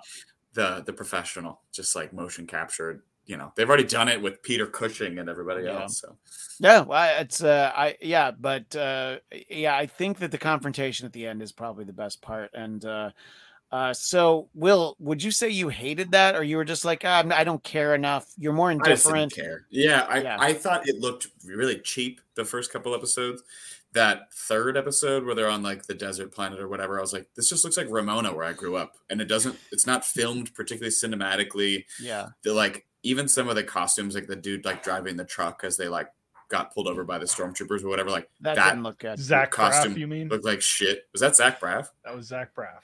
the 0.53 0.83
the 0.85 0.93
professional, 0.93 1.61
just 1.71 1.95
like 1.95 2.13
motion 2.13 2.47
captured. 2.47 3.03
You 3.25 3.37
know, 3.37 3.53
they've 3.55 3.67
already 3.67 3.85
done 3.85 4.09
it 4.09 4.21
with 4.21 4.41
Peter 4.43 4.65
Cushing 4.67 5.19
and 5.19 5.29
everybody 5.29 5.65
Yeah. 5.65 5.81
else. 5.81 5.99
So 6.01 6.17
Yeah, 6.59 6.81
well, 6.81 7.19
it's 7.21 7.43
uh, 7.43 7.71
I 7.75 7.97
yeah, 8.01 8.31
but 8.31 8.75
uh, 8.75 9.17
yeah, 9.49 9.75
I 9.75 9.85
think 9.85 10.19
that 10.19 10.31
the 10.31 10.37
confrontation 10.37 11.05
at 11.05 11.13
the 11.13 11.27
end 11.27 11.41
is 11.41 11.51
probably 11.51 11.83
the 11.85 11.93
best 11.93 12.21
part. 12.21 12.51
And 12.53 12.83
uh, 12.85 13.11
uh, 13.73 13.91
so, 13.93 14.49
Will, 14.53 14.95
would 14.99 15.23
you 15.23 15.31
say 15.31 15.49
you 15.49 15.67
hated 15.69 16.11
that, 16.11 16.35
or 16.35 16.43
you 16.43 16.57
were 16.57 16.63
just 16.65 16.85
like, 16.85 17.01
ah, 17.05 17.17
I'm- 17.17 17.29
don't 17.45 17.63
care 17.63 17.95
enough? 17.95 18.31
You're 18.37 18.53
more 18.53 18.69
indifferent. 18.71 18.91
I 18.91 18.95
just 18.95 19.05
didn't 19.07 19.21
indifferent. 19.23 19.49
care. 19.49 19.65
Yeah, 19.71 20.01
I, 20.07 20.21
Yeah. 20.21 20.37
I 20.39 20.53
thought 20.53 20.87
it 20.87 20.99
looked 20.99 21.27
really 21.43 21.79
cheap 21.79 22.21
the 22.35 22.45
first 22.45 22.71
couple 22.71 22.93
episodes. 22.93 23.41
That 23.93 24.33
third 24.33 24.75
episode 24.77 25.23
where 25.25 25.35
they're 25.35 25.49
on 25.49 25.61
like 25.63 25.85
the 25.87 25.93
desert 25.93 26.31
planet 26.33 26.59
or 26.59 26.67
whatever, 26.67 26.97
I 26.97 27.01
was 27.01 27.13
like, 27.13 27.27
this 27.35 27.49
just 27.49 27.63
looks 27.63 27.77
like 27.77 27.87
Ramona 27.89 28.33
where 28.33 28.45
I 28.45 28.53
grew 28.53 28.75
up, 28.75 28.93
and 29.09 29.21
it 29.21 29.25
doesn't. 29.27 29.55
It's 29.71 29.85
not 29.87 30.03
filmed 30.05 30.53
particularly 30.55 30.91
cinematically. 30.91 31.85
Yeah, 32.01 32.29
The 32.43 32.53
like 32.53 32.85
even 33.03 33.27
some 33.27 33.49
of 33.49 33.55
the 33.55 33.63
costumes, 33.63 34.15
like 34.15 34.27
the 34.27 34.35
dude 34.35 34.65
like 34.65 34.81
driving 34.83 35.15
the 35.17 35.25
truck 35.25 35.63
as 35.63 35.77
they 35.77 35.87
like 35.87 36.07
got 36.49 36.73
pulled 36.73 36.87
over 36.87 37.03
by 37.03 37.17
the 37.19 37.25
stormtroopers 37.25 37.83
or 37.83 37.87
whatever, 37.89 38.09
like 38.09 38.29
that, 38.41 38.55
That- 38.55 38.69
didn't 38.69 38.83
look 38.83 38.97
good. 38.99 39.19
Zach 39.19 39.51
costume 39.51 39.93
Braff, 39.93 39.97
you 39.99 40.07
mean? 40.07 40.27
looked 40.27 40.45
like 40.45 40.61
shit. 40.61 41.03
Was 41.11 41.21
that 41.21 41.35
Zach 41.35 41.59
Braff 41.59 41.87
That 42.03 42.15
was 42.15 42.27
Zach 42.27 42.55
Braff. 42.55 42.81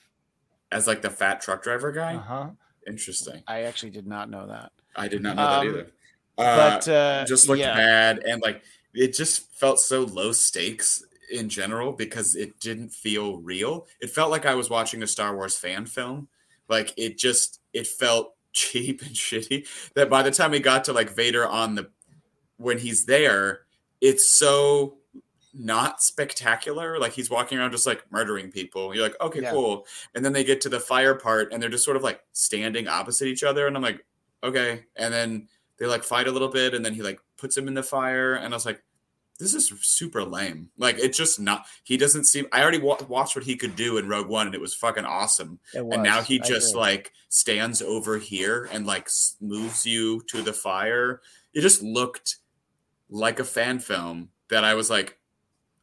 As 0.72 0.88
like 0.88 1.02
the 1.02 1.10
fat 1.10 1.42
truck 1.42 1.64
driver 1.64 1.92
guy? 1.92 2.16
Uh 2.16 2.20
huh. 2.20 2.50
Interesting. 2.88 3.44
I 3.48 3.62
actually 3.64 3.92
did 3.92 4.08
not 4.08 4.30
know 4.30 4.48
that. 4.48 4.72
I 4.96 5.08
did 5.08 5.22
not 5.22 5.36
know 5.36 5.44
Um, 5.44 5.50
that 5.50 5.66
either. 5.66 5.92
Uh, 6.38 6.56
But 6.80 6.88
uh, 6.88 7.26
just 7.26 7.48
looked 7.50 7.60
yeah, 7.60 7.76
bad 7.76 8.20
and 8.20 8.42
like 8.42 8.64
it 8.94 9.14
just 9.14 9.52
felt 9.54 9.80
so 9.80 10.02
low 10.04 10.32
stakes 10.32 11.04
in 11.32 11.50
general 11.50 11.92
because 11.92 12.36
it 12.36 12.60
didn't 12.60 12.90
feel 12.90 13.38
real 13.38 13.86
it 14.02 14.10
felt 14.10 14.32
like 14.32 14.48
i 14.48 14.56
was 14.56 14.68
watching 14.68 15.04
a 15.04 15.08
star 15.08 15.36
wars 15.36 15.56
fan 15.56 15.86
film 15.86 16.28
like 16.70 16.92
it 16.98 17.20
just 17.20 17.60
it 17.72 17.86
felt 17.86 18.34
cheap 18.52 19.02
and 19.04 19.12
shitty 19.12 19.68
that 19.94 20.10
by 20.10 20.24
the 20.24 20.32
time 20.32 20.50
we 20.50 20.60
got 20.60 20.86
to 20.86 20.94
like 20.94 21.12
vader 21.16 21.46
on 21.48 21.76
the 21.76 21.88
when 22.58 22.80
he's 22.80 23.06
there 23.06 23.62
it's 24.02 24.30
so 24.30 24.98
not 25.60 26.02
spectacular. 26.02 26.98
Like 27.00 27.12
he's 27.12 27.30
walking 27.30 27.58
around 27.60 27.72
just 27.72 27.86
like 27.86 28.10
murdering 28.12 28.50
people. 28.50 28.96
You're 28.96 29.04
like 29.04 29.20
okay 29.22 29.42
Yeah. 29.42 29.52
cool. 29.52 29.86
And 30.16 30.24
then 30.24 30.32
they 30.34 30.44
get 30.46 30.62
to 30.62 30.70
the 30.70 30.80
fire 30.80 31.16
part 31.16 31.52
and 31.52 31.62
they're 31.62 31.70
just 31.70 31.84
sort 31.86 31.98
of 31.98 32.04
like 32.04 32.22
standing 32.32 32.88
opposite 32.88 33.28
each 33.28 33.44
other 33.44 33.68
and 33.68 33.76
i'm 33.76 33.84
like 33.84 34.06
okay. 34.42 34.86
And 34.96 35.14
then 35.14 35.50
they 35.78 35.86
like 35.86 36.04
fight 36.04 36.28
a 36.28 36.32
little 36.32 36.48
bit 36.48 36.74
and 36.74 36.84
then 36.86 36.94
he 36.94 37.02
like 37.02 37.20
puts 37.38 37.58
him 37.58 37.68
in 37.68 37.74
the 37.74 37.84
fire 37.84 38.36
and 38.36 38.54
i 38.54 38.56
was 38.58 38.66
like 38.66 38.82
this 39.38 39.54
is 39.54 39.72
super 39.82 40.24
lame. 40.24 40.70
Like 40.78 40.98
it's 41.00 41.18
just 41.18 41.40
not 41.40 41.66
he 41.84 41.98
doesn't 41.98 42.26
seem 42.26 42.48
i 42.54 42.62
already 42.62 42.80
wa- 42.80 42.98
watched 43.08 43.36
what 43.36 43.46
he 43.46 43.56
could 43.58 43.76
do 43.76 43.98
in 43.98 44.08
rogue 44.10 44.28
one 44.28 44.48
and 44.48 44.56
it 44.56 44.62
was 44.62 44.74
fucking 44.74 45.06
awesome. 45.06 45.60
It 45.74 45.80
and 45.92 46.04
now 46.04 46.22
he 46.22 46.40
I 46.42 46.44
just 46.46 46.72
agree. 46.72 46.82
like 46.82 47.14
stands 47.28 47.82
over 47.82 48.18
here 48.18 48.70
and 48.72 48.86
like 48.86 49.10
moves 49.42 49.86
you 49.86 50.22
to 50.30 50.42
the 50.42 50.54
fire. 50.54 51.22
It 51.54 51.62
just 51.62 51.82
looked 51.84 52.38
like 53.10 53.40
a 53.40 53.44
fan 53.44 53.80
film 53.80 54.30
that 54.50 54.64
i 54.64 54.74
was 54.74 54.90
like 54.90 55.18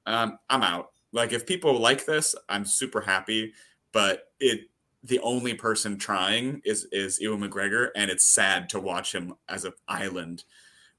um, 0.07 0.39
i'm 0.51 0.63
out 0.63 0.93
like 1.13 1.33
if 1.33 1.47
people 1.47 1.79
like 1.79 2.05
this 2.07 2.35
i'm 2.49 2.65
super 2.65 3.01
happy 3.01 3.53
but 3.93 4.25
it 4.41 4.61
the 5.05 5.21
only 5.21 5.55
person 5.55 5.97
trying 5.99 6.61
is 6.65 6.85
is 6.91 7.21
Ewan 7.21 7.41
McGregor, 7.49 7.91
and 7.95 8.11
it's 8.11 8.25
sad 8.27 8.69
to 8.71 8.81
watch 8.81 9.15
him 9.15 9.35
as 9.49 9.65
an 9.65 9.73
island, 9.87 10.43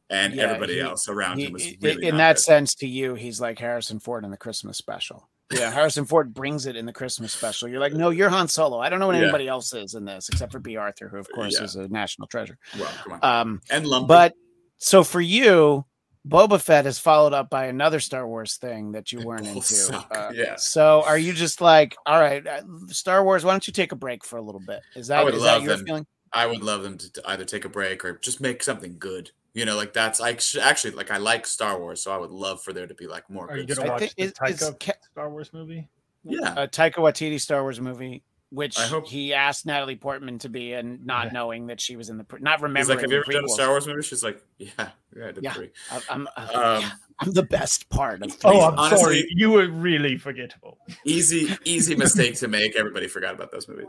and 0.10 0.34
Yeah, 0.34 0.44
everybody 0.44 0.76
he- 0.76 0.80
else 0.80 1.10
around 1.10 1.40
He- 1.40 1.46
him 1.48 1.52
was 1.54 1.66
really 1.82 2.08
in 2.08 2.16
that 2.16 2.38
good. 2.38 2.42
sense, 2.42 2.74
to 2.76 2.88
you, 2.88 3.16
he's 3.16 3.42
like 3.42 3.60
Harrison 3.60 4.00
Ford 4.00 4.24
in 4.24 4.32
the 4.32 4.38
Christmas 4.38 4.78
special. 4.78 5.28
Yeah, 5.52 5.72
Harrison 5.74 6.06
Ford 6.06 6.34
brings 6.34 6.68
it 6.68 6.78
in 6.78 6.86
the 6.86 6.94
Christmas 6.94 7.34
special. 7.34 7.68
You're 7.68 7.82
like, 7.82 7.92
no, 7.94 8.10
you're 8.12 8.30
Han 8.30 8.48
Solo. 8.48 8.80
I 8.80 8.88
don't 8.88 9.00
know 9.00 9.08
what 9.08 9.18
Yeah. 9.18 9.24
anybody 9.24 9.50
else 9.50 9.74
is 9.74 9.94
in 9.94 10.06
this 10.06 10.30
except 10.30 10.54
for 10.54 10.60
Bea 10.60 10.78
Arthur, 10.78 11.10
who 11.10 11.18
of 11.18 11.28
course 11.30 11.58
Yeah. 11.60 11.66
is 11.66 11.76
a 11.76 11.90
national 11.90 12.30
treasure. 12.30 12.58
Well, 12.80 12.90
come 13.04 13.20
on, 13.22 13.24
Um, 13.42 13.62
and 13.70 13.86
Lumpy. 13.86 14.08
but 14.08 14.34
so 14.78 15.04
for 15.04 15.20
you, 15.20 15.84
Boba 16.28 16.62
Fett 16.62 16.86
is 16.86 17.00
followed 17.00 17.34
up 17.34 17.50
by 17.50 17.66
another 17.68 18.00
Star 18.00 18.28
Wars 18.28 18.58
thing 18.58 18.92
that 18.94 19.12
you 19.12 19.20
They 19.20 19.26
weren't 19.26 19.48
into. 19.48 19.62
suck, 19.62 20.08
Uh, 20.16 20.32
yeah. 20.34 20.56
So 20.58 21.04
are 21.06 21.18
you 21.18 21.34
just 21.34 21.62
like, 21.62 21.96
all 22.06 22.20
right, 22.20 22.46
uh, 22.46 22.62
Star 22.88 23.24
Wars? 23.24 23.46
Why 23.46 23.52
don't 23.52 23.66
you 23.68 23.74
take 23.74 23.92
a 23.92 23.96
break 23.96 24.26
for 24.26 24.38
a 24.38 24.42
little 24.42 24.62
bit? 24.66 24.82
Is 24.96 25.08
that 25.08 25.24
would 25.24 25.36
is 25.36 25.44
that 25.44 25.62
your 25.62 25.78
them. 25.78 25.86
feeling? 25.86 26.08
I 26.34 26.46
would 26.46 26.62
love 26.62 26.84
them 26.84 26.98
to, 26.98 27.12
to 27.14 27.22
either 27.30 27.46
take 27.46 27.64
a 27.66 27.70
break 27.70 28.04
or 28.04 28.18
just 28.18 28.42
make 28.42 28.62
something 28.62 28.98
good. 29.00 29.32
You 29.54 29.66
know, 29.66 29.76
like 29.76 29.94
that's 29.94 30.20
I 30.22 30.38
actually 30.62 30.92
like 30.94 31.10
I 31.10 31.18
like 31.18 31.48
Star 31.48 31.80
Wars, 31.80 32.04
so 32.04 32.12
I 32.12 32.18
would 32.18 32.30
love 32.32 32.62
for 32.62 32.74
there 32.74 32.86
to 32.86 32.94
be 32.94 33.08
like 33.08 33.28
more 33.30 33.50
Are 33.50 33.58
you 33.58 33.66
good. 33.66 33.78
gonna 33.78 33.90
I 33.90 33.92
watch 33.94 34.00
think 34.02 34.16
the 34.16 34.24
is- 34.24 34.32
is 34.32 34.38
Taika 34.70 34.80
Ke- 34.80 35.04
Star 35.12 35.30
Wars 35.30 35.52
movie? 35.54 35.88
Yeah, 36.24 36.54
a 36.58 36.68
Taika 36.68 36.96
Waititi 36.96 37.40
Star 37.40 37.62
Wars 37.64 37.80
movie, 37.80 38.22
which 38.50 38.80
I 38.80 38.84
hope- 38.88 39.08
he 39.08 39.34
asked 39.34 39.66
Natalie 39.66 39.96
Portman 39.98 40.40
to 40.40 40.50
be, 40.50 40.74
and 40.74 41.06
not 41.06 41.26
Yeah. 41.28 41.32
knowing 41.34 41.68
that 41.68 41.82
she 41.82 41.96
was 41.96 42.10
in 42.10 42.18
the, 42.18 42.24
pre- 42.24 42.40
not 42.42 42.58
He's 42.60 42.64
remembering. 42.64 42.98
like, 42.98 43.02
have 43.02 43.12
you 43.12 43.18
the 43.18 43.24
ever 43.24 43.32
done 43.34 43.46
a. 43.46 43.50
Star 43.50 43.70
Wars 43.70 43.88
movie? 43.88 44.02
She's 44.04 44.24
like, 44.24 44.42
yeah, 44.58 44.70
yeah, 45.16 45.28
I 45.28 45.32
did 45.32 45.44
Yeah. 45.44 45.54
three. 45.54 45.70
I- 45.92 46.02
I'm, 46.10 46.28
I'm, 46.38 46.50
Um, 46.56 46.82
yeah, 46.82 46.90
I'm 47.20 47.32
the 47.32 47.44
best 47.44 47.90
part 47.90 48.22
of. 48.24 48.36
Oh, 48.46 48.62
I'm 48.70 48.78
honestly- 48.80 49.04
sorry. 49.04 49.28
You 49.32 49.52
were 49.52 49.68
really 49.68 50.18
forgettable. 50.18 50.78
easy 51.04 51.56
easy 51.66 51.96
mistake 51.96 52.36
to 52.36 52.48
make 52.48 52.76
everybody 52.78 53.08
forgot 53.08 53.34
about 53.34 53.52
those 53.52 53.68
movies 53.68 53.88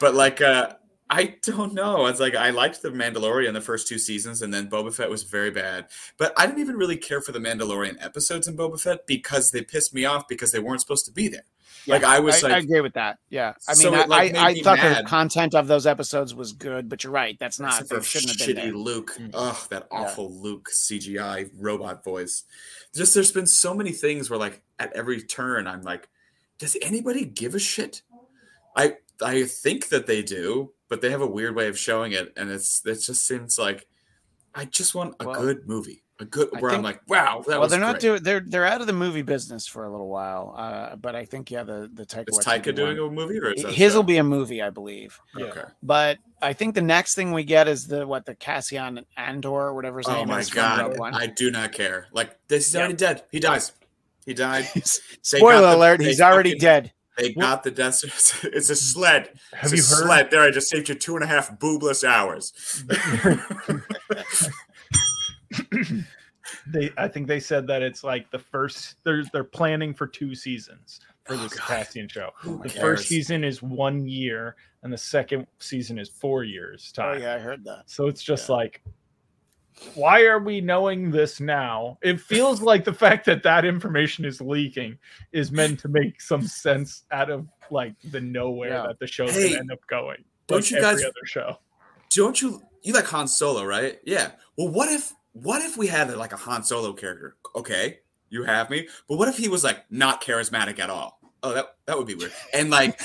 but 0.00 0.14
like 0.14 0.40
uh 0.42 0.72
i 1.14 1.36
don't 1.42 1.72
know 1.74 2.06
it's 2.06 2.20
like 2.20 2.34
i 2.34 2.50
liked 2.50 2.82
the 2.82 2.90
mandalorian 2.90 3.52
the 3.52 3.60
first 3.60 3.86
two 3.88 3.98
seasons 3.98 4.42
and 4.42 4.52
then 4.52 4.68
boba 4.68 4.92
fett 4.92 5.08
was 5.10 5.22
very 5.22 5.50
bad 5.50 5.86
but 6.18 6.32
i 6.36 6.46
didn't 6.46 6.60
even 6.60 6.76
really 6.76 6.96
care 6.96 7.20
for 7.20 7.32
the 7.32 7.38
mandalorian 7.38 7.96
episodes 8.04 8.48
in 8.48 8.56
boba 8.56 8.80
fett 8.80 9.06
because 9.06 9.50
they 9.50 9.62
pissed 9.62 9.94
me 9.94 10.04
off 10.04 10.26
because 10.28 10.50
they 10.52 10.58
weren't 10.58 10.80
supposed 10.80 11.04
to 11.04 11.12
be 11.12 11.28
there 11.28 11.44
like 11.86 12.02
i 12.04 12.18
was 12.18 12.42
I, 12.42 12.48
like 12.48 12.56
I 12.56 12.58
agree 12.60 12.80
with 12.80 12.94
that. 12.94 13.18
Yeah, 13.28 13.52
I 13.68 13.74
So 13.74 13.90
mean, 13.90 14.08
like, 14.08 14.10
I, 14.10 14.24
I, 14.24 14.32
made 14.32 14.36
I 14.38 14.52
me 14.54 14.62
thought 14.62 14.96
the 15.02 15.04
content 15.06 15.54
of 15.54 15.66
those 15.66 15.86
episodes 15.86 16.34
was 16.34 16.52
good, 16.54 16.88
but 16.88 17.04
you're 17.04 17.12
right. 17.12 17.36
That's 17.38 17.60
not. 17.60 17.72
except 17.78 17.90
for 17.90 18.02
shouldn't 18.02 18.30
have 18.40 18.46
been 18.48 18.56
shitty 18.56 18.68
there. 18.70 18.72
luke 18.72 19.12
Mm. 19.18 19.30
ugh 19.34 19.68
that 19.68 19.86
Yeah. 19.92 19.98
awful 19.98 20.32
luke 20.32 20.68
cgi 20.72 21.50
robot 21.58 22.02
voice 22.02 22.44
just 22.94 23.12
there's 23.12 23.32
been 23.32 23.46
so 23.46 23.74
many 23.74 23.92
things 23.92 24.30
where 24.30 24.38
like 24.38 24.62
at 24.78 24.92
every 24.94 25.20
turn 25.22 25.66
i'm 25.66 25.82
like 25.82 26.08
does 26.58 26.74
anybody 26.80 27.26
give 27.26 27.54
a 27.54 27.58
shit 27.58 28.00
i 28.74 28.96
i 29.22 29.44
think 29.44 29.88
that 29.90 30.06
they 30.06 30.22
do 30.22 30.72
but 30.88 31.00
they 31.00 31.10
have 31.10 31.20
a 31.22 31.26
weird 31.26 31.54
way 31.56 31.68
of 31.68 31.78
showing 31.78 32.12
it 32.12 32.32
and 32.36 32.50
it's 32.50 32.84
it 32.86 32.96
just 33.00 33.24
seems 33.26 33.58
like 33.58 33.86
i 34.54 34.64
just 34.64 34.94
want 34.94 35.14
a 35.20 35.26
Well, 35.26 35.40
good 35.40 35.66
movie 35.68 36.02
a 36.20 36.24
good 36.24 36.48
I 36.54 36.60
where 36.60 36.70
i'm 36.70 36.82
like 36.82 37.00
wow 37.08 37.38
that 37.40 37.48
well, 37.48 37.60
was 37.62 37.70
they're 37.72 37.80
not 37.80 37.94
great. 37.94 38.00
doing. 38.02 38.22
They're 38.22 38.38
they're 38.40 38.64
out 38.66 38.80
of 38.80 38.86
the 38.86 38.92
movie 38.92 39.22
business 39.22 39.66
for 39.66 39.84
a 39.84 39.90
little 39.90 40.08
while. 40.08 40.54
Uh, 40.56 40.94
but 40.94 41.16
I 41.16 41.24
think 41.24 41.50
yeah, 41.50 41.64
the 41.64 41.90
the 41.92 42.06
Taika. 42.06 42.28
is 42.30 42.38
Waititi 42.38 42.62
taika 42.62 42.74
doing 42.76 42.98
one- 42.98 43.08
a 43.08 43.10
movie 43.10 43.38
or 43.40 43.50
is 43.50 43.62
that 43.62 43.70
a 43.70 43.72
his 43.72 43.94
will 43.96 44.04
be 44.04 44.18
a 44.18 44.22
movie, 44.22 44.62
I 44.62 44.70
believe. 44.70 45.18
Yeah. 45.36 45.46
okay 45.46 45.64
But 45.82 46.18
I 46.40 46.52
think 46.52 46.76
the 46.76 46.82
next 46.82 47.16
thing 47.16 47.32
we 47.32 47.42
get 47.42 47.66
is 47.66 47.88
the 47.88 48.06
what 48.06 48.26
the 48.26 48.36
Cassian 48.36 49.04
Andor 49.16 49.48
or 49.50 49.74
whatever 49.74 49.98
his 49.98 50.06
oh 50.06 50.12
name 50.14 50.28
my 50.28 50.38
is. 50.38 50.50
from 50.50 50.62
Rogue 50.78 50.90
god 50.92 50.98
One. 51.00 51.14
i 51.14 51.26
do 51.26 51.50
not 51.50 51.72
care 51.72 52.06
like 52.12 52.38
this 52.46 52.68
is 52.68 52.74
Yeah. 52.74 52.80
already 52.82 52.94
dead 52.94 53.24
he 53.32 53.40
dies 53.40 53.72
he 54.24 54.34
died 54.34 54.68
Spoiler 55.22 55.74
alert: 55.74 55.98
they 55.98 56.04
He's 56.04 56.20
already 56.20 56.50
fucking- 56.50 56.60
dead. 56.60 56.92
They 57.16 57.32
got 57.32 57.62
the 57.62 57.70
death. 57.70 58.02
It's 58.44 58.70
a 58.70 58.76
sled. 58.76 59.30
Have 59.52 59.72
it's 59.72 59.88
you 59.90 59.94
a 59.94 59.98
heard? 59.98 60.06
sled. 60.06 60.30
There, 60.30 60.42
I 60.42 60.50
just 60.50 60.68
saved 60.68 60.88
you 60.88 60.94
two 60.94 61.14
and 61.14 61.24
a 61.24 61.28
half 61.28 61.58
boobless 61.58 62.04
hours. 62.04 62.52
They, 66.66 66.90
I 66.96 67.08
think 67.08 67.26
they 67.26 67.40
said 67.40 67.66
that 67.66 67.82
it's 67.82 68.04
like 68.04 68.30
the 68.30 68.38
first. 68.38 68.96
They're 69.04 69.24
they're 69.32 69.44
planning 69.44 69.94
for 69.94 70.06
two 70.06 70.34
seasons 70.34 71.00
for 71.24 71.34
Oh, 71.34 71.36
this 71.38 71.54
God. 71.54 71.66
Cassian 71.66 72.08
show. 72.08 72.30
Oh, 72.44 72.48
Who 72.48 72.62
The 72.62 72.68
cares? 72.68 72.80
first 72.80 73.08
season 73.08 73.44
is 73.44 73.62
one 73.62 74.06
year, 74.06 74.56
and 74.82 74.92
the 74.92 74.98
second 74.98 75.46
season 75.58 75.98
is 75.98 76.08
four 76.08 76.44
years 76.44 76.92
Oh 76.98 77.02
time. 77.02 77.22
yeah, 77.22 77.34
I 77.34 77.38
heard 77.38 77.64
that. 77.64 77.84
So 77.86 78.08
it's 78.08 78.22
just 78.22 78.48
Yeah. 78.48 78.56
like, 78.56 78.82
why 79.94 80.22
are 80.22 80.38
we 80.38 80.60
knowing 80.60 81.10
this 81.10 81.40
now? 81.40 81.98
It 82.02 82.20
feels 82.20 82.62
like 82.62 82.84
the 82.84 82.92
fact 82.94 83.26
that 83.26 83.42
that 83.42 83.64
information 83.64 84.24
is 84.24 84.40
leaking 84.40 84.98
is 85.32 85.50
meant 85.52 85.80
to 85.80 85.88
make 85.88 86.20
some 86.20 86.46
sense 86.46 87.04
out 87.10 87.30
of 87.30 87.46
like 87.70 87.94
the 88.10 88.20
nowhere 88.20 88.70
Yeah. 88.70 88.86
that 88.88 88.98
the 88.98 89.06
show's 89.06 89.34
Hey, 89.34 89.48
gonna 89.50 89.60
end 89.60 89.72
up 89.72 89.80
going. 89.88 90.24
don't 90.46 90.58
like 90.62 90.70
you 90.70 90.76
every 90.78 90.90
guys- 90.96 91.04
other 91.04 91.26
show? 91.26 91.58
Don't 92.10 92.40
you? 92.40 92.62
You 92.82 92.92
like 92.92 93.06
Han 93.06 93.26
Solo, 93.26 93.64
right? 93.64 93.98
Yeah. 94.04 94.32
Well, 94.56 94.68
what 94.68 94.88
if? 94.90 95.12
What 95.32 95.62
if 95.62 95.76
we 95.76 95.88
had 95.88 96.14
like 96.16 96.32
a 96.32 96.36
Han 96.36 96.62
Solo 96.62 96.92
character? 96.92 97.36
Okay, 97.56 97.98
you 98.30 98.44
have 98.44 98.70
me. 98.70 98.88
But 99.08 99.16
what 99.16 99.26
if 99.28 99.36
he 99.36 99.48
was 99.48 99.64
like 99.64 99.84
not 99.90 100.22
charismatic 100.22 100.78
at 100.78 100.90
all? 100.90 101.18
Oh, 101.42 101.52
that 101.54 101.74
that 101.86 101.98
would 101.98 102.06
be 102.06 102.14
weird. 102.14 102.32
And 102.52 102.70
like, 102.70 103.00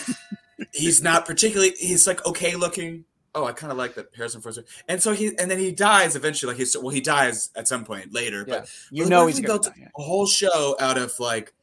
he's 0.73 1.01
not 1.01 1.25
particularly. 1.25 1.73
He's 1.79 2.05
like 2.05 2.23
okay 2.25 2.55
looking. 2.55 3.05
Oh, 3.35 3.45
I 3.45 3.51
kind 3.51 3.71
of 3.71 3.77
like 3.77 3.93
that 3.95 4.07
Harrison 4.15 4.41
Ford. 4.41 4.57
And 4.87 5.01
so 5.01 5.13
he, 5.13 5.27
and 5.37 5.49
then 5.51 5.59
he 5.59 5.71
dies 5.71 6.15
eventually. 6.15 6.51
Like 6.53 6.59
he's 6.59 6.75
well, 6.75 6.89
he 6.89 7.01
dies 7.01 7.51
at 7.55 7.67
some 7.67 7.85
point 7.85 8.13
later. 8.13 8.43
Yeah. 8.47 8.59
But 8.59 8.71
You 8.91 9.03
But 9.03 9.09
know 9.09 9.27
he's 9.27 9.37
if 9.37 9.43
we 9.43 9.47
gonna 9.47 9.59
built 9.59 9.75
die, 9.75 9.81
yeah. 9.81 9.87
a 9.97 10.01
whole 10.01 10.25
show 10.25 10.75
out 10.79 10.97
of 10.97 11.13
like 11.19 11.53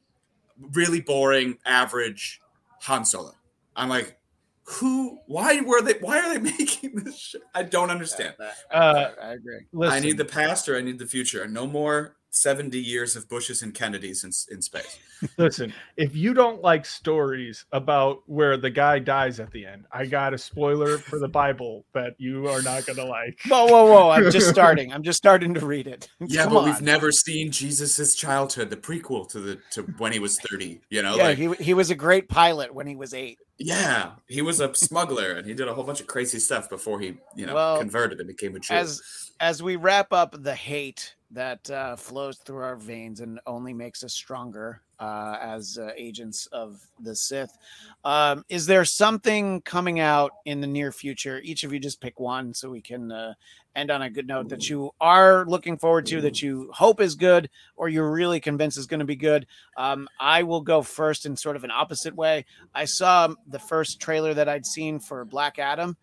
really 0.72 1.00
boring, 1.00 1.58
average 1.66 2.40
Han 2.82 3.04
Solo. 3.04 3.32
I'm 3.74 3.88
like, 3.88 4.16
who? 4.64 5.18
Why 5.26 5.60
were 5.60 5.82
they? 5.82 5.94
Why 6.00 6.18
are 6.20 6.34
they 6.34 6.40
making 6.58 6.96
this? 6.96 7.18
Show? 7.18 7.38
I 7.54 7.62
don't 7.62 7.90
understand. 7.90 8.34
Uh, 8.70 9.10
I 9.22 9.32
agree. 9.32 9.60
Listen, 9.72 9.94
I 9.94 10.00
need 10.00 10.16
the 10.18 10.24
past 10.24 10.68
or 10.68 10.76
I 10.76 10.80
need 10.80 10.98
the 10.98 11.06
future. 11.06 11.46
No 11.46 11.66
more 11.66 12.15
70 12.30 12.78
years 12.78 13.16
of 13.16 13.28
Bushes 13.28 13.62
and 13.62 13.74
Kennedys 13.74 14.22
in, 14.24 14.30
in 14.54 14.60
space. 14.60 14.98
Listen, 15.38 15.72
if 15.96 16.14
you 16.14 16.34
don't 16.34 16.60
like 16.60 16.84
stories 16.84 17.64
about 17.72 18.22
where 18.26 18.58
the 18.58 18.68
guy 18.68 18.98
dies 18.98 19.40
at 19.40 19.50
the 19.52 19.64
end, 19.64 19.86
I 19.90 20.04
got 20.04 20.34
a 20.34 20.38
spoiler 20.38 20.98
for 20.98 21.18
the 21.18 21.28
Bible 21.28 21.86
that 21.94 22.14
you 22.18 22.46
are 22.48 22.60
not 22.60 22.84
going 22.84 22.98
to 22.98 23.06
like. 23.06 23.38
Whoa, 23.48 23.64
whoa, 23.66 23.84
whoa! 23.86 24.10
I'm 24.10 24.30
just 24.30 24.48
starting. 24.50 24.92
I'm 24.92 25.02
just 25.02 25.16
starting 25.16 25.54
to 25.54 25.64
read 25.64 25.86
it. 25.86 26.10
Yeah, 26.28 26.44
Come 26.44 26.52
but 26.52 26.58
on. 26.60 26.64
we've 26.66 26.82
never 26.82 27.10
seen 27.12 27.50
Jesus's 27.50 28.14
childhood, 28.14 28.68
the 28.68 28.76
prequel 28.76 29.26
to 29.30 29.40
the 29.40 29.58
to 29.72 29.82
when 29.98 30.12
he 30.12 30.18
was 30.18 30.38
30. 30.40 30.80
You 30.90 31.02
know, 31.02 31.16
Yeah, 31.16 31.22
like 31.24 31.38
he 31.38 31.52
he 31.54 31.72
was 31.74 31.90
a 31.90 31.94
great 31.94 32.28
pilot 32.28 32.74
when 32.74 32.86
he 32.86 32.96
was 32.96 33.14
eight. 33.14 33.38
yeah, 33.58 34.12
he 34.28 34.42
was 34.42 34.60
a 34.60 34.74
smuggler 34.74 35.32
and 35.32 35.46
he 35.46 35.54
did 35.54 35.68
a 35.68 35.72
whole 35.74 35.84
bunch 35.84 36.00
of 36.02 36.06
crazy 36.06 36.38
stuff 36.38 36.68
before 36.68 37.00
he 37.00 37.16
you 37.34 37.46
know 37.46 37.54
Well, 37.54 37.78
converted 37.78 38.18
and 38.18 38.26
became 38.28 38.54
a 38.56 38.58
Jew. 38.58 38.74
As 38.74 39.00
as 39.40 39.62
we 39.62 39.76
wrap 39.76 40.12
up 40.12 40.34
the 40.42 40.54
hate 40.54 41.14
that 41.30 41.68
uh, 41.70 41.96
flows 41.96 42.38
through 42.38 42.62
our 42.62 42.76
veins 42.76 43.20
and 43.20 43.40
only 43.46 43.72
makes 43.72 44.04
us 44.04 44.12
stronger 44.12 44.82
uh, 44.98 45.36
as 45.40 45.78
uh, 45.78 45.90
agents 45.96 46.46
of 46.52 46.80
the 47.00 47.14
Sith, 47.14 47.56
um, 48.04 48.44
is 48.48 48.66
there 48.66 48.84
something 48.84 49.60
coming 49.62 50.00
out 50.00 50.32
in 50.44 50.60
the 50.60 50.66
near 50.66 50.92
future? 50.92 51.40
Each 51.42 51.64
of 51.64 51.72
you 51.72 51.78
just 51.78 52.00
pick 52.00 52.18
one 52.18 52.54
so 52.54 52.70
we 52.70 52.80
can 52.80 53.12
uh, 53.12 53.34
end 53.74 53.90
on 53.90 54.02
a 54.02 54.10
good 54.10 54.26
note 54.26 54.48
that 54.48 54.70
you 54.70 54.90
are 55.00 55.44
looking 55.46 55.76
forward 55.76 56.06
to, 56.06 56.20
that 56.22 56.40
you 56.40 56.70
hope 56.72 57.00
is 57.00 57.14
good, 57.14 57.50
or 57.76 57.88
you're 57.88 58.10
really 58.10 58.40
convinced 58.40 58.78
is 58.78 58.86
going 58.86 59.00
to 59.00 59.06
be 59.06 59.16
good. 59.16 59.46
Um, 59.76 60.08
I 60.18 60.44
will 60.44 60.62
go 60.62 60.80
first 60.82 61.26
in 61.26 61.36
sort 61.36 61.56
of 61.56 61.64
an 61.64 61.70
opposite 61.70 62.14
way. 62.14 62.46
I 62.74 62.86
saw 62.86 63.34
the 63.46 63.58
first 63.58 64.00
trailer 64.00 64.32
that 64.32 64.48
I'd 64.48 64.66
seen 64.66 64.98
for 64.98 65.24
Black 65.24 65.58
Adam. 65.58 65.96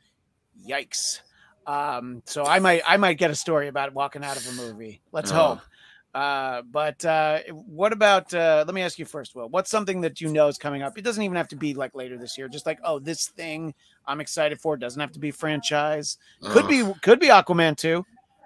Yikes. 0.67 1.21
Um, 1.65 2.21
so 2.25 2.45
I 2.45 2.59
might 2.59 2.81
I 2.87 2.97
might 2.97 3.17
get 3.17 3.31
a 3.31 3.35
story 3.35 3.67
about 3.67 3.93
walking 3.93 4.23
out 4.23 4.37
of 4.37 4.47
a 4.47 4.53
movie. 4.53 5.01
Let's 5.11 5.31
Oh. 5.31 5.35
hope. 5.35 5.59
Uh, 6.13 6.61
but 6.71 7.03
uh, 7.05 7.39
what 7.49 7.91
about? 7.91 8.31
Uh, 8.33 8.63
let 8.67 8.75
me 8.75 8.81
ask 8.83 8.99
you 8.99 9.05
first, 9.05 9.33
Will. 9.35 9.49
What's 9.49 9.71
something 9.71 10.01
that 10.01 10.21
you 10.21 10.29
know 10.29 10.47
is 10.47 10.59
coming 10.59 10.83
up? 10.83 10.95
It 10.97 11.03
doesn't 11.03 11.23
even 11.23 11.35
have 11.35 11.47
to 11.47 11.55
be 11.55 11.73
like 11.73 11.95
later 11.95 12.17
this 12.19 12.37
year. 12.37 12.47
Just 12.47 12.67
like, 12.67 12.79
oh, 12.83 12.99
this 12.99 13.29
thing 13.29 13.73
I'm 14.05 14.21
excited 14.21 14.61
for. 14.61 14.75
It 14.75 14.79
doesn't 14.79 14.99
have 14.99 15.11
to 15.13 15.19
be 15.19 15.31
franchise. 15.31 16.17
Could 16.43 16.67
be 16.67 16.83
could 17.01 17.19
be 17.19 17.27
Aquaman 17.29 17.75
two. 17.75 18.05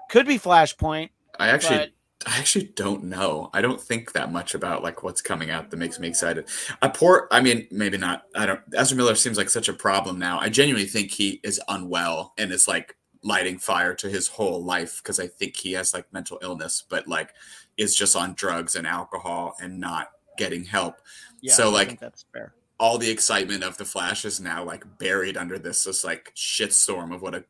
Could 0.10 0.28
be 0.28 0.40
Flashpoint. 0.40 1.10
I 1.40 1.50
actually 1.50 1.78
but 1.78 1.92
I 2.26 2.40
actually 2.40 2.72
don't 2.76 3.04
know. 3.04 3.50
I 3.54 3.62
don't 3.62 3.82
think 3.82 4.14
that 4.14 4.32
much 4.32 4.56
about 4.56 4.82
like 4.82 5.04
what's 5.04 5.22
coming 5.22 5.52
out 5.52 5.70
that 5.70 5.78
makes 5.78 6.00
me 6.00 6.08
excited. 6.08 6.48
I 6.82 6.88
poor 6.88 7.28
I 7.32 7.42
mean, 7.42 7.68
maybe 7.70 7.98
not. 7.98 8.24
I 8.34 8.46
don't 8.46 8.62
Ezra 8.74 8.96
Miller 8.96 9.16
seems 9.16 9.38
like 9.38 9.50
such 9.50 9.68
a 9.68 9.74
problem 9.74 10.18
now. 10.18 10.40
I 10.40 10.48
genuinely 10.48 10.88
think 10.88 11.12
he 11.12 11.42
is 11.44 11.60
unwell 11.68 12.34
and 12.38 12.52
is 12.54 12.66
like 12.68 12.96
lighting 13.28 13.58
fire 13.60 13.94
to 13.96 14.10
his 14.10 14.28
whole 14.28 14.64
life 14.64 15.02
because 15.04 15.20
I 15.20 15.28
think 15.28 15.56
he 15.56 15.74
has 15.74 15.94
like 15.94 16.12
mental 16.14 16.40
illness, 16.42 16.84
but 16.88 17.08
like 17.08 17.34
is 17.78 17.96
just 17.96 18.16
on 18.16 18.34
drugs 18.34 18.76
and 18.76 18.88
alcohol 18.88 19.56
and 19.62 19.80
not 19.80 20.08
getting 20.38 20.64
help. 20.64 20.96
yeah, 21.42 21.54
So, 21.54 21.70
I 21.70 21.74
like, 21.74 22.00
that's 22.00 22.26
fair. 22.34 22.54
All 22.80 22.98
the 22.98 23.10
excitement 23.10 23.64
of 23.64 23.78
the 23.78 23.86
Flash 23.86 24.24
is 24.24 24.40
now 24.40 24.64
like 24.64 24.84
buried 25.00 25.36
under 25.36 25.60
this 25.60 25.84
this 25.84 26.04
like 26.04 26.32
shitstorm 26.36 27.14
of 27.14 27.22
what 27.22 27.36
a 27.36 27.44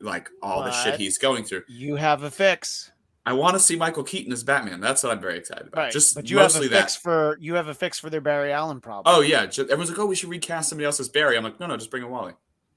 like 0.00 0.30
all 0.40 0.62
the 0.62 0.70
shit 0.70 0.98
he's 1.00 1.18
going 1.18 1.44
through. 1.44 1.64
You 1.68 1.96
have 1.96 2.22
a 2.22 2.30
fix, 2.30 2.92
I 3.24 3.32
want 3.34 3.54
to 3.54 3.60
see 3.60 3.76
Michael 3.76 4.02
Keaton 4.02 4.32
as 4.32 4.42
Batman. 4.42 4.80
That's 4.80 5.02
what 5.02 5.12
I'm 5.12 5.20
very 5.20 5.38
excited 5.38 5.68
about. 5.68 5.80
right? 5.80 5.92
Just 5.92 6.14
but 6.14 6.28
you 6.28 6.38
have 6.38 6.50
a 6.50 6.54
mostly 6.54 6.68
fix 6.68 6.94
that. 6.94 7.02
for 7.02 7.38
you 7.40 7.54
have 7.54 7.68
a 7.68 7.74
fix 7.74 7.98
for 7.98 8.10
their 8.10 8.20
Barry 8.20 8.52
Allen 8.52 8.80
problem. 8.80 9.14
Oh 9.14 9.20
yeah, 9.20 9.42
everyone's 9.42 9.90
like, 9.90 9.98
"Oh, 9.98 10.06
we 10.06 10.16
should 10.16 10.28
recast 10.28 10.68
somebody 10.68 10.86
else 10.86 10.98
as 10.98 11.08
Barry." 11.08 11.36
I'm 11.36 11.44
like, 11.44 11.60
"No, 11.60 11.66
no, 11.66 11.76
just 11.76 11.90
bring 11.90 12.02
in 12.02 12.10
Wally." 12.10 12.34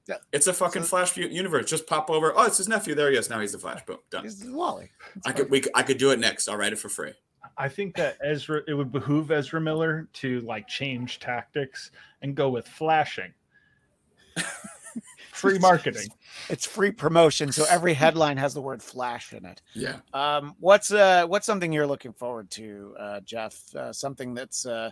Yeah. 0.08 0.16
It's 0.32 0.46
a 0.46 0.52
fucking 0.52 0.82
So- 0.82 0.88
Flash 0.88 1.16
universe. 1.16 1.68
Just 1.68 1.86
pop 1.86 2.10
over. 2.10 2.32
Oh, 2.36 2.46
it's 2.46 2.58
his 2.58 2.68
nephew. 2.68 2.94
There 2.94 3.10
he 3.10 3.16
is. 3.16 3.28
Now 3.28 3.40
he's 3.40 3.52
the 3.52 3.58
Flash. 3.58 3.84
Boom, 3.84 3.98
done. 4.10 4.24
He's 4.24 4.44
Wally. 4.46 4.90
It's 5.16 5.26
I 5.26 5.32
could 5.32 5.50
we 5.50 5.62
I 5.74 5.82
could 5.82 5.98
do 5.98 6.10
it 6.10 6.18
next. 6.18 6.48
I'll 6.48 6.56
write 6.56 6.72
it 6.72 6.78
for 6.78 6.88
free. 6.88 7.12
I 7.58 7.68
think 7.68 7.96
that 7.96 8.18
Ezra 8.22 8.62
it 8.68 8.74
would 8.74 8.92
behoove 8.92 9.30
Ezra 9.30 9.60
Miller 9.60 10.08
to 10.14 10.40
like 10.40 10.68
change 10.68 11.18
tactics 11.20 11.90
and 12.22 12.34
go 12.34 12.50
with 12.50 12.68
flashing. 12.68 13.32
Free 15.32 15.58
marketing. 15.58 16.08
It's 16.48 16.64
free 16.64 16.90
promotion, 16.90 17.52
so 17.52 17.66
every 17.68 17.92
headline 17.92 18.38
has 18.38 18.54
the 18.54 18.62
word 18.62 18.82
"flash" 18.82 19.34
in 19.34 19.44
it. 19.44 19.60
Yeah. 19.74 19.96
Um, 20.14 20.54
what's 20.60 20.90
uh, 20.90 21.26
what's 21.26 21.44
something 21.44 21.72
you're 21.72 21.86
looking 21.86 22.14
forward 22.14 22.50
to, 22.52 22.94
uh, 22.98 23.20
Jeff? 23.20 23.60
Uh, 23.74 23.92
something 23.92 24.32
that's 24.32 24.64
uh, 24.64 24.90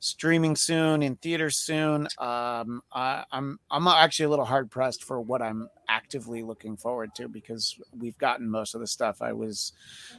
streaming 0.00 0.56
soon 0.56 1.02
in 1.02 1.16
theaters 1.16 1.56
soon. 1.58 2.08
Um, 2.18 2.82
I, 2.92 3.24
I'm 3.30 3.60
I'm 3.70 3.86
actually 3.86 4.24
a 4.24 4.28
little 4.30 4.44
hard 4.44 4.70
pressed 4.70 5.04
for 5.04 5.20
what 5.20 5.42
I'm 5.42 5.68
actively 5.88 6.42
looking 6.42 6.76
forward 6.76 7.14
to 7.16 7.28
because 7.28 7.78
we've 7.96 8.18
gotten 8.18 8.50
most 8.50 8.74
of 8.74 8.80
the 8.80 8.86
stuff 8.86 9.22
I 9.22 9.32
was 9.32 9.72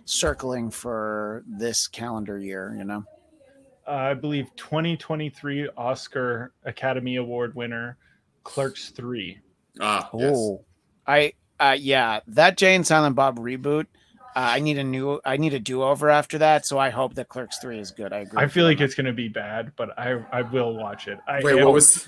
circling 0.05 0.71
for 0.71 1.43
this 1.47 1.87
calendar 1.87 2.37
year. 2.37 2.75
You 2.77 2.83
know, 2.85 3.03
Uh, 3.87 3.91
I 3.91 4.13
believe 4.13 4.47
2023 4.55 5.69
Oscar 5.75 6.53
Academy 6.63 7.15
Award 7.17 7.55
winner 7.55 7.97
Clerks 8.43 8.89
3. 8.91 9.39
Ah. 9.79 10.09
yes. 10.13 10.35
Oh, 10.35 10.63
I 11.07 11.33
uh 11.59 11.75
yeah, 11.79 12.19
that 12.27 12.57
Jay 12.57 12.75
and 12.75 12.85
Silent 12.85 13.15
Bob 13.15 13.39
reboot. 13.39 13.87
Uh, 14.33 14.39
I 14.39 14.59
need 14.59 14.77
a 14.77 14.83
new 14.83 15.19
I 15.25 15.35
need 15.37 15.53
a 15.53 15.59
do-over 15.59 16.09
after 16.09 16.37
that, 16.37 16.65
so 16.65 16.77
I 16.79 16.89
hope 16.89 17.15
that 17.15 17.27
Clerks 17.27 17.57
3 17.59 17.79
is 17.79 17.91
good. 17.91 18.13
I 18.13 18.19
agree. 18.19 18.41
I 18.41 18.47
feel 18.47 18.65
like 18.65 18.77
that. 18.77 18.85
it's 18.85 18.95
going 18.95 19.05
to 19.07 19.13
be 19.13 19.27
bad, 19.27 19.73
but 19.75 19.97
I 19.99 20.23
I 20.31 20.41
will 20.41 20.75
watch 20.77 21.07
it. 21.07 21.19
I 21.27 21.41
Wait, 21.43 21.57
am- 21.59 21.65
what 21.65 21.73
was 21.73 22.07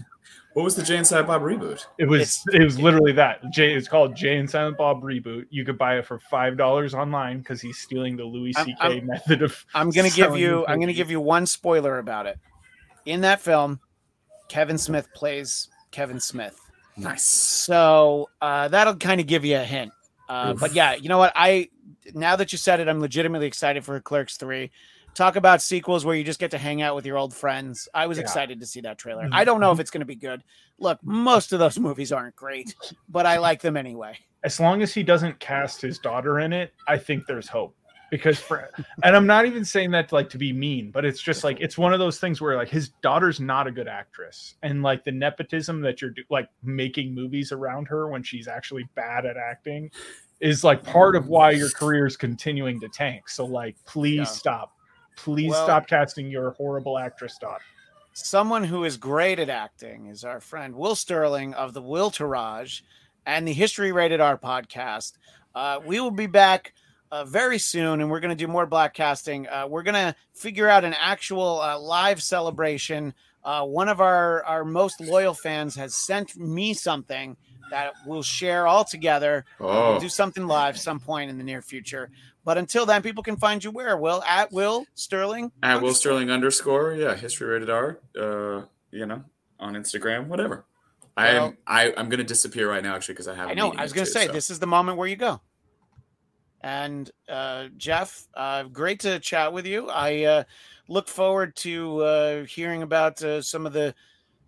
what 0.54 0.64
was 0.64 0.76
the 0.76 0.84
Jay 0.84 0.96
and 0.98 1.06
Silent 1.06 1.28
Bob 1.28 1.42
reboot? 1.42 1.86
it 1.98 2.06
was 2.06 2.22
it's- 2.22 2.62
it 2.62 2.64
was 2.64 2.80
literally 2.80 3.12
that. 3.14 3.42
Jay 3.52 3.74
it's 3.74 3.90
called 3.90 4.16
Jay 4.16 4.38
and 4.38 4.50
Silent 4.50 4.78
Bob 4.78 5.02
reboot. 5.02 5.48
You 5.50 5.66
could 5.66 5.78
buy 5.78 5.98
it 5.98 6.06
for 6.06 6.18
five 6.20 6.56
dollars 6.56 6.94
online 6.94 7.40
because 7.40 7.60
he's 7.60 7.78
stealing 7.80 8.16
the 8.16 8.24
Louis 8.24 8.56
I'm- 8.56 8.66
C.K. 8.68 8.78
I'm- 8.82 9.06
method 9.08 9.42
of. 9.42 9.66
I'm 9.76 9.90
going 9.90 10.10
to 10.10 10.16
give 10.16 10.28
selling 10.28 10.42
you 10.42 10.66
I'm 10.66 10.78
going 10.78 10.88
to 10.88 10.94
give 10.94 11.12
you 11.12 11.20
one 11.20 11.46
spoiler 11.46 11.98
about 12.00 12.26
it. 12.28 12.40
In 13.06 13.20
that 13.22 13.42
film, 13.42 13.82
Kevin 14.48 14.78
Smith 14.78 15.10
plays 15.14 15.68
Kevin 15.92 16.22
Smith. 16.22 16.58
Nice. 16.96 17.24
So, 17.26 18.30
uh 18.42 18.70
that'll 18.70 18.96
kind 18.96 19.20
of 19.20 19.28
give 19.28 19.44
you 19.44 19.58
a 19.58 19.64
hint. 19.64 19.92
Uh, 20.30 20.54
but 20.54 20.74
yeah, 20.74 20.96
you 20.96 21.10
know 21.10 21.18
what? 21.18 21.34
I 21.36 21.70
now 22.14 22.36
that 22.36 22.52
you 22.52 22.58
said 22.58 22.80
it, 22.80 22.88
I'm 22.88 23.00
legitimately 23.00 23.48
excited 23.48 23.84
for 23.86 24.00
Clerks 24.00 24.38
3. 24.38 24.72
Talk 25.14 25.36
about 25.36 25.62
sequels 25.62 26.06
where 26.06 26.16
you 26.16 26.24
just 26.24 26.40
get 26.40 26.52
to 26.52 26.58
hang 26.58 26.82
out 26.82 26.96
with 26.96 27.06
your 27.06 27.18
old 27.18 27.34
friends. 27.36 27.88
I 27.94 28.08
was 28.08 28.18
Yeah. 28.18 28.24
excited 28.24 28.60
to 28.60 28.66
see 28.66 28.82
that 28.82 28.98
trailer. 28.98 29.26
Mhm. 29.26 29.34
I 29.34 29.44
don't 29.46 29.60
know 29.60 29.72
if 29.72 29.80
it's 29.80 29.92
going 29.92 30.02
to 30.02 30.06
be 30.06 30.16
good. 30.16 30.44
Look, 30.80 31.00
most 31.04 31.54
of 31.54 31.60
those 31.60 31.78
movies 31.80 32.12
aren't 32.12 32.36
great, 32.36 32.74
but 33.08 33.26
I 33.28 33.38
like 33.38 33.62
them 33.62 33.78
anyway. 33.78 34.18
As 34.44 34.60
long 34.60 34.82
as 34.82 34.94
he 34.94 35.04
doesn't 35.04 35.40
cast 35.40 35.82
his 35.82 36.00
daughter 36.00 36.40
in 36.40 36.52
it, 36.52 36.74
I 36.88 36.98
think 36.98 37.28
there's 37.28 37.48
hope. 37.48 37.76
Because 38.12 38.40
for 38.40 38.70
and 39.04 39.16
I'm 39.16 39.26
not 39.26 39.48
even 39.48 39.66
saying 39.66 39.90
that 39.92 40.12
like 40.12 40.30
to 40.32 40.38
be 40.38 40.54
mean, 40.54 40.92
but 40.92 41.04
it's 41.04 41.20
just 41.20 41.44
like 41.44 41.60
it's 41.60 41.80
one 41.80 41.94
of 41.94 42.00
those 42.00 42.20
things 42.20 42.40
where 42.40 42.56
like 42.56 42.70
his 42.70 42.90
daughter's 43.02 43.40
not 43.40 43.66
a 43.66 43.72
good 43.72 43.88
actress, 43.88 44.54
and 44.62 44.84
like 44.84 45.04
the 45.04 45.12
nepotism 45.12 45.82
that 45.82 46.00
you're 46.00 46.14
like 46.30 46.48
making 46.62 47.16
movies 47.16 47.52
around 47.52 47.88
her 47.88 48.08
when 48.10 48.22
she's 48.22 48.48
actually 48.48 48.84
bad 48.94 49.26
at 49.26 49.36
acting 49.36 49.90
is 50.44 50.62
like 50.64 50.84
part 50.84 51.16
of 51.16 51.30
why 51.30 51.52
your 51.52 51.70
career 51.70 52.06
is 52.06 52.18
continuing 52.18 52.78
to 52.82 52.90
tank. 52.90 53.30
So 53.30 53.46
like, 53.46 53.78
please 53.86 54.18
Yeah. 54.18 54.24
stop, 54.26 54.74
please 55.16 55.52
Well- 55.52 55.66
stop 55.66 55.88
casting 55.88 56.30
your 56.30 56.52
horrible 56.52 57.00
actress 57.00 57.38
daughter. 57.40 57.64
Someone 58.12 58.66
who 58.66 58.84
is 58.84 58.98
great 58.98 59.40
at 59.40 59.50
acting 59.50 60.08
is 60.08 60.24
our 60.26 60.42
friend 60.42 60.76
Will 60.76 60.96
Starling 60.96 61.54
of 61.54 61.74
the 61.74 61.82
Will 61.82 62.12
Tourage 62.12 62.84
and 63.26 63.48
the 63.48 63.54
History 63.54 63.92
Rated 63.94 64.20
R 64.20 64.38
podcast. 64.38 65.14
Uh, 65.56 65.80
we 65.84 66.00
will 66.02 66.12
be 66.12 66.28
back 66.28 66.74
uh, 67.10 67.24
very 67.24 67.58
soon, 67.60 68.02
and 68.02 68.10
we're 68.12 68.20
going 68.20 68.36
to 68.36 68.46
do 68.46 68.52
more 68.52 68.68
Bladtcasting. 68.68 69.48
Uh, 69.50 69.68
we're 69.68 69.84
going 69.84 69.94
to 69.94 70.16
figure 70.34 70.68
out 70.68 70.84
an 70.84 70.96
actual 71.00 71.62
uh, 71.62 71.80
live 71.80 72.22
celebration. 72.22 73.14
Uh, 73.44 73.64
one 73.64 73.88
of 73.88 74.02
our, 74.02 74.44
our 74.46 74.66
most 74.66 75.00
loyal 75.00 75.34
fans 75.34 75.76
has 75.76 75.96
sent 75.96 76.36
me 76.36 76.74
something 76.74 77.38
that 77.74 77.94
we'll 78.06 78.22
share 78.22 78.68
all 78.68 78.86
together. 78.86 79.46
Uh, 79.60 79.68
Oh, 79.68 79.92
We'll 79.92 80.00
do 80.00 80.10
something 80.10 80.46
live 80.46 80.78
some 80.78 81.00
point 81.00 81.32
in 81.32 81.40
the 81.40 81.44
near 81.44 81.62
future. 81.64 82.12
But 82.46 82.60
until 82.60 82.86
then, 82.86 83.02
people 83.02 83.24
can 83.24 83.36
find 83.36 83.64
you 83.64 83.72
where? 83.72 83.98
Will 83.98 84.22
at 84.24 84.52
Will 84.52 84.86
Starling 84.94 85.52
at 85.64 85.82
Will. 85.82 85.94
Starling 85.96 86.30
underscore 86.30 86.94
yeah, 86.94 87.16
history 87.16 87.48
rated 87.48 87.72
R. 87.72 88.00
Uh, 88.16 88.66
you 88.92 89.08
know, 89.08 89.24
on 89.60 89.74
Instagram, 89.74 90.28
whatever. 90.28 90.66
I 91.18 91.30
am 91.30 91.58
I 91.66 91.94
I'm 91.98 92.10
gonna 92.10 92.24
disappear 92.24 92.70
right 92.70 92.84
now 92.84 92.96
actually 92.96 93.16
because 93.16 93.28
I 93.28 93.34
have. 93.36 93.50
I 93.50 93.54
know. 93.56 93.74
I 93.74 93.82
was 93.82 93.94
going 93.94 94.06
to 94.06 94.14
two, 94.14 94.20
say 94.20 94.28
so. 94.28 94.34
this 94.34 94.50
is 94.52 94.60
the 94.60 94.68
moment 94.68 94.98
where 95.00 95.08
you 95.08 95.16
go. 95.16 95.42
And 96.62 97.10
uh, 97.28 97.68
Jeff, 97.78 98.28
uh, 98.36 98.64
great 98.64 99.00
to 99.02 99.20
chat 99.20 99.52
with 99.52 99.66
you. 99.66 99.90
I 99.90 100.24
uh, 100.24 100.44
look 100.88 101.08
forward 101.08 101.56
to 101.58 102.00
uh, 102.02 102.44
hearing 102.46 102.84
about 102.84 103.22
uh, 103.24 103.42
some 103.42 103.66
of 103.66 103.74
the 103.74 103.94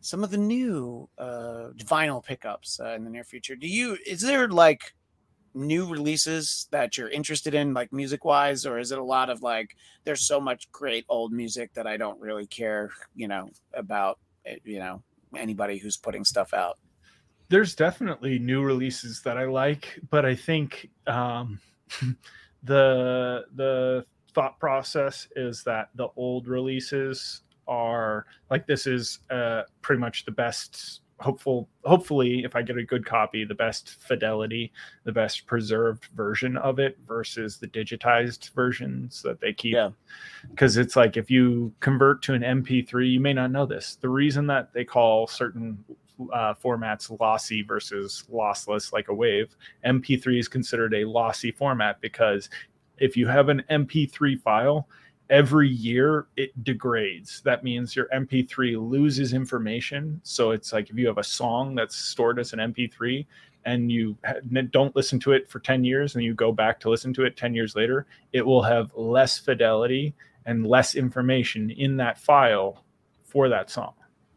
some 0.06 0.24
of 0.24 0.30
the 0.30 0.38
new 0.38 1.10
uh, 1.18 1.70
vinyl 1.78 2.24
pickups 2.24 2.80
uh, 2.80 2.94
in 2.94 3.04
the 3.04 3.10
near 3.10 3.24
future. 3.24 3.56
Do 3.56 3.68
you? 3.68 3.98
Is 4.06 4.22
there 4.22 4.48
like 4.48 4.94
new 5.56 5.90
releases 5.90 6.68
that 6.70 6.96
you're 6.96 7.10
interested 7.10 7.56
in, 7.56 7.74
like 7.74 7.92
music 7.92 8.24
wise, 8.24 8.68
or 8.68 8.78
is 8.78 8.92
it 8.92 9.00
a 9.00 9.04
lot 9.04 9.32
of 9.32 9.42
like 9.42 9.76
there's 10.04 10.22
so 10.22 10.40
much 10.40 10.72
great 10.72 11.06
old 11.10 11.34
music 11.34 11.74
that 11.74 11.88
I 11.88 11.98
don't 11.98 12.22
really 12.22 12.46
care, 12.46 12.92
you 13.16 13.28
know, 13.28 13.50
about 13.74 14.20
eh, 14.46 14.58
you 14.64 14.78
know 14.78 15.02
anybody 15.36 15.80
who's 15.80 15.98
putting 15.98 16.24
stuff 16.24 16.54
out. 16.54 16.78
there's 17.50 17.76
definitely 17.76 18.40
new 18.40 18.64
releases 18.64 19.22
that 19.24 19.38
I 19.38 19.46
like, 19.46 20.00
but 20.12 20.24
I 20.24 20.36
think 20.36 20.90
um, 21.08 21.60
the 22.64 23.46
the 23.56 24.06
thought 24.36 24.60
process 24.60 25.28
is 25.36 25.64
that 25.64 25.90
the 25.96 26.10
old 26.16 26.48
releases 26.48 27.42
are 27.68 28.26
like 28.50 28.68
this 28.68 28.88
is 28.88 29.20
uh, 29.30 29.64
pretty 29.82 30.00
much 30.00 30.26
the 30.26 30.32
best 30.32 31.02
hopeful 31.20 31.70
hopefully 31.86 32.44
if 32.44 32.58
i 32.58 32.62
get 32.62 32.78
a 32.78 32.84
good 32.84 33.06
copy 33.06 33.46
the 33.46 33.56
best 33.56 34.02
fidelity 34.02 34.70
the 35.06 35.12
best 35.14 35.48
preserved 35.48 36.08
version 36.14 36.58
of 36.58 36.78
it 36.78 36.98
versus 37.08 37.58
the 37.58 37.68
digitized 37.68 38.54
versions 38.54 39.22
that 39.22 39.40
they 39.40 39.54
keep 39.54 39.76
Yeah. 39.76 39.92
because 40.52 40.76
it's 40.76 40.98
like 40.98 41.16
if 41.16 41.32
you 41.32 41.74
convert 41.80 42.22
to 42.24 42.34
an 42.34 42.42
mp3 42.42 43.10
you 43.10 43.22
may 43.22 43.32
not 43.32 43.50
know 43.50 43.66
this 43.66 43.96
the 44.02 44.10
reason 44.10 44.46
that 44.48 44.74
they 44.74 44.84
call 44.84 45.26
certain 45.26 45.82
uh, 46.34 46.54
formats 46.54 47.18
lossy 47.22 47.62
versus 47.62 48.26
lossless 48.30 48.92
like 48.92 49.08
a 49.08 49.14
wave 49.14 49.56
mp3 49.86 50.38
is 50.38 50.50
considered 50.50 50.94
a 50.94 51.06
lossy 51.06 51.50
format 51.52 52.00
because 52.02 52.50
if 52.98 53.16
you 53.16 53.26
have 53.26 53.48
an 53.48 53.64
mp3 53.72 54.38
file 54.42 54.90
every 55.30 55.70
year 55.70 56.28
it 56.38 56.64
degrades. 56.64 57.42
That 57.42 57.64
means 57.64 57.96
your 57.96 58.08
mp3 58.14 58.90
loses 58.90 59.34
information. 59.34 60.22
So 60.24 60.52
it's 60.52 60.72
like 60.74 60.90
if 60.90 60.98
you 60.98 61.08
have 61.08 61.18
a 61.18 61.24
song 61.24 61.76
that's 61.76 61.96
stored 61.96 62.40
as 62.40 62.54
an 62.54 62.60
mp3 62.60 63.26
and 63.66 63.92
you 63.92 64.16
don't 64.70 64.96
listen 64.96 65.20
to 65.22 65.32
it 65.32 65.50
for 65.50 65.60
10 65.60 65.84
years 65.84 66.16
and 66.16 66.24
you 66.24 66.34
go 66.36 66.52
back 66.52 66.80
to 66.82 66.90
listen 66.90 67.14
to 67.16 67.24
it 67.24 67.36
10 67.36 67.56
years 67.56 67.76
later 67.76 68.06
it 68.34 68.46
will 68.46 68.62
have 68.62 68.92
less 68.96 69.40
fidelity 69.40 70.14
and 70.46 70.68
less 70.68 70.94
information 70.94 71.72
in 71.72 71.98
that 71.98 72.20
file 72.20 72.84
for 73.24 73.50
that 73.50 73.72
song. 73.72 73.94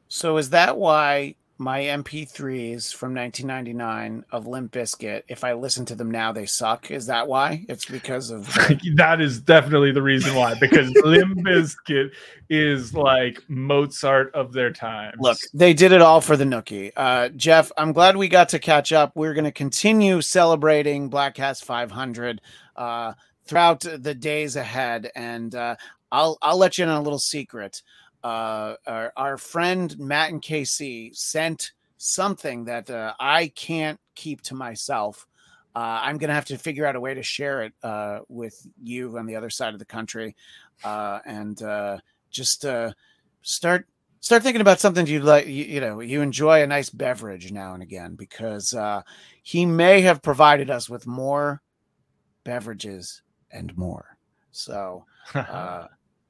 So 0.09 0.39
is 0.39 0.51
that 0.51 0.79
why 0.79 1.35
my 1.59 1.81
MP3s 1.81 2.95
from 2.95 3.15
1999 3.15 4.25
of 4.31 4.47
Limp 4.47 4.73
Bizkit, 4.73 5.25
if 5.27 5.43
I 5.43 5.55
listen 5.55 5.85
to 5.87 5.97
them 5.97 6.11
now, 6.11 6.31
they 6.31 6.47
suck? 6.47 6.91
Is 6.91 7.07
that 7.07 7.27
why? 7.27 7.65
It's 7.69 7.85
because 7.85 8.31
of 8.31 8.47
that 8.95 9.21
is 9.21 9.41
definitely 9.41 9.91
the 9.91 10.03
reason 10.03 10.37
why 10.37 10.55
because 10.61 10.91
limp 11.05 11.39
bizkit 11.39 12.13
is 12.49 12.95
like 12.95 13.43
mozart 13.49 14.33
of 14.35 14.53
their 14.53 14.73
time 14.73 15.15
look. 15.19 15.39
They 15.53 15.75
did 15.75 15.93
it 15.93 16.01
all 16.01 16.21
for 16.21 16.37
the 16.37 16.45
Nookie. 16.45 16.93
Uh, 16.97 17.29
Jeff, 17.31 17.73
I'm 17.77 17.93
glad 17.93 18.17
we 18.17 18.29
got 18.29 18.49
to 18.51 18.59
catch 18.59 18.93
up. 18.93 19.13
We're 19.15 19.35
going 19.35 19.45
to 19.45 19.53
continue 19.53 20.21
celebrating 20.21 21.11
Bladtcast 21.11 21.65
500 21.65 22.41
uh, 22.77 23.15
throughout 23.47 23.81
the 23.81 24.15
days 24.15 24.57
ahead, 24.57 25.11
and 25.17 25.55
uh, 25.55 25.77
I'll 26.13 26.39
I'll 26.41 26.59
let 26.59 26.79
you 26.79 26.85
in 26.85 26.91
on 26.91 26.99
a 26.99 27.03
little 27.03 27.19
secret. 27.19 27.83
Uh, 28.23 28.75
our, 28.87 29.13
our 29.17 29.37
friend 29.37 29.97
Matt 29.99 30.31
and 30.31 30.43
KC 30.43 31.17
sent 31.17 31.73
something 31.99 32.65
that 32.65 32.91
uh, 32.91 33.15
I 33.19 33.49
can't 33.49 34.01
keep 34.15 34.43
to 34.43 34.55
myself. 34.55 35.27
Uh, 35.75 36.01
I'm 36.03 36.19
gonna 36.19 36.35
have 36.35 36.47
to 36.47 36.59
figure 36.59 36.87
out 36.87 36.97
a 36.97 37.01
way 37.01 37.15
to 37.15 37.23
share 37.23 37.63
it 37.63 37.73
uh, 37.83 38.21
with 38.29 38.67
you 38.83 39.17
on 39.19 39.27
the 39.27 39.37
other 39.37 39.51
side 39.51 39.75
of 39.75 39.79
the 39.79 39.85
country, 39.85 40.35
uh, 40.83 41.21
and 41.25 41.63
uh, 41.63 41.99
just 42.31 42.65
uh, 42.65 42.93
start 43.43 43.87
start 44.21 44.43
thinking 44.43 44.61
about 44.61 44.81
something 44.81 45.07
you 45.07 45.21
like. 45.21 45.47
You, 45.47 45.65
you 45.65 45.81
know, 45.81 46.01
you 46.01 46.21
enjoy 46.21 46.63
a 46.63 46.67
nice 46.67 46.91
beverage 46.91 47.53
now 47.53 47.75
and 47.75 47.83
again 47.83 48.15
because 48.17 48.75
uh, 48.75 49.03
he 49.43 49.67
may 49.67 50.01
have 50.01 50.23
provided 50.23 50.71
us 50.71 50.89
with 50.89 51.07
more 51.07 51.63
beverages 52.45 53.23
and 53.53 53.77
more. 53.77 54.17
So 54.51 55.05
uh, 55.35 55.87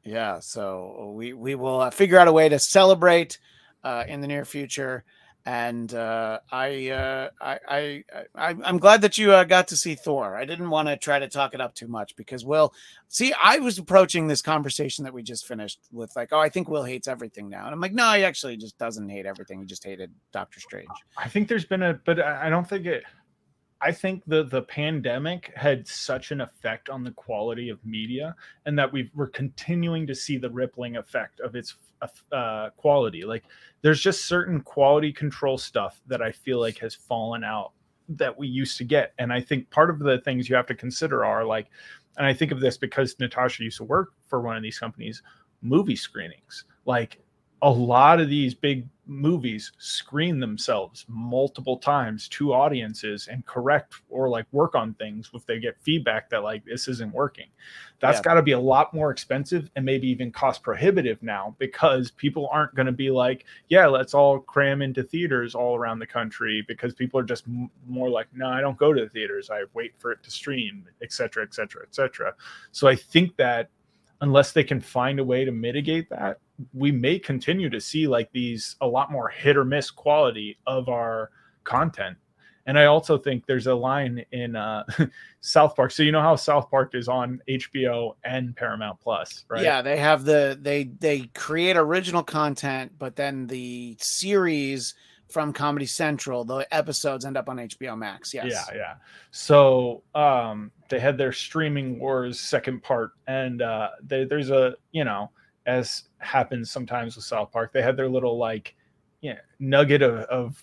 yeah, 0.08 0.40
so 0.40 1.12
we 1.14 1.34
we 1.34 1.54
will 1.54 1.80
uh, 1.82 1.90
figure 1.90 2.18
out 2.18 2.28
a 2.28 2.32
way 2.32 2.48
to 2.48 2.58
celebrate 2.58 3.38
uh, 3.84 4.04
in 4.08 4.20
the 4.20 4.26
near 4.26 4.44
future. 4.44 5.04
And 5.46 5.94
uh, 5.94 6.40
I, 6.52 6.90
uh, 6.90 7.30
I, 7.40 7.58
I, 7.66 8.04
I, 8.34 8.54
I'm 8.64 8.76
glad 8.76 9.00
that 9.00 9.16
you 9.16 9.32
uh, 9.32 9.44
got 9.44 9.68
to 9.68 9.76
see 9.76 9.94
Thor. 9.94 10.36
I 10.36 10.44
didn't 10.44 10.68
want 10.68 10.88
to 10.88 10.96
try 10.98 11.18
to 11.18 11.26
talk 11.26 11.54
it 11.54 11.60
up 11.60 11.74
too 11.74 11.88
much 11.88 12.14
because 12.16 12.44
Will, 12.44 12.74
see, 13.08 13.32
I 13.42 13.58
was 13.58 13.78
approaching 13.78 14.26
this 14.26 14.42
conversation 14.42 15.04
that 15.04 15.14
we 15.14 15.22
just 15.22 15.46
finished 15.46 15.80
with 15.90 16.14
like, 16.16 16.30
oh, 16.32 16.38
I 16.38 16.50
think 16.50 16.68
Will 16.68 16.84
hates 16.84 17.08
everything 17.08 17.48
now, 17.48 17.64
and 17.64 17.72
I'm 17.72 17.80
like, 17.80 17.94
no, 17.94 18.12
he 18.12 18.24
actually 18.24 18.58
just 18.58 18.76
doesn't 18.76 19.08
hate 19.08 19.24
everything. 19.24 19.60
He 19.60 19.66
just 19.66 19.84
hated 19.84 20.12
Doctor 20.32 20.60
Strange. 20.60 20.88
I 21.16 21.28
think 21.28 21.48
there's 21.48 21.64
been 21.64 21.82
a, 21.82 21.94
but 22.04 22.20
I 22.20 22.50
don't 22.50 22.68
think 22.68 22.84
it. 22.84 23.04
I 23.80 23.92
think 23.92 24.24
the 24.26 24.44
the 24.44 24.62
pandemic 24.62 25.52
had 25.54 25.86
such 25.86 26.32
an 26.32 26.40
effect 26.40 26.90
on 26.90 27.04
the 27.04 27.12
quality 27.12 27.68
of 27.68 27.84
media, 27.84 28.34
and 28.66 28.78
that 28.78 28.92
we 28.92 29.10
we're 29.14 29.28
continuing 29.28 30.06
to 30.08 30.14
see 30.14 30.36
the 30.36 30.50
rippling 30.50 30.96
effect 30.96 31.40
of 31.40 31.54
its 31.54 31.76
uh, 32.32 32.70
quality. 32.76 33.24
Like 33.24 33.44
there's 33.82 34.00
just 34.00 34.26
certain 34.26 34.60
quality 34.62 35.12
control 35.12 35.58
stuff 35.58 36.00
that 36.06 36.22
I 36.22 36.32
feel 36.32 36.58
like 36.58 36.78
has 36.78 36.94
fallen 36.94 37.44
out 37.44 37.72
that 38.08 38.36
we 38.36 38.48
used 38.48 38.78
to 38.78 38.84
get, 38.84 39.12
and 39.18 39.32
I 39.32 39.40
think 39.40 39.70
part 39.70 39.90
of 39.90 40.00
the 40.00 40.18
things 40.20 40.48
you 40.48 40.56
have 40.56 40.66
to 40.66 40.74
consider 40.74 41.24
are 41.24 41.44
like, 41.44 41.68
and 42.16 42.26
I 42.26 42.34
think 42.34 42.50
of 42.50 42.60
this 42.60 42.76
because 42.76 43.14
Natasha 43.20 43.62
used 43.62 43.76
to 43.78 43.84
work 43.84 44.12
for 44.26 44.40
one 44.40 44.56
of 44.56 44.62
these 44.62 44.78
companies, 44.78 45.22
movie 45.62 45.96
screenings, 45.96 46.64
like 46.84 47.18
a 47.62 47.70
lot 47.70 48.20
of 48.20 48.28
these 48.28 48.54
big 48.54 48.88
movies 49.08 49.72
screen 49.78 50.38
themselves 50.38 51.06
multiple 51.08 51.78
times 51.78 52.28
to 52.28 52.52
audiences 52.52 53.26
and 53.28 53.44
correct 53.46 53.94
or 54.10 54.28
like 54.28 54.44
work 54.52 54.74
on 54.74 54.92
things 54.94 55.30
if 55.34 55.46
they 55.46 55.58
get 55.58 55.76
feedback 55.80 56.28
that 56.28 56.42
like 56.42 56.64
this 56.66 56.86
isn't 56.88 57.12
working. 57.12 57.48
That's 58.00 58.18
Yeah. 58.18 58.22
got 58.22 58.34
to 58.34 58.42
be 58.42 58.52
a 58.52 58.60
lot 58.60 58.92
more 58.94 59.10
expensive 59.10 59.70
and 59.74 59.84
maybe 59.84 60.06
even 60.08 60.30
cost 60.30 60.62
prohibitive 60.62 61.22
now 61.22 61.56
because 61.58 62.10
people 62.12 62.48
aren't 62.52 62.74
going 62.74 62.86
to 62.86 62.92
be 62.92 63.10
like 63.10 63.46
yeah 63.68 63.86
let's 63.86 64.12
all 64.14 64.38
cram 64.40 64.82
into 64.82 65.02
theaters 65.02 65.54
all 65.54 65.74
around 65.74 65.98
the 65.98 66.06
country 66.06 66.62
because 66.68 66.94
people 66.94 67.18
are 67.18 67.24
just 67.24 67.44
m- 67.48 67.70
more 67.88 68.10
like 68.10 68.28
no 68.34 68.46
i 68.46 68.60
don't 68.60 68.76
go 68.78 68.92
to 68.92 69.00
the 69.00 69.08
theaters. 69.08 69.50
I 69.50 69.62
wait 69.74 69.94
for 69.98 70.12
it 70.12 70.22
to 70.22 70.30
stream 70.30 70.86
et 71.02 71.12
cetera 71.12 71.42
et 71.42 71.54
cetera 71.54 71.82
et 71.82 71.94
cetera. 71.94 72.34
So 72.72 72.86
i 72.88 72.94
think 72.94 73.36
that 73.36 73.70
unless 74.20 74.52
they 74.52 74.64
can 74.64 74.80
find 74.80 75.20
a 75.20 75.24
way 75.24 75.44
to 75.44 75.52
mitigate 75.52 76.10
that 76.10 76.38
we 76.72 76.90
may 76.90 77.18
continue 77.18 77.70
to 77.70 77.80
see 77.80 78.06
like 78.06 78.30
these 78.32 78.76
a 78.80 78.86
lot 78.86 79.12
more 79.12 79.28
hit 79.28 79.56
or 79.56 79.64
miss 79.64 79.90
quality 79.90 80.58
of 80.66 80.88
our 80.88 81.30
content. 81.64 82.16
And 82.66 82.78
i 82.78 82.84
also 82.84 83.16
think 83.16 83.46
there's 83.46 83.66
a 83.66 83.74
line 83.74 84.24
in 84.32 84.56
uh 84.56 84.84
south 85.40 85.74
park. 85.76 85.90
So 85.90 86.02
you 86.02 86.12
know 86.12 86.20
how 86.20 86.36
south 86.36 86.70
park 86.70 86.94
is 86.94 87.08
on 87.08 87.40
hbo 87.48 88.14
and 88.24 88.54
paramount 88.56 89.00
plus 89.00 89.44
right? 89.48 89.62
Yeah, 89.62 89.82
they 89.82 89.96
have 89.96 90.24
the 90.24 90.58
they 90.60 90.84
they 90.84 91.30
create 91.34 91.76
original 91.76 92.22
content, 92.22 92.92
but 92.98 93.16
then 93.16 93.46
the 93.46 93.96
series 94.00 94.94
from 95.28 95.52
Comedy 95.52 95.86
Central, 95.86 96.44
the 96.44 96.66
episodes 96.74 97.24
end 97.24 97.36
up 97.36 97.48
on 97.48 97.58
HBO 97.58 97.96
Max. 97.96 98.32
Yes. 98.32 98.46
Yeah, 98.48 98.76
yeah. 98.76 98.94
So 99.30 100.02
um 100.14 100.70
they 100.88 100.98
had 100.98 101.18
their 101.18 101.32
streaming 101.32 101.98
wars 101.98 102.40
second 102.40 102.82
part, 102.82 103.12
and 103.26 103.62
uh 103.62 103.90
they, 104.02 104.24
there's 104.24 104.50
a 104.50 104.74
you 104.92 105.04
know, 105.04 105.30
as 105.66 106.04
happens 106.18 106.70
sometimes 106.70 107.16
with 107.16 107.24
South 107.24 107.52
Park, 107.52 107.72
they 107.72 107.82
had 107.82 107.96
their 107.96 108.08
little 108.08 108.38
like 108.38 108.74
yeah, 109.20 109.38
nugget 109.58 110.02
of, 110.02 110.20
of 110.24 110.62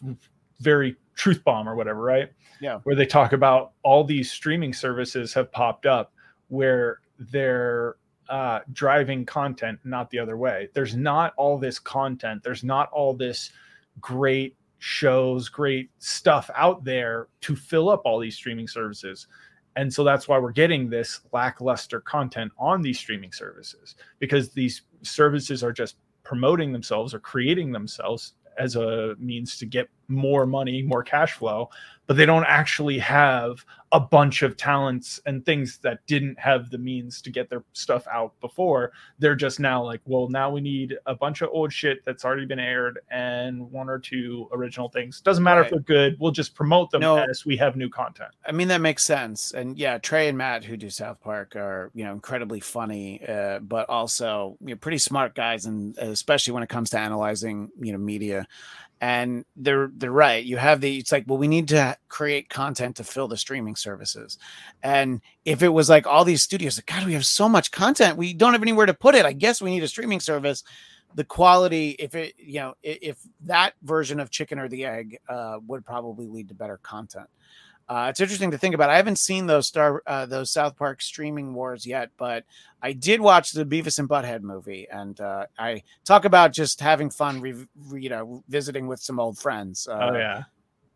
very 0.60 0.96
truth 1.14 1.44
bomb 1.44 1.68
or 1.68 1.76
whatever, 1.76 2.02
right? 2.02 2.32
Yeah. 2.62 2.80
Where 2.84 2.96
they 2.96 3.06
talk 3.06 3.34
about 3.34 3.74
all 3.84 4.04
these 4.04 4.32
streaming 4.32 4.74
services 4.74 5.34
have 5.34 5.52
popped 5.52 5.86
up 5.86 6.14
where 6.48 7.02
they're 7.20 7.96
uh 8.30 8.62
driving 8.74 9.24
content 9.26 9.78
not 9.84 10.10
the 10.10 10.18
other 10.18 10.38
way. 10.38 10.70
There's 10.74 10.96
not 10.96 11.34
all 11.38 11.60
this 11.60 11.78
content, 11.78 12.42
there's 12.44 12.64
not 12.64 12.90
all 12.92 13.14
this 13.14 13.52
great 14.00 14.56
shows, 14.80 15.50
great 15.50 15.90
stuff 15.98 16.50
out 16.56 16.84
there 16.84 17.28
to 17.42 17.56
fill 17.56 17.90
up 17.90 18.02
all 18.06 18.20
these 18.20 18.36
streaming 18.36 18.68
services. 18.68 19.28
And 19.76 19.94
so 19.94 20.04
that's 20.04 20.28
why 20.28 20.38
we're 20.38 20.52
getting 20.52 20.90
this 20.90 21.22
lackluster 21.34 22.00
content 22.02 22.52
on 22.58 22.82
these 22.82 22.98
streaming 22.98 23.32
services 23.32 23.96
because 24.20 24.52
these 24.52 24.84
services 25.02 25.64
are 25.64 25.74
just 25.74 25.98
promoting 26.24 26.72
themselves 26.72 27.14
or 27.14 27.20
creating 27.20 27.72
themselves 27.72 28.34
as 28.58 28.76
a 28.76 29.16
means 29.20 29.58
to 29.58 29.66
get 29.66 29.90
more 30.08 30.46
money, 30.46 30.82
more 30.82 31.04
cash 31.04 31.34
flow, 31.34 31.70
but 32.08 32.18
they 32.18 32.26
don't 32.26 32.46
actually 32.46 33.00
have 33.00 33.66
a 33.92 34.00
bunch 34.00 34.42
of 34.42 34.58
talents 34.58 35.20
and 35.26 35.46
things 35.46 35.78
that 35.78 36.06
didn't 36.06 36.38
have 36.38 36.70
the 36.70 36.78
means 36.78 37.22
to 37.22 37.32
get 37.32 37.50
their 37.50 37.64
stuff 37.74 38.06
out 38.12 38.34
before. 38.42 38.92
They're 39.20 39.36
just 39.36 39.60
now 39.60 39.82
like, 39.84 40.02
well, 40.06 40.28
now 40.28 40.52
we 40.52 40.60
need 40.60 40.98
a 41.06 41.16
bunch 41.16 41.42
of 41.42 41.50
old 41.52 41.72
shit 41.72 42.04
that's 42.04 42.26
already 42.26 42.46
been 42.46 42.60
aired 42.60 43.00
and 43.10 43.72
one 43.72 43.90
or 43.90 43.98
two 43.98 44.50
original 44.52 44.90
things. 44.90 45.22
Doesn't 45.22 45.44
matter 45.44 45.62
if 45.64 45.70
they're 45.70 45.80
good. 45.80 46.18
We'll 46.20 46.32
just 46.34 46.54
promote 46.56 46.92
them 46.92 47.02
No. 47.02 47.18
as 47.18 47.46
we 47.46 47.56
have 47.58 47.76
new 47.76 47.90
content. 47.90 48.32
I 48.46 48.52
mean 48.52 48.68
that 48.68 48.82
makes 48.82 49.04
sense. 49.04 49.54
And 49.54 49.78
yeah, 49.78 49.98
Trey 49.98 50.28
and 50.28 50.38
Matt 50.38 50.66
who 50.66 50.76
do 50.78 50.90
South 50.90 51.22
Park 51.22 51.56
are, 51.56 51.90
you 51.94 52.04
know, 52.04 52.12
incredibly 52.12 52.60
funny, 52.60 53.26
uh, 53.26 53.60
but 53.60 53.88
also 53.90 54.58
you 54.62 54.70
know, 54.70 54.76
pretty 54.76 54.98
smart 54.98 55.36
guys 55.36 55.66
and 55.66 55.98
especially 55.98 56.54
when 56.54 56.64
it 56.64 56.70
comes 56.70 56.90
to 56.92 57.00
analyzing, 57.00 57.72
you 57.80 57.94
know, 57.94 57.98
media. 57.98 58.46
And 59.02 59.46
they're 59.56 59.92
they're 59.96 60.12
right. 60.12 60.44
You 60.44 60.58
have 60.58 60.82
the 60.82 60.98
it's 60.98 61.12
like, 61.12 61.26
well, 61.28 61.38
we 61.38 61.48
need 61.48 61.68
to 61.70 61.98
create 62.08 62.50
content 62.50 62.96
to 62.98 63.04
fill 63.04 63.28
the 63.28 63.38
streaming 63.38 63.76
services. 63.76 64.38
And 64.84 65.22
if 65.44 65.62
it 65.62 65.70
was 65.70 65.90
like 65.90 66.08
all 66.08 66.24
these 66.24 66.42
studios, 66.42 66.78
like, 66.78 66.86
God, 66.86 67.06
we 67.06 67.14
have 67.14 67.26
so 67.26 67.50
much 67.50 67.72
content, 67.72 68.18
we 68.18 68.34
don't 68.34 68.54
have 68.54 68.62
anywhere 68.62 68.86
to 68.86 68.94
put 68.94 69.14
it. 69.16 69.26
I 69.26 69.34
guess 69.34 69.62
we 69.62 69.70
need 69.72 69.84
a 69.84 69.88
streaming 69.88 70.22
service. 70.22 70.64
The 71.14 71.26
quality, 71.26 71.92
if 71.92 72.16
it, 72.16 72.34
you 72.38 72.60
know, 72.60 72.70
i- 72.86 73.00
if 73.02 73.18
that 73.46 73.74
version 73.84 74.20
of 74.20 74.32
chicken 74.32 74.60
or 74.60 74.68
the 74.70 74.86
egg 74.86 75.18
uh, 75.30 75.60
would 75.68 75.86
probably 75.86 76.28
lead 76.28 76.48
to 76.50 76.54
better 76.54 76.78
content. 76.82 77.28
Uh, 77.88 78.08
it's 78.10 78.20
interesting 78.20 78.52
to 78.52 78.58
think 78.58 78.74
about. 78.74 78.90
I 78.90 78.96
haven't 78.98 79.20
seen 79.20 79.46
those 79.46 79.68
Star 79.68 80.02
uh, 80.08 80.26
those 80.26 80.50
South 80.52 80.76
Park 80.76 81.02
streaming 81.02 81.54
wars 81.54 81.86
yet, 81.86 82.10
but 82.18 82.44
I 82.82 82.94
did 82.94 83.22
watch 83.22 83.52
the 83.52 83.66
Beavis 83.66 84.00
and 84.00 84.10
Butthead 84.10 84.42
movie, 84.42 84.88
and 84.92 85.20
uh, 85.22 85.46
I 85.60 85.84
talk 86.04 86.26
about 86.26 86.52
just 86.52 86.80
having 86.80 87.10
fun, 87.10 87.42
re- 87.42 87.68
re- 87.88 88.02
you 88.02 88.10
know, 88.10 88.44
visiting 88.50 88.88
with 88.88 89.00
some 89.00 89.20
old 89.20 89.38
friends. 89.38 89.88
Uh, 89.88 90.10
oh 90.12 90.18
yeah. 90.18 90.44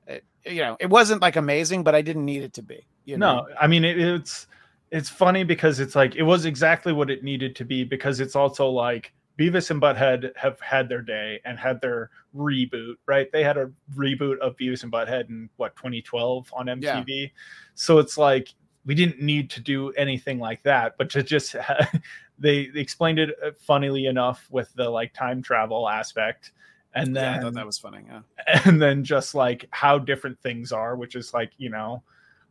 it- 0.07 0.23
you 0.45 0.61
know, 0.61 0.77
it 0.79 0.89
wasn't 0.89 1.21
like 1.21 1.35
amazing, 1.35 1.83
but 1.83 1.93
I 1.93 2.01
didn't 2.01 2.25
need 2.25 2.43
it 2.43 2.53
to 2.53 2.63
be. 2.63 2.85
You 3.05 3.17
know? 3.17 3.41
No, 3.41 3.47
I 3.59 3.67
mean 3.67 3.83
it, 3.83 3.99
it's 3.99 4.47
it's 4.91 5.09
funny 5.09 5.43
because 5.43 5.79
it's 5.79 5.95
like 5.95 6.15
it 6.15 6.23
was 6.23 6.45
exactly 6.45 6.93
what 6.93 7.09
it 7.11 7.23
needed 7.23 7.55
to 7.57 7.65
be 7.65 7.83
because 7.83 8.19
it's 8.19 8.35
also 8.35 8.67
like 8.69 9.11
Beavis 9.39 9.71
and 9.71 9.81
Butthead 9.81 10.35
have 10.35 10.59
had 10.59 10.89
their 10.89 11.01
day 11.01 11.39
and 11.45 11.57
had 11.57 11.79
their 11.79 12.09
reboot, 12.35 12.95
right? 13.05 13.31
They 13.31 13.43
had 13.43 13.57
a 13.57 13.71
reboot 13.95 14.37
of 14.39 14.57
Beavis 14.57 14.83
and 14.83 14.91
Butthead 14.91 15.29
in 15.29 15.49
what 15.55 15.75
2012 15.77 16.53
on 16.53 16.65
MTV. 16.65 17.31
So 17.73 17.99
it's 17.99 18.17
like 18.17 18.53
we 18.85 18.95
didn't 18.95 19.21
need 19.21 19.49
to 19.51 19.61
do 19.61 19.91
anything 19.91 20.39
like 20.39 20.61
that, 20.63 20.95
but 20.97 21.09
to 21.11 21.23
just 21.23 21.53
ha- 21.55 21.89
they, 22.37 22.67
they 22.73 22.79
explained 22.81 23.19
it 23.19 23.29
uh, 23.43 23.51
funnily 23.57 24.07
enough 24.07 24.45
with 24.51 24.73
the 24.73 24.89
like 24.89 25.13
time 25.13 25.41
travel 25.41 25.87
aspect. 25.87 26.51
And 26.93 27.15
yeah, 27.15 27.21
I 27.21 27.33
then 27.33 27.41
thought 27.41 27.53
that 27.53 27.65
was 27.65 27.77
funny. 27.77 28.03
Yeah. 28.07 28.21
and 28.65 28.81
then 28.81 29.05
just 29.05 29.35
like 29.35 29.65
how 29.71 29.99
different 29.99 30.37
things 30.41 30.73
are, 30.73 30.97
which 30.97 31.15
is 31.15 31.33
like 31.33 31.51
you 31.57 31.69
know, 31.69 32.03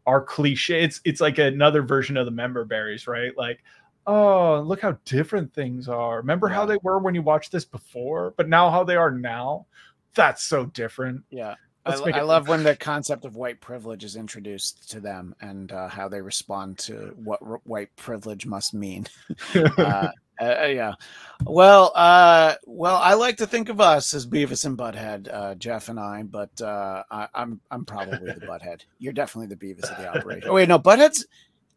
our 0.07 0.23
cliche. 0.23 0.83
It's 0.83 1.03
it's 1.05 1.21
like 1.21 1.37
another 1.37 1.83
version 1.83 2.17
of 2.17 2.25
the 2.25 2.33
member 2.33 2.65
berries, 2.65 3.07
right? 3.07 3.37
Like, 3.37 3.63
oh, 4.09 4.61
look 4.63 4.81
how 4.81 4.97
different 5.05 5.53
things 5.55 5.87
are. 5.87 6.17
Remember 6.17 6.49
how 6.49 6.65
they 6.65 6.79
were 6.83 6.99
when 6.99 7.15
you 7.15 7.23
watched 7.23 7.53
this 7.53 7.67
before, 7.67 8.33
but 8.37 8.49
now 8.49 8.71
how 8.71 8.83
they 8.83 8.97
are 8.97 9.11
now. 9.11 9.67
That's 10.15 10.43
so 10.43 10.65
different. 10.67 11.23
Yeah. 11.31 11.55
I, 11.85 11.97
Let's 11.97 12.17
I 12.17 12.23
love 12.23 12.49
when 12.49 12.65
the 12.65 12.75
concept 12.75 13.25
of 13.25 13.37
white 13.37 13.61
privilege 13.61 14.05
is 14.05 14.17
introduced 14.17 14.91
to 14.91 15.01
them 15.01 15.35
and 15.41 15.71
uh, 15.71 15.89
how 15.89 16.09
they 16.09 16.21
respond 16.21 16.79
to 16.79 17.15
what 17.23 17.41
r- 17.47 17.61
white 17.65 17.95
privilege 17.97 18.47
must 18.47 18.73
mean. 18.75 19.07
uh, 19.55 20.09
uh, 20.41 20.67
yeah. 20.67 20.95
Well, 21.45 21.93
uh, 21.95 22.55
well, 22.65 22.97
I 22.97 23.15
like 23.15 23.37
to 23.39 23.47
think 23.47 23.69
of 23.69 23.81
us 23.81 24.15
as 24.15 24.27
Beavis 24.27 24.65
and 24.65 24.79
Butthead, 24.79 25.33
uh, 25.33 25.55
Jeff 25.57 25.89
and 25.89 25.99
I, 25.99 26.23
but 26.23 26.61
uh, 26.61 27.03
I, 27.11 27.29
I'm 27.35 27.61
I'm 27.71 27.85
probably 27.85 28.33
the 28.33 28.47
Butthead. 28.47 28.83
You're 28.99 29.13
definitely 29.13 29.55
the 29.55 29.57
Beavis 29.57 29.91
of 29.91 29.99
the 29.99 30.09
operation. 30.09 30.49
Oh 30.49 30.55
wait, 30.55 30.69
no, 30.69 30.79
Butthead's 30.79 31.27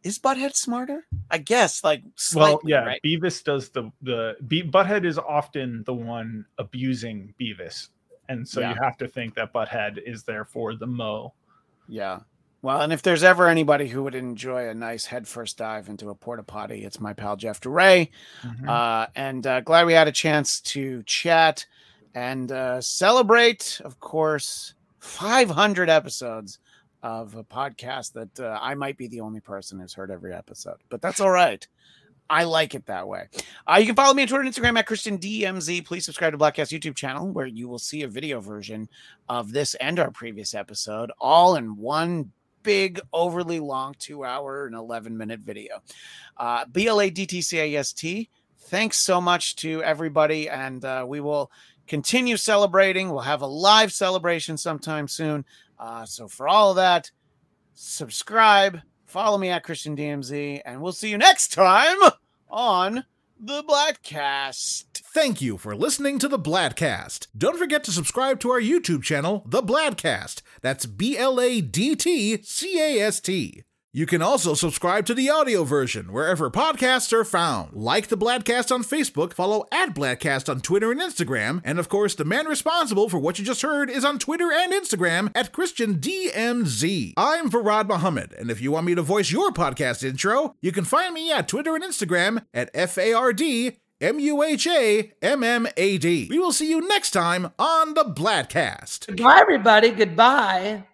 is 0.04 0.20
Butthead 0.20 0.56
smarter? 0.56 1.06
I 1.30 1.38
guess, 1.38 1.84
like 1.84 2.04
slightly, 2.16 2.54
well, 2.54 2.62
yeah, 2.66 2.86
right? 2.86 3.02
Beavis 3.04 3.44
does 3.44 3.70
the 3.70 3.92
the 4.02 4.36
Be- 4.48 4.64
Butthead 4.64 5.06
is 5.06 5.18
often 5.18 5.84
the 5.86 5.94
one 5.94 6.46
abusing 6.58 7.34
Beavis, 7.40 7.90
and 8.30 8.48
so 8.48 8.60
Yeah. 8.62 8.74
you 8.74 8.80
have 8.82 8.98
to 8.98 9.08
think 9.08 9.36
that 9.36 9.54
Butthead 9.54 10.00
is 10.06 10.24
therefore 10.24 10.76
the 10.76 10.88
mo. 10.88 11.34
Yeah. 11.88 12.20
Well, 12.64 12.82
and 12.82 12.94
if 12.94 13.02
there's 13.02 13.24
ever 13.24 13.48
anybody 13.48 13.88
who 13.88 14.04
would 14.04 14.14
enjoy 14.14 14.70
a 14.70 14.74
nice 14.76 15.08
headfirst 15.08 15.58
dive 15.58 15.90
into 15.90 16.10
a 16.12 16.16
porta 16.16 16.44
potty, 16.44 16.84
it's 16.86 17.00
my 17.00 17.12
pal 17.14 17.36
Jeff 17.36 17.60
DeRay. 17.60 18.12
Mhm. 18.44 18.68
Uh, 18.70 19.08
and 19.16 19.48
uh, 19.48 19.62
glad 19.62 19.88
we 19.88 19.94
had 19.94 20.08
a 20.08 20.12
chance 20.12 20.62
to 20.62 21.02
chat 21.04 21.66
and 22.14 22.52
uh, 22.52 22.80
celebrate, 22.80 23.82
of 23.84 24.00
course, 24.00 24.76
500 25.00 25.90
episodes 25.90 26.60
of 27.04 27.36
a 27.36 27.44
podcast 27.44 28.14
that 28.14 28.40
uh, 28.40 28.58
I 28.62 28.76
might 28.76 28.98
be 28.98 29.08
the 29.08 29.22
only 29.22 29.40
person 29.40 29.80
who's 29.80 29.94
heard 29.94 30.12
every 30.12 30.34
episode, 30.34 30.78
but 30.90 31.02
that's 31.02 31.20
all 31.20 31.32
right. 31.32 31.66
I 32.30 32.46
like 32.46 32.76
it 32.76 32.86
that 32.86 33.10
way. 33.10 33.28
Uh, 33.68 33.78
you 33.80 33.86
can 33.88 33.96
follow 33.96 34.14
me 34.14 34.22
on 34.22 34.28
Twitter 34.30 34.44
and 34.44 34.54
Instagram 34.54 34.80
at 34.80 34.88
Christian 34.88 35.18
DMZ. 35.18 35.86
Please 35.86 36.06
subscribe 36.06 36.32
to 36.32 36.38
Bladtcast 36.38 36.72
YouTube 36.72 36.96
channel 36.96 37.30
where 37.30 37.46
you 37.46 37.68
will 37.68 37.78
see 37.80 38.04
a 38.04 38.08
video 38.08 38.40
version 38.40 38.88
of 39.28 39.52
this 39.52 39.76
and 39.76 40.00
our 40.00 40.12
previous 40.12 40.56
episode 40.56 41.12
all 41.20 41.58
in 41.58 41.76
one 41.76 42.32
big, 42.64 43.02
overly 43.12 43.60
long 43.60 43.96
two 44.00 44.24
hour 44.24 44.66
and 44.66 44.76
11 44.76 45.18
minute 45.18 45.42
video. 45.42 45.82
Uh, 46.38 46.66
B 46.72 46.88
L 46.88 47.02
A 47.02 47.10
D 47.10 47.26
T 47.26 47.42
C 47.42 47.60
A 47.60 47.76
S 47.76 47.92
T. 47.92 48.30
Thanks 48.58 49.00
so 49.00 49.20
much 49.20 49.58
to 49.58 49.84
everybody. 49.84 50.48
And 50.48 50.86
uh, 50.86 51.06
we 51.06 51.20
will 51.20 51.52
continue 51.88 52.38
celebrating. 52.38 53.10
We'll 53.10 53.22
have 53.22 53.42
a 53.42 53.48
live 53.48 53.92
celebration 53.92 54.58
sometime 54.58 55.08
soon. 55.10 55.44
Uh, 55.82 56.06
so, 56.06 56.28
for 56.28 56.48
all 56.48 56.70
of 56.70 56.76
that, 56.76 57.10
subscribe, 57.74 58.82
follow 59.08 59.40
me 59.40 59.50
at 59.50 59.64
Christian 59.64 59.98
DMZ, 59.98 60.62
and 60.64 60.80
we'll 60.80 60.92
see 60.92 61.10
you 61.10 61.18
next 61.18 61.52
time 61.52 61.98
on 62.52 63.04
the 63.40 63.64
Bladtcast. 63.64 65.02
Thank 65.14 65.42
you 65.42 65.58
for 65.58 65.76
listening 65.76 66.20
to 66.20 66.28
the 66.28 66.38
Bladtcast. 66.38 67.28
Don't 67.36 67.58
forget 67.58 67.84
to 67.86 67.92
subscribe 67.92 68.40
to 68.42 68.52
our 68.52 68.62
YouTube 68.62 69.02
channel, 69.02 69.44
The 69.48 69.64
Bladtcast. 69.64 70.44
That's 70.62 70.86
B 70.86 71.18
L 71.18 71.42
A 71.42 71.62
D 71.62 71.96
T 71.96 72.40
C 72.44 72.80
A 72.80 73.02
S 73.02 73.20
T. 73.20 73.64
You 73.94 74.06
can 74.06 74.22
also 74.22 74.54
subscribe 74.54 75.06
to 75.08 75.14
the 75.14 75.30
audio 75.30 75.66
version 75.66 76.14
wherever 76.14 76.50
podcasts 76.50 77.12
are 77.12 77.26
found. 77.26 77.74
Like 77.74 78.08
the 78.08 78.18
Bladtcast 78.18 78.74
on 78.74 78.84
Facebook, 78.84 79.34
follow 79.34 79.66
at 79.70 79.94
Bladtcast 79.94 80.48
on 80.48 80.62
Twitter 80.62 80.94
and 80.94 81.02
Instagram, 81.02 81.60
and 81.66 81.78
of 81.78 81.90
course, 81.90 82.16
the 82.16 82.24
man 82.24 82.46
responsible 82.46 83.10
for 83.10 83.20
what 83.20 83.38
you 83.38 83.44
just 83.44 83.64
heard 83.64 83.90
is 83.90 84.06
on 84.06 84.18
Twitter 84.18 84.50
and 84.50 84.72
Instagram 84.72 85.30
at 85.36 85.52
Christian 85.52 85.96
DMZ. 85.96 87.12
I'm 87.18 87.50
Farad 87.50 87.90
Muhammad, 87.90 88.32
and 88.40 88.50
if 88.50 88.62
you 88.62 88.72
want 88.72 88.86
me 88.86 88.96
to 88.96 89.02
voice 89.02 89.30
your 89.30 89.52
podcast 89.52 90.08
intro, 90.08 90.56
you 90.62 90.72
can 90.72 90.86
find 90.86 91.14
me 91.14 91.30
at 91.30 91.50
Twitter 91.50 91.76
and 91.76 91.84
Instagram 91.84 92.46
at 92.54 92.70
F 92.74 92.98
A 92.98 93.12
R 93.12 93.34
D 93.34 93.76
M 94.00 94.22
U 94.22 94.42
H 94.42 94.68
A 94.68 95.12
M 95.22 95.44
M 95.44 95.68
A 95.76 95.98
D. 95.98 96.28
We 96.30 96.40
will 96.40 96.54
see 96.54 96.70
you 96.70 96.88
next 96.88 97.12
time 97.12 97.52
on 97.60 97.96
the 97.96 98.06
Bladtcast. 98.06 99.08
Goodbye, 99.08 99.40
everybody. 99.42 99.92
Goodbye. 99.92 100.86